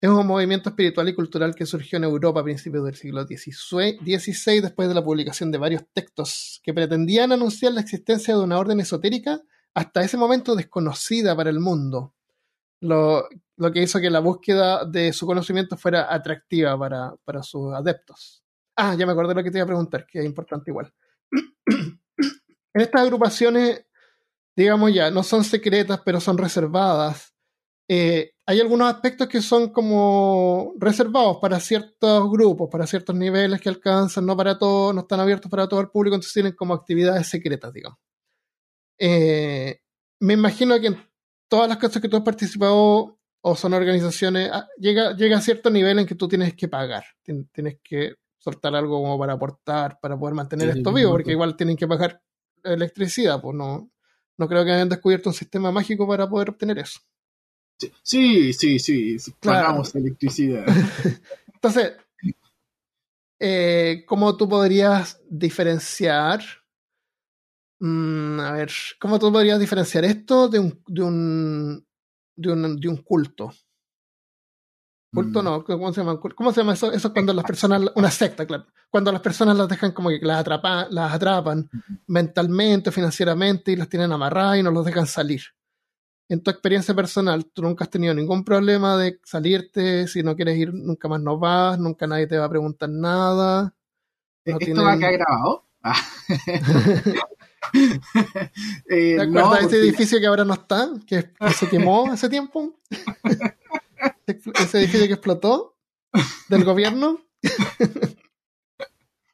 Es 0.00 0.08
un 0.08 0.26
movimiento 0.28 0.68
espiritual 0.68 1.08
y 1.08 1.14
cultural 1.14 1.56
que 1.56 1.66
surgió 1.66 1.96
en 1.96 2.04
Europa 2.04 2.38
a 2.38 2.44
principios 2.44 2.84
del 2.84 2.94
siglo 2.94 3.24
XVI 3.24 4.60
después 4.60 4.88
de 4.88 4.94
la 4.94 5.02
publicación 5.02 5.50
de 5.50 5.58
varios 5.58 5.82
textos 5.92 6.60
que 6.62 6.72
pretendían 6.72 7.32
anunciar 7.32 7.72
la 7.72 7.80
existencia 7.80 8.36
de 8.36 8.44
una 8.44 8.58
orden 8.58 8.78
esotérica 8.78 9.40
hasta 9.74 10.02
ese 10.02 10.16
momento 10.16 10.54
desconocida 10.54 11.34
para 11.34 11.50
el 11.50 11.58
mundo, 11.58 12.14
lo, 12.80 13.28
que 13.72 13.82
hizo 13.82 13.98
que 13.98 14.08
la 14.08 14.20
búsqueda 14.20 14.84
de 14.84 15.12
su 15.12 15.26
conocimiento 15.26 15.76
fuera 15.76 16.12
atractiva 16.14 16.78
para, 16.78 17.14
para 17.24 17.42
sus 17.42 17.74
adeptos. 17.74 18.44
Ah, 18.76 18.94
ya 18.94 19.04
me 19.04 19.12
acordé 19.12 19.34
lo 19.34 19.42
que 19.42 19.50
te 19.50 19.58
iba 19.58 19.64
a 19.64 19.66
preguntar, 19.66 20.06
que 20.06 20.20
es 20.20 20.24
importante 20.24 20.70
igual. 20.70 20.94
Estas 22.72 23.02
agrupaciones, 23.02 23.84
digamos 24.54 24.94
ya, 24.94 25.10
no 25.10 25.24
son 25.24 25.42
secretas, 25.42 26.00
pero 26.04 26.20
son 26.20 26.38
reservadas 26.38 27.34
eh, 27.88 28.34
hay 28.48 28.60
algunos 28.60 28.90
aspectos 28.90 29.28
que 29.28 29.42
son 29.42 29.68
como 29.68 30.72
reservados 30.78 31.36
para 31.36 31.60
ciertos 31.60 32.30
grupos, 32.30 32.70
para 32.72 32.86
ciertos 32.86 33.14
niveles 33.14 33.60
que 33.60 33.68
alcanzan, 33.68 34.24
no 34.24 34.34
para 34.38 34.56
todo, 34.56 34.94
no 34.94 35.02
están 35.02 35.20
abiertos 35.20 35.50
para 35.50 35.68
todo 35.68 35.82
el 35.82 35.90
público, 35.90 36.14
entonces 36.14 36.32
tienen 36.32 36.54
como 36.54 36.72
actividades 36.72 37.26
secretas, 37.26 37.74
digamos. 37.74 37.98
Eh, 38.98 39.80
me 40.20 40.32
imagino 40.32 40.80
que 40.80 40.86
en 40.86 40.96
todas 41.46 41.68
las 41.68 41.76
cosas 41.76 42.00
que 42.00 42.08
tú 42.08 42.16
has 42.16 42.22
participado 42.22 43.18
o 43.42 43.54
son 43.54 43.74
organizaciones, 43.74 44.48
ah, 44.50 44.66
llega, 44.78 45.14
llega 45.14 45.36
a 45.36 45.42
cierto 45.42 45.68
nivel 45.68 45.98
en 45.98 46.06
que 46.06 46.14
tú 46.14 46.26
tienes 46.26 46.54
que 46.54 46.68
pagar, 46.68 47.04
tienes 47.52 47.76
que 47.84 48.14
soltar 48.38 48.74
algo 48.74 49.02
como 49.02 49.18
para 49.18 49.34
aportar, 49.34 49.98
para 50.00 50.18
poder 50.18 50.34
mantener 50.34 50.70
esto 50.70 50.90
vivo, 50.90 51.10
porque 51.10 51.32
igual 51.32 51.54
tienen 51.54 51.76
que 51.76 51.86
pagar 51.86 52.22
electricidad, 52.64 53.42
pues 53.42 53.54
no, 53.54 53.90
no 54.38 54.48
creo 54.48 54.64
que 54.64 54.72
hayan 54.72 54.88
descubierto 54.88 55.28
un 55.28 55.34
sistema 55.34 55.70
mágico 55.70 56.08
para 56.08 56.26
poder 56.26 56.48
obtener 56.48 56.78
eso. 56.78 57.00
Sí, 58.02 58.52
sí, 58.52 58.78
sí, 58.78 59.16
pagamos 59.40 59.94
electricidad. 59.94 60.66
Entonces, 61.54 61.92
eh, 63.38 64.04
¿cómo 64.06 64.36
tú 64.36 64.48
podrías 64.48 65.20
diferenciar? 65.28 66.42
Mm, 67.80 68.40
a 68.40 68.52
ver, 68.52 68.72
¿cómo 68.98 69.18
tú 69.18 69.32
podrías 69.32 69.60
diferenciar 69.60 70.04
esto 70.04 70.48
de 70.48 70.58
un, 70.58 70.82
de 70.86 71.02
un, 71.02 71.86
de 72.36 72.52
un, 72.52 72.80
de 72.80 72.88
un 72.88 72.96
culto? 72.98 73.52
Culto 75.12 75.40
mm. 75.40 75.44
no, 75.44 75.64
¿cómo 75.64 75.92
se 75.92 76.00
llama? 76.00 76.20
¿Cómo 76.20 76.52
se 76.52 76.60
llama 76.60 76.74
eso? 76.74 76.92
Eso 76.92 77.08
es 77.08 77.14
cuando 77.14 77.32
las 77.32 77.44
personas, 77.44 77.82
una 77.94 78.10
secta, 78.10 78.44
claro. 78.44 78.66
Cuando 78.90 79.12
las 79.12 79.20
personas 79.20 79.56
las 79.56 79.68
dejan 79.68 79.92
como 79.92 80.08
que 80.08 80.18
las 80.22 80.40
atrapan, 80.40 80.88
las 80.90 81.12
atrapan 81.12 81.70
mentalmente, 82.08 82.90
financieramente 82.90 83.72
y 83.72 83.76
las 83.76 83.88
tienen 83.88 84.12
amarradas 84.12 84.58
y 84.58 84.62
no 84.62 84.70
los 84.70 84.84
dejan 84.84 85.06
salir 85.06 85.42
en 86.28 86.42
tu 86.42 86.50
experiencia 86.50 86.94
personal, 86.94 87.46
tú 87.46 87.62
nunca 87.62 87.84
has 87.84 87.90
tenido 87.90 88.12
ningún 88.12 88.44
problema 88.44 88.98
de 88.98 89.18
salirte, 89.24 90.06
si 90.06 90.22
no 90.22 90.36
quieres 90.36 90.58
ir, 90.58 90.74
nunca 90.74 91.08
más 91.08 91.20
no 91.20 91.38
vas, 91.38 91.78
nunca 91.78 92.06
nadie 92.06 92.26
te 92.26 92.36
va 92.36 92.44
a 92.44 92.50
preguntar 92.50 92.90
nada. 92.90 93.74
¿Esto 94.44 94.84
va 94.84 94.92
a 94.92 94.98
quedar 94.98 95.12
grabado? 95.14 95.64
Ah. 95.82 95.96
eh, 98.90 99.16
¿Te 99.16 99.22
acuerdas 99.22 99.60
de 99.60 99.66
ese 99.66 99.78
edificio 99.78 100.20
que 100.20 100.26
ahora 100.26 100.44
no 100.44 100.54
está? 100.54 100.90
Que, 101.06 101.30
se 101.54 101.68
quemó 101.68 102.10
hace 102.10 102.28
tiempo. 102.28 102.78
ese 104.26 104.78
edificio 104.78 105.06
que 105.06 105.14
explotó. 105.14 105.76
del 106.48 106.64
gobierno. 106.64 107.20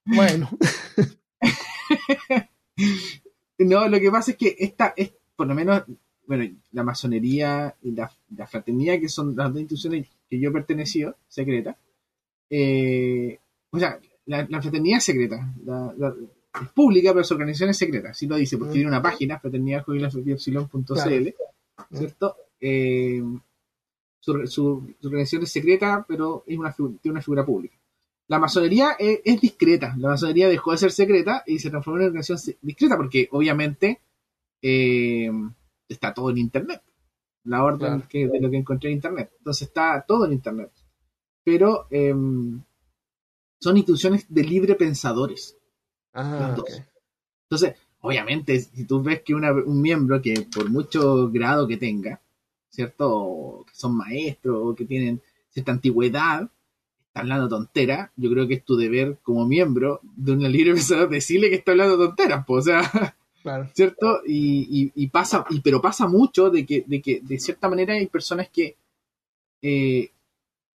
bueno. 0.04 0.50
no, 3.58 3.88
lo 3.88 3.98
que 3.98 4.10
pasa 4.10 4.30
es 4.32 4.36
que 4.36 4.56
esta 4.58 4.94
es, 4.96 5.12
por 5.36 5.46
lo 5.46 5.54
menos, 5.54 5.82
bueno, 6.26 6.56
la 6.72 6.82
masonería 6.82 7.74
y 7.82 7.92
la, 7.92 8.10
fraternidad, 8.46 8.98
que 9.00 9.08
son 9.08 9.36
las 9.36 9.52
dos 9.52 9.60
instituciones 9.60 10.08
que 10.28 10.38
yo 10.38 10.50
he 10.50 10.52
pertenecido, 10.52 11.16
secreta, 11.28 11.76
eh, 12.50 13.38
o 13.70 13.78
sea, 13.78 13.98
la, 14.26 14.46
fraternidad 14.62 14.98
es 14.98 15.04
secreta, 15.04 15.54
es 16.62 16.68
pública, 16.68 17.12
pero 17.12 17.24
su 17.24 17.34
organización 17.34 17.70
es 17.70 17.76
secreta, 17.76 18.10
así 18.10 18.26
lo 18.26 18.36
dice, 18.36 18.56
porque 18.56 18.70
mm. 18.70 18.74
tiene 18.74 18.88
una 18.88 19.02
página, 19.02 19.38
fraternidad.cl, 19.38 20.06
¿cierto? 21.92 22.36
Eh, 22.60 23.22
su, 24.20 24.94
organización 25.02 25.42
es 25.42 25.52
secreta, 25.52 26.04
pero 26.08 26.44
es 26.46 26.56
una, 26.56 26.72
tiene 26.72 26.98
una 27.04 27.22
figura 27.22 27.44
pública. 27.44 27.76
La 28.26 28.38
masonería 28.38 28.96
es, 28.98 29.40
discreta. 29.40 29.94
La 29.98 30.08
masonería 30.08 30.48
dejó 30.48 30.72
de 30.72 30.78
ser 30.78 30.92
secreta 30.92 31.42
y 31.46 31.58
se 31.58 31.68
transformó 31.68 31.98
en 31.98 32.02
una 32.04 32.08
organización 32.08 32.56
discreta 32.62 32.96
porque 32.96 33.28
obviamente 33.32 34.00
eh, 34.62 35.30
está 35.88 36.14
todo 36.14 36.30
en 36.30 36.38
Internet. 36.38 36.82
La 37.44 37.62
orden 37.62 38.02
que, 38.08 38.26
de 38.26 38.40
lo 38.40 38.50
que 38.50 38.56
encontré 38.56 38.90
en 38.90 38.96
Internet. 38.96 39.32
Entonces 39.38 39.68
está 39.68 40.04
todo 40.06 40.24
en 40.24 40.32
Internet. 40.32 40.70
Pero 41.44 41.86
em, 41.90 42.62
son 43.60 43.76
instituciones 43.76 44.26
de 44.28 44.44
libre 44.44 44.74
pensadores. 44.74 45.56
Ah, 46.14 46.56
Entonces, 47.44 47.74
obviamente, 48.00 48.60
si 48.60 48.84
tú 48.84 49.02
ves 49.02 49.22
que 49.22 49.34
un 49.34 49.80
miembro 49.80 50.22
que 50.22 50.46
por 50.54 50.70
mucho 50.70 51.30
grado 51.30 51.66
que 51.66 51.76
tenga, 51.76 52.20
¿cierto? 52.70 53.64
que 53.66 53.74
son 53.74 53.96
maestros 53.96 54.58
o 54.62 54.74
que 54.74 54.84
tienen 54.84 55.20
cierta 55.50 55.72
antigüedad, 55.72 56.50
está 57.06 57.20
hablando 57.20 57.48
tontera, 57.48 58.12
yo 58.16 58.30
creo 58.30 58.48
que 58.48 58.54
es 58.54 58.64
tu 58.64 58.76
deber 58.76 59.18
como 59.22 59.46
miembro 59.46 60.00
de 60.02 60.32
una 60.32 60.48
libre 60.48 60.72
pensador 60.74 61.08
decirle 61.08 61.50
que 61.50 61.56
está 61.56 61.72
hablando 61.72 61.96
tonteras, 61.96 62.44
pues, 62.46 62.66
o 62.66 62.70
sea, 62.70 63.16
¿cierto? 63.74 64.20
Y, 64.26 65.06
pasa, 65.08 65.44
y, 65.50 65.60
pero 65.60 65.80
pasa 65.80 66.06
mucho 66.06 66.50
de 66.50 66.64
que, 66.64 66.84
de 66.86 67.00
que 67.00 67.20
de 67.20 67.38
cierta 67.38 67.68
manera 67.68 67.94
hay 67.94 68.06
personas 68.06 68.48
que, 68.48 68.76
eh, 69.62 70.10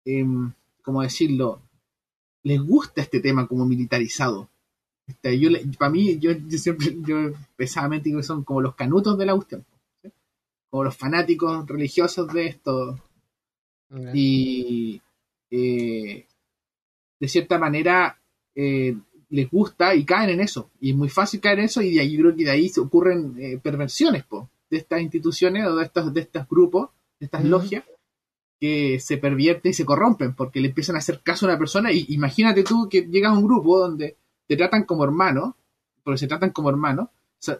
em, 0.04 0.52
¿cómo 0.82 1.02
decirlo? 1.02 1.60
Les 2.42 2.60
gusta 2.60 3.02
este 3.02 3.20
tema 3.20 3.46
como 3.46 3.66
militarizado. 3.66 4.48
Este, 5.06 5.38
yo, 5.38 5.50
para 5.78 5.90
mí, 5.90 6.18
yo, 6.18 6.32
siempre, 6.50 6.96
yo 7.06 7.32
pesadamente 7.56 8.08
digo 8.08 8.20
que 8.20 8.26
son 8.26 8.44
como 8.44 8.60
los 8.60 8.74
canutos 8.74 9.18
de 9.18 9.26
la 9.26 9.34
cuestión 9.34 9.64
como 10.70 10.84
los 10.84 10.96
fanáticos 10.96 11.66
religiosos 11.66 12.32
de 12.32 12.46
esto. 12.46 12.98
Y 14.14 15.02
eh, 15.50 16.26
de 17.18 17.28
cierta 17.28 17.58
manera 17.58 18.16
eh, 18.54 18.96
les 19.30 19.50
gusta 19.50 19.94
y 19.94 20.04
caen 20.04 20.30
en 20.30 20.40
eso. 20.40 20.70
Y 20.80 20.90
es 20.90 20.96
muy 20.96 21.08
fácil 21.08 21.40
caer 21.40 21.60
en 21.60 21.64
eso 21.66 21.82
y 21.82 21.94
de 21.94 22.00
ahí 22.00 22.16
creo 22.16 22.36
que 22.36 22.44
de 22.44 22.50
ahí 22.50 22.68
se 22.68 22.80
ocurren 22.80 23.34
eh, 23.38 23.58
perversiones 23.62 24.24
de 24.70 24.76
estas 24.76 25.00
instituciones 25.00 25.66
o 25.66 25.76
de 25.76 25.84
estos, 25.84 26.12
de 26.12 26.20
estos 26.20 26.48
grupos, 26.48 26.90
de 27.18 27.26
estas 27.26 27.44
logias, 27.44 27.84
que 28.60 29.00
se 29.00 29.16
pervierten 29.16 29.70
y 29.70 29.74
se 29.74 29.86
corrompen 29.86 30.34
porque 30.34 30.60
le 30.60 30.68
empiezan 30.68 30.96
a 30.96 30.98
hacer 30.98 31.20
caso 31.22 31.46
a 31.46 31.50
una 31.50 31.58
persona. 31.58 31.92
Y 31.92 32.06
imagínate 32.10 32.62
tú 32.62 32.88
que 32.88 33.02
llegas 33.02 33.32
a 33.32 33.38
un 33.38 33.44
grupo 33.44 33.78
donde 33.78 34.16
te 34.46 34.56
tratan 34.56 34.84
como 34.84 35.04
hermano, 35.04 35.56
porque 36.04 36.18
se 36.18 36.26
tratan 36.26 36.50
como 36.50 36.68
hermanos, 36.68 37.08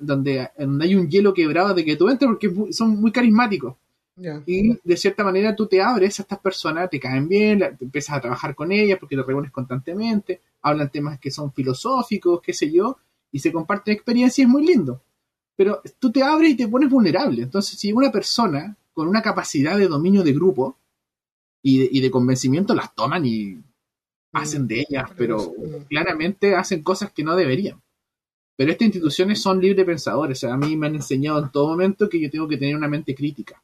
donde, 0.01 0.51
hay 0.59 0.95
un 0.95 1.09
hielo 1.09 1.33
quebrado 1.33 1.73
de 1.73 1.85
que 1.85 1.97
tú 1.97 2.09
entres 2.09 2.29
porque 2.29 2.73
son 2.73 3.01
muy 3.01 3.13
carismáticos. 3.13 3.77
Y 4.47 4.79
de 4.83 4.97
cierta 4.97 5.25
manera 5.25 5.55
tú 5.57 5.67
te 5.67 5.81
abres 5.81 6.19
a 6.19 6.23
estas 6.23 6.39
personas, 6.39 6.91
te 6.91 7.01
caen 7.01 7.29
bien, 7.29 7.61
te 7.79 7.85
empiezas 7.85 8.17
a 8.17 8.21
trabajar 8.21 8.55
con 8.55 8.71
ellas 8.73 8.99
porque 8.99 9.17
te 9.17 9.23
reúnes 9.23 9.51
constantemente, 9.51 10.41
hablan 10.63 10.91
temas 10.91 11.19
que 11.19 11.31
son 11.31 11.53
filosóficos, 11.53 12.41
qué 12.43 12.53
sé 12.53 12.71
yo, 12.71 12.99
y 13.33 13.39
se 13.39 13.53
comparten 13.53 13.95
experiencias, 13.95 14.47
es 14.47 14.51
muy 14.51 14.67
lindo. 14.67 15.01
Pero 15.57 15.81
tú 15.99 16.11
te 16.11 16.23
abres 16.23 16.53
y 16.53 16.57
te 16.57 16.69
pones 16.69 16.91
vulnerable. 16.91 17.43
Entonces, 17.43 17.79
si 17.79 17.93
una 17.93 18.11
persona 18.11 18.77
con 18.93 19.09
una 19.09 19.23
capacidad 19.23 19.79
de 19.79 19.89
dominio 19.89 20.23
de 20.23 20.33
grupo 20.33 20.77
y 21.63 22.01
de, 22.01 22.11
convencimiento 22.11 22.75
las 22.75 22.95
toman 22.95 23.25
y 23.27 23.59
hacen 24.33 24.67
de 24.67 24.81
ellas, 24.89 25.11
pero 25.17 25.53
claramente 25.89 26.55
hacen 26.55 26.83
cosas 26.83 27.13
que 27.13 27.23
no 27.23 27.37
deberían. 27.37 27.81
Pero 28.57 28.73
estas 28.73 28.87
instituciones 28.87 29.41
son 29.41 29.61
libre 29.61 29.85
pensadores. 29.85 30.45
a 30.45 30.57
mí 30.57 30.77
me 30.77 30.87
han 30.87 30.97
enseñado 30.97 31.39
en 31.39 31.51
todo 31.51 31.69
momento 31.69 32.09
que 32.09 32.21
yo 32.21 32.31
tengo 32.31 32.49
que 32.49 32.57
tener 32.57 32.77
una 32.77 32.89
mente 32.89 33.15
crítica. 33.15 33.63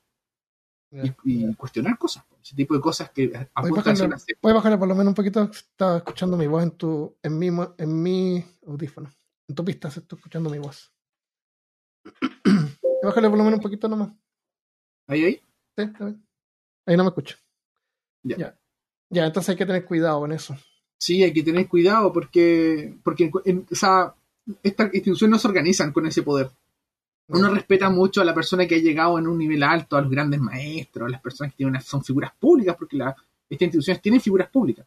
Y, 0.91 1.55
cuestionar 1.55 1.99
cosas. 1.99 2.25
Ese 2.43 2.55
tipo 2.55 2.75
de 2.75 2.81
cosas 2.81 3.11
que 3.11 3.33
apuntan 3.55 4.13
a 4.13 4.17
Puedes 4.41 4.55
bajarle 4.55 4.79
por 4.79 4.89
lo 4.89 4.95
menos 4.95 5.11
un 5.11 5.15
poquito. 5.15 5.43
Estaba 5.43 5.99
escuchando 5.99 6.37
mi 6.37 6.47
voz 6.47 6.63
en 6.63 6.71
tu, 6.73 7.17
en 7.23 7.39
mi, 7.39 7.49
en 7.49 8.03
mi 8.03 8.45
audífono. 8.67 9.11
En 9.49 9.55
tu 9.55 9.65
pista 9.65 9.91
se 9.91 10.01
está 10.01 10.17
escuchando 10.17 10.49
mi 10.49 10.59
voz. 10.59 10.93
Bájale 13.03 13.29
por 13.29 13.39
lo 13.39 13.45
menos 13.45 13.59
un 13.59 13.63
poquito 13.63 13.89
nomás. 13.89 14.13
¿Ahí, 15.07 15.25
ahí? 15.25 15.35
Sí, 15.77 15.83
está 15.83 16.05
bien. 16.05 16.27
Ahí 16.87 16.97
no 16.97 17.05
me 17.05 17.09
escucho. 17.09 17.37
Ya. 18.23 18.57
ya. 19.11 19.27
entonces 19.27 19.51
hay 19.51 19.57
que 19.57 19.67
tener 19.67 19.85
cuidado 19.85 20.21
con 20.21 20.33
eso. 20.33 20.57
Sí, 20.99 21.23
hay 21.23 21.33
que 21.33 21.43
tener 21.43 21.69
cuidado 21.69 22.13
porque, 22.13 22.97
porque 23.05 23.31
o 23.33 23.75
sea, 23.75 24.15
estas 24.63 24.95
instituciones 24.95 25.33
no 25.33 25.39
se 25.39 25.49
organizan 25.49 25.93
con 25.93 26.07
ese 26.07 26.23
poder. 26.23 26.51
Uno 27.29 27.53
respeta 27.53 27.91
mucho 27.91 28.21
a 28.21 28.25
la 28.25 28.35
persona 28.35 28.67
que 28.67 28.77
ha 28.77 28.79
llegado 28.79 29.19
en 29.19 29.27
un 29.27 29.39
nivel 29.39 29.63
alto, 29.63 29.97
a 29.97 30.01
los 30.01 30.11
grandes 30.11 30.41
maestros, 30.41 31.09
a 31.09 31.11
las 31.11 31.21
personas 31.21 31.53
que 31.53 31.59
tienen 31.59 31.81
son 31.81 32.05
figuras 32.05 32.33
públicas, 32.39 32.77
porque 32.79 32.97
la, 32.97 33.17
estas 33.49 33.67
instituciones 33.67 34.01
tienen 34.01 34.21
figuras 34.21 34.49
públicas. 34.49 34.87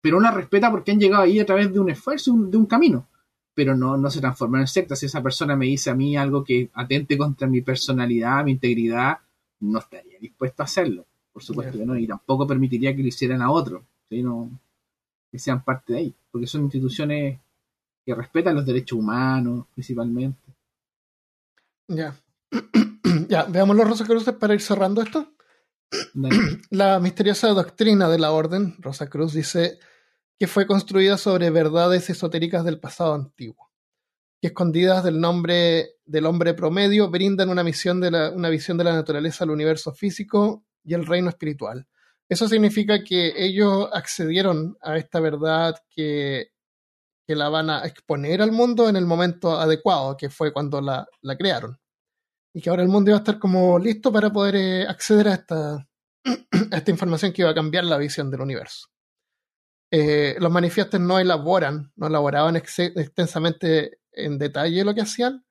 Pero 0.00 0.18
uno 0.18 0.30
respeta 0.30 0.70
porque 0.70 0.92
han 0.92 1.00
llegado 1.00 1.22
ahí 1.22 1.38
a 1.38 1.46
través 1.46 1.72
de 1.72 1.78
un 1.78 1.90
esfuerzo, 1.90 2.34
de 2.34 2.56
un 2.56 2.66
camino. 2.66 3.06
Pero 3.54 3.76
no, 3.76 3.96
no 3.96 4.10
se 4.10 4.20
transforman 4.20 4.62
en 4.62 4.66
sectas. 4.66 4.98
Si 4.98 5.06
esa 5.06 5.22
persona 5.22 5.56
me 5.56 5.66
dice 5.66 5.90
a 5.90 5.94
mí 5.94 6.16
algo 6.16 6.42
que 6.42 6.70
atente 6.72 7.18
contra 7.18 7.46
mi 7.46 7.60
personalidad, 7.60 8.44
mi 8.44 8.52
integridad, 8.52 9.18
no 9.60 9.80
estaría 9.80 10.18
dispuesto 10.18 10.62
a 10.62 10.64
hacerlo. 10.64 11.04
Por 11.32 11.42
supuesto 11.42 11.78
que 11.78 11.84
no. 11.84 11.96
Y 11.96 12.06
tampoco 12.06 12.46
permitiría 12.46 12.94
que 12.94 13.02
lo 13.02 13.08
hicieran 13.08 13.42
a 13.42 13.50
otro. 13.50 13.84
que 14.08 15.38
sean 15.38 15.62
parte 15.62 15.92
de 15.92 15.98
ahí. 15.98 16.14
Porque 16.30 16.46
son 16.46 16.62
instituciones 16.62 17.38
que 18.04 18.14
respetan 18.14 18.54
los 18.54 18.64
derechos 18.64 18.98
humanos, 18.98 19.66
principalmente. 19.74 20.49
Ya. 21.90 22.14
ya, 23.28 23.44
veamos 23.44 23.76
los 23.76 23.88
Rosacruces 23.88 24.34
para 24.34 24.54
ir 24.54 24.60
cerrando 24.60 25.02
esto. 25.02 25.34
La 26.70 27.00
misteriosa 27.00 27.48
doctrina 27.48 28.08
de 28.08 28.18
la 28.18 28.30
orden, 28.30 28.76
Rosacruz, 28.78 29.32
dice 29.32 29.78
que 30.38 30.46
fue 30.46 30.66
construida 30.66 31.18
sobre 31.18 31.50
verdades 31.50 32.08
esotéricas 32.08 32.64
del 32.64 32.78
pasado 32.78 33.14
antiguo, 33.14 33.72
que 34.40 34.48
escondidas 34.48 35.02
del 35.02 35.20
nombre 35.20 35.96
del 36.06 36.26
hombre 36.26 36.54
promedio 36.54 37.10
brindan 37.10 37.50
una, 37.50 37.64
misión 37.64 38.00
de 38.00 38.12
la, 38.12 38.30
una 38.30 38.48
visión 38.50 38.78
de 38.78 38.84
la 38.84 38.94
naturaleza 38.94 39.44
al 39.44 39.50
universo 39.50 39.92
físico 39.92 40.64
y 40.84 40.94
el 40.94 41.06
reino 41.06 41.28
espiritual. 41.28 41.88
Eso 42.28 42.48
significa 42.48 43.02
que 43.02 43.32
ellos 43.36 43.88
accedieron 43.92 44.76
a 44.80 44.96
esta 44.96 45.18
verdad 45.18 45.74
que 45.90 46.52
que 47.26 47.34
la 47.36 47.48
van 47.48 47.70
a 47.70 47.84
exponer 47.86 48.42
al 48.42 48.52
mundo 48.52 48.88
en 48.88 48.96
el 48.96 49.06
momento 49.06 49.58
adecuado, 49.58 50.16
que 50.16 50.30
fue 50.30 50.52
cuando 50.52 50.80
la, 50.80 51.06
crearon. 51.38 51.78
Y 52.52 52.60
que 52.60 52.70
ahora 52.70 52.82
el 52.82 52.88
mundo 52.88 53.10
iba 53.10 53.18
a 53.18 53.20
estar 53.20 53.38
como 53.38 53.78
listo 53.78 54.12
para 54.12 54.32
poder 54.32 54.56
eh, 54.56 54.86
acceder 54.86 55.28
a 55.28 55.34
esta, 55.34 55.88
esta 56.72 56.90
información 56.90 57.32
que 57.32 57.42
iba 57.42 57.50
a 57.50 57.54
cambiar 57.54 57.84
la 57.84 57.98
visión 57.98 58.30
del 58.30 58.40
universo. 58.40 58.88
Eh, 59.92 60.36
los 60.38 60.52
manifiestos 60.52 61.00
no 61.00 61.18
elaboran, 61.18 61.92
no 61.96 62.06
elaboraban 62.06 62.56
extensamente 62.56 63.98
en 64.12 64.38
detalle 64.38 64.84
lo 64.84 64.94
que 64.94 65.00
hacían, 65.00 65.44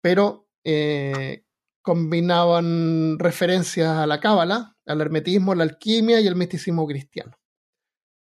pero 0.00 0.48
eh, 0.64 1.44
combinaban 1.82 3.18
referencias 3.18 3.88
a 3.88 4.06
la 4.06 4.18
cábala, 4.18 4.76
al 4.86 5.00
hermetismo, 5.00 5.54
la 5.54 5.62
alquimia 5.62 6.20
y 6.20 6.26
el 6.26 6.34
misticismo 6.34 6.86
cristiano. 6.86 7.36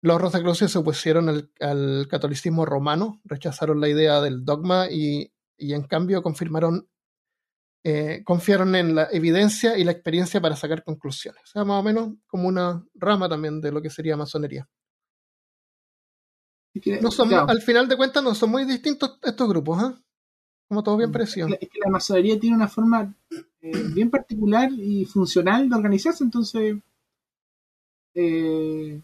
Los 0.02 0.20
rosacruces 0.20 0.72
se 0.72 0.80
opusieron 0.80 1.30
al, 1.60 2.08
catolicismo 2.08 2.66
romano, 2.66 3.22
rechazaron 3.24 3.80
la 3.80 3.88
idea 3.88 4.20
del 4.20 4.44
dogma 4.44 4.90
y, 4.90 5.32
en 5.58 5.84
cambio 5.84 6.24
confirmaron, 6.24 6.90
eh, 7.84 8.24
confiaron 8.26 8.76
en 8.76 8.96
la 8.96 9.10
evidencia 9.12 9.78
y 9.78 9.84
la 9.84 9.92
experiencia 9.92 10.42
para 10.42 10.56
sacar 10.56 10.84
conclusiones. 10.84 11.42
O 11.44 11.48
sea, 11.48 11.66
más 11.66 11.80
o 11.80 11.84
menos 11.84 12.14
como 12.26 12.48
una 12.48 12.84
rama 12.96 13.30
también 13.30 13.62
de 13.62 13.72
lo 13.72 13.82
que 13.82 13.92
sería 13.92 14.18
masonería. 14.18 14.68
No 17.02 17.12
son, 17.12 17.34
Al 17.34 17.62
final 17.62 17.88
de 17.88 17.98
cuentas 17.98 18.24
no 18.24 18.34
son 18.34 18.50
muy 18.50 18.66
distintos 18.66 19.20
estos 19.22 19.48
grupos, 19.50 19.84
¿eh? 19.84 19.96
Como 20.68 20.84
todo 20.84 20.98
bien 20.98 21.10
mm, 21.10 21.14
parecido. 21.14 21.48
Es 21.50 21.70
que 21.70 21.80
la 21.84 21.92
masonería 21.92 22.40
tiene 22.40 22.56
una 22.56 22.70
forma 22.70 23.14
eh, 23.30 23.84
bien 23.94 24.10
particular 24.10 24.72
y 24.72 25.06
funcional 25.06 25.70
de 25.70 25.76
organizarse, 25.76 26.24
entonces 26.24 26.78
eh, 28.14 29.02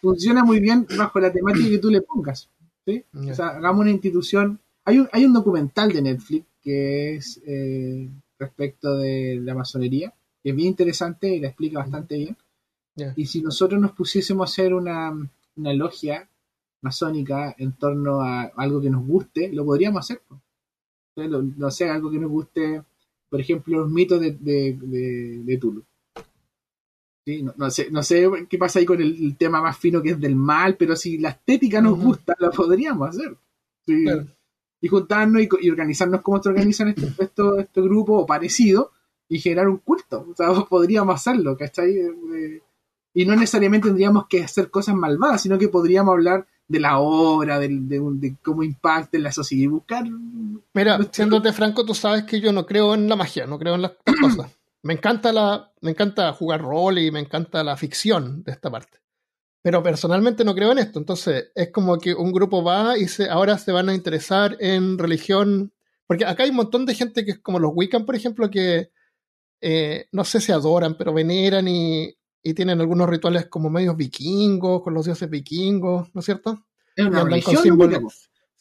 Funciona 0.00 0.44
muy 0.44 0.60
bien 0.60 0.86
bajo 0.96 1.20
la 1.20 1.32
temática 1.32 1.68
que 1.68 1.78
tú 1.78 1.90
le 1.90 2.02
pongas. 2.02 2.48
O 2.86 3.34
sea, 3.34 3.48
hagamos 3.48 3.82
una 3.82 3.90
institución. 3.90 4.60
Hay 4.84 5.00
un, 5.00 5.08
hay 5.12 5.24
un 5.24 5.32
documental 5.32 5.92
de 5.92 6.02
Netflix 6.02 6.46
que 6.62 7.16
es 7.16 7.40
eh, 7.46 8.08
respecto 8.38 8.96
de 8.96 9.40
la 9.42 9.54
masonería, 9.54 10.14
que 10.42 10.50
es 10.50 10.56
bien 10.56 10.68
interesante 10.68 11.34
y 11.34 11.40
la 11.40 11.48
explica 11.48 11.80
bastante 11.80 12.16
bien. 12.16 12.36
Y 13.16 13.26
si 13.26 13.42
nosotros 13.42 13.80
nos 13.80 13.92
pusiésemos 13.92 14.48
a 14.48 14.50
hacer 14.50 14.74
una, 14.74 15.12
una 15.56 15.72
logia 15.72 16.28
masónica 16.80 17.54
en 17.58 17.72
torno 17.72 18.22
a 18.22 18.42
algo 18.56 18.80
que 18.80 18.90
nos 18.90 19.06
guste, 19.06 19.52
lo 19.52 19.64
podríamos 19.64 20.00
hacer. 20.00 20.20
No 21.16 21.70
sé, 21.70 21.88
algo 21.88 22.10
que 22.10 22.18
nos 22.18 22.30
guste, 22.30 22.82
por 23.28 23.40
ejemplo, 23.40 23.80
los 23.80 23.90
mitos 23.90 24.20
de, 24.20 24.32
de, 24.32 25.40
de, 25.44 25.58
Tulu. 25.58 25.84
No, 27.56 27.70
sé, 27.70 27.88
no 27.90 28.02
sé 28.02 28.28
qué 28.48 28.58
pasa 28.58 28.78
ahí 28.78 28.86
con 28.86 29.00
el, 29.00 29.36
tema 29.36 29.60
más 29.60 29.76
fino 29.76 30.02
que 30.02 30.10
es 30.10 30.20
del 30.20 30.36
mal, 30.36 30.76
pero 30.76 30.96
si 30.96 31.18
la 31.18 31.30
estética 31.30 31.80
nos 31.80 31.98
gusta, 31.98 32.34
lo 32.38 32.50
podríamos 32.50 33.10
hacer. 33.10 33.36
Y 34.80 34.88
juntarnos 34.88 35.42
y, 35.60 35.70
organizarnos 35.70 36.22
como 36.22 36.42
se 36.42 36.48
organizan 36.48 36.88
estos 36.88 37.18
esto, 37.18 37.58
este 37.58 37.80
grupos 37.82 38.22
o 38.22 38.26
parecido 38.26 38.92
y 39.28 39.40
generar 39.40 39.68
un 39.68 39.78
culto. 39.78 40.26
O 40.30 40.34
sea, 40.34 40.48
podríamos 40.68 41.14
hacerlo, 41.14 41.56
¿cachai? 41.56 41.90
Eh, 41.96 42.62
y 43.14 43.26
no 43.26 43.34
necesariamente 43.34 43.88
tendríamos 43.88 44.26
que 44.28 44.44
hacer 44.44 44.70
cosas 44.70 44.94
malvadas, 44.94 45.42
sino 45.42 45.58
que 45.58 45.68
podríamos 45.68 46.12
hablar 46.12 46.46
de 46.68 46.80
la 46.80 46.98
obra, 46.98 47.58
de, 47.58 48.36
cómo 48.42 48.62
impacta 48.62 49.16
en 49.16 49.22
la 49.22 49.32
sociedad 49.32 49.64
y 49.64 49.66
buscar. 49.66 50.04
Mira, 50.74 51.00
siéndote 51.10 51.52
franco, 51.52 51.84
tú 51.84 51.94
sabes 51.94 52.24
que 52.24 52.40
yo 52.40 52.52
no 52.52 52.66
creo 52.66 52.94
en 52.94 53.08
la 53.08 53.16
magia, 53.16 53.46
no 53.46 53.58
creo 53.58 53.74
en 53.74 53.82
las 53.82 53.92
cosas. 54.20 54.57
Me 54.82 54.94
encanta, 54.94 55.32
la, 55.32 55.72
me 55.80 55.90
encanta 55.90 56.32
jugar 56.32 56.60
rol 56.62 56.98
y 56.98 57.10
me 57.10 57.20
encanta 57.20 57.64
la 57.64 57.76
ficción 57.76 58.42
de 58.44 58.52
esta 58.52 58.70
parte. 58.70 58.98
Pero 59.62 59.82
personalmente 59.82 60.44
no 60.44 60.54
creo 60.54 60.72
en 60.72 60.78
esto. 60.78 60.98
Entonces, 60.98 61.50
es 61.54 61.72
como 61.72 61.98
que 61.98 62.14
un 62.14 62.32
grupo 62.32 62.62
va 62.62 62.96
y 62.96 63.08
se, 63.08 63.28
ahora 63.28 63.58
se 63.58 63.72
van 63.72 63.88
a 63.88 63.94
interesar 63.94 64.56
en 64.60 64.98
religión. 64.98 65.72
Porque 66.06 66.24
acá 66.24 66.44
hay 66.44 66.50
un 66.50 66.56
montón 66.56 66.86
de 66.86 66.94
gente 66.94 67.24
que 67.24 67.32
es 67.32 67.38
como 67.40 67.58
los 67.58 67.72
Wiccan, 67.74 68.06
por 68.06 68.14
ejemplo, 68.14 68.50
que 68.50 68.90
eh, 69.60 70.06
no 70.12 70.24
sé 70.24 70.40
si 70.40 70.52
adoran, 70.52 70.96
pero 70.96 71.12
veneran 71.12 71.66
y, 71.66 72.16
y 72.42 72.54
tienen 72.54 72.80
algunos 72.80 73.08
rituales 73.08 73.46
como 73.46 73.68
medios 73.68 73.96
vikingos, 73.96 74.82
con 74.82 74.94
los 74.94 75.04
dioses 75.04 75.28
vikingos, 75.28 76.08
¿no 76.14 76.20
es 76.20 76.24
cierto? 76.24 76.64
Es 76.94 77.04
una 77.04 77.20
con 77.20 78.10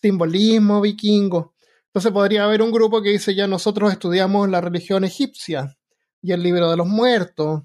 simbolismo, 0.02 0.82
vikingo. 0.82 1.54
Entonces 1.86 2.12
podría 2.12 2.44
haber 2.44 2.62
un 2.62 2.72
grupo 2.72 3.02
que 3.02 3.12
dice 3.12 3.34
ya 3.34 3.48
nosotros 3.48 3.92
estudiamos 3.92 4.50
la 4.50 4.62
religión 4.62 5.04
egipcia 5.04 5.77
y 6.22 6.32
el 6.32 6.42
libro 6.42 6.70
de 6.70 6.78
los 6.78 6.88
muertos. 6.88 7.64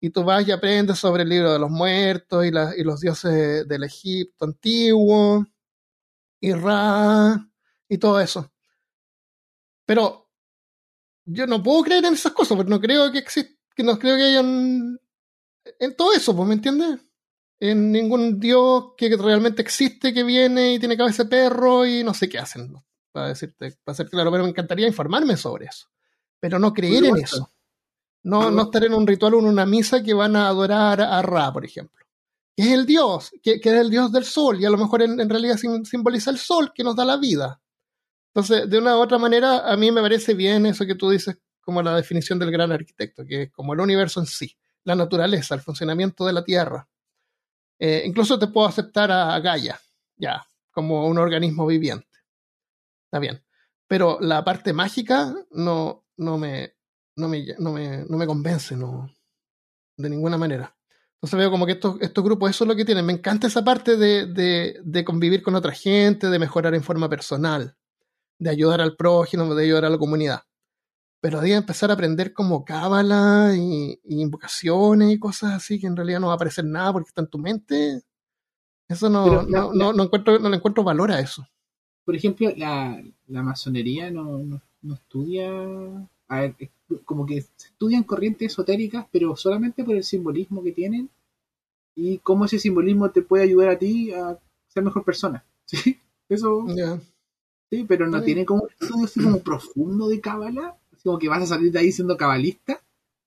Y 0.00 0.10
tú 0.10 0.22
vas 0.22 0.46
y 0.46 0.52
aprendes 0.52 0.98
sobre 0.98 1.22
el 1.22 1.30
libro 1.30 1.52
de 1.52 1.58
los 1.58 1.70
muertos 1.70 2.44
y, 2.44 2.48
y 2.48 2.84
los 2.84 3.00
dioses 3.00 3.66
del 3.66 3.84
Egipto 3.84 4.44
antiguo, 4.44 5.46
y 6.40 6.52
Ra, 6.52 7.48
y 7.88 7.96
todo 7.96 8.20
eso. 8.20 8.52
Pero 9.86 10.30
yo 11.24 11.46
no 11.46 11.62
puedo 11.62 11.82
creer 11.84 12.04
en 12.04 12.14
esas 12.14 12.32
cosas, 12.32 12.56
porque 12.56 12.70
no 12.70 12.80
creo 12.80 13.10
que 13.10 13.18
exista, 13.18 13.54
que 13.74 13.82
no 13.82 13.98
creo 13.98 14.16
que 14.16 14.24
hayan 14.24 15.00
en 15.78 15.96
todo 15.96 16.12
eso, 16.12 16.36
pues, 16.36 16.46
¿me 16.46 16.54
entiendes? 16.54 17.00
En 17.60 17.90
ningún 17.90 18.38
dios 18.38 18.92
que 18.96 19.16
realmente 19.16 19.62
existe 19.62 20.12
que 20.12 20.22
viene 20.22 20.74
y 20.74 20.78
tiene 20.78 20.96
cabeza 20.96 21.24
de 21.24 21.30
perro 21.30 21.86
y 21.86 22.04
no 22.04 22.12
sé 22.12 22.28
qué 22.28 22.38
hacen, 22.38 22.74
para 23.12 23.28
decirte, 23.28 23.74
para 23.82 23.96
ser 23.96 24.10
claro, 24.10 24.30
pero 24.30 24.44
me 24.44 24.50
encantaría 24.50 24.86
informarme 24.86 25.36
sobre 25.36 25.66
eso, 25.66 25.88
pero 26.38 26.58
no 26.58 26.72
creer 26.72 27.04
en 27.04 27.16
eso. 27.16 27.53
No, 28.24 28.50
no 28.50 28.62
estar 28.62 28.84
en 28.84 28.94
un 28.94 29.06
ritual 29.06 29.34
o 29.34 29.38
en 29.38 29.46
una 29.46 29.66
misa 29.66 30.02
que 30.02 30.14
van 30.14 30.34
a 30.34 30.48
adorar 30.48 31.00
a 31.00 31.22
Ra, 31.22 31.52
por 31.52 31.64
ejemplo. 31.64 32.04
Que 32.56 32.64
es 32.64 32.72
el 32.72 32.86
dios, 32.86 33.30
que, 33.42 33.60
que 33.60 33.68
es 33.68 33.76
el 33.76 33.90
dios 33.90 34.10
del 34.10 34.24
sol, 34.24 34.60
y 34.60 34.64
a 34.64 34.70
lo 34.70 34.78
mejor 34.78 35.02
en, 35.02 35.20
en 35.20 35.28
realidad 35.28 35.56
simboliza 35.84 36.30
el 36.30 36.38
sol 36.38 36.72
que 36.74 36.82
nos 36.82 36.96
da 36.96 37.04
la 37.04 37.16
vida. 37.16 37.60
Entonces, 38.34 38.68
de 38.68 38.78
una 38.78 38.96
u 38.96 39.00
otra 39.00 39.18
manera, 39.18 39.70
a 39.70 39.76
mí 39.76 39.92
me 39.92 40.00
parece 40.00 40.34
bien 40.34 40.66
eso 40.66 40.86
que 40.86 40.94
tú 40.94 41.10
dices 41.10 41.38
como 41.60 41.82
la 41.82 41.94
definición 41.94 42.38
del 42.38 42.50
gran 42.50 42.72
arquitecto, 42.72 43.24
que 43.24 43.42
es 43.42 43.52
como 43.52 43.74
el 43.74 43.80
universo 43.80 44.20
en 44.20 44.26
sí 44.26 44.56
la 44.84 44.94
naturaleza, 44.94 45.54
el 45.54 45.62
funcionamiento 45.62 46.24
de 46.26 46.32
la 46.32 46.44
Tierra. 46.44 46.86
Eh, 47.78 48.02
incluso 48.06 48.38
te 48.38 48.46
puedo 48.46 48.68
aceptar 48.68 49.10
a 49.10 49.38
Gaia, 49.40 49.80
ya, 50.16 50.46
como 50.70 51.06
un 51.06 51.18
organismo 51.18 51.66
viviente. 51.66 52.18
Está 53.06 53.18
bien. 53.18 53.42
Pero 53.88 54.18
la 54.20 54.44
parte 54.44 54.72
mágica 54.72 55.34
no, 55.50 56.04
no, 56.16 56.38
me, 56.38 56.73
no, 57.16 57.28
me, 57.28 57.46
no, 57.58 57.72
me, 57.72 58.04
no 58.08 58.16
me 58.16 58.26
convence, 58.26 58.76
no, 58.76 59.10
de 59.96 60.10
ninguna 60.10 60.38
manera. 60.38 60.76
Entonces 61.16 61.38
veo 61.38 61.50
como 61.50 61.66
que 61.66 61.72
estos, 61.72 61.96
estos 62.00 62.22
grupos 62.22 62.50
eso 62.50 62.64
es 62.64 62.68
lo 62.68 62.76
que 62.76 62.84
tienen. 62.84 63.06
Me 63.06 63.12
encanta 63.12 63.46
esa 63.46 63.64
parte 63.64 63.96
de, 63.96 64.26
de, 64.26 64.80
de 64.82 65.04
convivir 65.04 65.42
con 65.42 65.54
otra 65.54 65.72
gente, 65.72 66.28
de 66.28 66.38
mejorar 66.38 66.74
en 66.74 66.82
forma 66.82 67.08
personal, 67.08 67.76
de 68.38 68.50
ayudar 68.50 68.80
al 68.80 68.96
prójimo, 68.96 69.54
de 69.54 69.64
ayudar 69.64 69.86
a 69.86 69.90
la 69.90 69.98
comunidad 69.98 70.42
pero 71.24 71.40
de 71.40 71.54
empezar 71.54 71.88
a 71.88 71.94
aprender 71.94 72.34
como 72.34 72.66
cábala 72.66 73.54
y, 73.56 73.98
invocaciones 74.04 75.10
y 75.10 75.18
cosas 75.18 75.54
así 75.54 75.80
que 75.80 75.86
en 75.86 75.96
realidad 75.96 76.20
no 76.20 76.26
va 76.26 76.34
a 76.34 76.36
aparecer 76.36 76.66
nada 76.66 76.92
porque 76.92 77.08
está 77.08 77.22
en 77.22 77.28
tu 77.28 77.38
mente. 77.38 78.02
Eso 78.86 79.08
no, 79.08 79.42
no, 79.42 79.72
no, 79.72 80.02
encuentro, 80.02 80.38
no 80.38 80.50
le 80.50 80.56
encuentro 80.56 80.84
valor 80.84 81.10
a 81.10 81.20
eso. 81.20 81.48
Por 82.04 82.14
ejemplo, 82.14 82.52
la, 82.58 83.02
la 83.28 83.42
masonería 83.42 84.10
no, 84.10 84.60
no, 84.82 84.94
estudia. 84.94 85.48
A 86.38 86.40
ver, 86.42 86.54
como 87.04 87.26
que 87.26 87.38
estudian 87.38 88.04
corrientes 88.04 88.52
esotéricas, 88.52 89.06
pero 89.10 89.36
solamente 89.36 89.84
por 89.84 89.94
el 89.94 90.04
simbolismo 90.04 90.62
que 90.62 90.72
tienen 90.72 91.10
y 91.96 92.18
cómo 92.18 92.44
ese 92.44 92.58
simbolismo 92.58 93.10
te 93.10 93.22
puede 93.22 93.44
ayudar 93.44 93.68
a 93.70 93.78
ti 93.78 94.12
a 94.12 94.38
ser 94.68 94.82
mejor 94.82 95.04
persona. 95.04 95.44
¿Sí? 95.64 95.98
Eso. 96.28 96.66
Sí, 97.70 97.84
pero 97.88 98.06
no 98.06 98.22
tiene 98.22 98.44
como 98.44 98.62
un 98.62 98.68
estudio 98.70 99.04
así 99.04 99.22
como 99.22 99.38
profundo 99.40 100.08
de 100.08 100.20
cábala 100.20 100.76
como 101.04 101.18
que 101.18 101.28
vas 101.28 101.42
a 101.42 101.46
salir 101.46 101.70
de 101.70 101.78
ahí 101.78 101.92
siendo 101.92 102.16
cabalista. 102.16 102.80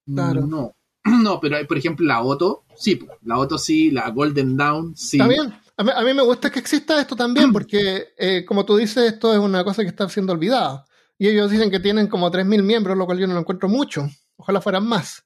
Claro. 0.05 0.45
No. 0.45 0.73
No, 1.23 1.39
pero 1.39 1.55
por 1.69 1.77
ejemplo 1.77 2.05
la 2.05 2.21
Otto, 2.21 2.65
sí, 2.75 2.99
la 3.23 3.37
Otto 3.37 3.57
sí, 3.57 3.91
la 3.91 4.09
Golden 4.09 4.57
Dawn, 4.57 4.93
sí. 4.97 5.15
Está 5.15 5.29
bien. 5.29 5.53
A 5.77 6.03
mí, 6.03 6.13
me 6.13 6.23
gusta 6.23 6.49
que 6.49 6.59
exista 6.59 6.99
esto 6.99 7.15
también, 7.15 7.53
porque 7.53 8.07
eh, 8.17 8.43
como 8.45 8.65
tú 8.65 8.75
dices, 8.75 9.13
esto 9.13 9.31
es 9.31 9.39
una 9.39 9.63
cosa 9.63 9.83
que 9.83 9.89
está 9.89 10.09
siendo 10.09 10.33
olvidada. 10.33 10.85
Y 11.17 11.27
ellos 11.27 11.49
dicen 11.49 11.71
que 11.71 11.79
tienen 11.79 12.07
como 12.07 12.31
3.000 12.31 12.63
miembros, 12.63 12.97
lo 12.97 13.05
cual 13.05 13.19
yo 13.19 13.27
no 13.27 13.33
lo 13.33 13.39
encuentro 13.39 13.69
mucho. 13.69 14.07
Ojalá 14.37 14.61
fueran 14.61 14.87
más. 14.87 15.25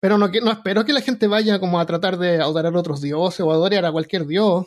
Pero 0.00 0.16
no, 0.16 0.28
no 0.28 0.52
espero 0.52 0.84
que 0.84 0.92
la 0.92 1.00
gente 1.00 1.26
vaya 1.26 1.58
como 1.58 1.80
a 1.80 1.86
tratar 1.86 2.18
de 2.18 2.40
adorar 2.40 2.74
a 2.74 2.78
otros 2.78 3.00
dioses 3.00 3.40
o 3.40 3.52
adorar 3.52 3.84
a 3.84 3.92
cualquier 3.92 4.26
dios. 4.26 4.66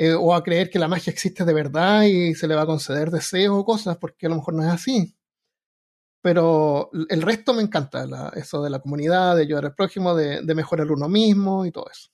Eh, 0.00 0.14
o 0.14 0.32
a 0.32 0.44
creer 0.44 0.70
que 0.70 0.78
la 0.78 0.86
magia 0.86 1.10
existe 1.12 1.44
de 1.44 1.52
verdad 1.52 2.04
y 2.04 2.34
se 2.34 2.46
le 2.46 2.54
va 2.54 2.62
a 2.62 2.66
conceder 2.66 3.10
deseos 3.10 3.56
o 3.58 3.64
cosas, 3.64 3.96
porque 3.96 4.26
a 4.26 4.28
lo 4.28 4.36
mejor 4.36 4.54
no 4.54 4.62
es 4.62 4.68
así 4.68 5.18
pero 6.20 6.90
el 7.08 7.22
resto 7.22 7.54
me 7.54 7.62
encanta, 7.62 8.32
eso 8.34 8.62
de 8.62 8.70
la 8.70 8.80
comunidad, 8.80 9.36
de 9.36 9.42
ayudar 9.42 9.66
al 9.66 9.74
prójimo, 9.74 10.14
de, 10.14 10.42
mejorar 10.54 10.90
uno 10.90 11.08
mismo 11.08 11.64
y 11.64 11.70
todo 11.70 11.86
eso. 11.90 12.10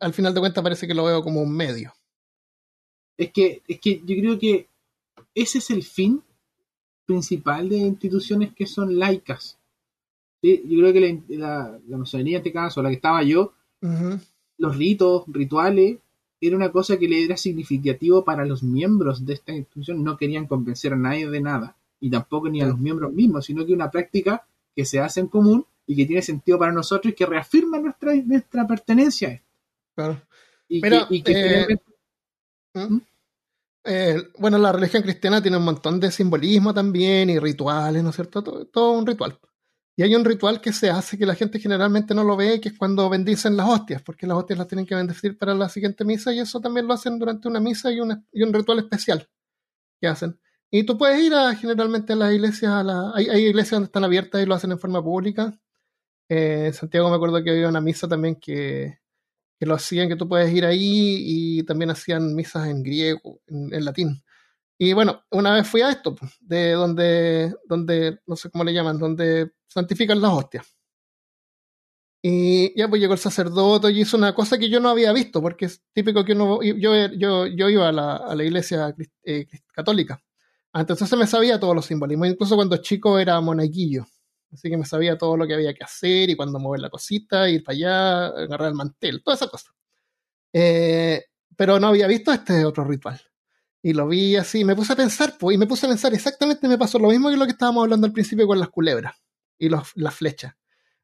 al, 0.00 0.12
final 0.12 0.34
de 0.34 0.40
cuentas 0.40 0.64
parece 0.64 0.86
que 0.86 0.94
lo 0.94 1.04
veo 1.04 1.22
como 1.22 1.40
un 1.40 1.54
medio. 1.54 1.92
Es 3.16 3.32
que, 3.32 3.62
es 3.68 3.78
que 3.78 4.00
yo 4.00 4.16
creo 4.16 4.38
que 4.38 4.68
ese 5.34 5.58
es 5.58 5.70
el 5.70 5.82
fin 5.82 6.22
principal 7.06 7.68
de 7.68 7.78
instituciones 7.78 8.52
que 8.54 8.66
son 8.66 8.98
laicas. 8.98 9.58
Yo 10.42 10.58
creo 10.64 10.92
que 10.92 11.22
la, 11.28 11.78
la, 11.86 11.96
masonería 11.96 12.38
en 12.38 12.40
este 12.40 12.52
caso, 12.52 12.82
la 12.82 12.88
que 12.88 12.96
estaba 12.96 13.22
yo, 13.22 13.52
los 14.58 14.76
ritos, 14.76 15.24
rituales, 15.28 15.98
era 16.40 16.56
una 16.56 16.72
cosa 16.72 16.98
que 16.98 17.08
le 17.08 17.24
era 17.24 17.36
significativo 17.36 18.24
para 18.24 18.44
los 18.44 18.62
miembros 18.64 19.24
de 19.24 19.34
esta 19.34 19.52
institución, 19.52 20.02
no 20.02 20.16
querían 20.16 20.46
convencer 20.46 20.92
a 20.92 20.96
nadie 20.96 21.30
de 21.30 21.40
nada 21.40 21.76
y 22.00 22.10
tampoco 22.10 22.48
ni 22.48 22.60
a 22.60 22.66
los 22.66 22.80
miembros 22.80 23.12
mismos, 23.12 23.46
sino 23.46 23.64
que 23.64 23.72
una 23.72 23.90
práctica 23.90 24.44
que 24.74 24.84
se 24.84 24.98
hace 24.98 25.20
en 25.20 25.28
común 25.28 25.64
y 25.86 25.94
que 25.94 26.04
tiene 26.04 26.20
sentido 26.20 26.58
para 26.58 26.72
nosotros 26.72 27.12
y 27.12 27.14
que 27.14 27.26
reafirma 27.26 27.78
nuestra, 27.78 28.12
nuestra 28.16 28.66
pertenencia 28.66 29.28
a 29.28 29.32
esto. 29.32 29.46
Claro. 29.94 30.22
Y 30.68 30.80
que, 31.22 31.32
eh, 31.32 31.76
¿Mm? 32.74 32.94
¿Mm? 32.94 33.00
Eh, 33.84 34.16
bueno, 34.38 34.58
la 34.58 34.72
religión 34.72 35.02
cristiana 35.02 35.42
tiene 35.42 35.56
un 35.56 35.64
montón 35.64 35.98
de 35.98 36.10
simbolismo 36.10 36.72
también 36.72 37.30
y 37.30 37.38
rituales, 37.38 38.02
¿no 38.02 38.10
es 38.10 38.16
cierto? 38.16 38.42
Todo, 38.42 38.92
un 38.92 39.06
ritual. 39.06 39.38
Y 39.96 40.02
hay 40.02 40.14
un 40.14 40.24
ritual 40.24 40.60
que 40.60 40.72
se 40.72 40.90
hace 40.90 41.18
que 41.18 41.26
la 41.26 41.34
gente 41.34 41.58
generalmente 41.58 42.14
no 42.14 42.24
lo 42.24 42.36
ve, 42.36 42.60
que 42.60 42.70
es 42.70 42.78
cuando 42.78 43.10
bendicen 43.10 43.56
las 43.56 43.68
hostias, 43.68 44.02
porque 44.02 44.26
las 44.26 44.38
hostias 44.38 44.58
las 44.58 44.68
tienen 44.68 44.86
que 44.86 44.94
bendecir 44.94 45.36
para 45.36 45.54
la 45.54 45.68
siguiente 45.68 46.04
misa 46.04 46.32
y 46.32 46.40
eso 46.40 46.60
también 46.60 46.86
lo 46.86 46.94
hacen 46.94 47.18
durante 47.18 47.48
una 47.48 47.60
misa 47.60 47.92
y, 47.92 47.98
y 48.32 48.42
un 48.42 48.52
ritual 48.52 48.78
especial 48.78 49.28
que 50.00 50.08
hacen. 50.08 50.38
Y 50.70 50.84
tú 50.84 50.96
puedes 50.96 51.22
ir 51.22 51.34
generalmente 51.58 52.14
a 52.14 52.16
las 52.16 52.32
iglesias, 52.32 52.84
la, 52.84 53.12
hay, 53.14 53.26
iglesias 53.26 53.72
donde 53.72 53.86
están 53.86 54.04
abiertas 54.04 54.42
y 54.42 54.46
lo 54.46 54.54
hacen 54.54 54.72
en 54.72 54.78
forma 54.78 55.02
pública. 55.02 55.52
Eh, 56.30 56.68
en 56.68 56.72
Santiago 56.74 57.10
me 57.10 57.16
acuerdo 57.16 57.44
que 57.44 57.50
había 57.50 57.68
una 57.68 57.82
misa 57.82 58.08
también 58.08 58.36
que, 58.36 59.01
que, 59.62 59.66
lo 59.66 59.74
hacían, 59.74 60.08
que 60.08 60.16
tú 60.16 60.28
puedes 60.28 60.52
ir 60.52 60.64
ahí 60.64 61.58
y 61.58 61.62
también 61.64 61.90
hacían 61.90 62.34
misas 62.34 62.68
en 62.68 62.82
griego, 62.82 63.40
en, 63.46 63.84
latín. 63.84 64.22
Y 64.78 64.92
bueno, 64.92 65.22
una 65.30 65.54
vez 65.54 65.68
fui 65.68 65.82
a 65.82 65.90
esto, 65.90 66.16
de 66.40 66.72
donde, 66.72 67.54
donde, 67.66 68.18
no 68.26 68.36
sé 68.36 68.50
cómo 68.50 68.64
le 68.64 68.74
llaman, 68.74 68.98
donde 68.98 69.52
santifican 69.68 70.20
las 70.20 70.32
hostias. 70.32 70.76
Y 72.24 72.76
ya 72.78 72.88
pues 72.88 73.00
llegó 73.00 73.14
el 73.14 73.18
sacerdote 73.18 73.90
y 73.90 74.00
hizo 74.00 74.16
una 74.16 74.34
cosa 74.34 74.58
que 74.58 74.70
yo 74.70 74.80
no 74.80 74.88
había 74.88 75.12
visto, 75.12 75.40
porque 75.42 75.66
es 75.66 75.82
típico 75.92 76.24
que 76.24 76.32
uno, 76.32 76.62
yo, 76.62 77.06
yo, 77.16 77.46
yo 77.46 77.68
iba 77.68 77.88
a 77.88 77.92
la, 77.92 78.16
a 78.16 78.34
la 78.34 78.44
iglesia 78.44 78.94
eh, 79.24 79.46
católica 79.72 80.22
entonces 80.80 81.08
se 81.08 81.16
me 81.16 81.26
sabía 81.26 81.60
todos 81.60 81.74
los 81.74 81.86
simbolismos. 81.86 82.28
Incluso 82.28 82.56
cuando 82.56 82.76
chico 82.78 83.18
era 83.18 83.40
monaguillo. 83.40 84.06
Así 84.52 84.68
que 84.68 84.76
me 84.76 84.84
sabía 84.84 85.16
todo 85.16 85.36
lo 85.36 85.46
que 85.46 85.54
había 85.54 85.72
que 85.72 85.84
hacer 85.84 86.28
y 86.28 86.36
cuándo 86.36 86.58
mover 86.58 86.80
la 86.80 86.90
cosita, 86.90 87.48
ir 87.48 87.64
para 87.64 87.74
allá, 87.74 88.26
agarrar 88.26 88.68
el 88.68 88.74
mantel, 88.74 89.22
toda 89.22 89.36
esa 89.36 89.48
cosa. 89.48 89.72
Eh, 90.52 91.24
pero 91.56 91.80
no 91.80 91.88
había 91.88 92.06
visto 92.06 92.32
este 92.32 92.64
otro 92.64 92.84
ritual. 92.84 93.20
Y 93.82 93.94
lo 93.94 94.06
vi 94.06 94.36
así, 94.36 94.64
me 94.64 94.76
puse 94.76 94.92
a 94.92 94.96
pensar, 94.96 95.36
pues, 95.38 95.54
y 95.54 95.58
me 95.58 95.66
puse 95.66 95.86
a 95.86 95.88
pensar 95.88 96.12
exactamente, 96.14 96.68
me 96.68 96.78
pasó 96.78 96.98
lo 96.98 97.08
mismo 97.08 97.30
que 97.30 97.36
lo 97.36 97.46
que 97.46 97.52
estábamos 97.52 97.82
hablando 97.82 98.06
al 98.06 98.12
principio 98.12 98.46
con 98.46 98.60
las 98.60 98.68
culebras 98.68 99.16
y 99.58 99.68
los, 99.68 99.90
las 99.96 100.14
flechas. 100.14 100.54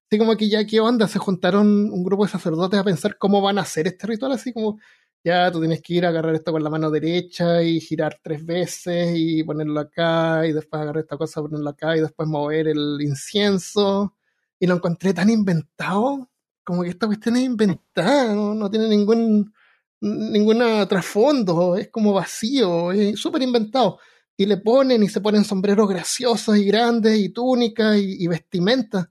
Así 0.07 0.19
como 0.19 0.37
que 0.37 0.49
ya, 0.49 0.65
¿qué 0.65 0.81
onda? 0.81 1.09
Se 1.09 1.19
juntaron 1.19 1.91
un 1.91 2.05
grupo 2.05 2.25
de 2.25 2.31
sacerdotes 2.31 2.79
a 2.79 2.85
pensar 2.85 3.19
cómo 3.19 3.41
van 3.41 3.59
a 3.59 3.63
hacer 3.63 3.87
este 3.87 4.07
ritual, 4.07 4.33
así 4.33 4.53
como, 4.53 4.79
ya 5.25 5.51
tú 5.51 5.61
tienes 5.61 5.83
que 5.83 5.95
ir 5.95 6.07
a 6.07 6.09
agarrar 6.11 6.35
esto 6.35 6.53
con 6.53 6.63
la 6.63 6.71
mano 6.71 6.91
derecha 6.91 7.63
y 7.63 7.81
girar 7.81 8.19
tres 8.23 8.45
veces 8.45 9.13
y 9.17 9.43
ponerlo 9.45 9.81
acá 9.81 10.47
y 10.47 10.53
después 10.53 10.81
agarrar 10.83 11.03
esta 11.03 11.17
cosa, 11.17 11.43
ponerlo 11.43 11.71
acá 11.71 11.97
y 11.97 12.01
después 12.01 12.29
mover 12.29 12.69
el 12.69 12.99
incienso. 13.01 14.15
Y 14.59 14.67
lo 14.67 14.75
encontré 14.77 15.15
tan 15.15 15.31
inventado, 15.31 16.31
como 16.65 16.83
que 16.83 16.91
esta 16.91 17.07
cuestión 17.07 17.37
es 17.37 17.45
inventada, 17.45 18.35
no, 18.35 18.71
tiene 18.71 18.89
ningún 18.89 19.53
ninguna 20.01 20.87
trasfondo, 20.89 21.77
es 21.77 21.89
como 21.91 22.13
vacío, 22.13 22.93
es 22.93 23.19
súper 23.21 23.43
inventado. 23.43 23.99
Y 24.37 24.47
le 24.47 24.59
ponen 24.59 25.03
y 25.03 25.09
se 25.09 25.21
ponen 25.21 25.45
sombreros 25.45 25.89
graciosos 25.89 26.57
y 26.57 26.65
grandes 26.65 27.19
y 27.19 27.31
túnicas 27.31 27.97
y, 27.99 28.27
vestimentas 28.29 29.09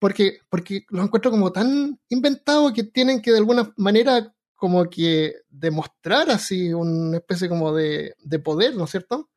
porque, 0.00 0.38
porque 0.48 0.84
lo 0.90 1.02
encuentro 1.02 1.30
como 1.30 1.52
tan 1.52 2.00
inventado 2.08 2.72
que 2.72 2.84
tienen 2.84 3.20
que 3.22 3.32
de 3.32 3.38
alguna 3.38 3.72
manera 3.76 4.34
como 4.60 4.90
que 4.90 5.36
demostrar 5.48 6.30
así 6.30 6.74
una 6.74 7.16
especie 7.16 7.48
como 7.48 7.72
de, 7.72 8.14
de 8.22 8.38
poder, 8.40 8.76
¿no 8.76 8.84
es 8.84 8.90
cierto? 8.90 9.30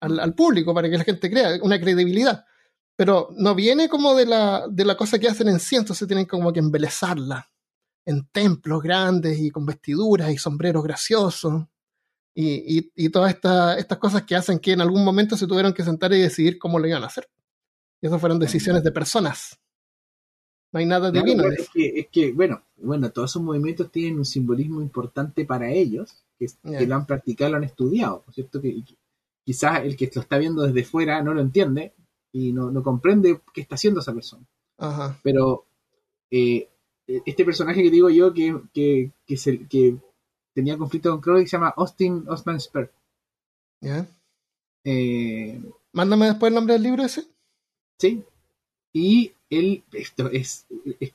Al, 0.00 0.34
público, 0.34 0.72
para 0.72 0.88
que 0.88 0.96
la 0.96 1.04
gente 1.04 1.30
crea, 1.30 1.58
una 1.60 1.78
credibilidad. 1.78 2.46
Pero 2.96 3.28
no 3.36 3.54
viene 3.54 3.90
como 3.90 4.14
de 4.14 4.24
la, 4.24 4.66
de 4.70 4.86
la 4.86 4.96
cosa 4.96 5.18
que 5.18 5.28
hacen 5.28 5.48
en 5.48 5.60
sí, 5.60 5.76
entonces 5.76 6.08
tienen 6.08 6.24
como 6.24 6.50
que 6.50 6.60
embelezarla 6.60 7.46
en 8.06 8.26
templos 8.28 8.82
grandes 8.82 9.38
y 9.38 9.50
con 9.50 9.66
vestiduras 9.66 10.30
y 10.30 10.38
sombreros 10.38 10.82
graciosos 10.82 11.66
y, 12.34 12.78
y, 12.78 12.92
y 12.96 13.10
todas 13.10 13.34
estas 13.34 13.98
cosas 13.98 14.22
que 14.22 14.34
hacen 14.34 14.60
que 14.60 14.72
en 14.72 14.80
algún 14.80 15.04
momento 15.04 15.36
se 15.36 15.46
tuvieron 15.46 15.74
que 15.74 15.84
sentar 15.84 16.10
y 16.14 16.22
decidir 16.22 16.58
cómo 16.58 16.78
lo 16.78 16.88
iban 16.88 17.02
a 17.02 17.08
hacer. 17.08 17.28
Y 18.00 18.06
esas 18.06 18.18
fueron 18.18 18.38
decisiones 18.38 18.82
de 18.82 18.92
personas. 18.92 19.60
No 20.72 20.78
hay 20.78 20.86
nada 20.86 21.10
divino. 21.10 21.44
es, 21.48 21.68
que, 21.68 22.00
es 22.00 22.08
que, 22.08 22.32
bueno, 22.32 22.62
bueno, 22.76 23.10
todos 23.10 23.30
esos 23.30 23.42
movimientos 23.42 23.90
tienen 23.90 24.18
un 24.18 24.24
simbolismo 24.24 24.80
importante 24.80 25.44
para 25.44 25.70
ellos, 25.70 26.22
que, 26.38 26.46
lo 26.86 26.94
han 26.94 27.06
practicado, 27.06 27.50
lo 27.50 27.56
han 27.58 27.64
estudiado, 27.64 28.22
¿no 28.26 28.30
es 28.30 28.34
cierto? 28.34 28.60
Que, 28.60 28.82
quizás 29.44 29.84
el 29.84 29.96
que 29.96 30.10
lo 30.14 30.20
está 30.20 30.38
viendo 30.38 30.62
desde 30.62 30.84
fuera 30.84 31.22
no 31.22 31.34
lo 31.34 31.40
entiende 31.40 31.92
y 32.32 32.52
no, 32.52 32.70
no 32.70 32.82
comprende 32.82 33.40
qué 33.52 33.60
está 33.60 33.74
haciendo 33.74 34.00
esa 34.00 34.14
persona. 34.14 34.46
Ajá. 34.78 35.18
Pero 35.22 35.64
eh, 36.30 36.68
este 37.06 37.44
personaje 37.44 37.82
que 37.82 37.90
digo 37.90 38.08
yo 38.10 38.32
que, 38.32 38.56
que, 38.72 39.10
que, 39.26 39.66
que 39.68 39.96
tenía 40.54 40.78
conflicto 40.78 41.10
con 41.10 41.20
Crowley 41.20 41.46
se 41.46 41.56
llama 41.56 41.74
Austin 41.76 42.24
Osman 42.28 42.60
Spur. 42.60 42.90
¿Ya? 43.80 44.06
Eh, 44.84 45.60
Mándame 45.92 46.26
después 46.26 46.50
el 46.50 46.54
nombre 46.54 46.74
del 46.74 46.82
libro 46.82 47.02
ese. 47.02 47.26
Sí. 47.98 48.24
Y 48.92 49.32
él, 49.50 49.82
esto 49.92 50.30
es, 50.30 50.66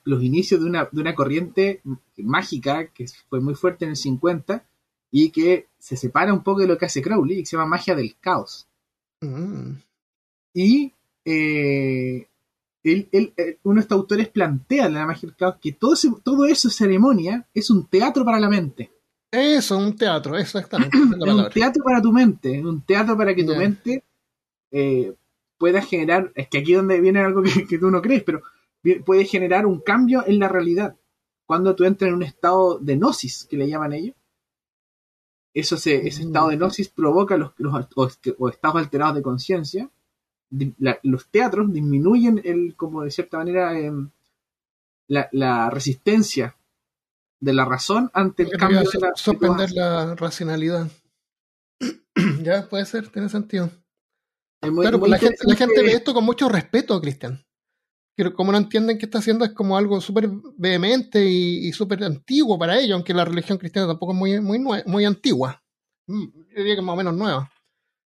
los 0.03 0.23
inicios 0.23 0.61
de 0.61 0.67
una, 0.67 0.89
de 0.91 1.01
una 1.01 1.15
corriente 1.15 1.81
mágica 2.17 2.87
que 2.87 3.05
fue 3.29 3.41
muy 3.41 3.55
fuerte 3.55 3.85
en 3.85 3.91
el 3.91 3.97
50 3.97 4.63
y 5.11 5.29
que 5.29 5.67
se 5.77 5.95
separa 5.95 6.33
un 6.33 6.43
poco 6.43 6.61
de 6.61 6.67
lo 6.67 6.77
que 6.77 6.85
hace 6.85 7.01
Crowley, 7.01 7.39
que 7.39 7.45
se 7.45 7.55
llama 7.57 7.69
magia 7.69 7.95
del 7.95 8.15
caos. 8.19 8.67
Mm. 9.21 9.71
Y 10.53 10.93
eh, 11.23 12.27
él, 12.83 13.09
eh, 13.11 13.57
uno 13.63 13.75
de 13.75 13.81
estos 13.81 13.97
autores 13.97 14.29
plantea 14.29 14.85
en 14.87 14.93
la 14.93 15.05
magia 15.05 15.27
del 15.27 15.35
caos 15.35 15.55
que 15.61 15.73
todo, 15.73 15.95
todo 16.23 16.45
eso, 16.45 16.69
ceremonia, 16.69 17.47
es 17.53 17.69
un 17.69 17.87
teatro 17.87 18.23
para 18.25 18.39
la 18.39 18.49
mente. 18.49 18.91
Eso, 19.31 19.77
un 19.77 19.95
teatro, 19.95 20.37
exactamente. 20.37 20.97
es 20.97 21.03
un 21.03 21.49
teatro 21.49 21.83
para 21.83 22.01
tu 22.01 22.11
mente, 22.11 22.59
un 22.63 22.81
teatro 22.81 23.17
para 23.17 23.33
que 23.33 23.43
tu 23.43 23.55
mente 23.55 24.03
eh, 24.71 25.13
pueda 25.57 25.81
generar, 25.81 26.31
es 26.35 26.47
que 26.49 26.59
aquí 26.59 26.73
donde 26.73 26.99
viene 26.99 27.19
algo 27.19 27.41
que, 27.43 27.77
tú 27.77 27.89
no 27.89 28.01
crees, 28.01 28.23
pero 28.23 28.41
puede 29.05 29.25
generar 29.25 29.65
un 29.65 29.79
cambio 29.79 30.23
en 30.25 30.39
la 30.39 30.47
realidad. 30.47 30.95
Cuando 31.45 31.75
tú 31.75 31.85
entras 31.85 32.09
en 32.09 32.15
un 32.15 32.23
estado 32.23 32.79
de 32.79 32.95
gnosis, 32.95 33.45
que 33.49 33.57
le 33.57 33.67
llaman 33.67 33.93
ellos, 33.93 34.15
eso 35.53 35.75
ese 35.75 36.01
mm. 36.03 36.07
estado 36.07 36.49
de 36.49 36.57
gnosis 36.57 36.89
provoca 36.89 37.37
los, 37.37 37.51
o, 37.95 38.49
estados 38.49 38.77
alterados 38.77 39.15
de 39.15 39.21
conciencia. 39.21 39.89
Los 41.03 41.29
teatros 41.29 41.71
disminuyen 41.71 42.41
el, 42.43 42.75
como 42.75 43.03
de 43.03 43.11
cierta 43.11 43.37
manera, 43.37 43.77
em, 43.79 44.09
la, 45.07 45.69
resistencia 45.69 46.55
de 47.39 47.53
la 47.53 47.65
razón 47.65 48.09
ante 48.13 48.43
el 48.43 48.51
cambio 48.51 48.79
de 48.79 48.99
la 48.99 49.15
suspender 49.15 49.71
la 49.71 50.15
racionalidad. 50.15 50.89
ya 52.41 52.67
puede 52.67 52.85
ser, 52.85 53.09
tiene 53.09 53.29
sentido 53.29 53.69
claro, 54.73 54.99
pues 54.99 55.11
la, 55.11 55.17
gente, 55.17 55.81
ve 55.81 55.93
esto 55.93 56.13
con 56.13 56.23
mucho 56.23 56.49
respeto, 56.49 56.99
Cristian. 57.01 57.43
Pero 58.15 58.33
como 58.33 58.51
no 58.51 58.57
entienden 58.57 58.97
que 58.97 59.05
está 59.05 59.19
haciendo, 59.19 59.43
es 59.43 59.51
como 59.51 59.77
algo 59.77 59.99
súper 59.99 60.29
vehemente 60.57 61.25
y, 61.25 61.71
súper 61.73 62.03
antiguo 62.03 62.57
para 62.57 62.79
ellos, 62.79 62.95
aunque 62.95 63.13
la 63.13 63.25
religión 63.25 63.57
cristiana 63.57 63.87
tampoco 63.87 64.13
es 64.13 64.17
muy, 64.17 64.39
muy, 64.39 64.83
muy 64.85 65.05
antigua. 65.05 65.61
Mm, 66.07 66.23
yo 66.23 66.55
diría 66.55 66.75
que 66.75 66.81
más 66.81 66.93
o 66.93 66.97
menos 66.97 67.13
nueva. 67.13 67.51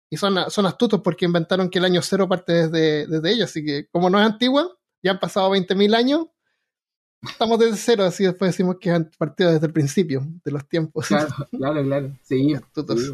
Y 0.10 0.16
son, 0.16 0.50
son 0.50 0.66
astutos 0.66 1.02
porque 1.02 1.26
inventaron 1.26 1.70
que 1.70 1.80
el 1.80 1.86
año 1.86 2.02
cero 2.02 2.30
parte 2.30 2.54
desde, 2.54 3.08
desde 3.08 3.32
ellos. 3.32 3.50
Así 3.50 3.66
que, 3.66 3.88
como 3.90 4.10
no 4.10 4.20
es 4.20 4.26
antigua, 4.26 4.78
ya 5.04 5.12
han 5.12 5.20
pasado 5.20 5.52
20.000 5.52 5.96
años, 5.96 6.28
estamos 7.22 7.60
desde 7.60 7.76
cero. 7.76 8.06
Así 8.06 8.24
después 8.24 8.52
decimos 8.52 8.78
que 8.80 8.92
han 8.92 9.12
partido 9.18 9.52
desde 9.52 9.68
el 9.68 9.74
principio 9.74 10.26
de 10.46 10.52
los 10.52 10.68
tiempos. 10.68 11.08
Claro, 11.08 11.36
claro, 11.52 11.84
claro. 11.84 12.18
Sí, 12.24 12.54
astutos. 12.56 13.14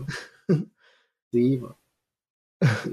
Sí, 1.32 1.60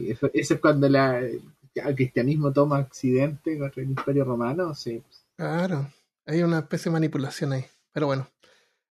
eso, 0.08 0.30
es 0.32 0.60
cuando 0.60 0.88
la, 0.88 1.20
el 1.20 1.94
cristianismo 1.94 2.52
toma 2.52 2.78
accidente 2.78 3.58
contra 3.58 3.82
el 3.82 3.90
imperio 3.90 4.24
romano. 4.24 4.74
Sí. 4.74 5.02
Claro, 5.36 5.90
hay 6.26 6.42
una 6.42 6.60
especie 6.60 6.90
de 6.90 6.94
manipulación 6.94 7.52
ahí. 7.52 7.64
Pero 7.92 8.06
bueno, 8.06 8.28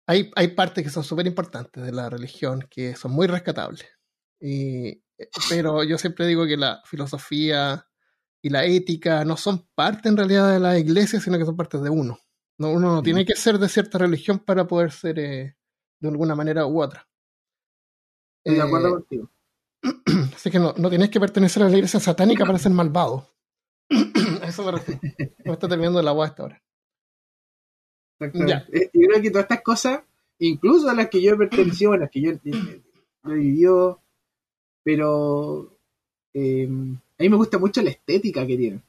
hay, 0.06 0.30
hay 0.34 0.48
partes 0.48 0.84
que 0.84 0.90
son 0.90 1.04
súper 1.04 1.26
importantes 1.26 1.84
de 1.84 1.92
la 1.92 2.08
religión 2.08 2.66
que 2.70 2.96
son 2.96 3.12
muy 3.12 3.26
rescatables. 3.26 3.86
Y, 4.40 5.02
pero 5.48 5.82
yo 5.84 5.98
siempre 5.98 6.26
digo 6.26 6.46
que 6.46 6.56
la 6.56 6.80
filosofía 6.84 7.86
y 8.40 8.50
la 8.50 8.64
ética 8.64 9.24
no 9.24 9.36
son 9.36 9.68
parte 9.74 10.08
en 10.08 10.16
realidad 10.16 10.52
de 10.52 10.60
la 10.60 10.78
iglesia, 10.78 11.20
sino 11.20 11.38
que 11.38 11.44
son 11.44 11.56
partes 11.56 11.82
de 11.82 11.90
uno. 11.90 12.18
No, 12.58 12.72
uno 12.72 12.94
no 12.94 13.02
tiene 13.02 13.24
que 13.24 13.36
ser 13.36 13.58
de 13.58 13.68
cierta 13.68 13.98
religión 13.98 14.40
para 14.40 14.66
poder 14.66 14.90
ser 14.90 15.18
eh, 15.18 15.56
de 16.00 16.08
alguna 16.08 16.34
manera 16.34 16.66
u 16.66 16.82
otra. 16.82 17.08
Estoy 18.44 18.56
de 18.56 18.66
acuerdo 18.66 18.88
eh, 18.88 18.92
contigo. 18.92 19.30
Así 20.34 20.50
que 20.50 20.58
no, 20.58 20.74
no 20.76 20.88
tienes 20.88 21.10
que 21.10 21.20
pertenecer 21.20 21.62
a 21.62 21.68
la 21.68 21.76
iglesia 21.76 22.00
satánica 22.00 22.44
para 22.44 22.58
ser 22.58 22.72
malvado. 22.72 23.28
Eso 24.46 24.64
me 24.64 24.72
refiero. 24.72 25.00
Me 25.44 25.52
está 25.52 25.68
terminando 25.68 26.02
la 26.02 26.10
agua 26.10 26.26
hasta 26.26 26.42
ahora. 26.42 26.62
Ya. 28.34 28.66
Eh, 28.72 28.90
yo 28.92 29.08
creo 29.08 29.22
que 29.22 29.30
todas 29.30 29.44
estas 29.44 29.62
cosas, 29.62 30.00
incluso 30.38 30.88
a 30.88 30.94
las 30.94 31.08
que 31.08 31.22
yo 31.22 31.34
he 31.34 31.36
pertenecido, 31.36 31.92
a 31.92 31.98
las 31.98 32.10
que 32.10 32.20
yo 32.20 32.30
he 32.32 33.34
vivido, 33.34 34.00
pero 34.82 35.78
eh, 36.34 36.66
a 36.66 37.22
mí 37.22 37.28
me 37.28 37.36
gusta 37.36 37.58
mucho 37.58 37.82
la 37.82 37.90
estética 37.90 38.46
que 38.46 38.56
tienen. 38.56 38.82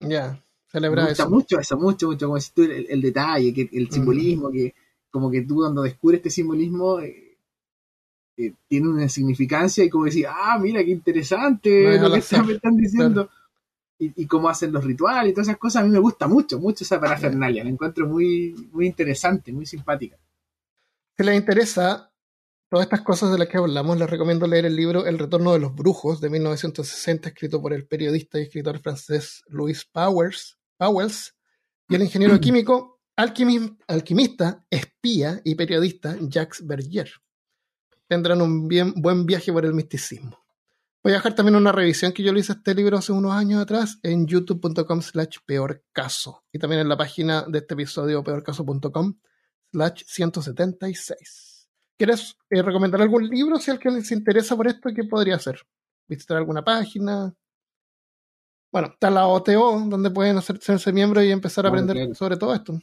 Ya, 0.00 0.42
celebrar 0.68 1.04
me 1.04 1.10
gusta 1.10 1.28
mucho 1.28 1.58
eso, 1.58 1.76
mucho, 1.76 2.08
mucho, 2.08 2.26
como 2.26 2.40
si 2.40 2.52
tú, 2.52 2.62
el, 2.62 3.02
detalle, 3.02 3.52
que, 3.52 3.68
el 3.72 3.90
simbolismo, 3.90 4.50
que 4.50 4.74
como 5.10 5.30
que 5.30 5.42
tú 5.42 5.56
cuando 5.56 5.82
descubres 5.82 6.18
este 6.18 6.30
simbolismo, 6.30 7.00
eh, 7.00 7.29
tiene 8.68 8.88
una 8.88 9.08
significancia 9.08 9.84
y 9.84 9.90
como 9.90 10.06
decir, 10.06 10.26
ah, 10.28 10.58
mira 10.60 10.82
qué 10.84 10.90
interesante 10.90 11.98
lo 11.98 12.10
que 12.10 12.42
me 12.42 12.52
están 12.52 12.76
diciendo. 12.76 13.28
Y, 14.02 14.26
cómo 14.26 14.48
hacen 14.48 14.72
los 14.72 14.82
rituales 14.82 15.30
y 15.30 15.34
todas 15.34 15.48
esas 15.48 15.58
cosas, 15.58 15.82
a 15.82 15.84
mí 15.84 15.90
me 15.90 15.98
gusta 15.98 16.26
mucho, 16.26 16.58
mucho 16.58 16.84
esa 16.84 16.98
parafernalia, 16.98 17.62
la 17.62 17.68
encuentro 17.68 18.06
muy, 18.06 18.54
muy 18.72 18.86
interesante, 18.86 19.52
muy 19.52 19.66
simpática. 19.66 20.16
Si 21.18 21.22
les 21.22 21.36
interesa 21.36 22.10
todas 22.70 22.86
estas 22.86 23.02
cosas 23.02 23.30
de 23.30 23.36
las 23.36 23.48
que 23.48 23.58
hablamos, 23.58 23.98
les 23.98 24.08
recomiendo 24.08 24.46
leer 24.46 24.64
el 24.64 24.74
libro 24.74 25.04
El 25.04 25.18
retorno 25.18 25.52
de 25.52 25.58
los 25.58 25.74
brujos 25.74 26.22
de 26.22 26.30
1960, 26.30 27.28
escrito 27.28 27.60
por 27.60 27.74
el 27.74 27.86
periodista 27.86 28.38
y 28.38 28.44
escritor 28.44 28.78
francés 28.78 29.44
Louis 29.48 29.84
Powers, 29.84 30.58
Powells 30.78 31.34
y 31.90 31.94
el 31.96 32.02
ingeniero 32.02 32.40
químico, 32.40 33.02
alquimista, 33.16 34.64
espía 34.70 35.42
y 35.44 35.56
periodista 35.56 36.16
Jacques 36.22 36.66
Berger 36.66 37.10
tendrán 38.10 38.42
un 38.42 38.66
bien, 38.66 38.92
buen 38.96 39.24
viaje 39.24 39.52
por 39.52 39.64
el 39.64 39.72
misticismo. 39.72 40.36
Voy 41.00 41.12
a 41.12 41.16
dejar 41.16 41.32
también 41.36 41.54
una 41.54 41.70
revisión 41.70 42.12
que 42.12 42.24
yo 42.24 42.32
le 42.32 42.40
hice 42.40 42.50
a 42.50 42.56
este 42.56 42.74
libro 42.74 42.98
hace 42.98 43.12
unos 43.12 43.32
años 43.32 43.62
atrás 43.62 44.00
en 44.02 44.26
youtube.com 44.26 45.00
slash 45.00 45.36
peorcaso 45.46 46.42
y 46.50 46.58
también 46.58 46.80
en 46.80 46.88
la 46.88 46.96
página 46.96 47.44
de 47.46 47.58
este 47.58 47.74
episodio 47.74 48.24
peorcaso.com 48.24 49.14
slash 49.70 50.02
176. 50.06 51.68
¿Quieres 51.96 52.36
eh, 52.50 52.62
recomendar 52.62 53.00
algún 53.00 53.28
libro 53.28 53.58
si 53.60 53.70
a 53.70 53.74
alguien 53.74 53.94
les 53.94 54.10
interesa 54.10 54.56
por 54.56 54.66
esto? 54.66 54.90
¿Qué 54.92 55.04
podría 55.04 55.36
hacer? 55.36 55.60
¿Visitar 56.08 56.36
alguna 56.36 56.64
página? 56.64 57.32
Bueno, 58.72 58.88
está 58.88 59.08
la 59.08 59.28
OTO, 59.28 59.84
donde 59.86 60.10
pueden 60.10 60.36
hacerse 60.36 60.92
miembros 60.92 61.22
y 61.22 61.30
empezar 61.30 61.64
a 61.64 61.68
aprender 61.68 62.12
sobre 62.16 62.36
todo 62.36 62.54
esto. 62.54 62.76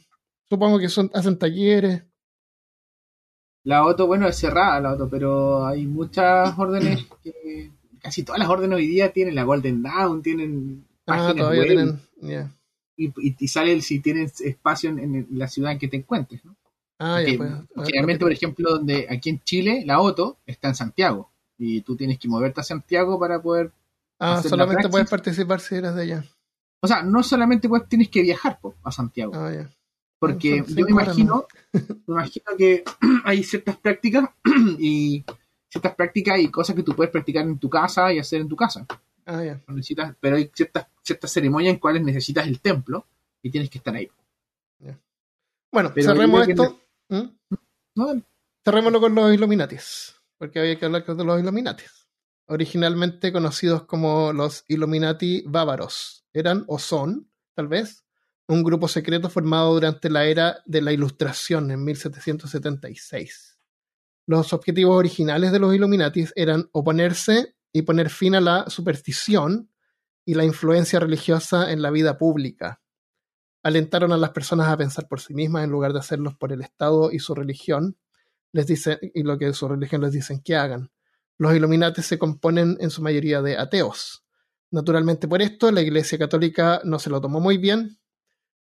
Supongo 0.48 0.78
que 0.78 0.88
son, 0.88 1.10
hacen 1.12 1.38
talleres. 1.38 2.02
La 3.68 3.84
OTO, 3.84 4.06
bueno, 4.06 4.26
es 4.26 4.38
cerrada 4.38 4.80
la 4.80 4.94
OTO, 4.94 5.10
pero 5.10 5.66
hay 5.66 5.86
muchas 5.86 6.58
órdenes 6.58 7.06
que 7.22 7.70
casi 8.00 8.22
todas 8.22 8.38
las 8.38 8.48
órdenes 8.48 8.76
hoy 8.76 8.86
día 8.86 9.12
tienen 9.12 9.34
la 9.34 9.42
Golden 9.42 9.82
Dawn, 9.82 10.22
tienen 10.22 10.86
ah, 11.06 11.34
todavía 11.36 11.64
tienen, 11.64 12.00
y, 12.96 13.46
sale 13.46 13.78
si 13.82 14.00
tienes 14.00 14.40
espacio 14.40 14.88
en, 14.88 15.26
la 15.32 15.48
ciudad 15.48 15.72
en 15.72 15.78
que 15.78 15.88
te 15.88 15.98
encuentres, 15.98 16.42
¿no? 16.46 16.56
Ah, 16.98 17.20
ya, 17.20 17.36
pues, 17.36 17.50
Generalmente, 17.84 18.24
por 18.24 18.32
ejemplo, 18.32 18.70
donde 18.70 19.06
aquí 19.10 19.28
en 19.28 19.42
Chile, 19.44 19.82
la 19.84 20.00
OTO 20.00 20.38
está 20.46 20.68
en 20.68 20.74
Santiago 20.74 21.30
y 21.58 21.82
tú 21.82 21.94
tienes 21.94 22.18
que 22.18 22.26
moverte 22.26 22.62
a 22.62 22.64
Santiago 22.64 23.20
para 23.20 23.42
poder. 23.42 23.70
Ah, 24.18 24.42
solamente 24.42 24.88
puedes 24.88 25.10
participar 25.10 25.60
si 25.60 25.74
eres 25.74 25.94
de 25.94 26.02
allá. 26.04 26.24
O 26.80 26.88
sea, 26.88 27.02
no 27.02 27.22
solamente 27.22 27.68
puedes, 27.68 27.86
tienes 27.86 28.08
que 28.08 28.22
viajar 28.22 28.58
a 28.82 28.90
Santiago. 28.90 29.32
Ah, 29.34 29.52
ya. 29.52 29.70
Porque 30.18 30.64
yo 30.66 30.84
me 30.84 30.90
imagino, 30.90 31.46
me 31.72 32.14
imagino 32.14 32.56
que 32.56 32.84
hay 33.24 33.44
ciertas 33.44 33.76
prácticas 33.76 34.28
y 34.78 35.24
ciertas 35.68 35.94
prácticas 35.94 36.40
y 36.40 36.48
cosas 36.48 36.74
que 36.74 36.82
tú 36.82 36.94
puedes 36.94 37.12
practicar 37.12 37.44
en 37.44 37.58
tu 37.58 37.70
casa 37.70 38.12
y 38.12 38.18
hacer 38.18 38.40
en 38.40 38.48
tu 38.48 38.56
casa. 38.56 38.86
Ah, 39.26 39.44
ya. 39.44 39.60
Necesitas, 39.68 40.14
pero 40.18 40.36
hay 40.36 40.50
ciertas, 40.52 40.86
ciertas 41.02 41.30
ceremonias 41.30 41.74
en 41.74 41.78
cuales 41.78 42.02
necesitas 42.02 42.46
el 42.46 42.60
templo 42.60 43.06
y 43.42 43.50
tienes 43.50 43.70
que 43.70 43.78
estar 43.78 43.94
ahí. 43.94 44.08
Bueno, 45.70 45.92
cerremos 45.94 46.48
esto. 46.48 46.80
¿Mm? 47.08 48.20
Cerrémoslo 48.64 49.00
con 49.00 49.14
los 49.14 49.34
Illuminatis, 49.34 50.14
porque 50.38 50.60
había 50.60 50.78
que 50.78 50.86
hablar 50.86 51.04
de 51.04 51.24
los 51.24 51.40
Illuminatis. 51.40 52.08
Originalmente 52.46 53.32
conocidos 53.32 53.84
como 53.84 54.32
los 54.32 54.64
Illuminati 54.68 55.44
bávaros. 55.46 56.24
Eran 56.32 56.64
o 56.66 56.78
son, 56.78 57.30
tal 57.54 57.68
vez, 57.68 58.04
un 58.48 58.62
grupo 58.62 58.88
secreto 58.88 59.28
formado 59.28 59.74
durante 59.74 60.08
la 60.08 60.24
era 60.24 60.62
de 60.64 60.80
la 60.80 60.92
Ilustración 60.92 61.70
en 61.70 61.84
1776. 61.84 63.58
Los 64.26 64.54
objetivos 64.54 64.96
originales 64.96 65.52
de 65.52 65.58
los 65.58 65.74
Illuminatis 65.74 66.32
eran 66.34 66.68
oponerse 66.72 67.56
y 67.72 67.82
poner 67.82 68.08
fin 68.08 68.34
a 68.34 68.40
la 68.40 68.68
superstición 68.70 69.70
y 70.24 70.34
la 70.34 70.44
influencia 70.44 70.98
religiosa 70.98 71.70
en 71.70 71.82
la 71.82 71.90
vida 71.90 72.16
pública. 72.16 72.80
Alentaron 73.62 74.12
a 74.12 74.16
las 74.16 74.30
personas 74.30 74.68
a 74.68 74.76
pensar 74.78 75.08
por 75.08 75.20
sí 75.20 75.34
mismas 75.34 75.64
en 75.64 75.70
lugar 75.70 75.92
de 75.92 75.98
hacerlos 75.98 76.34
por 76.34 76.50
el 76.50 76.62
Estado 76.62 77.12
y 77.12 77.18
su 77.18 77.34
religión, 77.34 77.98
les 78.52 78.66
dicen, 78.66 78.98
y 79.14 79.24
lo 79.24 79.36
que 79.36 79.52
su 79.52 79.68
religión 79.68 80.00
les 80.00 80.12
dicen 80.12 80.40
que 80.40 80.56
hagan. 80.56 80.90
Los 81.36 81.54
Illuminatis 81.54 82.06
se 82.06 82.18
componen 82.18 82.78
en 82.80 82.88
su 82.88 83.02
mayoría 83.02 83.42
de 83.42 83.58
ateos. 83.58 84.24
Naturalmente 84.70 85.28
por 85.28 85.42
esto 85.42 85.70
la 85.70 85.82
Iglesia 85.82 86.18
Católica 86.18 86.80
no 86.84 86.98
se 86.98 87.10
lo 87.10 87.20
tomó 87.20 87.40
muy 87.40 87.58
bien 87.58 87.97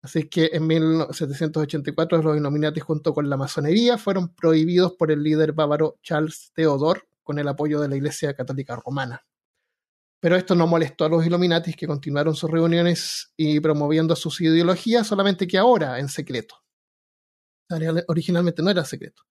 Así 0.06 0.30
que 0.30 0.52
en 0.53 0.68
1784 0.68 2.22
los 2.22 2.38
Illuminati 2.38 2.80
junto 2.80 3.11
con 3.11 3.27
la 3.27 3.38
masonería 3.38 3.98
fueron 3.98 4.36
prohibidos 4.36 4.94
por 4.94 5.11
el 5.11 5.23
líder 5.23 5.53
bávaro 5.53 5.98
Charles 6.03 6.52
Theodore 6.53 7.02
con 7.23 7.40
el 7.40 7.48
apoyo 7.48 7.82
de 7.82 7.90
la 7.90 7.95
Iglesia 7.95 8.36
Católica 8.36 8.76
Romana. 8.76 9.26
Pero 10.19 10.36
esto 10.36 10.53
no 10.53 10.68
molestó 10.68 11.06
a 11.06 11.10
los 11.10 11.26
Illuminatis 11.26 11.76
que 11.76 11.88
continuaron 11.88 12.36
sus 12.36 12.52
reuniones 12.52 13.34
y 13.36 13.60
promoviendo 13.60 14.15
sus 14.15 14.40
ideologías, 14.41 15.07
solamente 15.07 15.48
que 15.48 15.57
ahora 15.57 15.98
en 15.98 16.07
secreto. 16.07 16.64
Originalmente 18.07 18.61
no 18.61 18.69
era 18.69 18.86
secreto. 18.86 19.23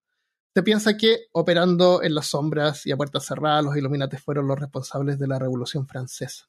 Se 0.53 0.65
piensa 0.65 0.97
que, 0.97 1.27
operando 1.31 2.03
en 2.03 2.17
las 2.17 2.27
sombras 2.27 2.85
y 2.85 2.91
a 2.91 2.97
puertas 2.97 3.27
cerradas, 3.27 3.65
los 3.65 3.77
Illuminatis 3.77 4.21
fueron 4.21 4.49
los 4.49 4.59
responsables 4.59 5.21
de 5.21 5.29
la 5.29 5.39
Revolución 5.39 5.87
Francesa. 5.87 6.49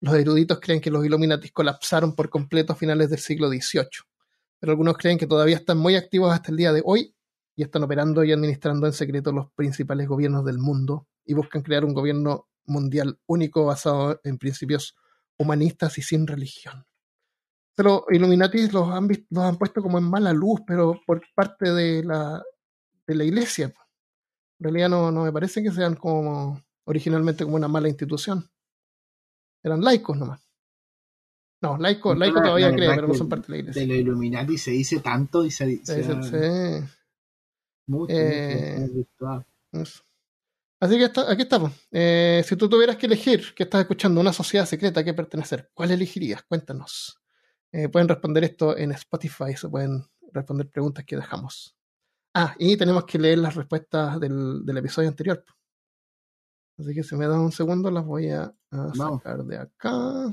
Los 0.00 0.14
eruditos 0.14 0.60
creen 0.60 0.80
que 0.80 0.90
los 0.90 1.04
Illuminatis 1.04 1.52
colapsaron 1.52 2.14
por 2.14 2.30
completo 2.30 2.72
a 2.72 2.76
finales 2.76 3.10
del 3.10 3.18
siglo 3.18 3.48
XVIII, 3.48 3.88
pero 4.58 4.72
algunos 4.72 4.96
creen 4.96 5.18
que 5.18 5.26
todavía 5.26 5.56
están 5.56 5.78
muy 5.78 5.94
activos 5.96 6.32
hasta 6.32 6.50
el 6.50 6.56
día 6.56 6.72
de 6.72 6.82
hoy 6.84 7.14
y 7.54 7.62
están 7.62 7.82
operando 7.82 8.24
y 8.24 8.32
administrando 8.32 8.86
en 8.86 8.94
secreto 8.94 9.32
los 9.32 9.52
principales 9.52 10.08
gobiernos 10.08 10.44
del 10.46 10.58
mundo 10.58 11.06
y 11.26 11.34
buscan 11.34 11.62
crear 11.62 11.84
un 11.84 11.92
gobierno 11.92 12.48
mundial 12.64 13.18
único 13.26 13.66
basado 13.66 14.20
en 14.24 14.38
principios 14.38 14.96
humanistas 15.36 15.98
y 15.98 16.02
sin 16.02 16.26
religión. 16.26 16.86
Los 17.76 18.02
Illuminatis 18.10 18.72
los 18.72 18.88
han, 18.90 19.08
los 19.30 19.44
han 19.44 19.56
puesto 19.56 19.82
como 19.82 19.98
en 19.98 20.04
mala 20.04 20.32
luz, 20.32 20.60
pero 20.66 21.00
por 21.06 21.22
parte 21.34 21.72
de 21.72 22.04
la, 22.04 22.42
de 23.06 23.14
la 23.14 23.24
iglesia. 23.24 23.66
En 23.66 24.64
realidad 24.64 24.88
no, 24.90 25.10
no 25.10 25.24
me 25.24 25.32
parece 25.32 25.62
que 25.62 25.72
sean 25.72 25.96
como 25.96 26.62
originalmente 26.84 27.44
como 27.44 27.56
una 27.56 27.68
mala 27.68 27.88
institución. 27.88 28.50
Eran 29.62 29.80
laicos 29.82 30.16
nomás. 30.16 30.40
No, 31.62 31.76
laicos, 31.76 32.16
laico 32.16 32.40
todavía 32.40 32.72
creen, 32.72 32.92
pero 32.94 33.08
no 33.08 33.14
son 33.14 33.28
parte 33.28 33.48
de 33.48 33.52
la 33.52 33.58
iglesia. 33.58 33.82
De 33.82 33.88
los 33.88 33.96
Illuminati 33.98 34.56
se 34.56 34.70
dice 34.70 35.00
tanto 35.00 35.44
y 35.44 35.50
se, 35.50 35.66
dice. 35.66 36.02
sí. 36.22 36.88
Mucho, 37.86 38.14
eh, 38.16 38.88
Así 40.80 40.96
que 40.96 41.04
aquí 41.04 41.42
estamos. 41.42 41.72
Eh, 41.90 42.42
si 42.46 42.56
tú 42.56 42.68
tuvieras 42.68 42.96
que 42.96 43.06
elegir, 43.06 43.52
que 43.54 43.64
estás 43.64 43.82
escuchando, 43.82 44.20
una 44.20 44.32
sociedad 44.32 44.64
secreta 44.64 45.00
a 45.00 45.04
qué 45.04 45.12
pertenecer, 45.12 45.70
¿cuál 45.74 45.90
elegirías? 45.90 46.42
Cuéntanos. 46.44 47.20
Eh, 47.72 47.88
pueden 47.88 48.08
responder 48.08 48.44
esto 48.44 48.76
en 48.76 48.92
Spotify, 48.92 49.54
se 49.56 49.68
pueden 49.68 50.04
responder 50.32 50.70
preguntas 50.70 51.04
que 51.04 51.16
dejamos. 51.16 51.76
Ah, 52.32 52.54
y 52.58 52.76
tenemos 52.76 53.04
que 53.04 53.18
leer 53.18 53.38
las 53.38 53.56
respuestas 53.56 54.18
del, 54.20 54.64
del 54.64 54.78
episodio 54.78 55.08
anterior. 55.08 55.44
Así 56.80 56.94
que 56.94 57.02
si 57.02 57.14
me 57.14 57.26
dan 57.26 57.40
un 57.40 57.52
segundo, 57.52 57.90
las 57.90 58.04
voy 58.04 58.30
a, 58.30 58.52
sacar 58.94 59.44
de 59.44 59.58
acá. 59.58 60.32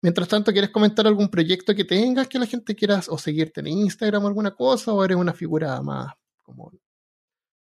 Mientras 0.00 0.28
tanto, 0.28 0.52
¿quieres 0.52 0.70
comentar 0.70 1.06
algún 1.06 1.28
proyecto 1.28 1.74
que 1.74 1.84
tengas 1.84 2.28
que 2.28 2.38
la 2.38 2.46
gente 2.46 2.74
quiera 2.74 3.00
o 3.08 3.18
seguirte 3.18 3.60
en 3.60 3.68
Instagram 3.68 4.24
o 4.24 4.28
alguna 4.28 4.54
cosa? 4.54 4.92
¿O 4.92 5.04
eres 5.04 5.16
una 5.16 5.32
figura 5.32 5.80
más 5.82 6.14
como 6.42 6.72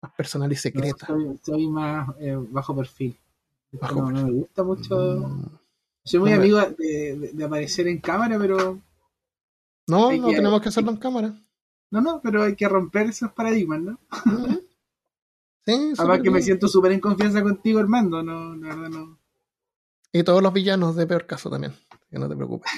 más 0.02 0.12
personal 0.14 0.52
y 0.52 0.56
secreta? 0.56 1.08
soy, 1.42 1.68
más 1.68 2.10
eh, 2.20 2.36
bajo 2.50 2.76
perfil. 2.76 3.18
no, 3.72 4.08
me 4.08 4.32
gusta 4.32 4.64
mucho. 4.64 4.96
Mm. 4.96 5.46
Soy 6.04 6.20
muy 6.20 6.34
amigo 6.34 6.60
de, 6.60 7.34
aparecer 7.46 7.88
en 7.88 8.00
cámara, 8.00 8.38
pero. 8.38 8.82
No, 9.88 10.12
no 10.12 10.28
tenemos 10.30 10.62
que 10.62 10.70
hacerlo 10.70 10.92
en 10.92 10.98
cámara. 10.98 11.34
No, 11.92 12.02
no, 12.02 12.20
pero 12.22 12.44
hay 12.44 12.56
que 12.56 12.68
romper 12.68 13.08
esos 13.08 13.32
paradigmas, 13.32 13.80
¿no? 13.80 14.00
Mm. 14.26 14.58
Sí, 15.66 15.94
Además 15.98 16.22
que 16.22 16.30
me 16.30 16.42
siento 16.42 16.68
súper 16.68 16.92
en 16.92 17.00
confianza 17.00 17.42
contigo, 17.42 17.80
Armando. 17.80 18.22
No, 18.22 18.56
la 18.56 18.76
verdad 18.76 18.90
no. 18.90 19.20
Y 20.12 20.24
todos 20.24 20.42
los 20.42 20.54
villanos 20.54 20.96
de 20.96 21.08
peor 21.08 21.26
caso 21.26 21.50
también. 21.50 21.74
Que 22.10 22.20
no 22.20 22.30
te 22.30 22.36
preocupes. 22.36 22.72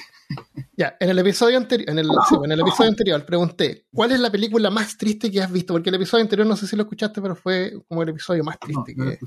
ya, 0.76 0.96
en 0.98 1.10
el 1.10 1.18
episodio 1.18 1.58
anterior, 1.58 1.88
en 1.90 1.98
el, 1.98 2.08
en 2.44 2.52
el 2.52 2.60
episodio 2.60 2.90
anterior 2.90 3.24
pregunté, 3.24 3.86
¿cuál 3.92 4.12
es 4.12 4.20
la 4.20 4.30
película 4.30 4.70
más 4.70 4.96
triste 4.96 5.30
que 5.30 5.40
has 5.40 5.52
visto? 5.52 5.74
Porque 5.74 5.90
el 5.90 5.94
episodio 5.94 6.22
anterior 6.22 6.46
no 6.46 6.56
sé 6.56 6.66
si 6.66 6.74
lo 6.74 6.82
escuchaste, 6.82 7.22
pero 7.22 7.36
fue 7.36 7.74
como 7.86 8.02
el 8.02 8.08
episodio 8.08 8.42
más 8.42 8.58
triste. 8.58 8.94
que, 8.94 9.18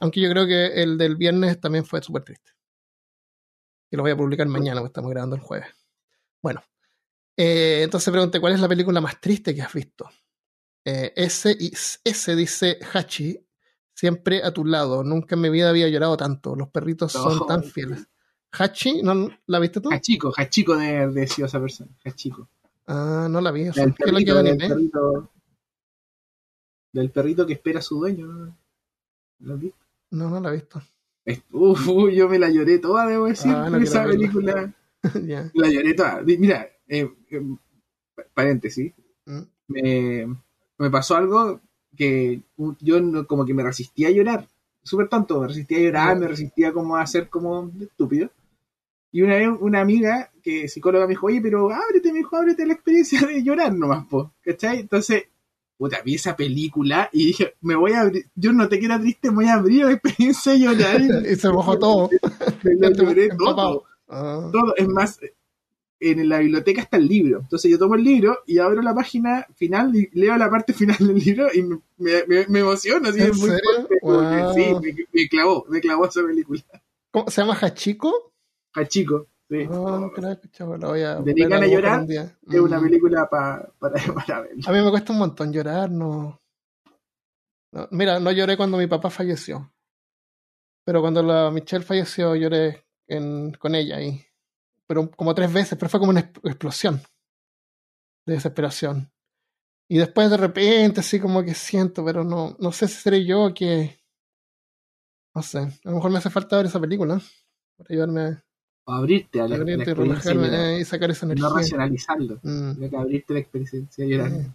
aunque 0.00 0.20
yo 0.20 0.30
creo 0.30 0.46
que 0.46 0.82
el 0.82 0.98
del 0.98 1.16
viernes 1.16 1.60
también 1.60 1.84
fue 1.84 2.02
súper 2.02 2.24
triste. 2.24 2.52
Y 3.90 3.96
lo 3.96 4.02
voy 4.02 4.12
a 4.12 4.16
publicar 4.16 4.48
mañana, 4.48 4.80
porque 4.80 4.88
estamos 4.88 5.10
grabando 5.10 5.36
el 5.36 5.42
jueves. 5.42 5.68
Bueno, 6.42 6.62
eh, 7.36 7.82
entonces 7.82 8.10
pregunté, 8.10 8.40
¿cuál 8.40 8.54
es 8.54 8.60
la 8.60 8.68
película 8.68 9.00
más 9.00 9.20
triste 9.20 9.54
que 9.54 9.62
has 9.62 9.72
visto? 9.72 10.08
Eh, 10.88 11.12
ese, 11.16 11.58
ese 12.04 12.36
dice 12.36 12.78
Hachi, 12.92 13.44
siempre 13.92 14.44
a 14.44 14.52
tu 14.52 14.64
lado. 14.64 15.02
Nunca 15.02 15.34
en 15.34 15.40
mi 15.40 15.50
vida 15.50 15.68
había 15.68 15.88
llorado 15.88 16.16
tanto. 16.16 16.54
Los 16.54 16.68
perritos 16.68 17.10
son 17.10 17.44
tan 17.44 17.64
fieles. 17.64 18.06
Hachi, 18.52 19.02
¿no 19.02 19.28
la 19.46 19.58
viste 19.58 19.80
tú? 19.80 19.90
Hachico, 19.92 20.32
Hachico 20.36 20.76
de, 20.76 21.08
de 21.08 21.22
esa 21.24 21.60
persona. 21.60 21.90
Hachico. 22.04 22.48
Ah, 22.86 23.26
no 23.28 23.40
la 23.40 23.50
vi. 23.50 23.64
del, 23.64 23.94
perrito, 23.94 24.40
del, 24.40 24.56
perrito, 24.56 25.32
del 26.92 27.10
perrito 27.10 27.44
que 27.44 27.54
espera 27.54 27.80
a 27.80 27.82
su 27.82 27.98
dueño. 27.98 28.26
¿no? 28.26 28.56
¿La 29.40 29.54
has 29.54 29.60
visto? 29.60 29.84
No, 30.12 30.30
no 30.30 30.40
la 30.40 30.50
he 30.50 30.52
visto. 30.52 30.80
Uf, 31.50 31.84
yo 32.12 32.28
me 32.28 32.38
la 32.38 32.48
lloré 32.48 32.78
toda, 32.78 33.08
debo 33.08 33.26
decir, 33.26 33.50
ah, 33.52 33.76
esa 33.82 34.04
película. 34.04 34.72
La 35.54 35.68
lloré 35.68 35.94
toda. 35.94 36.22
Mira, 36.22 36.68
eh, 36.86 37.08
eh, 37.30 37.42
paréntesis. 38.32 38.92
¿Mm? 39.24 39.42
Me, 39.68 40.26
me 40.78 40.90
pasó 40.90 41.16
algo 41.16 41.60
que 41.96 42.42
yo 42.80 43.26
como 43.26 43.44
que 43.44 43.54
me 43.54 43.62
resistía 43.62 44.08
a 44.08 44.12
llorar, 44.12 44.46
súper 44.82 45.08
tonto, 45.08 45.40
me 45.40 45.48
resistía 45.48 45.78
a 45.78 45.82
llorar, 45.82 46.18
me 46.18 46.28
resistía 46.28 46.72
como 46.72 46.96
a 46.96 47.06
ser 47.06 47.28
como 47.28 47.70
estúpido. 47.80 48.30
Y 49.12 49.22
una 49.22 49.36
vez 49.36 49.48
una 49.60 49.80
amiga 49.80 50.30
que 50.42 50.68
psicóloga 50.68 51.06
me 51.06 51.10
dijo, 51.10 51.26
oye, 51.26 51.40
pero 51.40 51.70
ábrete, 51.72 52.12
me 52.12 52.18
dijo, 52.18 52.36
ábrete 52.36 52.66
la 52.66 52.74
experiencia 52.74 53.26
de 53.26 53.42
llorar 53.42 53.72
nomás, 53.72 54.06
po, 54.06 54.32
¿cachai? 54.42 54.80
Entonces, 54.80 55.24
puta, 55.76 56.02
vi 56.02 56.14
esa 56.14 56.36
película 56.36 57.08
y 57.12 57.26
dije, 57.26 57.54
me 57.60 57.76
voy 57.76 57.92
a 57.92 58.02
abrir, 58.02 58.26
yo 58.34 58.52
no 58.52 58.68
te 58.68 58.78
quiero 58.78 58.98
triste, 59.00 59.30
me 59.30 59.36
voy 59.36 59.46
a 59.46 59.54
abrir 59.54 59.84
la 59.84 59.92
experiencia 59.92 60.52
de 60.52 60.58
llorar. 60.60 61.00
y 61.30 61.36
se 61.36 61.48
mojó 61.48 61.78
todo. 61.78 62.10
Me, 62.62 62.92
lloré 62.92 63.28
todo. 63.38 63.84
Ah. 64.08 64.50
Todo, 64.52 64.74
es 64.76 64.88
más, 64.88 65.18
en 66.00 66.28
la 66.28 66.38
biblioteca 66.38 66.82
está 66.82 66.96
el 66.96 67.08
libro. 67.08 67.40
Entonces 67.40 67.70
yo 67.70 67.78
tomo 67.78 67.94
el 67.94 68.04
libro 68.04 68.38
y 68.46 68.58
abro 68.58 68.82
la 68.82 68.94
página 68.94 69.46
final 69.54 69.94
y 69.96 70.08
leo 70.12 70.36
la 70.36 70.50
parte 70.50 70.72
final 70.74 70.98
del 70.98 71.18
libro 71.18 71.48
y 71.52 71.62
me, 71.62 71.78
me, 71.98 72.46
me 72.48 72.60
emociono. 72.60 73.08
Así 73.08 73.20
es 73.20 73.36
muy 73.36 73.50
fuerte. 73.50 73.96
Sí, 74.54 74.96
me, 75.12 75.28
clavó, 75.28 75.66
me 75.68 75.80
clavó 75.80 76.06
esa 76.06 76.22
película. 76.22 76.62
¿Cómo, 77.10 77.30
¿Se 77.30 77.40
llama 77.40 77.58
Hachiko? 77.60 78.32
Hachiko. 78.74 79.28
Sí. 79.48 79.64
No, 79.64 80.12
he 80.12 80.32
escuchado, 80.32 80.76
la 80.76 80.88
voy 80.88 81.02
a. 81.02 81.22
¿Te 81.22 81.44
a 81.44 81.66
llorar? 81.66 82.04
Es 82.10 82.60
una 82.60 82.80
mm. 82.80 82.82
película 82.82 83.28
para, 83.30 83.68
para 83.78 84.40
ver. 84.40 84.56
A 84.66 84.72
mí 84.72 84.80
me 84.82 84.90
cuesta 84.90 85.12
un 85.12 85.20
montón 85.20 85.52
llorar, 85.52 85.90
no. 85.90 86.40
no. 87.72 87.88
Mira, 87.92 88.18
no 88.18 88.32
lloré 88.32 88.56
cuando 88.56 88.76
mi 88.76 88.88
papá 88.88 89.08
falleció. 89.08 89.72
Pero 90.84 91.00
cuando 91.00 91.22
la 91.22 91.50
Michelle 91.50 91.84
falleció, 91.84 92.34
lloré 92.34 92.84
en, 93.06 93.52
con 93.52 93.74
ella 93.74 93.96
ahí. 93.96 94.25
Pero 94.86 95.10
como 95.10 95.34
tres 95.34 95.52
veces, 95.52 95.76
pero 95.78 95.88
fue 95.88 96.00
como 96.00 96.10
una 96.10 96.20
explosión 96.20 97.00
de 98.26 98.34
desesperación. 98.34 99.10
Y 99.88 99.98
después 99.98 100.30
de 100.30 100.36
repente, 100.36 101.00
así 101.00 101.20
como 101.20 101.44
que 101.44 101.54
siento, 101.54 102.04
pero 102.04 102.24
no, 102.24 102.56
no 102.58 102.72
sé 102.72 102.88
si 102.88 102.94
seré 102.94 103.24
yo 103.24 103.52
que. 103.54 103.98
No 105.34 105.42
sé, 105.42 105.58
a 105.58 105.70
lo 105.84 105.96
mejor 105.96 106.10
me 106.10 106.18
hace 106.18 106.30
falta 106.30 106.56
ver 106.56 106.66
esa 106.66 106.80
película 106.80 107.20
para 107.76 107.88
ayudarme 107.90 108.20
a. 108.22 108.44
O 108.88 108.92
abrirte 108.92 109.40
a 109.40 109.48
la, 109.48 109.56
abrirte 109.56 109.90
y 109.90 109.94
relajarme 109.94 110.78
y 110.80 110.84
sacar 110.84 111.10
esa 111.10 111.26
energía. 111.26 111.48
No 111.48 111.56
racionalizarlo, 111.56 112.40
mm. 112.42 112.88
que 112.88 112.96
abrirte 112.96 113.34
la 113.34 113.40
experiencia. 113.40 114.04
Eh. 114.04 114.54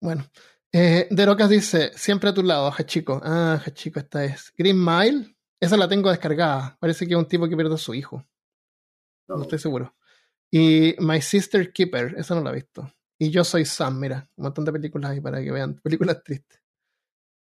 Bueno, 0.00 0.26
eh, 0.72 1.08
De 1.10 1.26
Rocas 1.26 1.48
dice: 1.48 1.92
Siempre 1.94 2.30
a 2.30 2.34
tu 2.34 2.42
lado, 2.42 2.70
Hachiko. 2.70 3.20
Ah, 3.22 3.60
Hachiko, 3.64 4.00
esta 4.00 4.24
es. 4.24 4.52
Green 4.56 4.82
Mile, 4.82 5.36
esa 5.60 5.76
la 5.76 5.88
tengo 5.88 6.10
descargada. 6.10 6.76
Parece 6.80 7.06
que 7.06 7.12
es 7.12 7.18
un 7.18 7.28
tipo 7.28 7.48
que 7.48 7.56
pierde 7.56 7.74
a 7.74 7.78
su 7.78 7.94
hijo. 7.94 8.26
No, 9.36 9.42
estoy 9.42 9.58
seguro. 9.58 9.94
Y 10.50 10.94
My 10.98 11.20
Sister 11.20 11.72
Keeper, 11.72 12.14
esa 12.18 12.34
no 12.34 12.42
la 12.42 12.50
he 12.50 12.54
visto. 12.54 12.92
Y 13.18 13.30
Yo 13.30 13.44
Soy 13.44 13.64
Sam, 13.64 13.98
mira, 13.98 14.28
un 14.36 14.44
montón 14.44 14.64
de 14.64 14.72
películas 14.72 15.12
ahí 15.12 15.20
para 15.20 15.42
que 15.42 15.50
vean, 15.50 15.74
películas 15.82 16.22
tristes. 16.22 16.60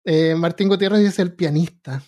Eh, 0.04 0.34
Martín 0.34 0.68
Gutiérrez 0.68 1.00
dice 1.00 1.22
El 1.22 1.34
pianista. 1.34 2.02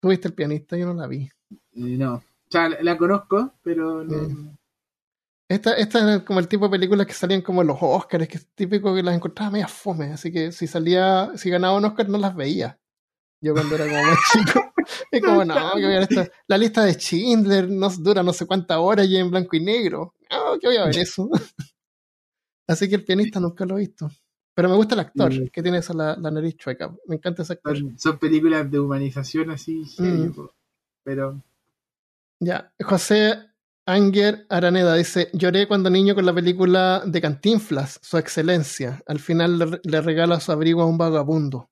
¿Tú 0.00 0.08
viste 0.08 0.28
El 0.28 0.34
pianista? 0.34 0.76
Yo 0.76 0.86
no 0.86 0.94
la 0.94 1.06
vi. 1.06 1.28
Eh, 1.50 1.56
no, 1.72 2.14
o 2.14 2.50
sea, 2.50 2.68
la, 2.68 2.96
conozco, 2.96 3.54
pero 3.62 4.04
no. 4.04 4.16
Eh, 4.16 4.58
esta, 5.48 5.72
esta 5.74 6.16
es 6.16 6.22
como 6.24 6.40
el 6.40 6.48
tipo 6.48 6.66
de 6.66 6.70
películas 6.72 7.06
que 7.06 7.14
salían 7.14 7.40
como 7.40 7.62
en 7.62 7.68
los 7.68 7.78
Oscars, 7.80 8.28
que 8.28 8.36
es 8.36 8.46
típico 8.54 8.94
que 8.94 9.02
las 9.02 9.14
encontraba 9.14 9.50
media 9.50 9.68
fome, 9.68 10.12
así 10.12 10.30
que 10.30 10.52
si 10.52 10.66
salía, 10.66 11.30
si 11.36 11.48
ganaba 11.48 11.76
un 11.76 11.86
Oscar 11.86 12.08
no 12.08 12.18
las 12.18 12.36
veía. 12.36 12.78
Yo 13.40 13.54
cuando 13.54 13.74
era 13.76 13.86
como 13.86 14.02
más 14.02 14.18
chico. 14.32 14.67
Es 15.10 15.22
como, 15.22 15.44
no, 15.44 15.54
que 15.74 15.84
voy 15.84 15.96
a 15.96 16.06
ver 16.06 16.32
La 16.46 16.58
lista 16.58 16.84
de 16.84 16.94
Schindler 16.94 17.68
no, 17.68 17.88
dura 17.90 18.22
no 18.22 18.32
sé 18.32 18.46
cuántas 18.46 18.78
horas 18.78 19.06
y 19.06 19.16
en 19.16 19.30
blanco 19.30 19.56
y 19.56 19.60
negro. 19.60 20.14
No, 20.30 20.58
que 20.58 20.66
voy 20.66 20.76
a 20.76 20.86
ver 20.86 20.98
eso. 20.98 21.28
Así 22.66 22.88
que 22.88 22.96
el 22.96 23.04
pianista 23.04 23.40
nunca 23.40 23.64
lo 23.64 23.76
he 23.76 23.80
visto. 23.80 24.10
Pero 24.54 24.68
me 24.68 24.74
gusta 24.74 24.94
el 24.94 25.00
actor, 25.00 25.50
que 25.52 25.62
tiene 25.62 25.78
esa 25.78 25.94
la, 25.94 26.16
nariz 26.16 26.56
chueca. 26.56 26.92
Me 27.06 27.14
encanta 27.14 27.42
ese 27.42 27.52
actor. 27.52 27.78
Son, 27.96 28.18
películas 28.18 28.68
de 28.68 28.80
humanización 28.80 29.50
así, 29.50 29.84
mm. 29.96 30.32
pero. 31.04 31.40
Ya, 32.40 32.72
José 32.80 33.38
Anger 33.86 34.46
Araneda 34.48 34.96
dice: 34.96 35.30
Lloré 35.32 35.68
cuando 35.68 35.90
niño 35.90 36.16
con 36.16 36.26
la 36.26 36.34
película 36.34 37.04
de 37.06 37.20
Cantinflas, 37.20 38.00
Su 38.02 38.18
Excelencia. 38.18 39.00
Al 39.06 39.20
final 39.20 39.80
le, 39.84 40.00
regala 40.00 40.40
su 40.40 40.50
abrigo 40.50 40.82
a 40.82 40.86
un 40.86 40.98
vagabundo. 40.98 41.70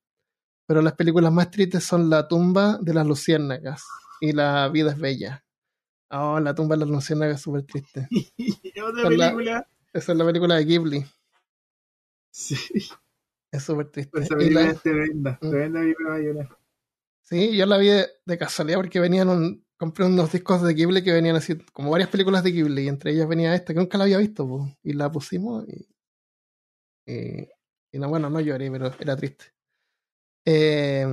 Pero 0.66 0.82
las 0.82 0.94
películas 0.94 1.32
más 1.32 1.51
tristes 1.51 1.84
son 1.84 2.10
La 2.10 2.26
tumba 2.28 2.78
de 2.80 2.94
las 2.94 3.06
luciérnagas 3.06 3.84
y 4.20 4.32
La 4.32 4.68
vida 4.68 4.93
es 4.93 4.98
bella. 4.98 5.44
Oh, 6.10 6.40
La 6.40 6.55
tumba 6.55 6.76
de 6.76 6.80
las 6.80 6.88
luciérnagas 6.88 7.36
es 7.36 7.43
súper 7.43 7.64
triste. 7.64 8.09
otra 8.82 9.09
película? 9.09 9.68
Esa 9.93 10.12
es 10.12 10.18
la 10.18 10.26
película 10.26 10.56
de 10.56 10.64
Ghibli. 10.64 11.06
Sí. 12.30 12.56
Es 13.51 13.62
súper 13.62 13.90
triste. 13.90 14.20
Esa 14.20 14.36
película 14.36 14.70
es 14.70 14.82
tremenda. 14.82 15.38
Mm. 15.40 15.51
Tremenda 15.51 15.80
película 15.80 16.59
Sí, 17.22 17.56
yo 17.56 17.66
la 17.66 17.78
vi 17.78 17.88
de, 17.88 18.38
casualidad 18.38 18.78
porque 18.78 19.01
venían 19.01 19.28
un, 19.28 19.66
compré 19.76 20.05
unos 20.05 20.30
discos 20.30 20.62
de 20.62 20.74
Ghibli 20.74 21.02
que 21.02 21.12
venían 21.12 21.34
así, 21.34 21.59
como 21.72 21.90
varias 21.90 22.09
películas 22.09 22.44
de 22.44 22.52
Ghibli, 22.52 22.82
y 22.82 22.88
entre 22.88 23.10
ellas 23.10 23.26
venía 23.26 23.52
esta, 23.52 23.74
que 23.74 23.80
nunca 23.80 23.98
la 23.98 24.05
había 24.05 24.18
visto, 24.18 24.47
y 24.84 24.93
la 24.93 25.10
pusimos, 25.10 25.66
y, 25.66 25.88
y, 27.90 27.98
no, 27.98 28.09
bueno, 28.09 28.30
no 28.30 28.38
lloré, 28.38 28.70
pero 28.70 28.93
era 29.01 29.16
triste. 29.16 29.56
Eh, 30.47 31.06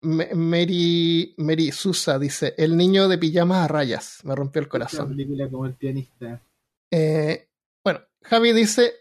Mary, 0.00 1.34
Mary 1.36 1.72
Susa 1.72 2.18
dice, 2.18 2.54
el 2.56 2.76
niño 2.76 3.08
de 3.08 3.18
pijamas 3.18 3.64
a 3.64 3.68
rayas, 3.68 4.20
me 4.24 4.34
rompió 4.34 4.62
el 4.62 4.68
corazón. 4.68 5.10
película 5.10 5.50
como 5.50 5.66
el 5.66 5.74
pianista. 5.74 6.42
Eh, 6.90 7.48
bueno, 7.84 8.00
Javi 8.22 8.52
dice, 8.52 8.92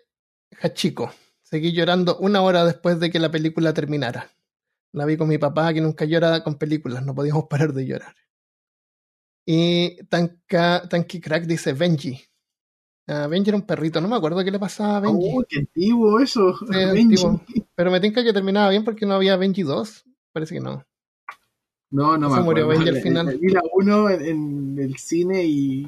Hachiko, 0.61 1.14
seguí 1.44 1.72
llorando 1.72 2.18
una 2.18 2.41
hora 2.41 2.65
después 2.65 2.99
de 2.99 3.10
que 3.10 3.19
la 3.19 3.32
película 3.32 3.74
terminara. 3.74 4.32
La 4.91 5.06
vi 5.06 5.18
con 5.18 5.28
mi 5.28 5.38
papá, 5.38 5.74
que 5.74 5.82
nunca 5.82 6.06
llora 6.06 6.44
con 6.44 6.56
películas, 6.56 7.06
no 7.06 7.14
podíamos 7.14 7.45
parar 7.49 7.74
de 7.74 7.86
llorar. 7.86 8.15
Y 9.45 10.03
Tanka, 10.06 10.90
Tanky 10.90 11.22
Crack 11.22 11.45
dice 11.45 11.74
Benji. 11.74 12.19
Uh, 13.10 13.30
Benji 13.30 13.52
era 13.52 13.58
un 13.58 13.66
perrito, 13.66 14.02
no 14.02 14.10
me 14.10 14.18
acuerdo 14.18 14.44
qué 14.44 14.52
le 14.52 14.60
pasaba 14.60 14.98
a 14.98 15.00
Benji. 15.00 15.32
Oh, 15.34 15.44
qué 15.48 15.60
antiguo 15.60 16.20
eso. 16.20 16.60
Pero 17.74 17.90
me 17.90 18.02
tinca 18.02 18.22
que 18.22 18.34
terminaba 18.34 18.70
bien 18.70 18.84
porque 18.84 19.06
no 19.06 19.14
había 19.14 19.38
Benji 19.38 19.64
2. 19.64 20.06
Parece 20.34 20.56
que 20.56 20.60
no. 20.60 20.86
No, 21.90 22.18
no 22.18 22.36
Se 22.36 22.42
murió 22.42 22.68
Benji 22.68 22.90
al 22.90 23.02
final. 23.02 23.38
Vi 23.38 23.50
la 23.50 23.62
1 23.74 24.10
en, 24.10 24.78
el 24.78 24.98
cine 24.98 25.46
y 25.46 25.88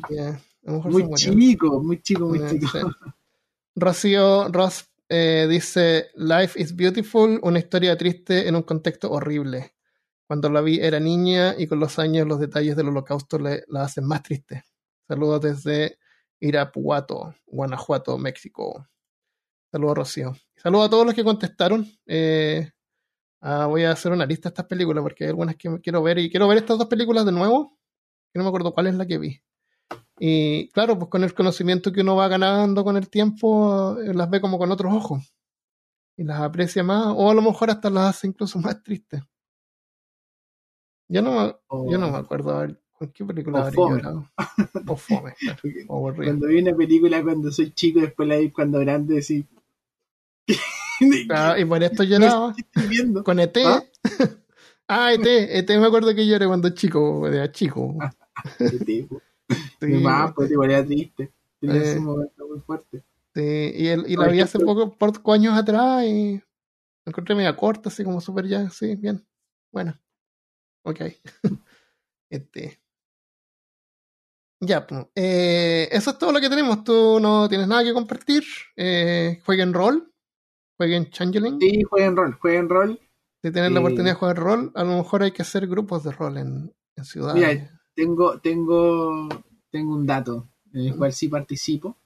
muy 0.63 1.13
chico, 1.15 1.83
muy 1.83 2.01
chico, 2.01 2.29
muy 2.29 2.39
chico. 2.47 2.69
Rocío 3.75 4.47
Ross 4.47 4.89
eh, 5.09 5.45
dice: 5.49 6.11
Life 6.15 6.57
is 6.57 6.73
Beautiful, 6.73 7.41
una 7.43 7.59
historia 7.59 7.97
triste 7.97 8.47
en 8.47 8.55
un 8.55 8.63
contexto 8.63 9.11
horrible. 9.11 9.73
Cuando 10.25 10.49
la 10.49 10.61
vi 10.61 10.79
era 10.79 11.01
niña 11.01 11.55
y 11.57 11.67
con 11.67 11.81
los 11.81 11.99
años 11.99 12.25
los 12.27 12.39
detalles 12.39 12.77
del 12.77 12.87
holocausto 12.87 13.39
le, 13.39 13.65
la 13.67 13.83
hacen 13.83 14.05
más 14.05 14.23
triste. 14.23 14.63
Saludos 15.05 15.41
desde 15.41 15.98
Irapuato, 16.39 17.35
Guanajuato, 17.47 18.17
México. 18.17 18.87
Saludos, 19.71 19.97
Rocío. 19.97 20.33
Saludos 20.55 20.87
a 20.87 20.89
todos 20.89 21.05
los 21.05 21.15
que 21.15 21.23
contestaron. 21.23 21.85
Eh, 22.07 22.71
ah, 23.41 23.67
voy 23.67 23.83
a 23.83 23.91
hacer 23.91 24.11
una 24.11 24.25
lista 24.25 24.49
de 24.49 24.53
estas 24.53 24.65
películas 24.65 25.03
porque 25.03 25.25
hay 25.25 25.29
algunas 25.29 25.55
que 25.55 25.79
quiero 25.81 26.01
ver 26.03 26.19
y 26.19 26.29
quiero 26.29 26.47
ver 26.47 26.59
estas 26.59 26.77
dos 26.77 26.87
películas 26.87 27.25
de 27.25 27.31
nuevo. 27.31 27.77
Que 28.33 28.39
no 28.39 28.43
me 28.43 28.49
acuerdo 28.49 28.73
cuál 28.73 28.87
es 28.87 28.95
la 28.95 29.05
que 29.05 29.17
vi. 29.17 29.41
Y 30.19 30.69
claro, 30.71 30.97
pues 30.99 31.09
con 31.09 31.23
el 31.23 31.33
conocimiento 31.33 31.91
que 31.91 32.01
uno 32.01 32.15
va 32.15 32.27
ganando 32.27 32.83
con 32.83 32.97
el 32.97 33.09
tiempo, 33.09 33.97
eh, 33.99 34.13
las 34.13 34.29
ve 34.29 34.41
como 34.41 34.57
con 34.57 34.71
otros 34.71 34.93
ojos. 34.93 35.33
Y 36.17 36.23
las 36.23 36.41
aprecia 36.41 36.83
más, 36.83 37.07
o 37.15 37.31
a 37.31 37.33
lo 37.33 37.41
mejor 37.41 37.69
hasta 37.69 37.89
las 37.89 38.15
hace 38.17 38.27
incluso 38.27 38.59
más 38.59 38.83
tristes. 38.83 39.21
Yo 41.07 41.21
no, 41.21 41.59
yo 41.89 41.97
no 41.97 42.11
me 42.11 42.17
acuerdo 42.17 42.51
a 42.51 42.61
ver 42.61 42.81
con 42.99 43.11
qué 43.13 43.23
película 43.23 43.61
habría 43.61 43.79
llorado. 43.79 44.29
O 44.87 44.95
fome, 44.97 45.33
Cuando 45.87 46.47
vi 46.47 46.61
una 46.61 46.75
película 46.75 47.23
cuando 47.23 47.49
soy 47.49 47.71
chico, 47.71 48.01
después 48.01 48.27
la 48.27 48.35
vi 48.35 48.51
cuando 48.51 48.79
grande, 48.79 49.21
sí. 49.21 49.47
y 50.99 51.65
por 51.65 51.81
esto 51.81 52.03
lloraba. 52.03 52.53
Con 53.23 53.39
ET. 53.39 53.57
¿Ah? 53.65 53.83
ah, 54.89 55.13
ET, 55.13 55.25
ET 55.25 55.69
me 55.69 55.87
acuerdo 55.87 56.13
que 56.13 56.27
lloré 56.27 56.45
cuando 56.45 56.69
chico, 56.71 57.25
era 57.25 57.49
chico. 57.51 57.97
ET, 58.59 59.07
Sí, 59.79 59.87
más, 59.87 60.33
pues 60.33 60.51
igual 60.51 60.69
era 60.69 60.85
triste. 60.85 61.31
Tenía 61.59 61.93
eh, 61.93 61.99
momento 61.99 62.47
muy 62.47 62.59
fuerte. 62.59 63.03
Sí, 63.33 63.41
y, 63.41 63.87
y 63.87 64.15
la 64.15 64.27
vi 64.27 64.41
hace 64.41 64.59
poco, 64.59 64.91
por 64.95 65.13
años 65.33 65.57
atrás, 65.57 66.03
y 66.05 66.33
me 66.33 66.41
encontré 67.05 67.33
media 67.33 67.55
corta, 67.55 67.89
así 67.89 68.03
como 68.03 68.19
súper 68.21 68.45
ya, 68.45 68.69
sí, 68.69 68.95
bien. 68.95 69.25
Bueno, 69.71 69.97
ok. 70.83 71.01
este. 72.29 72.78
Ya, 74.61 74.85
pues, 74.85 75.07
eh, 75.15 75.87
eso 75.91 76.11
es 76.11 76.17
todo 76.17 76.31
lo 76.31 76.41
que 76.41 76.49
tenemos. 76.49 76.83
Tú 76.83 77.19
no 77.19 77.47
tienes 77.47 77.67
nada 77.67 77.83
que 77.83 77.93
compartir. 77.93 78.43
Eh, 78.75 79.39
jueguen 79.45 79.73
rol. 79.73 80.11
Jueguen 80.77 81.09
Changeling. 81.09 81.59
Sí, 81.59 81.83
jueguen 81.83 82.15
rol. 82.15 82.33
Jueguen 82.33 82.69
rol. 82.69 82.99
Si 83.41 83.51
tienen 83.51 83.73
la 83.73 83.79
oportunidad 83.79 84.13
de 84.13 84.19
jugar 84.19 84.37
rol, 84.37 84.71
a 84.75 84.83
lo 84.83 84.97
mejor 84.97 85.23
hay 85.23 85.31
que 85.31 85.43
hacer 85.43 85.65
grupos 85.65 86.03
de 86.03 86.11
rol 86.11 86.37
en, 86.37 86.73
en 86.97 87.05
ciudades 87.05 87.69
tengo, 87.99 88.39
tengo, 88.39 89.27
tengo 89.69 89.93
un 89.93 90.05
dato 90.05 90.47
en 90.73 90.87
el 90.87 90.95
cual 90.95 91.11
sí 91.11 91.27
participo 91.27 91.97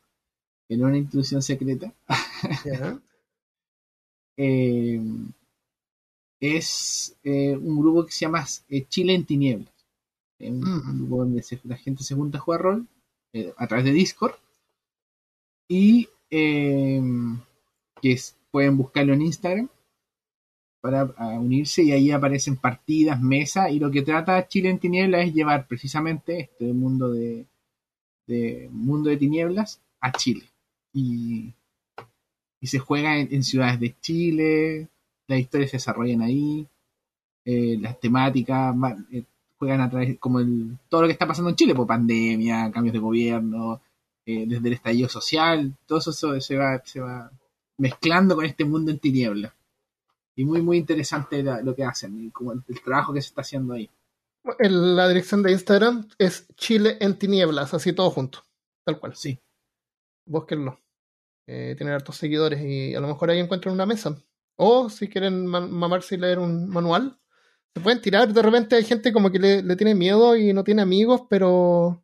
en 0.67 0.83
una 0.83 0.97
institución 0.97 1.41
secreta. 1.41 1.93
Eh, 4.35 4.99
es 6.39 7.15
eh, 7.23 7.55
un 7.55 7.79
grupo 7.79 8.03
que 8.03 8.11
se 8.11 8.25
llama 8.25 8.43
eh, 8.67 8.83
Chile 8.87 9.13
en 9.13 9.25
Tinieblas. 9.27 9.72
Un, 10.49 10.59
mm. 10.59 10.97
grupo 10.99 11.17
donde 11.17 11.43
la 11.63 11.77
gente 11.77 12.03
se 12.03 12.15
junta 12.15 12.37
a 12.37 12.41
jugar 12.41 12.61
rol 12.61 12.87
a 13.57 13.67
través 13.67 13.85
de 13.85 13.91
Discord. 13.91 14.35
Y 15.67 16.09
que 16.29 18.19
pueden 18.51 18.77
buscarlo 18.77 19.13
en 19.13 19.21
Instagram 19.21 19.69
para 20.83 21.05
unirse 21.39 21.81
y 21.81 21.93
ahí 21.93 22.11
aparecen 22.11 22.57
partidas, 22.57 23.21
mesa 23.21 23.69
y 23.69 23.79
lo 23.79 23.89
que 23.89 24.01
trata 24.01 24.45
Chile 24.49 24.69
en 24.69 24.79
Tinieblas 24.79 25.27
es 25.27 25.33
llevar 25.33 25.65
precisamente 25.65 26.41
este 26.41 26.73
mundo 26.73 27.13
de, 27.13 27.47
mundo 28.69 29.09
de 29.09 29.15
tinieblas 29.15 29.81
a 30.01 30.11
Chile. 30.11 30.43
Y, 30.91 31.53
se 32.61 32.79
juega 32.79 33.17
en, 33.17 33.43
ciudades 33.43 33.79
de 33.79 33.95
Chile, 34.01 34.89
las 35.27 35.39
historias 35.39 35.71
se 35.71 35.77
desarrollan 35.77 36.21
ahí, 36.21 36.67
eh, 37.45 37.77
las 37.79 37.97
temáticas, 37.99 38.75
eh, 39.11 39.23
juegan 39.63 39.81
a 39.81 39.89
través, 39.89 40.19
como 40.19 40.39
el, 40.39 40.77
todo 40.89 41.01
lo 41.01 41.07
que 41.07 41.13
está 41.13 41.25
pasando 41.25 41.49
en 41.49 41.55
Chile, 41.55 41.73
por 41.73 41.87
pandemia, 41.87 42.69
cambios 42.71 42.93
de 42.93 42.99
gobierno, 42.99 43.81
eh, 44.25 44.45
desde 44.45 44.67
el 44.67 44.73
estallido 44.73 45.07
social, 45.07 45.73
todo 45.85 45.99
eso 45.99 46.11
se 46.11 46.57
va, 46.57 46.81
se 46.83 46.99
va 46.99 47.31
mezclando 47.77 48.35
con 48.35 48.45
este 48.45 48.65
mundo 48.65 48.91
en 48.91 48.99
tinieblas. 48.99 49.53
Y 50.35 50.43
muy, 50.43 50.61
muy 50.61 50.77
interesante 50.77 51.43
lo 51.43 51.75
que 51.75 51.83
hacen 51.83 52.25
y 52.25 52.31
como 52.31 52.51
el, 52.51 52.63
trabajo 52.83 53.13
que 53.13 53.21
se 53.21 53.27
está 53.27 53.41
haciendo 53.41 53.73
ahí. 53.73 53.89
la 54.59 55.07
dirección 55.07 55.43
de 55.43 55.51
Instagram 55.51 56.07
es 56.17 56.45
Chile 56.55 56.97
en 56.99 57.17
tinieblas, 57.17 57.73
así 57.73 57.93
todo 57.93 58.09
junto, 58.09 58.43
tal 58.83 58.99
cual. 58.99 59.15
Sí. 59.15 59.39
Búsquenlo. 60.25 60.79
Eh, 61.47 61.75
tienen 61.77 61.93
hartos 61.93 62.17
seguidores 62.17 62.61
y 62.61 62.95
a 62.95 62.99
lo 62.99 63.07
mejor 63.07 63.29
ahí 63.29 63.39
encuentran 63.39 63.73
una 63.73 63.85
mesa. 63.85 64.17
O 64.55 64.89
si 64.89 65.07
quieren 65.07 65.45
mamarse 65.45 66.15
y 66.15 66.19
leer 66.19 66.39
un 66.39 66.69
manual, 66.69 67.17
se 67.73 67.81
pueden 67.81 68.01
tirar. 68.01 68.31
De 68.31 68.41
repente 68.41 68.75
hay 68.75 68.83
gente 68.83 69.11
como 69.11 69.31
que 69.31 69.39
le, 69.39 69.75
tiene 69.75 69.95
miedo 69.95 70.35
y 70.35 70.53
no 70.53 70.63
tiene 70.63 70.81
amigos, 70.81 71.21
pero 71.29 72.03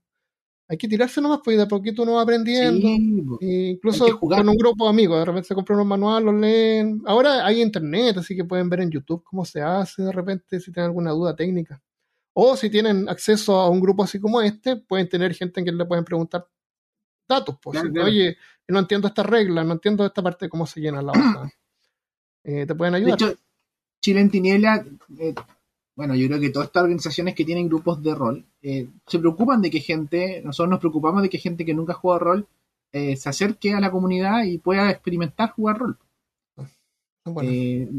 hay 0.68 0.78
que 0.78 0.88
tirarse 0.88 1.22
nomás, 1.22 1.42
pues 1.44 1.58
de 1.58 1.64
a 1.64 1.68
poquito 1.68 2.04
uno 2.04 2.14
va 2.14 2.22
aprendiendo. 2.22 2.88
incluso 3.42 4.20
con 4.20 4.50
un 4.50 4.58
grupo 4.58 4.86
de 4.86 4.90
amigos, 4.90 5.20
de 5.20 5.26
repente 5.26 5.48
se 5.48 5.56
compran 5.56 5.80
un 5.80 5.88
manual, 5.88 6.26
lo 6.26 6.32
leen. 6.32 7.02
Ahora 7.06 7.46
hay 7.46 7.62
internet, 7.62 8.18
así 8.18 8.36
que 8.36 8.46
pueden 8.46 8.70
ver 8.70 8.82
en 8.82 8.92
YouTube 8.92 9.24
cómo 9.24 9.46
se 9.46 9.62
hace 9.62 10.04
de 10.04 10.12
repente 10.12 10.60
si 10.60 10.72
tienen 10.72 10.90
alguna 10.90 11.12
duda 11.12 11.36
técnica. 11.36 11.82
O 12.34 12.56
si 12.56 12.70
tienen 12.70 13.10
acceso 13.10 13.60
a 13.60 13.70
un 13.70 13.80
grupo 13.80 14.04
así 14.04 14.20
como 14.20 14.42
este, 14.42 14.78
pueden 14.78 15.10
tener 15.10 15.34
gente 15.34 15.60
en 15.60 15.66
quien 15.66 15.78
le 15.78 15.86
pueden 15.86 16.06
preguntar 16.06 16.48
datos. 17.28 17.58
Pues, 17.62 17.82
Oye, 18.04 18.38
no 18.68 18.80
entiendo 18.80 19.08
esta 19.08 19.24
regla, 19.24 19.64
no 19.64 19.74
entiendo 19.74 20.06
esta 20.06 20.22
parte 20.22 20.46
de 20.46 20.50
cómo 20.50 20.66
se 20.66 20.80
llena 20.80 21.02
la 21.02 21.12
hoja. 21.12 21.52
Eh, 22.42 22.66
te 22.66 22.74
pueden 22.74 22.96
ayudar. 22.96 23.20
De 23.20 23.26
hecho, 23.26 23.40
Chile 24.02 24.22
en 24.22 24.32
Tiniebla, 24.32 24.86
eh, 25.20 25.36
bueno, 26.00 26.16
yo 26.16 26.28
creo 26.28 26.40
que 26.40 26.50
todas 26.50 26.70
estas 26.70 26.84
organizaciones 26.84 27.36
que 27.36 27.44
tienen 27.44 27.68
grupos 27.68 28.02
de 28.02 28.16
rol 28.16 28.46
eh, 28.62 28.88
se 29.06 29.20
preocupan 29.20 29.62
de 29.62 29.70
que 29.70 29.82
gente, 29.82 30.42
nosotros 30.46 30.70
nos 30.70 30.80
preocupamos 30.80 31.22
de 31.22 31.28
que 31.30 31.40
gente 31.40 31.66
que 31.66 31.74
nunca 31.74 31.94
juega 31.94 32.20
rol 32.20 32.48
se 32.92 33.28
acerque 33.30 33.74
a 33.74 33.82
la 33.82 33.92
comunidad 33.92 34.46
y 34.46 34.60
pueda 34.60 34.90
experimentar 34.90 35.52
jugar 35.52 35.78
rol. 35.78 35.98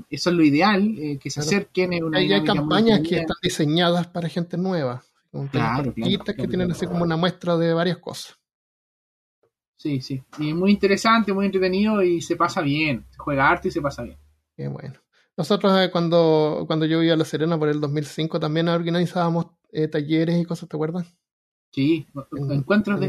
eso 0.08 0.30
es 0.30 0.36
lo 0.36 0.42
ideal, 0.42 0.96
que 1.20 1.28
se 1.28 1.40
acerquen 1.40 1.92
en 1.92 2.04
una 2.04 2.18
hay, 2.18 2.32
hay 2.32 2.42
campañas 2.42 3.00
que 3.06 3.18
están 3.18 3.36
diseñadas 3.42 4.06
para 4.06 4.30
gente 4.30 4.56
nueva, 4.56 5.04
claro, 5.52 5.92
que 5.94 6.48
tienen 6.48 6.70
así 6.70 6.86
como 6.86 7.04
una 7.04 7.18
muestra 7.18 7.58
de 7.58 7.74
varias 7.74 7.98
cosas. 7.98 8.40
Sí, 9.80 10.02
sí. 10.02 10.22
Y 10.38 10.52
muy 10.52 10.72
interesante, 10.72 11.32
muy 11.32 11.46
entretenido 11.46 12.02
y 12.02 12.20
se 12.20 12.36
pasa 12.36 12.60
bien. 12.60 13.06
Se 13.08 13.18
juega 13.18 13.48
arte 13.48 13.68
y 13.68 13.70
se 13.70 13.80
pasa 13.80 14.02
bien. 14.02 14.18
Qué 14.54 14.68
bueno. 14.68 15.00
Nosotros 15.40 15.72
eh, 15.80 15.90
cuando, 15.90 16.64
cuando 16.66 16.84
yo 16.84 17.02
iba 17.02 17.14
a 17.14 17.16
La 17.16 17.24
Serena 17.24 17.58
por 17.58 17.70
el 17.70 17.80
2005 17.80 18.38
también 18.38 18.68
organizábamos 18.68 19.46
eh, 19.72 19.88
talleres 19.88 20.38
y 20.38 20.44
cosas, 20.44 20.68
¿te 20.68 20.76
acuerdas? 20.76 21.06
Sí, 21.72 22.06
encuentros 22.50 23.00
de, 23.00 23.06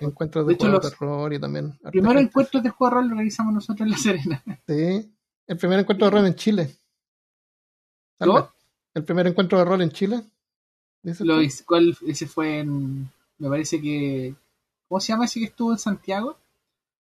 encuentros 0.00 0.44
de, 0.48 0.54
de 0.56 0.80
terror 0.80 1.32
y 1.32 1.38
también. 1.38 1.78
El 1.84 1.92
primer 1.92 2.16
encuentro 2.16 2.60
de 2.60 2.70
juego 2.70 2.96
de 2.96 3.00
rol 3.00 3.08
lo 3.10 3.14
realizamos 3.14 3.54
nosotros 3.54 3.86
en 3.86 3.90
La 3.92 3.96
Serena. 3.96 4.42
Sí, 4.66 5.14
el 5.46 5.56
primer 5.56 5.78
encuentro 5.78 6.06
de 6.06 6.10
rol 6.10 6.26
en 6.26 6.34
Chile. 6.34 6.76
¿No? 8.18 8.50
El 8.92 9.04
primer 9.04 9.28
encuentro 9.28 9.58
de 9.58 9.64
rol 9.64 9.80
en 9.82 9.90
Chile. 9.92 10.24
Lo, 11.20 11.36
¿Cuál? 11.64 11.96
Ese 12.08 12.26
fue 12.26 12.58
en. 12.58 13.08
Me 13.38 13.48
parece 13.48 13.80
que 13.80 14.34
¿Cómo 14.88 15.00
se 15.00 15.12
llama 15.12 15.26
ese 15.26 15.38
que 15.38 15.46
estuvo 15.46 15.70
en 15.70 15.78
Santiago? 15.78 16.36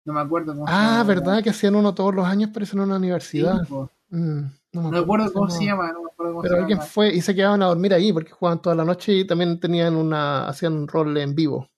No 0.07 0.15
me 0.15 0.21
acuerdo 0.21 0.55
cómo 0.55 0.65
Ah, 0.67 1.05
¿verdad? 1.07 1.43
Que 1.43 1.51
hacían 1.51 1.75
uno 1.75 1.95
todos 1.95 2.15
los 2.15 2.27
años, 2.27 2.51
pero 2.55 2.65
en 2.73 2.81
una 2.81 2.97
universidad. 2.97 3.69
Mm, 4.09 4.45
no, 4.73 4.91
me 4.91 4.99
acuerdo 4.99 5.33
cómo 5.33 5.51
se 5.51 5.65
llama. 5.65 5.93
No 5.93 6.03
me 6.03 6.11
acuerdo 6.11 6.33
cómo 6.33 6.43
pero 6.43 6.57
alguien 6.57 6.81
fue 6.81 7.15
y 7.15 7.21
se 7.21 7.35
quedaban 7.35 7.63
a 7.63 7.67
dormir 7.67 7.95
ahí 7.95 8.13
porque 8.13 8.33
jugaban 8.33 8.63
toda 8.63 8.75
la 8.77 8.85
noche 8.85 9.13
y 9.15 9.27
también 9.27 9.61
tenían 9.61 9.97
una. 9.97 10.49
hacían 10.49 10.75
un 10.75 10.89
rol 10.89 11.17
en 11.17 11.35
vivo. 11.35 11.69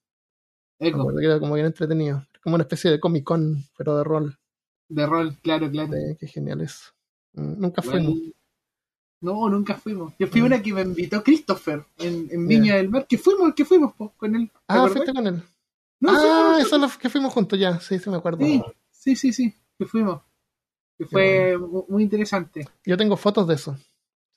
Eco. 0.79 1.19
era 1.19 1.39
como 1.39 1.55
bien 1.55 1.66
entretenido. 1.66 2.27
Como 2.43 2.57
una 2.57 2.65
especie 2.65 2.91
de 2.91 3.01
Comic 3.01 3.25
Con, 3.25 3.65
pero 3.77 3.97
de 3.97 4.05
rol. 4.05 4.39
De 4.89 5.07
rol, 5.07 5.37
claro, 5.43 5.71
claro. 5.71 5.93
qué 6.19 6.27
genial 6.27 6.61
eso. 6.61 6.93
Mm, 7.33 7.61
nunca 7.61 7.83
fuimos. 7.83 8.15
No, 9.21 9.49
nunca 9.49 9.75
fuimos. 9.77 10.12
Yo 10.19 10.27
fui 10.27 10.43
mm. 10.43 10.45
una 10.45 10.62
que 10.62 10.73
me 10.75 10.83
invitó 10.83 11.23
Christopher 11.23 11.85
en, 11.99 12.47
Viña 12.47 12.77
del 12.77 12.91
Mar, 12.91 13.07
que 13.09 13.16
fuimos, 13.16 13.55
que 13.55 13.65
fuimos 13.65 13.95
con 13.95 14.37
él. 14.37 14.51
Ah, 14.69 14.87
fuiste 14.89 15.15
con 15.15 15.27
él 15.27 15.43
ah, 16.09 16.59
eso 16.61 16.77
es 16.77 16.83
lo 16.83 16.99
que 16.99 17.09
fuimos 17.09 17.33
juntos 17.33 17.59
ya, 17.59 17.81
sí, 17.81 17.99
sí 17.99 18.11
me 18.11 18.16
acuerdo. 18.16 18.45
Sí, 18.91 19.16
sí, 19.16 19.33
sí, 19.33 19.55
que 19.79 19.87
fuimos. 19.87 20.23
Que 20.99 21.07
fue 21.07 21.57
muy 21.89 22.03
interesante. 22.03 22.69
Yo 22.85 22.97
tengo 22.97 23.16
fotos 23.16 23.47
de 23.49 23.55
eso. 23.55 23.77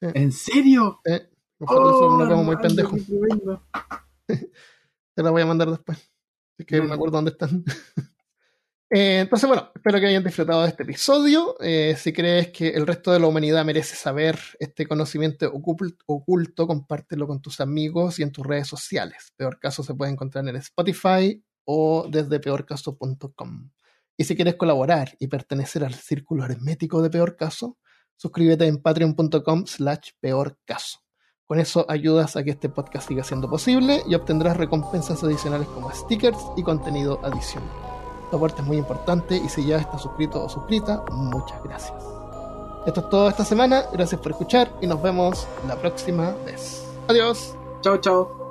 ¿En 0.02 0.32
serio? 0.32 1.00
Sí, 1.06 1.14
fotos 1.60 2.20
de 2.20 2.26
eso, 2.26 2.44
muy 2.44 2.58
pendejo. 2.58 2.96
Te 4.28 5.24
la 5.24 5.32
voy 5.32 5.42
a 5.42 5.46
mandar 5.46 5.70
después. 5.70 5.98
Así 6.58 6.66
que 6.66 6.82
me 6.82 6.94
acuerdo 6.94 7.18
dónde 7.18 7.32
están. 7.32 7.64
Eh, 8.90 9.20
entonces, 9.20 9.50
bueno, 9.50 9.70
espero 9.76 10.00
que 10.00 10.08
hayan 10.08 10.24
disfrutado 10.24 10.62
de 10.62 10.70
este 10.70 10.84
episodio. 10.84 11.58
Eh, 11.60 11.98
si 11.98 12.14
crees 12.14 12.52
que 12.52 12.70
el 12.70 12.88
resto 12.88 13.12
de 13.12 13.20
la 13.20 13.28
humanidad 13.28 13.66
merece 13.66 13.98
saber 13.98 14.40
este 14.60 14.88
conocimiento 14.88 15.52
oculto, 15.54 16.68
compártelo 16.68 17.28
con 17.28 17.42
tus 17.42 17.60
amigos 17.60 18.18
y 18.18 18.24
en 18.24 18.32
tus 18.32 18.48
redes 18.48 18.70
sociales. 18.70 19.34
Peor 19.36 19.60
caso 19.60 19.84
se 19.84 19.94
puede 19.94 20.14
encontrar 20.14 20.48
en 20.48 20.56
Spotify, 20.56 21.44
o 21.66 22.08
desde 22.10 22.40
peorcaso.com. 22.40 23.70
Y 24.18 24.24
si 24.24 24.36
quieres 24.36 24.56
colaborar 24.56 25.16
y 25.20 25.28
pertenecer 25.28 25.86
al 25.86 25.94
círculo 25.94 26.44
hermético 26.44 27.02
de 27.02 27.10
Peor 27.10 27.36
Caso, 27.36 27.78
suscríbete 28.16 28.66
en 28.66 28.82
patreon.com 28.82 29.66
slash 29.68 30.10
peorcaso. 30.20 31.00
Con 31.46 31.60
eso 31.60 31.86
ayudas 31.88 32.36
a 32.36 32.44
que 32.44 32.52
este 32.52 32.68
podcast 32.68 33.08
siga 33.08 33.24
siendo 33.24 33.50
posible 33.50 34.04
y 34.06 34.16
obtendrás 34.16 34.58
recompensas 34.58 35.24
adicionales 35.24 35.68
como 35.70 35.92
stickers 35.92 36.40
y 36.58 36.64
contenido 36.64 37.22
adicional. 37.24 37.70
Tu 38.30 38.36
aporte 38.36 38.62
es 38.62 38.68
muy 38.68 38.78
importante 38.78 39.38
y 39.38 39.48
si 39.48 39.66
ya 39.66 39.78
estás 39.78 40.02
suscrito 40.02 40.44
o 40.44 40.50
suscrita, 40.50 41.06
muchas 41.12 41.64
gracias. 41.64 42.04
Esto 42.86 43.02
es 43.02 43.10
todo 43.10 43.30
esta 43.30 43.46
semana, 43.46 43.84
gracias 43.94 44.20
por 44.20 44.32
escuchar 44.32 44.72
y 44.82 44.88
nos 44.88 45.02
vemos 45.02 45.48
la 45.68 45.76
próxima 45.78 46.32
vez. 46.46 46.86
Adiós. 47.08 47.56
Chao, 47.82 47.98
chao. 47.98 48.47